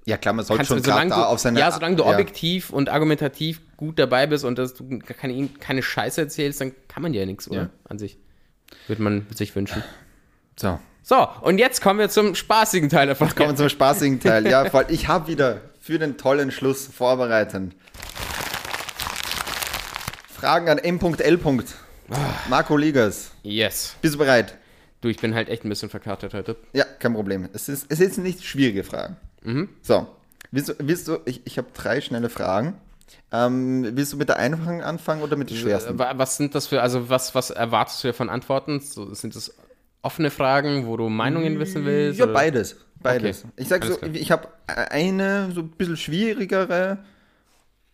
ja 0.06 0.16
klar, 0.16 0.32
man 0.32 0.46
sollte 0.46 0.64
schon 0.64 0.82
solange 0.82 1.10
da 1.10 1.16
du, 1.16 1.26
auf 1.26 1.38
seine... 1.38 1.60
ja, 1.60 1.70
solange 1.70 1.96
du 1.96 2.04
ja. 2.04 2.10
objektiv 2.10 2.70
und 2.70 2.88
argumentativ 2.88 3.60
gut 3.76 3.98
dabei 3.98 4.26
bist 4.26 4.46
und 4.46 4.58
dass 4.58 4.72
du 4.72 4.98
keine, 5.00 5.48
keine 5.60 5.82
Scheiße 5.82 6.22
erzählst, 6.22 6.62
dann 6.62 6.72
kann 6.88 7.02
man 7.02 7.12
dir 7.12 7.20
ja 7.20 7.26
nichts, 7.26 7.50
oder? 7.50 7.60
Ja. 7.60 7.70
An 7.84 7.98
sich. 7.98 8.16
Würde 8.86 9.02
man 9.02 9.26
sich 9.34 9.54
wünschen. 9.54 9.84
So, 10.56 10.78
So, 11.02 11.28
und 11.42 11.58
jetzt 11.58 11.82
kommen 11.82 11.98
wir 11.98 12.08
zum 12.08 12.34
spaßigen 12.34 12.88
Teil 12.88 13.08
der 13.08 13.16
Folge. 13.16 13.34
kommen 13.34 13.50
wir 13.50 13.56
zum 13.56 13.68
spaßigen 13.68 14.18
Teil. 14.18 14.46
Ja, 14.46 14.64
vor 14.70 14.80
allem, 14.80 14.88
ich 14.94 15.06
habe 15.06 15.28
wieder 15.28 15.60
für 15.82 15.98
den 15.98 16.16
tollen 16.16 16.50
Schluss 16.50 16.86
vorbereitet. 16.86 17.72
Fragen 20.32 20.70
an 20.70 20.78
M.L. 20.78 21.38
Marco 22.48 22.74
Ligas, 22.78 23.32
Yes. 23.42 23.96
bist 24.00 24.14
du 24.14 24.18
bereit? 24.18 24.56
Du, 25.01 25.09
ich 25.09 25.18
bin 25.18 25.34
halt 25.34 25.48
echt 25.48 25.64
ein 25.64 25.68
bisschen 25.68 25.88
verkartet 25.90 26.34
heute. 26.34 26.57
Ja, 26.72 26.84
kein 26.84 27.14
Problem. 27.14 27.48
Es, 27.53 27.68
ist, 27.68 27.86
es 27.90 27.98
sind 27.98 28.18
nicht 28.18 28.44
schwierige 28.44 28.84
Fragen. 28.84 29.16
Mhm. 29.42 29.68
So, 29.82 30.07
willst 30.51 30.68
du, 30.68 30.74
willst 30.78 31.09
du 31.09 31.18
ich, 31.24 31.40
ich 31.44 31.57
habe 31.59 31.68
drei 31.74 32.01
schnelle 32.01 32.28
Fragen. 32.28 32.74
Ähm, 33.32 33.86
willst 33.96 34.12
du 34.12 34.16
mit 34.18 34.28
der 34.28 34.36
einfachen 34.38 34.82
anfangen 34.82 35.22
oder 35.22 35.36
mit 35.36 35.51
der 35.51 35.55
schwersten? 35.57 35.98
Wa- 35.98 36.12
Was 36.16 36.36
sind 36.36 36.55
das 36.55 36.66
für, 36.66 36.82
also 36.82 37.09
was, 37.09 37.34
was 37.34 37.51
erwartest 37.51 38.05
du 38.05 38.12
von 38.12 38.28
Antworten? 38.28 38.80
So, 38.80 39.12
sind 39.14 39.34
das 39.34 39.55
offene 40.03 40.30
Fragen, 40.30 40.86
wo 40.86 40.96
du 40.96 41.09
Meinungen 41.09 41.59
wissen 41.59 41.84
willst? 41.84 42.18
Ja, 42.18 42.26
oder? 42.26 42.34
beides. 42.34 42.76
Beides. 43.03 43.44
Okay, 43.44 43.53
Ich 43.57 43.68
sag 43.68 43.82
so, 43.84 43.88
alles 43.94 44.01
klar. 44.01 44.14
ich 44.14 44.30
habe 44.30 44.48
eine 44.66 45.51
so 45.55 45.61
ein 45.62 45.70
bisschen 45.70 45.96
schwierigere 45.96 46.98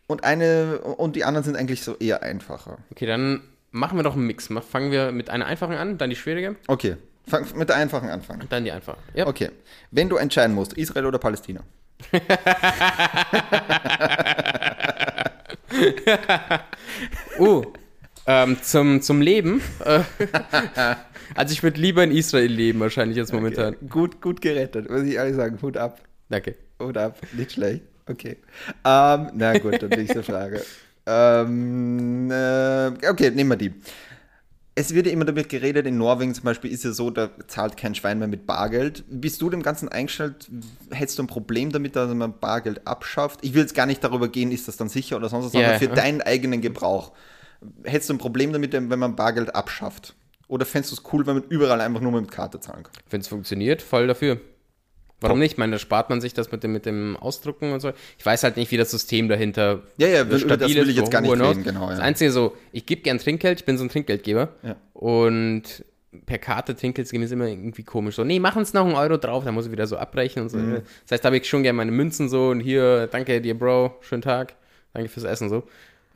und 0.09 0.25
eine 0.25 0.79
und 0.81 1.15
die 1.17 1.25
anderen 1.25 1.45
sind 1.45 1.57
eigentlich 1.57 1.83
so 1.83 1.97
eher 1.97 2.23
einfacher. 2.23 2.79
Okay, 2.91 3.07
dann 3.07 3.43
machen 3.77 3.99
wir 3.99 4.03
doch 4.03 4.15
einen 4.15 4.27
Mix. 4.27 4.49
Fangen 4.71 4.91
wir 4.91 5.13
mit 5.13 5.31
einer 5.31 5.47
einfachen 5.47 5.75
an, 5.75 5.99
dann 5.99 6.11
die 6.11 6.17
schwierige, 6.17 6.57
Okay, 6.67 6.97
fang 7.29 7.47
mit 7.57 7.69
der 7.69 7.77
einfachen 7.77 8.09
anfangen. 8.09 8.47
dann 8.49 8.65
die 8.65 8.73
einfache. 8.73 8.99
Ja. 9.15 9.27
Okay, 9.27 9.51
wenn 9.91 10.09
du 10.09 10.17
entscheiden 10.17 10.55
musst, 10.55 10.73
Israel 10.75 11.07
oder 11.07 11.19
Palästina? 11.19 11.61
Oh, 17.39 17.65
ähm, 18.27 18.57
zum, 18.63 19.03
zum 19.03 19.21
Leben. 19.21 19.61
Äh, 19.85 20.01
also 21.35 21.53
ich 21.53 21.63
würde 21.63 21.81
lieber 21.81 22.03
in 22.03 22.11
Israel 22.11 22.51
leben, 22.51 22.81
wahrscheinlich 22.81 23.17
jetzt 23.17 23.33
momentan. 23.33 23.77
Gut, 23.89 24.21
gut 24.21 24.41
gerettet, 24.41 24.91
muss 24.91 25.03
ich 25.03 25.15
ehrlich 25.15 25.37
sagen. 25.37 25.59
Hut 25.63 25.77
ab. 25.77 26.01
Danke. 26.29 26.57
Hut 26.81 26.97
ab, 26.97 27.19
nicht 27.33 27.53
schlecht. 27.53 27.83
Okay. 28.09 28.39
Ähm, 28.85 29.31
na 29.35 29.59
gut, 29.59 29.83
dann 29.83 29.91
nächste 29.91 30.23
Frage. 30.23 30.63
Ähm, 31.07 32.31
äh, 32.31 33.09
okay, 33.09 33.31
nehmen 33.31 33.51
wir 33.51 33.57
die. 33.57 33.73
Es 34.79 34.93
wird 34.93 35.07
ja 35.07 35.13
immer 35.13 35.25
damit 35.25 35.49
geredet, 35.49 35.87
in 35.87 35.97
Norwegen 35.97 36.35
zum 36.35 36.45
Beispiel 36.45 36.71
ist 36.71 36.85
ja 36.85 36.93
so, 36.93 37.11
da 37.11 37.31
zahlt 37.47 37.79
kein 37.79 37.95
Schwein 37.95 38.19
mehr 38.19 38.29
mit 38.29 38.47
Bargeld. 38.47 39.05
Bist 39.09 39.41
du 39.41 39.49
dem 39.49 39.63
Ganzen 39.63 39.89
eingestellt? 39.89 40.51
Hättest 40.91 41.19
du 41.19 41.23
ein 41.23 41.29
Problem 41.29 41.73
damit, 41.73 41.97
dass 41.97 42.13
man 42.13 42.39
Bargeld 42.39 42.87
abschafft? 42.87 43.41
Ich 43.43 43.55
will 43.55 43.63
jetzt 43.63 43.75
gar 43.75 43.87
nicht 43.87 44.05
darüber 44.05 44.29
gehen, 44.29 44.53
ist 44.53 44.69
das 44.69 44.77
dann 44.77 44.91
sicher 44.91 45.17
oder 45.17 45.31
sonst 45.31 45.47
was, 45.47 45.53
sondern 45.53 45.73
Ja, 45.73 45.79
für 45.79 45.89
deinen 45.89 46.21
eigenen 46.21 46.61
Gebrauch. 46.61 47.13
Hättest 47.85 48.11
du 48.11 48.15
ein 48.15 48.19
Problem 48.19 48.53
damit, 48.53 48.75
wenn 48.75 48.99
man 48.99 49.17
Bargeld 49.17 49.55
abschafft? 49.55 50.15
Oder 50.49 50.67
fändest 50.67 50.93
du 50.93 50.97
es 50.97 51.13
cool, 51.13 51.27
wenn 51.27 51.37
man 51.37 51.45
überall 51.49 51.81
einfach 51.81 52.03
nur 52.03 52.13
mit 52.13 52.31
Karte 52.31 52.61
zahlen 52.61 52.83
kann? 52.83 52.93
Wenn 53.09 53.23
es 53.23 53.29
funktioniert, 53.29 53.81
voll 53.81 54.07
dafür. 54.07 54.41
Warum 55.21 55.39
nicht? 55.39 55.53
Ich 55.53 55.59
meine, 55.59 55.73
da 55.73 55.79
spart 55.79 56.11
man 56.11 56.21
sich 56.21 56.35
das 56.35 56.53
mit 56.53 56.63
dem, 56.63 56.73
mit 56.73 56.85
dem 56.85 57.17
Ausdrucken 57.17 57.73
und 57.73 57.81
so. 57.81 57.93
Ich 58.19 58.27
weiß 58.27 58.43
halt 58.43 58.57
nicht, 58.59 58.71
wie 58.71 58.77
das 58.77 58.91
System 58.91 59.29
dahinter 59.29 59.83
Ja, 59.97 60.09
ja, 60.09 60.31
will- 60.31 60.43
über 60.43 60.57
das 60.59 60.75
will 60.75 60.89
ich 60.91 60.97
jetzt 60.97 61.11
gar 61.11 61.23
nicht 61.23 61.33
reden, 61.33 61.65
genau, 61.65 61.85
ja. 61.85 61.91
Das 61.91 62.01
Einzige 62.01 62.31
so, 62.31 62.55
ich 62.73 62.85
gebe 62.85 63.01
gern 63.03 63.19
Trinkgeld, 63.19 63.61
ich 63.61 63.65
bin 63.65 63.79
so 63.79 63.85
ein 63.85 63.89
Trinkgeldgeber. 63.89 64.51
Ja. 64.63 64.77
Und 64.93 65.85
per 66.27 66.39
Karte 66.39 66.75
Trinkgeld 66.77 67.11
geben 67.11 67.23
ist 67.25 67.33
immer 67.33 67.47
irgendwie 67.47 67.83
komisch. 67.83 68.17
So, 68.17 68.25
nee, 68.25 68.39
machen 68.41 68.59
uns 68.59 68.73
noch 68.75 68.85
einen 68.85 68.95
Euro 68.95 69.17
drauf, 69.17 69.45
dann 69.45 69.55
muss 69.55 69.67
ich 69.67 69.73
wieder 69.73 69.87
so 69.87 69.97
abbrechen 69.97 70.43
und 70.43 70.49
so. 70.51 70.59
Mhm. 70.59 70.83
Das 71.05 71.13
heißt, 71.13 71.25
da 71.25 71.29
habe 71.29 71.39
ich 71.39 71.49
schon 71.49 71.63
gerne 71.63 71.77
meine 71.77 71.93
Münzen 71.93 72.29
so 72.29 72.49
und 72.49 72.61
hier, 72.61 73.07
danke 73.07 73.41
dir, 73.41 73.59
Bro, 73.59 73.97
schönen 74.03 74.23
Tag, 74.23 74.55
danke 74.93 75.09
fürs 75.09 75.25
Essen 75.25 75.49
so. 75.49 75.65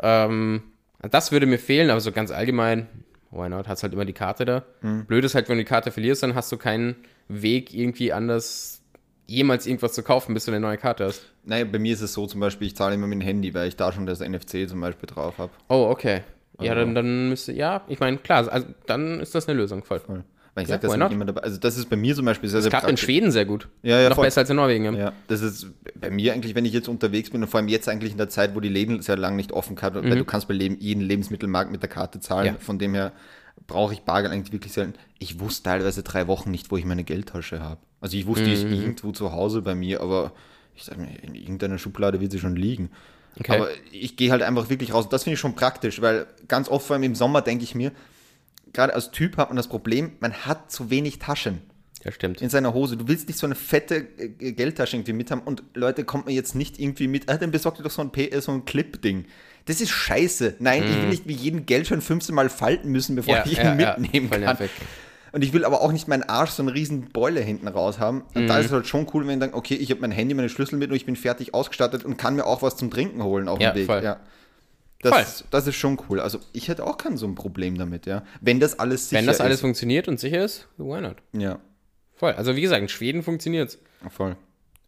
Ähm, 0.03 0.62
das 1.11 1.32
würde 1.32 1.46
mir 1.46 1.59
fehlen, 1.59 1.90
aber 1.90 2.01
so 2.01 2.12
ganz 2.12 2.30
allgemein, 2.30 2.86
why 3.30 3.48
not, 3.48 3.68
hast 3.68 3.82
halt 3.82 3.92
immer 3.92 4.05
die 4.05 4.12
Karte 4.12 4.44
da. 4.44 4.64
Mhm. 4.82 5.07
Blöd 5.07 5.24
ist 5.24 5.34
halt, 5.34 5.48
wenn 5.48 5.57
du 5.59 5.64
die 5.64 5.68
Karte 5.68 5.90
verlierst, 5.90 6.22
dann 6.22 6.34
hast 6.34 6.51
du 6.53 6.57
keinen 6.57 6.96
Weg 7.28 7.72
irgendwie 7.74 8.12
anders 8.12 8.80
jemals 9.31 9.66
irgendwas 9.66 9.93
zu 9.93 10.03
kaufen, 10.03 10.35
bis 10.35 10.45
du 10.45 10.51
eine 10.51 10.61
neue 10.61 10.76
Karte 10.76 11.05
hast. 11.05 11.22
Naja, 11.45 11.64
bei 11.64 11.78
mir 11.78 11.93
ist 11.95 12.01
es 12.01 12.12
so 12.12 12.26
zum 12.26 12.41
Beispiel, 12.41 12.66
ich 12.66 12.76
zahle 12.76 12.95
immer 12.95 13.07
mit 13.07 13.20
dem 13.20 13.22
Handy, 13.22 13.55
weil 13.55 13.68
ich 13.68 13.76
da 13.76 13.93
schon 13.93 14.07
das 14.07 14.20
NFC 14.20 14.68
zum 14.68 14.81
Beispiel 14.81 15.09
drauf 15.09 15.39
habe. 15.39 15.51
Oh, 15.68 15.87
okay. 15.91 16.22
Ja, 16.61 16.72
Also- 16.72 16.85
dann, 16.85 16.95
dann 16.95 17.28
müsste, 17.31 17.53
ja, 17.53 17.83
ich 17.89 18.01
meine, 18.01 18.18
klar, 18.18 18.51
also 18.53 18.66
dann 18.87 19.20
ist 19.20 19.35
das 19.35 19.49
eine 19.49 19.59
Lösung, 19.59 19.85
voll. 19.85 20.01
Weil 20.55 20.64
ich 20.64 20.68
Ja, 20.68 20.74
sage, 20.81 20.89
das 20.89 20.97
ist 20.97 21.12
immer 21.12 21.24
dabei. 21.24 21.43
Also 21.43 21.59
das 21.59 21.78
ist 21.78 21.89
bei 21.89 21.95
mir 21.97 22.14
zum 22.16 22.24
Beispiel 22.24 22.49
sehr, 22.49 22.61
sehr 22.61 22.70
Das 22.72 22.81
klappt 22.81 22.91
in 22.91 22.97
Schweden 22.97 23.31
sehr 23.31 23.45
gut. 23.45 23.68
Ja, 23.83 24.01
ja, 24.01 24.09
Noch 24.09 24.16
voll. 24.16 24.24
besser 24.24 24.41
als 24.41 24.51
in 24.51 24.57
Norwegen. 24.57 24.85
Ja. 24.85 24.93
Ja, 24.93 25.12
das 25.28 25.43
ist 25.43 25.68
bei 25.95 26.11
mir 26.11 26.33
eigentlich, 26.33 26.57
wenn 26.57 26.64
ich 26.64 26.72
jetzt 26.72 26.89
unterwegs 26.89 27.31
bin 27.31 27.41
und 27.43 27.49
vor 27.49 27.61
allem 27.61 27.68
jetzt 27.68 27.89
eigentlich 27.89 28.11
in 28.12 28.18
der 28.18 28.28
Zeit, 28.28 28.57
wo 28.57 28.61
die 28.61 28.68
Läden 28.68 29.01
sehr 29.01 29.16
lange 29.16 29.37
nicht 29.37 29.53
offen 29.53 29.81
haben, 29.81 30.03
weil 30.11 30.18
du 30.18 30.24
kannst 30.24 30.49
bei 30.49 30.55
jeden 30.55 31.03
Lebensmittelmarkt 31.03 31.70
mit 31.70 31.83
der 31.83 31.89
Karte 31.89 32.18
zahlen. 32.18 32.49
Mhm. 32.49 32.55
Ja. 32.55 32.61
Von 32.61 32.78
dem 32.81 32.95
her 32.95 33.12
brauche 33.66 33.92
ich 33.92 34.02
Bargeld 34.02 34.32
eigentlich 34.32 34.52
wirklich 34.52 34.72
selten. 34.72 34.94
Ich 35.18 35.40
wusste 35.40 35.64
teilweise 35.64 36.02
drei 36.02 36.26
Wochen 36.26 36.50
nicht, 36.50 36.70
wo 36.70 36.76
ich 36.76 36.84
meine 36.84 37.04
Geldtasche 37.04 37.61
habe. 37.61 37.80
Also 38.00 38.16
ich 38.16 38.26
wusste, 38.26 38.44
die 38.44 38.52
ist 38.52 38.64
Mhm. 38.64 38.72
irgendwo 38.72 39.12
zu 39.12 39.32
Hause 39.32 39.62
bei 39.62 39.74
mir, 39.74 40.00
aber 40.00 40.32
ich 40.74 40.84
sage 40.84 41.00
mir, 41.00 41.22
in 41.22 41.34
irgendeiner 41.34 41.78
Schublade 41.78 42.20
wird 42.20 42.32
sie 42.32 42.38
schon 42.38 42.56
liegen. 42.56 42.90
Okay. 43.38 43.52
Aber 43.56 43.68
ich 43.92 44.16
gehe 44.16 44.32
halt 44.32 44.42
einfach 44.42 44.70
wirklich 44.70 44.92
raus. 44.92 45.08
Das 45.08 45.24
finde 45.24 45.34
ich 45.34 45.40
schon 45.40 45.54
praktisch, 45.54 46.00
weil 46.00 46.26
ganz 46.48 46.68
oft, 46.68 46.86
vor 46.86 46.94
allem 46.94 47.04
im 47.04 47.14
Sommer, 47.14 47.42
denke 47.42 47.64
ich 47.64 47.74
mir, 47.74 47.92
gerade 48.72 48.94
als 48.94 49.11
Typ 49.11 49.36
hat 49.36 49.50
man 49.50 49.56
das 49.56 49.68
Problem, 49.68 50.12
man 50.20 50.32
hat 50.32 50.70
zu 50.70 50.90
wenig 50.90 51.18
Taschen 51.18 51.61
ja, 52.04 52.11
stimmt. 52.12 52.40
in 52.40 52.48
seiner 52.50 52.72
Hose. 52.74 52.96
Du 52.96 53.06
willst 53.08 53.28
nicht 53.28 53.38
so 53.38 53.46
eine 53.46 53.54
fette 53.54 54.06
äh, 54.18 54.52
Geldtasche 54.52 54.96
irgendwie 54.96 55.12
mit 55.12 55.30
haben 55.30 55.42
und 55.42 55.62
Leute, 55.74 56.04
kommt 56.04 56.26
mir 56.26 56.32
jetzt 56.32 56.54
nicht 56.54 56.78
irgendwie 56.80 57.08
mit, 57.08 57.28
ah, 57.28 57.36
dann 57.36 57.50
besorgt 57.50 57.78
dir 57.78 57.82
doch 57.82 57.90
so 57.90 58.02
ein, 58.02 58.11
äh, 58.14 58.40
so 58.40 58.52
ein 58.52 58.64
Clip-Ding. 58.64 59.26
Das 59.66 59.80
ist 59.80 59.90
scheiße. 59.90 60.56
Nein, 60.58 60.82
ich 60.84 60.96
will 60.96 61.08
nicht 61.08 61.28
wie 61.28 61.34
jeden 61.34 61.66
Geldschein 61.66 62.00
15 62.00 62.34
Mal 62.34 62.48
falten 62.50 62.90
müssen, 62.90 63.16
bevor 63.16 63.34
Mhm. 63.34 63.38
Ja, 63.38 63.46
ich 63.52 63.58
ihn 63.58 63.80
ja, 63.80 63.96
mitnehmen 63.98 64.28
voll 64.28 64.40
kann. 64.40 64.56
Und 65.32 65.44
ich 65.44 65.52
will 65.52 65.64
aber 65.64 65.80
auch 65.80 65.92
nicht 65.92 66.08
meinen 66.08 66.24
Arsch 66.24 66.50
so 66.50 66.62
eine 66.62 66.74
riesen 66.74 67.11
Beule 67.11 67.40
hinten 67.40 67.68
raus 67.68 67.98
haben. 68.00 68.22
Und 68.34 68.42
Mhm. 68.44 68.46
da 68.48 68.58
ist 68.58 68.66
es 68.66 68.72
halt 68.72 68.86
schon 68.88 69.06
cool, 69.14 69.26
wenn 69.26 69.34
ich 69.34 69.40
dann, 69.40 69.54
okay, 69.54 69.74
ich 69.74 69.90
habe 69.90 70.00
mein 70.00 70.11
Handy, 70.11 70.34
meine 70.34 70.48
Schlüssel 70.48 70.76
mit 70.76 70.90
und 70.90 70.96
ich 70.96 71.06
bin 71.06 71.14
fertig 71.14 71.54
ausgestattet 71.54 72.04
und 72.04 72.16
kann 72.16 72.34
mir 72.34 72.46
auch 72.46 72.62
was 72.62 72.76
zum 72.76 72.90
Trinken 72.90 73.22
holen 73.22 73.46
auf 73.48 73.61
Ja, 73.61 73.70
dem 73.70 73.76
Weg. 73.80 73.86
voll. 73.86 74.02
Ja. 74.02 74.18
Das, 75.02 75.44
das 75.50 75.66
ist 75.66 75.76
schon 75.76 75.98
cool. 76.08 76.20
Also 76.20 76.40
ich 76.52 76.68
hätte 76.68 76.84
auch 76.84 76.98
kein 76.98 77.16
so 77.16 77.26
ein 77.26 77.34
Problem 77.34 77.78
damit, 77.78 78.04
ja. 78.06 78.22
Wenn 78.42 78.61
das 78.61 78.78
alles 78.78 79.08
sicher 79.08 79.20
Wenn 79.20 79.26
das 79.26 79.40
alles 79.40 79.54
ist. 79.54 79.61
funktioniert 79.62 80.08
und 80.08 80.20
sicher 80.20 80.44
ist, 80.44 80.68
why 80.76 81.00
not? 81.00 81.16
Ja. 81.32 81.58
Voll. 82.16 82.32
Also 82.32 82.54
wie 82.54 82.61
gesagt, 82.61 82.82
in 82.82 82.88
Schweden 82.88 83.22
funktioniert's. 83.22 83.78
Voll. 84.11 84.36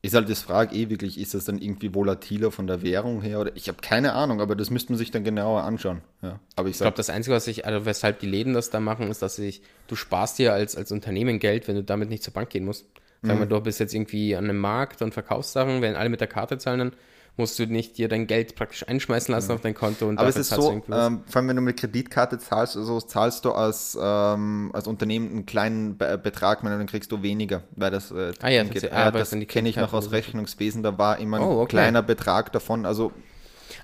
Ist 0.05 0.15
halt 0.15 0.29
das 0.29 0.43
Frage 0.43 0.75
eh 0.75 0.91
wirklich, 0.91 1.19
ist 1.19 1.33
das 1.33 1.45
dann 1.45 1.59
irgendwie 1.59 1.95
volatiler 1.95 2.51
von 2.51 2.67
der 2.67 2.83
Währung 2.83 3.23
her? 3.23 3.39
Oder 3.41 3.55
ich 3.55 3.69
habe 3.69 3.79
keine 3.81 4.15
Ahnung, 4.15 4.41
aber 4.41 4.57
das 4.57 4.69
müsste 4.69 4.91
man 4.93 4.99
sich 4.99 5.13
dann 5.13 5.23
genauer 5.23 5.63
anschauen. 5.63 6.01
Ja. 6.23 6.41
Aber 6.57 6.69
ich 6.69 6.75
Ich 6.75 6.79
glaube, 6.79 6.91
sag, 6.91 6.97
das 6.97 7.09
Einzige, 7.09 7.37
was 7.37 7.47
ich, 7.47 7.67
also 7.67 7.87
weshalb 7.87 8.19
die 8.19 8.27
Läden 8.27 8.53
das 8.53 8.71
da 8.71 8.81
machen, 8.81 9.09
ist, 9.13 9.23
dass 9.23 9.37
sich, 9.37 9.63
du 9.87 9.95
sparst 9.95 10.41
dir 10.41 10.53
als, 10.53 10.77
als 10.77 10.91
Unternehmen 10.91 11.39
Geld, 11.39 11.69
wenn 11.69 11.77
du 11.77 11.85
damit 11.85 12.09
nicht 12.09 12.25
zur 12.25 12.35
Bank 12.35 12.51
gehen 12.51 12.65
musst. 12.65 12.87
Sagen 13.25 13.39
wir, 13.39 13.47
du 13.47 13.61
bist 13.61 13.79
jetzt 13.79 13.95
irgendwie 13.95 14.35
an 14.35 14.45
einem 14.45 14.59
Markt 14.59 15.01
und 15.01 15.15
verkaufst 15.15 15.53
Sachen, 15.53 15.81
wenn 15.81 15.95
alle 15.95 16.09
mit 16.09 16.21
der 16.21 16.27
Karte 16.27 16.59
zahlen, 16.59 16.81
dann 16.81 16.93
musst 17.37 17.59
du 17.59 17.67
nicht 17.67 17.97
dir 17.99 18.09
dein 18.09 18.27
Geld 18.27 18.55
praktisch 18.55 18.87
einschmeißen 18.87 19.35
lassen 19.35 19.53
auf 19.53 19.61
dein 19.63 19.75
Konto 19.75 20.07
und 20.07 20.19
aber 20.19 20.29
es 20.29 20.37
ist 20.37 20.51
so, 20.51 20.71
ähm, 20.91 21.23
vor 21.27 21.37
allem 21.37 21.49
wenn 21.49 21.57
du 21.57 21.63
mit 21.63 21.79
Kreditkarte 21.79 22.39
zahlst, 22.39 22.77
also 22.77 23.01
zahlst 23.01 23.45
du 23.45 23.53
als, 23.53 23.97
ähm, 24.01 24.71
als 24.75 24.87
Unternehmen 24.87 25.31
einen 25.31 25.47
kleinen 25.47 25.97
Be 25.97 26.19
Betrag, 26.19 26.63
dann 26.63 26.87
kriegst 26.87 27.11
du 27.11 27.23
weniger, 27.23 27.63
weil 27.75 27.91
das 27.91 28.11
äh, 28.11 28.33
Ah 28.43 28.49
ja, 28.49 28.65
geht. 28.65 28.93
ah, 28.93 29.11
das 29.11 29.31
kenne 29.49 29.69
ich 29.69 29.77
noch 29.77 29.93
aus 29.93 30.13
Rechnungswesen, 30.13 30.83
da 30.83 30.99
war 30.99 31.19
immer 31.19 31.39
ein 31.39 31.43
Oh, 31.43 31.61
okay. 31.63 31.71
kleiner 31.71 32.03
Betrag 32.03 32.53
davon, 32.53 32.85
also 32.85 33.13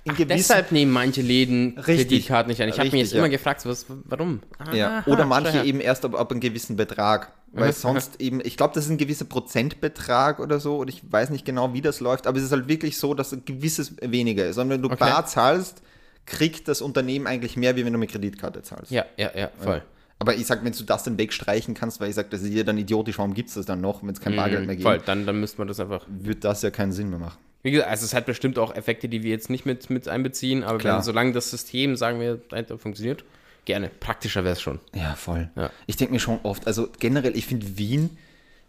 gewissen 0.05 0.29
Deshalb 0.29 0.73
nehmen 0.73 0.93
manche 0.93 1.23
Läden 1.23 1.79
Richtig. 1.79 2.09
Kreditkarten 2.09 2.49
nicht 2.51 2.63
an. 2.63 2.69
Ich 2.69 2.79
habe 2.79 2.91
mich 2.91 3.01
jetzt 3.01 3.13
ja. 3.13 3.19
immer 3.19 3.29
gefragt, 3.29 3.65
was, 3.67 3.87
warum? 3.89 4.41
Ja, 4.73 4.99
Aha, 4.99 5.11
oder 5.11 5.25
manche 5.27 5.63
eben 5.65 5.81
erst 5.81 6.05
ab, 6.05 6.15
ab 6.15 6.31
einem 6.31 6.41
gewissen 6.41 6.77
Betrag. 6.77 7.33
Weil 7.53 7.69
Mhm. 7.69 7.73
sonst 7.73 8.17
eben, 8.21 8.41
ich 8.45 8.57
glaube, 8.57 8.75
das 8.75 8.85
ist 8.85 8.91
ein 8.91 8.99
gewisser 8.99 9.25
Prozentbetrag 9.25 10.39
oder 10.41 10.61
so, 10.61 10.79
und 10.79 10.89
ich 10.89 11.03
weiß 11.11 11.31
nicht 11.31 11.45
genau, 11.45 11.73
wie 11.75 11.81
das 11.81 12.01
läuft, 12.01 12.27
aber 12.27 12.39
es 12.39 12.45
ist 12.45 12.53
halt 12.53 12.69
wirklich 12.69 12.99
so, 12.99 13.15
dass 13.15 13.33
ein 13.33 13.45
gewisses 13.45 13.95
weniger 14.03 14.47
ist. 14.47 14.59
Und 14.59 14.69
wenn 14.71 14.83
du 14.83 14.89
Okay. 14.89 14.97
bar 14.99 15.27
zahlst, 15.27 15.83
kriegt 16.27 16.69
das 16.69 16.83
Unternehmen 16.83 17.27
eigentlich 17.27 17.57
mehr, 17.57 17.75
wie 17.77 17.85
wenn 17.87 17.93
du 17.93 17.99
mit 17.99 18.11
Kreditkarte 18.11 18.63
zahlst. 18.63 18.91
Ja, 18.91 19.05
ja, 19.17 19.31
ja, 19.35 19.51
voll. 19.59 19.83
Aber 20.19 20.35
ich 20.35 20.47
sag, 20.47 20.65
wenn 20.65 20.73
du 20.73 20.83
das 20.85 21.05
dann 21.05 21.17
wegstreichen 21.17 21.75
kannst, 21.75 22.01
weil 22.01 22.09
ich 22.11 22.17
sag, 22.17 22.29
das 22.31 22.43
ist 22.43 22.53
ja 22.53 22.65
dann 22.65 22.77
idiotisch, 22.77 23.17
warum 23.19 23.35
gibt 23.35 23.49
es 23.51 23.55
das 23.55 23.67
dann 23.67 23.81
noch, 23.81 24.03
wenn 24.03 24.11
es 24.11 24.21
kein 24.21 24.35
Bargeld 24.37 24.67
mehr 24.67 24.77
Mhm, 24.77 24.83
voll, 24.83 24.97
gibt, 24.97 25.09
dann, 25.09 25.27
dann 25.27 25.39
müsste 25.41 25.59
man 25.59 25.69
das 25.69 25.79
einfach. 25.81 26.05
wird 26.09 26.45
das 26.45 26.63
ja 26.63 26.71
keinen 26.71 26.93
Sinn 26.93 27.09
mehr 27.11 27.19
machen. 27.21 27.39
Wie 27.69 27.73
gesagt, 27.73 27.91
also 27.91 28.05
es 28.07 28.15
hat 28.15 28.25
bestimmt 28.25 28.59
auch 28.59 28.75
Effekte, 28.75 29.09
die 29.09 29.23
wir 29.23 29.31
jetzt 29.31 29.51
nicht 29.51 29.67
mit, 29.67 29.91
mit 29.91 30.09
einbeziehen, 30.09 30.65
aber 30.65 30.83
wenn, 30.83 31.03
solange 31.03 31.33
das 31.33 31.51
System, 31.51 31.97
sagen 31.97 32.19
wir, 32.19 32.41
funktioniert, 32.79 33.25
gerne. 33.67 33.91
Praktischer 34.01 34.43
wäre 34.43 34.55
es 34.55 34.63
schon. 34.63 34.81
Ja, 34.95 35.15
voll. 35.15 35.51
Ja. 35.55 35.71
Ich 35.87 35.97
denke 35.97 36.15
mir 36.15 36.21
schon 36.21 36.41
oft, 36.45 36.67
also 36.67 36.89
generell, 36.99 37.37
ich 37.37 37.47
finde 37.47 37.77
Wien, 37.77 38.17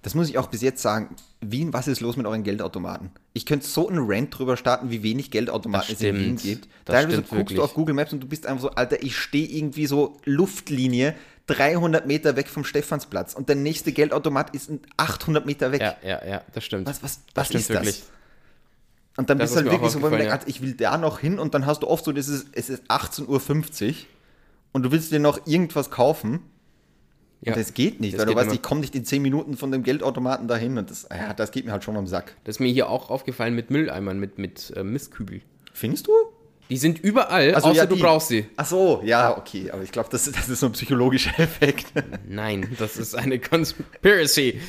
das 0.02 0.16
muss 0.16 0.30
ich 0.30 0.38
auch 0.38 0.48
bis 0.48 0.62
jetzt 0.62 0.82
sagen, 0.82 1.16
Wien, 1.40 1.72
was 1.72 1.88
ist 1.88 2.02
los 2.02 2.18
mit 2.18 2.26
euren 2.26 2.44
Geldautomaten? 2.44 3.12
Ich 3.32 3.46
könnte 3.46 3.66
so 3.66 3.88
einen 3.88 4.10
Rant 4.10 4.38
drüber 4.38 4.58
starten, 4.58 4.92
wie 4.92 5.02
wenig 5.02 5.32
Geldautomaten 5.32 5.88
Das 5.90 6.02
es 6.02 6.08
in 6.08 6.18
Wien 6.18 6.36
gibt. 6.36 6.68
Das 6.84 6.96
Teilweise 6.96 7.18
stimmt 7.18 7.30
guckst 7.30 7.40
wirklich. 7.40 7.58
du 7.58 7.64
auf 7.64 7.74
Google 7.74 7.96
Maps 7.96 8.12
und 8.12 8.20
du 8.20 8.28
bist 8.28 8.46
einfach 8.46 8.62
so, 8.62 8.70
Alter, 8.72 9.02
ich 9.02 9.16
stehe 9.18 9.48
irgendwie 9.48 9.88
so 9.88 10.18
Luftlinie 10.26 11.16
300 11.48 12.06
Meter 12.06 12.36
weg 12.36 12.48
vom 12.48 12.64
Stephansplatz 12.64 13.34
und 13.34 13.50
der 13.50 13.56
nächste 13.56 13.92
Geldautomat 13.92 14.54
ist 14.54 14.70
800 14.98 15.46
Meter 15.46 15.72
weg. 15.72 15.82
Ja, 15.82 15.96
ja, 16.04 16.26
ja, 16.26 16.42
das 16.54 16.64
stimmt. 16.64 16.88
Was, 16.88 17.02
was, 17.02 17.22
das 17.26 17.36
was 17.36 17.48
stimmt 17.48 17.62
ist 17.62 17.70
das? 17.70 18.10
Und 19.20 19.30
dann 19.30 19.38
Das 19.38 19.50
bist 19.54 19.66
du 19.66 19.70
halt 19.70 19.72
wirklich 19.74 19.92
so, 19.92 20.02
wo 20.02 20.10
man 20.10 20.18
denkt, 20.20 20.32
Alter, 20.32 20.48
ich 20.48 20.62
will 20.62 20.74
da 20.74 20.98
noch 20.98 21.20
hin 21.20 21.40
und 21.40 21.54
dann 21.54 21.66
hast 21.66 21.84
du 21.84 21.88
oft 21.88 22.06
so, 22.06 22.12
ist, 22.12 22.30
es 22.54 22.70
ist 22.70 22.84
18.50 22.90 23.28
Uhr 23.28 23.96
und 24.72 24.84
du 24.84 24.92
willst 24.92 25.12
dir 25.12 25.20
noch 25.20 25.46
irgendwas 25.46 25.92
kaufen 25.92 26.40
Ja. 27.42 27.52
und 27.54 27.60
das 27.60 27.74
geht 27.74 28.00
nicht, 28.00 28.14
Das 28.14 28.20
weil 28.20 28.26
du 28.28 28.32
geht 28.32 28.38
weißt, 28.38 28.46
immer. 28.48 28.54
ich 28.56 28.62
komme 28.62 28.80
nicht 28.82 28.96
in 28.96 29.04
10 29.04 29.22
Minuten 29.22 29.58
von 29.58 29.72
dem 29.72 29.84
Geldautomaten 29.84 30.48
dahin 30.48 30.78
und 30.78 30.90
das, 30.90 31.06
ja, 31.12 31.34
das 31.34 31.52
geht 31.52 31.66
mir 31.66 31.74
halt 31.74 31.84
schon 31.84 31.98
am 31.98 32.08
Sack. 32.08 32.36
Das 32.46 32.56
ist 32.56 32.60
mir 32.60 32.72
hier 32.72 32.90
auch 32.90 33.10
aufgefallen 33.10 33.56
mit 33.56 33.72
Mülleimern, 33.72 34.20
mit, 34.20 34.38
mit 34.38 34.72
äh, 34.78 34.84
Mistkübel. 34.84 35.42
Findest 35.74 36.08
du? 36.08 36.12
Die 36.70 36.78
sind 36.78 37.00
überall, 37.00 37.56
Also, 37.56 37.70
außer 37.70 37.78
ja, 37.78 37.86
du 37.88 37.98
brauchst 37.98 38.28
sie. 38.30 38.48
Ach 38.56 38.66
so, 38.68 39.02
ja, 39.04 39.38
okay, 39.38 39.72
aber 39.72 39.82
ich 39.84 39.92
glaube, 39.92 40.08
das, 40.12 40.28
ist- 40.28 40.38
das 40.38 40.48
ist 40.50 40.60
so 40.62 40.68
ein 40.68 40.72
psychologischer 40.74 41.32
Effekt. 41.40 41.88
Nein, 42.28 42.74
das 42.80 42.96
ist 42.96 43.16
eine 43.16 43.40
Conspiracy. 43.40 44.62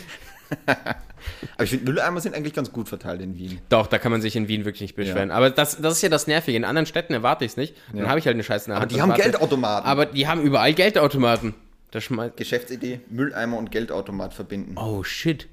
Aber 1.55 1.65
ich 1.65 1.71
finde, 1.71 1.85
Mülleimer 1.87 2.21
sind 2.21 2.35
eigentlich 2.35 2.55
ganz 2.55 2.73
gut 2.73 2.89
verteilt 2.89 3.21
in 3.21 3.37
Wien. 3.37 3.61
Doch, 3.69 3.87
da 3.87 3.99
kann 3.99 4.11
man 4.11 4.21
sich 4.23 4.37
in 4.37 4.49
Wien 4.49 4.65
wirklich 4.65 4.81
nicht 4.83 4.95
beschweren. 4.97 5.31
Aber 5.31 5.51
das, 5.51 5.81
das 5.81 5.95
ist 5.95 6.03
ja 6.03 6.09
das 6.09 6.27
Nervige. 6.27 6.57
In 6.57 6.65
anderen 6.65 6.87
Städten 6.87 7.13
erwarte 7.13 7.45
ich 7.45 7.53
es 7.53 7.57
nicht. 7.57 7.75
Dann 7.93 8.03
Ja. 8.05 8.09
habe 8.09 8.19
ich 8.19 8.27
halt 8.27 8.35
eine 8.35 8.43
Scheiße 8.43 8.75
Aber 8.75 8.87
die 8.87 9.01
haben 9.03 9.11
warte. 9.11 9.23
Geldautomaten. 9.23 9.89
Aber 9.89 10.07
die 10.07 10.27
haben 10.27 10.43
überall 10.43 10.73
Geldautomaten. 10.75 11.55
Das 11.91 12.05
schmeißt. 12.05 12.37
Geschäftsidee, 12.37 13.01
Mülleimer 13.11 13.59
und 13.59 13.71
Geldautomat 13.71 14.33
verbinden. 14.33 14.77
Oh 14.79 15.03
shit. 15.03 15.49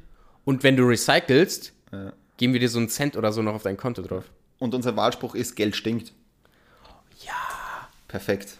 Und 0.45 0.63
wenn 0.63 0.77
du 0.77 0.83
recycelst, 0.87 1.73
geben 2.37 2.53
wir 2.53 2.59
dir 2.59 2.69
so 2.69 2.77
einen 2.79 2.89
Cent 2.89 3.17
oder 3.17 3.31
so 3.31 3.41
noch 3.41 3.55
auf 3.55 3.63
dein 3.63 3.75
Konto 3.77 4.01
drauf. 4.03 4.25
Und 4.59 4.73
unser 4.73 4.95
Wahlspruch 4.95 5.35
ist, 5.35 5.55
Geld 5.55 5.75
stinkt. 5.75 6.13
Ja. 7.25 7.33
Perfekt. 8.07 8.57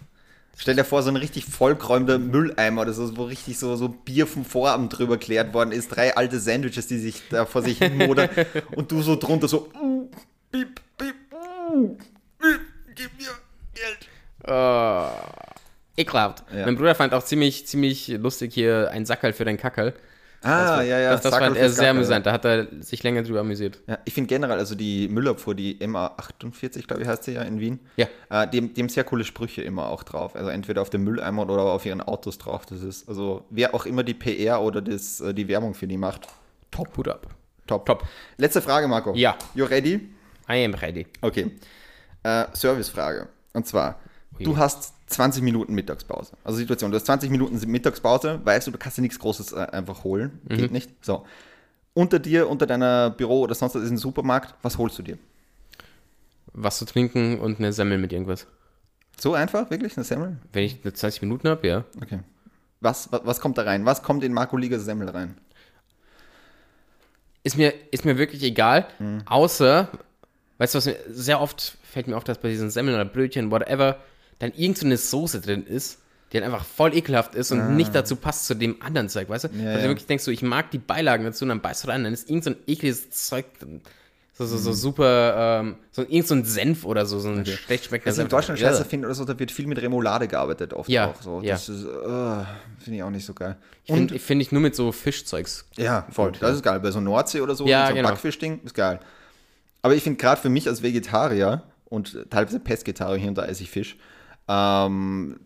Stell 0.59 0.75
dir 0.75 0.83
vor, 0.83 1.03
so 1.03 1.09
ein 1.09 1.15
richtig 1.15 1.45
vollgeräumter 1.45 2.17
Mülleimer 2.17 2.81
oder 2.81 2.93
so, 2.93 3.15
wo 3.15 3.25
richtig 3.25 3.59
so, 3.59 3.75
so 3.75 3.89
Bier 3.89 4.25
vom 4.25 4.43
Vorabend 4.43 4.97
drüber 4.97 5.17
klärt 5.17 5.53
worden 5.53 5.71
ist. 5.71 5.89
Drei 5.89 6.17
alte 6.17 6.39
Sandwiches, 6.39 6.87
die 6.87 6.97
sich 6.97 7.21
da 7.29 7.45
vor 7.45 7.61
sich 7.61 7.77
hin 7.77 7.97
modern. 7.97 8.29
und 8.75 8.91
du 8.91 9.03
so 9.03 9.15
drunter 9.15 9.47
so, 9.47 9.69
uh, 9.79 10.09
piep, 10.51 10.81
piep, 10.97 11.15
uh, 11.31 11.95
piep, 12.39 12.59
gib 12.95 13.11
mir 13.17 13.29
Geld. 13.75 14.09
Oh, 14.47 15.09
ekelhaft. 15.95 16.43
Ja. 16.51 16.65
Mein 16.65 16.75
Bruder 16.75 16.95
fand 16.95 17.13
auch 17.13 17.23
ziemlich, 17.23 17.67
ziemlich 17.67 18.07
lustig 18.07 18.53
hier 18.53 18.89
ein 18.91 19.05
Sackerl 19.05 19.33
für 19.33 19.45
deinen 19.45 19.57
Kackerl. 19.57 19.93
Ah, 20.43 20.81
ja, 20.81 20.99
ja. 20.99 21.11
das 21.11 21.21
das 21.21 21.35
fand 21.35 21.57
er 21.57 21.69
sehr 21.69 21.91
amüsant. 21.91 22.25
Da 22.25 22.31
hat 22.31 22.45
er 22.45 22.67
sich 22.81 23.01
länger 23.03 23.23
drüber 23.23 23.41
amüsiert. 23.41 23.79
Ja, 23.87 23.97
ich 24.05 24.13
finde 24.13 24.27
generell, 24.27 24.59
also 24.59 24.75
die 24.75 25.07
Müllabfuhr, 25.07 25.55
die 25.55 25.77
MA48, 25.79 26.85
glaube 26.85 27.01
ich, 27.01 27.07
heißt 27.07 27.23
sie 27.23 27.33
ja 27.33 27.41
in 27.41 27.59
Wien. 27.59 27.79
Ja. 27.95 28.07
Äh, 28.29 28.47
die, 28.47 28.73
die 28.73 28.81
haben 28.81 28.89
sehr 28.89 29.03
coole 29.03 29.23
Sprüche 29.23 29.61
immer 29.61 29.89
auch 29.89 30.03
drauf. 30.03 30.35
Also 30.35 30.49
entweder 30.49 30.81
auf 30.81 30.89
dem 30.89 31.03
Mülleimer 31.03 31.43
oder 31.43 31.63
auf 31.63 31.85
ihren 31.85 32.01
Autos 32.01 32.37
drauf. 32.37 32.65
Das 32.65 32.81
ist, 32.81 33.09
also 33.09 33.45
wer 33.49 33.73
auch 33.73 33.85
immer 33.85 34.03
die 34.03 34.13
PR 34.13 34.61
oder 34.61 34.81
das, 34.81 35.21
äh, 35.21 35.33
die 35.33 35.47
Werbung 35.47 35.73
für 35.73 35.87
die 35.87 35.97
macht. 35.97 36.27
Top, 36.71 36.95
Hut 36.97 37.07
ab. 37.07 37.27
Top. 37.65 37.85
Top. 37.85 38.07
Letzte 38.37 38.61
Frage, 38.61 38.87
Marco. 38.87 39.13
Ja. 39.15 39.35
You 39.55 39.65
ready? 39.65 40.09
I 40.49 40.63
am 40.63 40.73
ready. 40.73 41.07
Okay. 41.21 41.51
Äh, 42.23 42.45
Servicefrage. 42.53 43.27
Und 43.53 43.67
zwar, 43.67 43.99
du 44.39 44.55
hast 44.55 44.93
20 45.07 45.41
Minuten 45.41 45.73
Mittagspause. 45.73 46.33
Also 46.43 46.57
Situation, 46.57 46.91
du 46.91 46.97
hast 46.97 47.05
20 47.05 47.29
Minuten 47.31 47.59
Mittagspause, 47.69 48.39
weißt 48.43 48.67
du, 48.67 48.71
du 48.71 48.77
kannst 48.77 48.97
dir 48.97 49.01
nichts 49.01 49.19
Großes 49.19 49.53
äh, 49.53 49.57
einfach 49.71 50.03
holen. 50.03 50.39
Mhm. 50.49 50.57
Geht 50.57 50.71
nicht. 50.71 50.89
So. 51.03 51.25
Unter 51.93 52.19
dir, 52.19 52.47
unter 52.49 52.67
deiner 52.67 53.09
Büro 53.09 53.41
oder 53.41 53.55
sonst 53.55 53.73
was 53.75 53.83
ist 53.83 53.89
ein 53.89 53.97
Supermarkt. 53.97 54.53
Was 54.61 54.77
holst 54.77 54.99
du 54.99 55.03
dir? 55.03 55.17
Was 56.53 56.77
zu 56.77 56.85
trinken 56.85 57.39
und 57.39 57.59
eine 57.59 57.73
Semmel 57.73 57.97
mit 57.97 58.11
irgendwas. 58.13 58.47
So 59.19 59.33
einfach? 59.33 59.69
Wirklich? 59.71 59.95
Eine 59.97 60.03
Semmel? 60.03 60.37
Wenn 60.53 60.63
ich 60.63 60.79
eine 60.83 60.93
20 60.93 61.21
Minuten 61.23 61.47
habe, 61.49 61.67
ja. 61.67 61.83
Okay. 62.01 62.19
Was, 62.81 63.11
was, 63.11 63.21
was 63.23 63.39
kommt 63.39 63.57
da 63.57 63.63
rein? 63.63 63.85
Was 63.85 64.03
kommt 64.03 64.23
in 64.23 64.33
Marco 64.33 64.57
Liga 64.57 64.77
Semmel 64.77 65.09
rein? 65.09 65.37
Ist 67.43 67.57
mir, 67.57 67.73
ist 67.91 68.03
mir 68.05 68.17
wirklich 68.17 68.43
egal, 68.43 68.87
Mhm. 68.99 69.21
außer, 69.25 69.87
weißt 70.57 70.73
du 70.75 70.77
was, 70.77 70.85
mir, 70.85 70.97
sehr 71.09 71.39
oft 71.41 71.77
fällt 71.83 72.07
mir 72.07 72.17
auf, 72.17 72.23
dass 72.25 72.39
bei 72.39 72.49
diesen 72.49 72.69
Semmeln 72.69 72.95
oder 72.95 73.05
Brötchen, 73.05 73.51
whatever, 73.51 73.97
dann 74.39 74.51
irgend 74.55 74.77
so 74.77 74.85
eine 74.85 74.97
Soße 74.97 75.41
drin 75.41 75.65
ist, 75.65 75.99
die 76.31 76.39
dann 76.39 76.51
einfach 76.51 76.65
voll 76.65 76.93
ekelhaft 76.95 77.35
ist 77.35 77.51
und 77.51 77.75
nicht 77.75 77.95
dazu 77.95 78.15
passt 78.17 78.45
zu 78.45 78.53
dem 78.55 78.81
anderen 78.81 79.07
Zeug, 79.09 79.29
weißt 79.29 79.45
du? 79.45 79.49
Weil 79.53 79.67
Ah. 79.67 79.71
ja. 79.71 79.77
du 79.83 79.87
wirklich 79.89 80.07
denkst, 80.07 80.23
so, 80.25 80.31
ich 80.31 80.41
mag 80.41 80.71
die 80.71 80.77
Beilagen 80.77 81.23
dazu 81.23 81.45
und 81.45 81.49
dann 81.49 81.61
beißt 81.61 81.83
du 81.85 81.87
rein, 81.87 82.03
dann 82.03 82.13
ist 82.13 82.29
irgend 82.29 82.43
so 82.43 82.49
ein 82.51 82.57
ekliges 82.67 83.09
Zeug 83.11 83.45
drin. 83.59 83.81
So, 84.37 84.45
so, 84.45 84.55
Mhm. 84.57 84.59
so 84.61 84.73
super, 84.73 85.59
ähm, 85.61 85.75
so 85.91 86.03
irgend 86.03 86.27
so 86.27 86.35
ein 86.35 86.45
Senf 86.45 86.85
oder 86.85 87.07
so, 87.07 87.17
so 87.19 87.29
ein 87.29 87.43
schlecht 87.43 87.85
schmeckender 87.85 88.11
Was 88.11 88.17
ich 88.17 88.23
in 88.23 88.23
Senf. 88.25 88.29
Deutschland 88.29 88.59
Ja. 88.59 88.69
scheiße 88.69 88.85
finde 88.85 89.07
oder 89.07 89.15
so, 89.15 89.25
da 89.25 89.39
wird 89.39 89.51
viel 89.51 89.65
mit 89.65 89.81
Remoulade 89.81 90.27
gearbeitet 90.27 90.73
oft 90.73 90.89
Ja, 90.89 91.07
auch. 91.07 91.21
So. 91.23 91.41
ja. 91.41 91.53
Das 91.55 91.67
ist, 91.69 91.83
äh, 91.85 91.87
finde 92.77 92.97
ich 92.97 93.01
auch 93.03 93.09
nicht 93.09 93.25
so 93.25 93.33
geil. 93.33 93.55
Finde 93.85 94.13
ich, 94.15 94.21
find 94.21 94.41
ich 94.41 94.51
nur 94.51 94.61
mit 94.61 94.75
so 94.75 94.91
Fischzeugs. 94.91 95.65
Ja, 95.77 96.05
voll. 96.11 96.33
Gut, 96.33 96.41
Das 96.43 96.49
ja. 96.51 96.55
ist 96.57 96.61
geil. 96.63 96.79
Bei 96.81 96.91
so 96.91 96.99
Nordsee 96.99 97.41
oder 97.41 97.55
so, 97.55 97.65
Ja, 97.65 97.85
so 97.85 97.89
ein 97.91 97.95
genau. 97.95 98.09
Backfischding, 98.09 98.59
ist 98.63 98.75
geil. 98.75 98.99
Aber 99.81 99.95
ich 99.95 100.03
finde 100.03 100.17
gerade 100.19 100.39
für 100.39 100.49
mich 100.49 100.67
als 100.67 100.83
Vegetarier 100.83 101.63
und 101.85 102.17
teilweise 102.29 102.59
Pesketarier, 102.59 103.17
hier 103.19 103.29
und 103.29 103.37
da 103.39 103.45
esse 103.45 103.63
ich 103.63 103.71
Fisch, 103.71 103.97
ähm, 104.47 105.39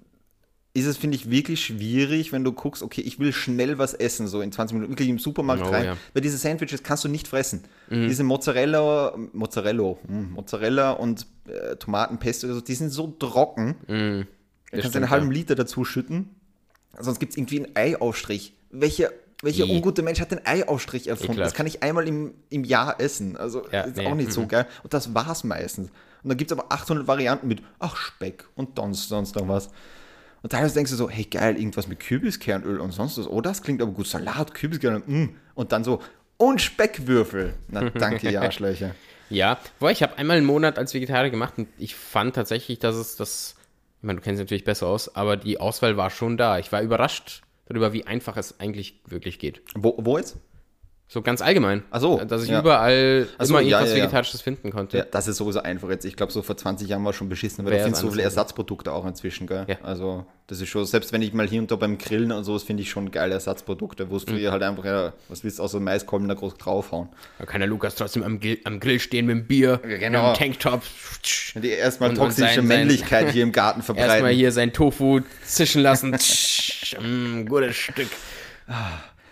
ist 0.73 0.85
es, 0.85 0.95
finde 0.97 1.15
ich, 1.17 1.29
wirklich 1.29 1.65
schwierig, 1.65 2.31
wenn 2.31 2.43
du 2.45 2.53
guckst, 2.53 2.81
okay, 2.81 3.01
ich 3.01 3.19
will 3.19 3.33
schnell 3.33 3.77
was 3.77 3.93
essen, 3.93 4.27
so 4.27 4.41
in 4.41 4.53
20 4.53 4.75
Minuten, 4.75 4.91
wirklich 4.93 5.09
im 5.09 5.19
Supermarkt 5.19 5.63
Oh, 5.65 5.69
rein. 5.69 5.83
ja. 5.85 5.97
Weil 6.13 6.21
diese 6.21 6.37
Sandwiches 6.37 6.81
kannst 6.81 7.03
du 7.03 7.09
nicht 7.09 7.27
fressen. 7.27 7.65
Diese 7.89 8.23
Mozzarella, 8.23 9.13
Mozzarella, 9.33 9.95
hm, 10.07 10.31
Mozzarella 10.31 10.91
und 10.91 11.27
äh, 11.47 11.75
Tomatenpesto, 11.75 12.47
oder 12.47 12.55
so, 12.55 12.61
die 12.61 12.75
sind 12.75 12.89
so 12.89 13.07
trocken. 13.07 13.75
du 13.87 14.25
kannst 14.71 14.95
einen 14.95 15.09
halben 15.09 15.27
ja. 15.27 15.33
Liter 15.33 15.55
dazu 15.55 15.83
schütten. 15.83 16.29
Sonst 16.97 17.19
gibt 17.19 17.31
es 17.31 17.37
irgendwie 17.37 17.65
einen 17.65 17.75
Eiaufstrich. 17.75 18.53
Welcher, 18.69 19.09
welcher 19.43 19.65
I. 19.65 19.71
ungute 19.75 20.03
Mensch 20.03 20.21
hat 20.21 20.31
den 20.31 20.45
Eiaufstrich 20.45 21.07
erfunden? 21.07 21.33
Ekelhaft. 21.33 21.51
Das 21.51 21.57
kann 21.57 21.67
ich 21.67 21.83
einmal 21.83 22.07
im, 22.07 22.33
im 22.49 22.63
Jahr 22.63 23.01
essen. 23.01 23.35
Also 23.35 23.63
Ja, 23.71 23.81
ist 23.81 23.97
nee, 23.97 24.07
auch 24.07 24.15
nicht 24.15 24.31
so 24.31 24.41
mhm. 24.41 24.47
geil. 24.47 24.67
Und 24.83 24.93
das 24.93 25.13
war's 25.13 25.43
meistens. 25.43 25.89
Und 26.23 26.29
dann 26.29 26.37
gibt 26.37 26.51
es 26.51 26.57
aber 26.57 26.71
800 26.71 27.07
Varianten 27.07 27.47
mit, 27.47 27.61
ach, 27.79 27.95
Speck 27.95 28.45
und 28.55 28.77
sonst, 28.77 29.09
sonst 29.09 29.35
noch 29.35 29.47
was. 29.47 29.69
Und 30.43 30.51
teilweise 30.51 30.73
denkst 30.73 30.91
du 30.91 30.97
so, 30.97 31.09
hey 31.09 31.25
geil, 31.25 31.55
irgendwas 31.55 31.87
mit 31.87 31.99
Kürbiskernöl 31.99 32.79
und 32.79 32.91
sonst 32.91 33.17
was. 33.17 33.27
Oh, 33.27 33.41
das 33.41 33.61
klingt 33.61 33.81
aber 33.81 33.91
gut. 33.91 34.07
Salat, 34.07 34.53
Kürbiskernöl, 34.53 35.03
mm. 35.05 35.35
Und 35.53 35.71
dann 35.71 35.83
so, 35.83 36.01
und 36.37 36.61
Speckwürfel. 36.61 37.53
Na 37.67 37.89
danke, 37.93 38.29
ihr 38.29 38.41
Arschlöcher. 38.41 38.95
Ja, 39.29 39.59
wobei 39.79 39.91
ich 39.91 40.03
habe 40.03 40.17
einmal 40.17 40.37
einen 40.37 40.45
Monat 40.45 40.77
als 40.77 40.93
Vegetarier 40.93 41.29
gemacht 41.29 41.53
und 41.57 41.67
ich 41.77 41.95
fand 41.95 42.35
tatsächlich, 42.35 42.79
dass 42.79 42.95
es 42.95 43.15
das, 43.15 43.55
ich 43.99 44.03
meine, 44.03 44.19
du 44.19 44.23
kennst 44.23 44.39
natürlich 44.39 44.65
besser 44.65 44.87
aus, 44.87 45.15
aber 45.15 45.37
die 45.37 45.59
Auswahl 45.59 45.95
war 45.95 46.09
schon 46.09 46.35
da. 46.35 46.59
Ich 46.59 46.71
war 46.71 46.81
überrascht 46.81 47.43
darüber, 47.65 47.93
wie 47.93 48.05
einfach 48.05 48.35
es 48.35 48.59
eigentlich 48.59 48.99
wirklich 49.05 49.39
geht. 49.39 49.61
Wo, 49.73 49.95
wo 49.99 50.17
jetzt? 50.17 50.37
So 51.13 51.21
ganz 51.21 51.41
allgemein. 51.41 51.83
Ach 51.91 51.99
so, 51.99 52.19
Dass 52.23 52.41
ich 52.45 52.51
ja. 52.51 52.61
überall 52.61 53.27
Ach 53.37 53.43
so, 53.43 53.49
immer 53.51 53.59
ja, 53.59 53.79
irgendwas 53.79 53.89
ja. 53.97 54.03
Vegetarisches 54.03 54.41
finden 54.41 54.71
konnte. 54.71 54.99
Ja, 54.99 55.03
das 55.03 55.27
ist 55.27 55.35
sowieso 55.35 55.61
einfach 55.61 55.89
jetzt. 55.89 56.05
Ich 56.05 56.15
glaube, 56.15 56.31
so 56.31 56.41
vor 56.41 56.55
20 56.55 56.87
Jahren 56.87 57.03
war 57.03 57.09
es 57.09 57.17
schon 57.17 57.27
beschissen, 57.27 57.65
weil 57.65 57.71
Wäre 57.73 57.79
du 57.81 57.83
findest 57.87 58.01
es 58.03 58.07
so 58.07 58.11
viele 58.13 58.23
Ersatzprodukte 58.23 58.93
auch 58.93 59.05
inzwischen, 59.05 59.45
gell? 59.45 59.65
Ja. 59.67 59.75
Also, 59.83 60.25
das 60.47 60.61
ist 60.61 60.69
schon, 60.69 60.85
selbst 60.85 61.11
wenn 61.11 61.21
ich 61.21 61.33
mal 61.33 61.45
hier 61.45 61.59
und 61.59 61.69
da 61.69 61.75
beim 61.75 61.97
Grillen 61.97 62.31
und 62.31 62.45
sowas 62.45 62.63
finde 62.63 62.83
ich 62.83 62.89
schon 62.89 63.11
geile 63.11 63.33
Ersatzprodukte, 63.33 64.09
wo 64.09 64.15
es 64.15 64.25
Mhm. 64.25 64.49
halt 64.51 64.63
einfach, 64.63 64.85
ja, 64.85 65.11
was 65.27 65.43
willst 65.43 65.59
du 65.59 65.63
außer 65.63 65.81
Maiskolben 65.81 66.29
da 66.29 66.33
groß 66.33 66.55
draufhauen? 66.57 67.09
Da 67.39 67.45
kann 67.45 67.59
der 67.59 67.67
Lukas 67.67 67.95
trotzdem 67.95 68.23
am, 68.23 68.39
Grill, 68.39 68.59
am 68.63 68.79
Grill 68.79 69.01
stehen 69.01 69.25
mit 69.25 69.35
dem 69.35 69.47
Bier, 69.47 69.81
genau. 69.83 70.29
mit 70.29 70.39
dem 70.39 70.43
Tanktop. 70.53 70.81
Die 71.55 71.71
erstmal 71.71 72.13
toxische 72.13 72.39
sein- 72.47 72.55
sein- 72.55 72.67
Männlichkeit 72.67 73.31
hier 73.31 73.43
im 73.43 73.51
Garten 73.51 73.81
verbreiten. 73.83 74.11
Erstmal 74.11 74.31
hier 74.31 74.53
sein 74.53 74.71
Tofu 74.71 75.19
zischen 75.45 75.81
lassen. 75.81 76.11
mm, 77.01 77.45
gutes 77.47 77.75
Stück. 77.75 78.07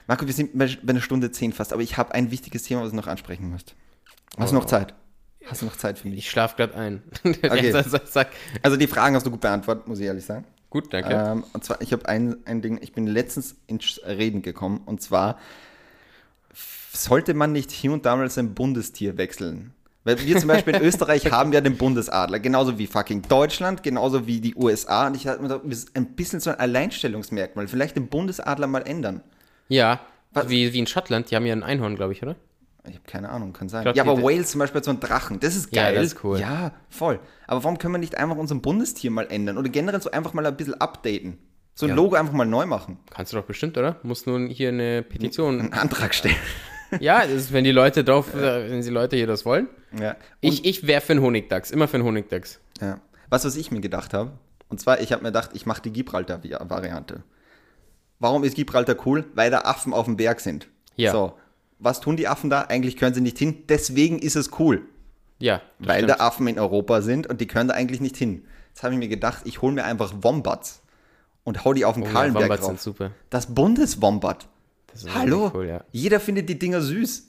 Marco, 0.10 0.26
wir 0.26 0.34
sind 0.34 0.57
bei 0.57 0.68
einer 0.88 1.01
Stunde 1.01 1.30
zehn 1.30 1.53
fast, 1.53 1.72
aber 1.72 1.84
ich 1.84 1.95
habe 1.99 2.16
ein 2.16 2.32
wichtiges 2.32 2.64
Thema, 2.64 2.82
was 2.82 2.89
du 2.89 2.95
noch 2.95 3.05
ansprechen 3.05 3.47
musst. 3.47 3.76
Hast 4.39 4.51
du 4.51 4.55
noch 4.55 4.66
Zeit? 4.66 4.95
Hast 5.45 5.62
du 5.62 5.68
noch 5.68 5.78
Zeit 5.78 5.99
für 5.99 6.07
mich? 6.07 6.18
Ich 6.18 6.32
schlaf 6.32 6.55
gerade 6.55 6.74
ein. 6.74 7.03
Okay. 7.24 7.72
Also 8.64 8.76
die 8.76 8.88
Fragen 8.88 9.16
hast 9.16 9.28
du 9.28 9.30
gut 9.30 9.41
beantwortet, 9.41 9.88
muss 9.88 9.99
ich 9.99 10.07
ehrlich 10.07 10.26
sagen. 10.26 10.45
Gut, 10.72 10.91
danke. 10.91 11.14
Ähm, 11.14 11.43
und 11.53 11.64
zwar, 11.64 11.80
ich 11.84 11.93
habe 11.93 12.10
ein, 12.10 12.38
ein 12.45 12.64
Ding, 12.64 12.80
ich 12.82 12.91
bin 12.91 13.05
letztens 13.05 13.55
ins 13.68 14.01
Reden 14.03 14.41
gekommen, 14.41 14.82
und 14.84 14.99
zwar 14.99 15.38
sollte 16.91 17.36
man 17.36 17.51
nicht 17.51 17.70
hier 17.70 17.91
und 17.91 18.07
da 18.07 18.16
mal 18.16 18.32
sein 18.32 18.55
Bundestier 18.55 19.16
wechseln. 19.20 19.76
Weil 20.05 20.20
wir 20.26 20.39
zum 20.39 20.47
Beispiel 20.47 20.74
in 20.74 20.82
Österreich 20.86 21.32
haben 21.32 21.53
ja 21.53 21.62
den 21.62 21.78
Bundesadler, 21.78 22.39
genauso 22.39 22.80
wie 22.80 22.88
fucking 22.88 23.22
Deutschland, 23.30 23.84
genauso 23.84 24.26
wie 24.26 24.41
die 24.41 24.55
USA. 24.55 25.05
Und 25.05 25.16
ich 25.16 25.28
hatte 25.28 25.39
mir 25.39 25.49
gedacht, 25.49 25.66
das 25.66 25.84
ist 25.84 25.95
ein 25.95 26.16
bisschen 26.16 26.39
so 26.39 26.49
ein 26.49 26.60
Alleinstellungsmerkmal. 26.60 27.68
Vielleicht 27.68 27.95
den 27.95 28.07
Bundesadler 28.07 28.66
mal 28.66 28.82
ändern. 28.88 29.22
Ja, 29.70 30.01
Was- 30.34 30.49
wie, 30.49 30.74
wie 30.74 30.80
in 30.80 30.88
Schottland, 30.88 31.32
die 31.32 31.36
haben 31.38 31.45
ja 31.45 31.53
ein 31.53 31.63
Einhorn, 31.63 31.95
glaube 31.95 32.11
ich, 32.13 32.22
oder? 32.22 32.36
Ich 32.88 32.95
habe 32.95 33.05
keine 33.07 33.30
Ahnung, 33.30 33.53
kann 33.53 33.70
sein. 33.70 33.84
glaub, 33.84 33.95
ja, 33.95 34.03
aber 34.03 34.22
Wales 34.24 34.51
zum 34.51 34.59
Beispiel 34.59 34.78
hat 34.80 34.86
so 34.86 34.91
einen 34.91 34.99
Drachen. 34.99 35.39
Das 35.39 35.55
ist 35.55 35.74
Ja, 35.76 35.84
geil. 35.84 35.95
das 35.95 36.05
ist 36.07 36.24
cool. 36.24 36.39
Ja, 36.39 36.72
voll. 36.89 37.20
Aber 37.47 37.63
warum 37.63 37.78
können 37.78 37.93
wir 37.93 37.99
nicht 37.99 38.15
einfach 38.17 38.36
unser 38.38 38.55
Bundestier 38.55 39.11
mal 39.11 39.28
ändern? 39.30 39.57
Oder 39.57 39.70
generell 39.70 40.01
so 40.01 40.11
einfach 40.11 40.34
mal 40.34 40.45
ein 40.45 40.55
bisschen 40.57 40.74
updaten? 40.76 41.38
So 41.76 41.86
ein 41.86 41.89
Ja. 41.89 41.95
Logo 41.95 42.15
einfach 42.15 42.34
mal 42.34 42.45
neu 42.45 42.65
machen. 42.65 42.97
Kannst 43.12 43.32
du 43.32 43.37
doch 43.37 43.46
bestimmt, 43.46 43.78
oder? 43.78 43.97
Musst 44.04 44.28
nur 44.28 44.39
hier 44.47 44.70
eine 44.70 45.04
Petition. 45.04 45.59
Einen 45.59 45.74
Antrag 45.74 46.13
stellen. 46.16 46.36
ja, 47.00 47.20
das 47.21 47.32
ist, 47.32 47.54
wenn 47.54 47.63
die 47.63 47.71
Leute 47.71 48.04
drauf, 48.04 48.33
äh, 48.33 48.70
wenn 48.71 48.82
die 48.82 48.89
Leute 48.89 49.16
hier 49.17 49.28
das 49.28 49.46
wollen. 49.46 49.67
Ja. 49.97 50.16
Ich, 50.41 50.66
ich 50.66 50.87
wäre 50.87 51.01
für 51.01 51.13
einen 51.13 51.21
Honigdachs, 51.21 51.71
immer 51.71 51.87
für 51.87 51.96
einen 51.97 52.05
Honigdachs. 52.05 52.59
Ja. 52.82 53.00
Was, 53.29 53.46
was 53.46 53.55
ich 53.55 53.71
mir 53.71 53.82
gedacht 53.82 54.13
habe, 54.13 54.32
und 54.70 54.79
zwar, 54.82 55.00
ich 55.01 55.12
habe 55.12 55.21
mir 55.21 55.29
gedacht, 55.29 55.51
ich 55.54 55.66
mache 55.66 55.82
die 55.82 55.91
Gibraltar-Variante. 55.91 57.24
Warum 58.20 58.43
ist 58.43 58.55
Gibraltar 58.55 58.96
cool? 59.05 59.25
Weil 59.33 59.50
da 59.51 59.59
Affen 59.62 59.93
auf 59.93 60.05
dem 60.05 60.17
Berg 60.17 60.39
sind. 60.41 60.67
Ja. 60.96 61.12
So, 61.12 61.33
was 61.79 62.01
tun 62.01 62.17
die 62.17 62.28
Affen 62.28 62.50
da? 62.50 62.63
Eigentlich 62.63 62.97
können 62.97 63.13
sie 63.16 63.21
nicht 63.21 63.37
hin. 63.37 63.63
Deswegen 63.70 64.20
ist 64.20 64.36
es 64.36 64.51
cool. 64.59 64.82
Ja, 65.39 65.62
weil 65.79 66.04
stimmt. 66.04 66.20
da 66.20 66.25
Affen 66.25 66.47
in 66.47 66.59
Europa 66.59 67.01
sind 67.01 67.28
und 67.28 67.39
die 67.39 67.47
können 67.47 67.70
da 67.70 67.75
eigentlich 67.75 68.01
nicht 68.01 68.17
hin. 68.17 68.43
Jetzt 68.70 68.83
habe 68.83 68.93
ich 68.93 69.00
mir 69.00 69.08
gedacht, 69.08 69.43
ich 69.46 69.62
hole 69.62 69.74
mir 69.74 69.86
einfach 69.86 70.13
Wombats 70.21 70.82
und 71.46 71.63
hau 71.63 71.74
die 71.74 71.86
auf 71.86 71.93
den 71.96 72.04
Oh 72.04 72.08
ja, 72.08 72.12
Kahlenberg 72.12 72.43
Wombats 72.43 72.62
drauf. 72.62 72.70
sind 72.71 72.82
super. 72.82 73.12
Das 73.29 73.46
Bundeswombat. 73.55 74.50
Das 74.87 75.04
ist 75.04 75.16
Hallo? 75.16 75.51
Cool, 75.54 75.67
ja. 75.67 75.83
Jeder 75.93 76.20
findet 76.20 76.50
die 76.50 76.59
Dinger 76.59 76.82
süß. 76.82 77.28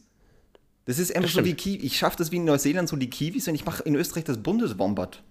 Das 0.87 0.99
ist 0.99 1.15
einfach 1.15 1.29
Das 1.29 1.35
so 1.35 1.45
wie. 1.45 1.55
Kiwi. 1.55 1.85
Ich 1.87 1.99
schaffe 1.99 2.17
das 2.17 2.33
wie 2.33 2.37
in 2.37 2.45
Neuseeland 2.45 2.89
so 2.89 2.97
die 2.97 3.09
Kiwis 3.11 3.47
und 3.47 3.55
ich 3.55 3.65
mache 3.65 3.85
in 3.85 3.95
Österreich 3.95 4.25
das 4.25 4.39
Bundeswombat. 4.43 5.23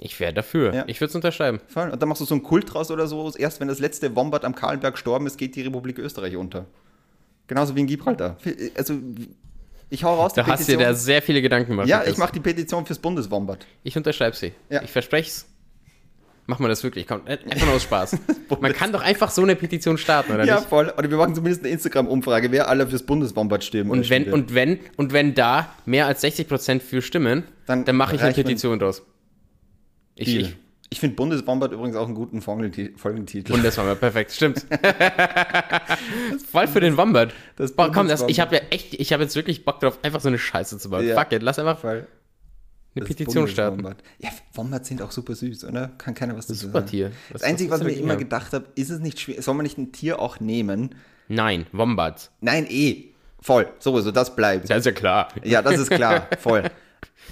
Ich 0.00 0.18
wäre 0.20 0.32
dafür. 0.32 0.74
Ja. 0.74 0.84
Ich 0.86 1.00
würde 1.00 1.10
es 1.10 1.14
unterschreiben. 1.14 1.60
Voll. 1.68 1.90
Und 1.90 2.00
dann 2.02 2.08
machst 2.08 2.20
du 2.20 2.24
so 2.24 2.34
einen 2.34 2.42
Kult 2.42 2.72
draus 2.72 2.90
oder 2.90 3.06
so. 3.06 3.30
Erst 3.36 3.60
wenn 3.60 3.68
das 3.68 3.78
letzte 3.78 4.14
Wombat 4.16 4.44
am 4.44 4.54
Kahlenberg 4.54 4.94
gestorben 4.94 5.26
ist, 5.26 5.36
geht 5.38 5.54
die 5.54 5.62
Republik 5.62 5.98
Österreich 5.98 6.36
unter. 6.36 6.66
Genauso 7.46 7.76
wie 7.76 7.80
in 7.80 7.86
Gibraltar. 7.86 8.36
Also, 8.76 8.94
ich 9.90 10.04
hau 10.04 10.14
raus 10.14 10.32
Da 10.32 10.46
hast 10.46 10.66
du 10.68 10.72
dir 10.72 10.78
da 10.78 10.94
sehr 10.94 11.20
viele 11.22 11.42
Gedanken 11.42 11.70
gemacht. 11.70 11.86
Ja, 11.88 12.02
ich 12.04 12.16
mache 12.16 12.32
die 12.32 12.40
Petition 12.40 12.86
fürs 12.86 12.98
Bundeswombat. 12.98 13.66
Ich 13.82 13.96
unterschreibe 13.96 14.34
sie. 14.34 14.52
Ja. 14.70 14.82
Ich 14.82 14.90
verspreche 14.90 15.28
es. 15.28 15.46
Machen 16.46 16.64
wir 16.64 16.68
das 16.68 16.82
wirklich. 16.82 17.06
Komm, 17.06 17.20
äh, 17.26 17.38
einfach 17.48 17.66
nur 17.66 17.76
aus 17.76 17.84
Spaß. 17.84 18.16
Man 18.60 18.72
kann 18.72 18.90
doch 18.90 19.00
einfach 19.02 19.30
so 19.30 19.42
eine 19.42 19.54
Petition 19.54 19.96
starten, 19.96 20.32
oder 20.32 20.44
Ja, 20.44 20.56
nicht? 20.56 20.68
voll. 20.68 20.92
Oder 20.98 21.08
wir 21.08 21.16
machen 21.16 21.34
zumindest 21.36 21.62
eine 21.62 21.72
Instagram-Umfrage, 21.72 22.50
wer 22.50 22.68
alle 22.68 22.88
fürs 22.88 23.04
Bundeswombat 23.04 23.62
stimmen. 23.62 23.90
Und 23.92 24.10
wenn, 24.10 24.32
und 24.32 24.52
wenn, 24.52 24.80
und 24.96 25.12
wenn 25.12 25.34
da 25.34 25.72
mehr 25.84 26.06
als 26.06 26.24
60% 26.24 26.80
für 26.80 27.00
stimmen, 27.00 27.44
Dann 27.66 27.84
dann, 27.84 27.94
mache 27.96 28.16
ich 28.16 28.22
eine 28.22 28.30
man- 28.30 28.34
Petition 28.34 28.78
draus. 28.80 29.02
Ich, 30.28 30.36
ich. 30.36 30.56
Ich 30.90 31.00
finde 31.00 31.16
Bundeswombat 31.16 31.72
übrigens 31.72 31.96
auch 31.96 32.04
einen 32.04 32.14
guten 32.14 32.40
Folgenti- 32.42 32.92
Folgentitel. 32.98 33.50
Bundeswombat, 33.52 33.98
perfekt, 33.98 34.30
stimmt. 34.32 34.66
Voll 36.50 36.66
für 36.68 36.80
den 36.80 36.96
Wombat. 36.98 37.32
Das 37.56 37.72
Boah, 37.72 37.90
komm, 37.90 38.08
das, 38.08 38.22
ich 38.28 38.40
habe 38.40 38.56
ja 38.56 38.62
echt, 38.70 38.94
ich 38.94 39.12
habe 39.12 39.22
jetzt 39.22 39.34
wirklich 39.34 39.64
Bock 39.64 39.80
drauf, 39.80 39.98
einfach 40.02 40.20
so 40.20 40.28
eine 40.28 40.38
Scheiße 40.38 40.78
zu 40.78 40.90
bauen. 40.90 41.06
Ja. 41.06 41.18
Fuck 41.18 41.32
it, 41.32 41.42
lass 41.42 41.58
einfach 41.58 41.78
Voll. 41.78 42.06
eine 42.94 43.06
Das 43.06 43.08
Petition 43.08 43.48
starten. 43.48 43.82
Ja, 44.18 44.28
Wombats 44.54 44.88
sind 44.88 45.00
auch 45.00 45.12
super 45.12 45.34
süß, 45.34 45.64
oder? 45.64 45.88
Kann 45.98 46.14
keiner 46.14 46.36
was 46.36 46.46
dazu 46.46 46.60
Super 46.66 46.80
sagen. 46.80 46.90
Tier. 46.90 47.12
Das 47.32 47.42
Einzige, 47.42 47.70
was, 47.70 47.80
du 47.80 47.86
ich 47.86 47.92
wirklich 47.92 48.02
immer 48.04 48.12
haben? 48.12 48.18
gedacht 48.20 48.52
habe, 48.52 48.66
ist 48.74 48.90
es 48.90 49.00
nicht 49.00 49.18
schwer, 49.18 49.40
soll 49.40 49.54
man 49.54 49.64
nicht 49.64 49.78
ein 49.78 49.92
Tier 49.92 50.18
auch 50.18 50.40
nehmen? 50.40 50.94
Nein, 51.28 51.66
Wombats. 51.72 52.30
Nein, 52.40 52.66
eh. 52.68 53.04
Voll. 53.40 53.68
Sowieso, 53.78 54.10
das 54.12 54.36
bleibt. 54.36 54.68
Ja, 54.68 54.76
ist 54.76 54.84
ja 54.84 54.92
klar. 54.92 55.28
Ja, 55.42 55.62
das 55.62 55.78
ist 55.80 55.90
klar. 55.90 56.28
Voll. 56.38 56.64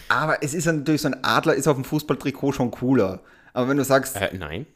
Aber 0.08 0.42
es 0.42 0.54
ist 0.54 0.64
ja 0.66 0.72
natürlich 0.72 1.02
so 1.02 1.08
ein 1.08 1.22
Adler 1.24 1.54
ist 1.54 1.68
auf 1.68 1.76
dem 1.76 1.84
Fußballtrikot 1.84 2.52
schon 2.52 2.70
cooler. 2.70 3.20
Aber 3.52 3.68
wenn 3.68 3.76
du 3.76 3.84
sagst, 3.84 4.16
Äh, 4.16 4.30
nein. 4.36 4.66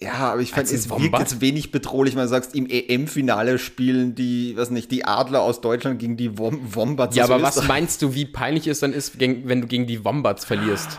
ja, 0.00 0.12
aber 0.14 0.40
ich 0.40 0.52
fand, 0.52 0.70
es 0.70 0.88
wirkt 0.90 1.18
jetzt 1.18 1.40
wenig 1.40 1.72
bedrohlich, 1.72 2.14
wenn 2.14 2.22
du 2.22 2.28
sagst, 2.28 2.54
im 2.54 2.66
EM-Finale 2.68 3.58
spielen 3.58 4.14
die, 4.14 4.56
was 4.56 4.70
nicht, 4.70 4.90
die 4.92 5.04
Adler 5.04 5.42
aus 5.42 5.60
Deutschland 5.60 5.98
gegen 5.98 6.16
die 6.16 6.38
Wom 6.38 6.74
Wombats 6.74 7.16
Ja, 7.16 7.24
aber 7.24 7.42
was 7.42 7.66
meinst 7.66 8.02
du, 8.02 8.14
wie 8.14 8.26
peinlich 8.26 8.66
es 8.66 8.80
dann 8.80 8.92
ist, 8.92 9.18
wenn 9.20 9.60
du 9.60 9.66
gegen 9.66 9.86
die 9.86 10.04
Wombats 10.04 10.44
verlierst? 10.44 10.98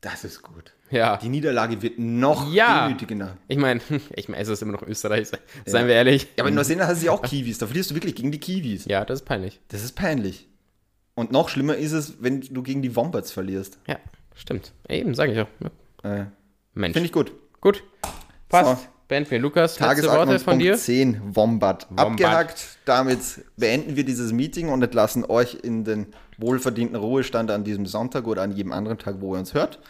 Das 0.00 0.24
ist 0.24 0.42
gut. 0.42 0.72
Ja. 0.90 1.16
Die 1.18 1.28
Niederlage 1.28 1.82
wird 1.82 1.98
noch 1.98 2.50
Ja. 2.52 2.86
demütigender. 2.88 3.36
Ich 3.46 3.58
meine, 3.58 3.80
ich 4.16 4.28
meine, 4.28 4.42
es 4.42 4.48
ist 4.48 4.62
immer 4.62 4.72
noch 4.72 4.82
Österreich, 4.82 5.28
seien 5.66 5.86
wir 5.86 5.94
ehrlich. 5.94 6.22
Ja, 6.36 6.42
aber 6.44 6.48
in 6.48 6.54
Neuseeland 6.54 6.88
hast 6.88 7.02
du 7.02 7.06
ja 7.06 7.12
auch 7.12 7.20
Kiwis. 7.22 7.58
Da 7.58 7.66
verlierst 7.66 7.90
du 7.90 7.94
wirklich 7.94 8.14
gegen 8.14 8.32
die 8.32 8.40
Kiwis. 8.40 8.86
Ja, 8.86 9.04
das 9.04 9.20
ist 9.20 9.26
peinlich. 9.26 9.60
Das 9.68 9.84
ist 9.84 9.92
peinlich. 9.96 10.47
Und 11.18 11.32
noch 11.32 11.48
schlimmer 11.48 11.74
ist 11.74 11.90
es, 11.90 12.22
wenn 12.22 12.42
du 12.42 12.62
gegen 12.62 12.80
die 12.80 12.94
Wombats 12.94 13.32
verlierst. 13.32 13.80
Ja, 13.88 13.96
stimmt. 14.36 14.72
Eben, 14.88 15.16
sage 15.16 15.32
ich 15.32 15.40
auch. 15.40 15.48
Ja. 16.04 16.20
Äh, 16.20 16.26
Mensch. 16.74 16.92
Finde 16.92 17.06
ich 17.06 17.12
gut. 17.12 17.32
Gut. 17.60 17.82
Passt. 18.48 18.82
So. 18.82 18.88
Beenden 19.08 19.28
wir. 19.32 19.40
Lukas, 19.40 19.80
Worte 19.80 19.96
von 19.96 20.04
Tagesordnungspunkt 20.04 20.62
dir? 20.62 20.76
10, 20.76 21.20
Wombat. 21.34 21.88
Wombat. 21.88 22.06
Abgehakt. 22.06 22.78
Damit 22.84 23.18
beenden 23.56 23.96
wir 23.96 24.04
dieses 24.04 24.30
Meeting 24.30 24.68
und 24.68 24.80
entlassen 24.80 25.24
euch 25.24 25.58
in 25.60 25.82
den 25.82 26.06
wohlverdienten 26.36 26.94
Ruhestand 26.94 27.50
an 27.50 27.64
diesem 27.64 27.86
Sonntag 27.86 28.28
oder 28.28 28.42
an 28.42 28.52
jedem 28.52 28.70
anderen 28.70 28.98
Tag, 28.98 29.16
wo 29.18 29.34
ihr 29.34 29.40
uns 29.40 29.54
hört. 29.54 29.80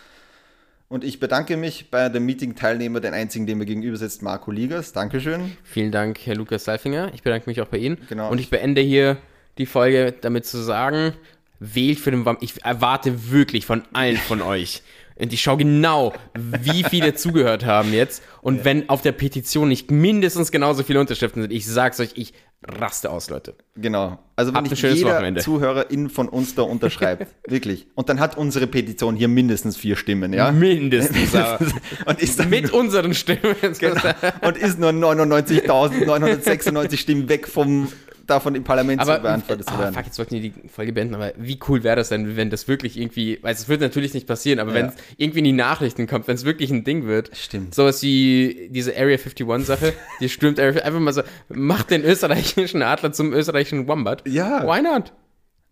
Und 0.89 1.05
ich 1.05 1.21
bedanke 1.21 1.59
mich 1.59 1.91
bei 1.91 2.09
dem 2.09 2.25
Meeting-Teilnehmer, 2.25 3.01
den 3.01 3.13
einzigen, 3.13 3.47
dem 3.47 3.59
mir 3.59 3.67
gegenüber 3.67 3.99
sitzt, 3.99 4.23
Marco 4.23 4.51
Ligas. 4.51 4.95
Dankeschön. 4.95 5.59
Vielen 5.63 5.93
Dank, 5.93 6.21
Herr 6.25 6.37
Lukas 6.37 6.65
Seifinger. 6.65 7.13
Ich 7.13 7.23
bedanke 7.23 7.51
mich 7.51 7.61
auch 7.61 7.69
bei 7.69 7.77
Ihnen. 7.77 7.99
Genau. 8.09 8.31
Und 8.31 8.39
ich 8.39 8.49
beende 8.49 8.81
hier 8.81 9.19
die 9.59 9.67
Folge 9.67 10.15
damit 10.21 10.47
zu 10.47 10.59
sagen, 10.59 11.15
wählt 11.61 11.99
für 11.99 12.11
den 12.11 12.21
Wombat. 12.21 12.43
Ich 12.43 12.65
erwarte 12.65 13.31
wirklich 13.31 13.67
von 13.67 13.83
allen 13.93 14.17
von 14.17 14.43
euch. 14.43 14.83
Und 15.21 15.33
ich 15.33 15.41
schaue 15.41 15.57
genau, 15.57 16.13
wie 16.35 16.85
viele 16.85 17.15
zugehört 17.15 17.67
haben 17.67 17.93
jetzt. 17.93 18.23
Und 18.41 18.65
wenn 18.65 18.89
auf 18.89 19.03
der 19.03 19.13
Petition 19.13 19.69
nicht 19.69 19.91
mindestens 19.91 20.53
genauso 20.53 20.85
viele 20.85 21.01
Unterschriften 21.01 21.43
sind, 21.43 21.53
ich 21.53 21.67
sag's 21.67 21.99
euch, 21.99 22.11
ich 22.15 22.35
raste 22.63 23.11
aus, 23.11 23.31
Leute. 23.31 23.55
Genau. 23.77 24.19
Also 24.37 24.55
wenn 24.55 24.63
nicht 24.65 24.81
jeder 24.81 25.15
Wochenende. 25.15 25.41
Zuhörerin 25.41 26.09
von 26.09 26.29
uns 26.29 26.55
da 26.55 26.63
unterschreibt, 26.63 27.27
wirklich. 27.49 27.89
Und 27.95 28.09
dann 28.09 28.21
hat 28.21 28.37
unsere 28.37 28.69
Petition 28.69 29.17
hier 29.17 29.29
mindestens 29.29 29.77
vier 29.77 29.97
Stimmen, 29.97 30.33
ja? 30.33 30.53
Mindestens. 30.53 31.35
Und 32.07 32.21
ist 32.21 32.49
mit 32.49 32.73
unseren 32.73 33.15
Stimmen. 33.15 33.57
Genau. 33.79 34.01
Und 34.43 34.57
ist 34.57 34.79
nur 34.79 34.91
99.996 34.91 36.97
Stimmen 36.97 37.29
weg 37.29 37.47
vom 37.47 37.89
davon 38.29 38.55
im 38.55 38.65
Parlament 38.65 39.01
Aber 39.01 39.17
zu 39.17 39.23
beantwortet 39.23 39.67
zu 39.69 39.75
ah, 39.75 39.79
werden. 39.81 39.95
fuck, 39.95 40.05
jetzt 40.07 40.19
wollten 40.19 40.35
wir 40.35 40.41
die 40.41 40.69
Folge 40.69 40.93
beenden, 40.93 41.15
aber 41.15 41.33
wie 41.37 41.59
cool 41.69 41.83
wäre 41.83 41.97
das 41.97 42.09
denn, 42.11 42.37
wenn 42.37 42.51
das 42.51 42.69
wirklich 42.69 42.99
irgendwie, 42.99 43.39
weil 43.43 43.55
es 43.55 43.69
wird 43.69 43.81
natürlich 43.81 44.15
nicht 44.15 44.27
passieren, 44.27 44.59
aber 44.61 44.71
Ja. 44.71 44.77
wenn 44.77 44.87
es 44.87 44.95
irgendwie 45.17 45.39
in 45.41 45.45
die 45.47 45.53
Nachrichten 45.53 46.07
kommt, 46.07 46.29
wenn 46.29 46.37
es 46.37 46.45
wirklich 46.45 46.71
ein 46.71 46.85
Ding 46.85 47.07
wird. 47.07 47.37
Stimmt. 47.37 47.75
Sowas 47.75 48.03
wie 48.03 48.69
diese 48.71 48.93
Area 48.97 49.17
51 49.19 49.67
Sache, 49.67 49.93
die 50.21 50.29
stürmt 50.29 50.61
Area, 50.61 50.83
einfach 50.83 51.01
mal 51.01 51.13
so, 51.13 51.23
macht 51.49 51.91
den 51.91 52.05
österreichischen 52.05 52.83
Adler 52.83 53.13
zum 53.13 53.33
österreichischen 53.33 53.89
Wombat. 53.89 54.27
Ja. 54.29 54.65
Why 54.67 54.83
not? 54.83 55.13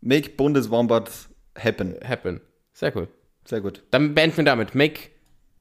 Make 0.00 0.30
Bundeswombat 0.30 1.10
happen. 1.58 1.94
Happen. 2.06 2.40
Sehr 2.72 2.94
cool. 2.96 3.08
Sehr 3.44 3.60
gut. 3.60 3.82
Dann 3.90 4.14
beenden 4.14 4.38
wir 4.38 4.44
damit. 4.44 4.74
Make 4.74 5.00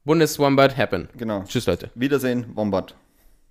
Bundeswombat 0.03 0.77
happen. 0.77 1.09
Genau. 1.17 1.43
Tschüss, 1.47 1.65
Leute. 1.65 1.89
Wiedersehen, 1.95 2.45
Wombat. 2.55 2.95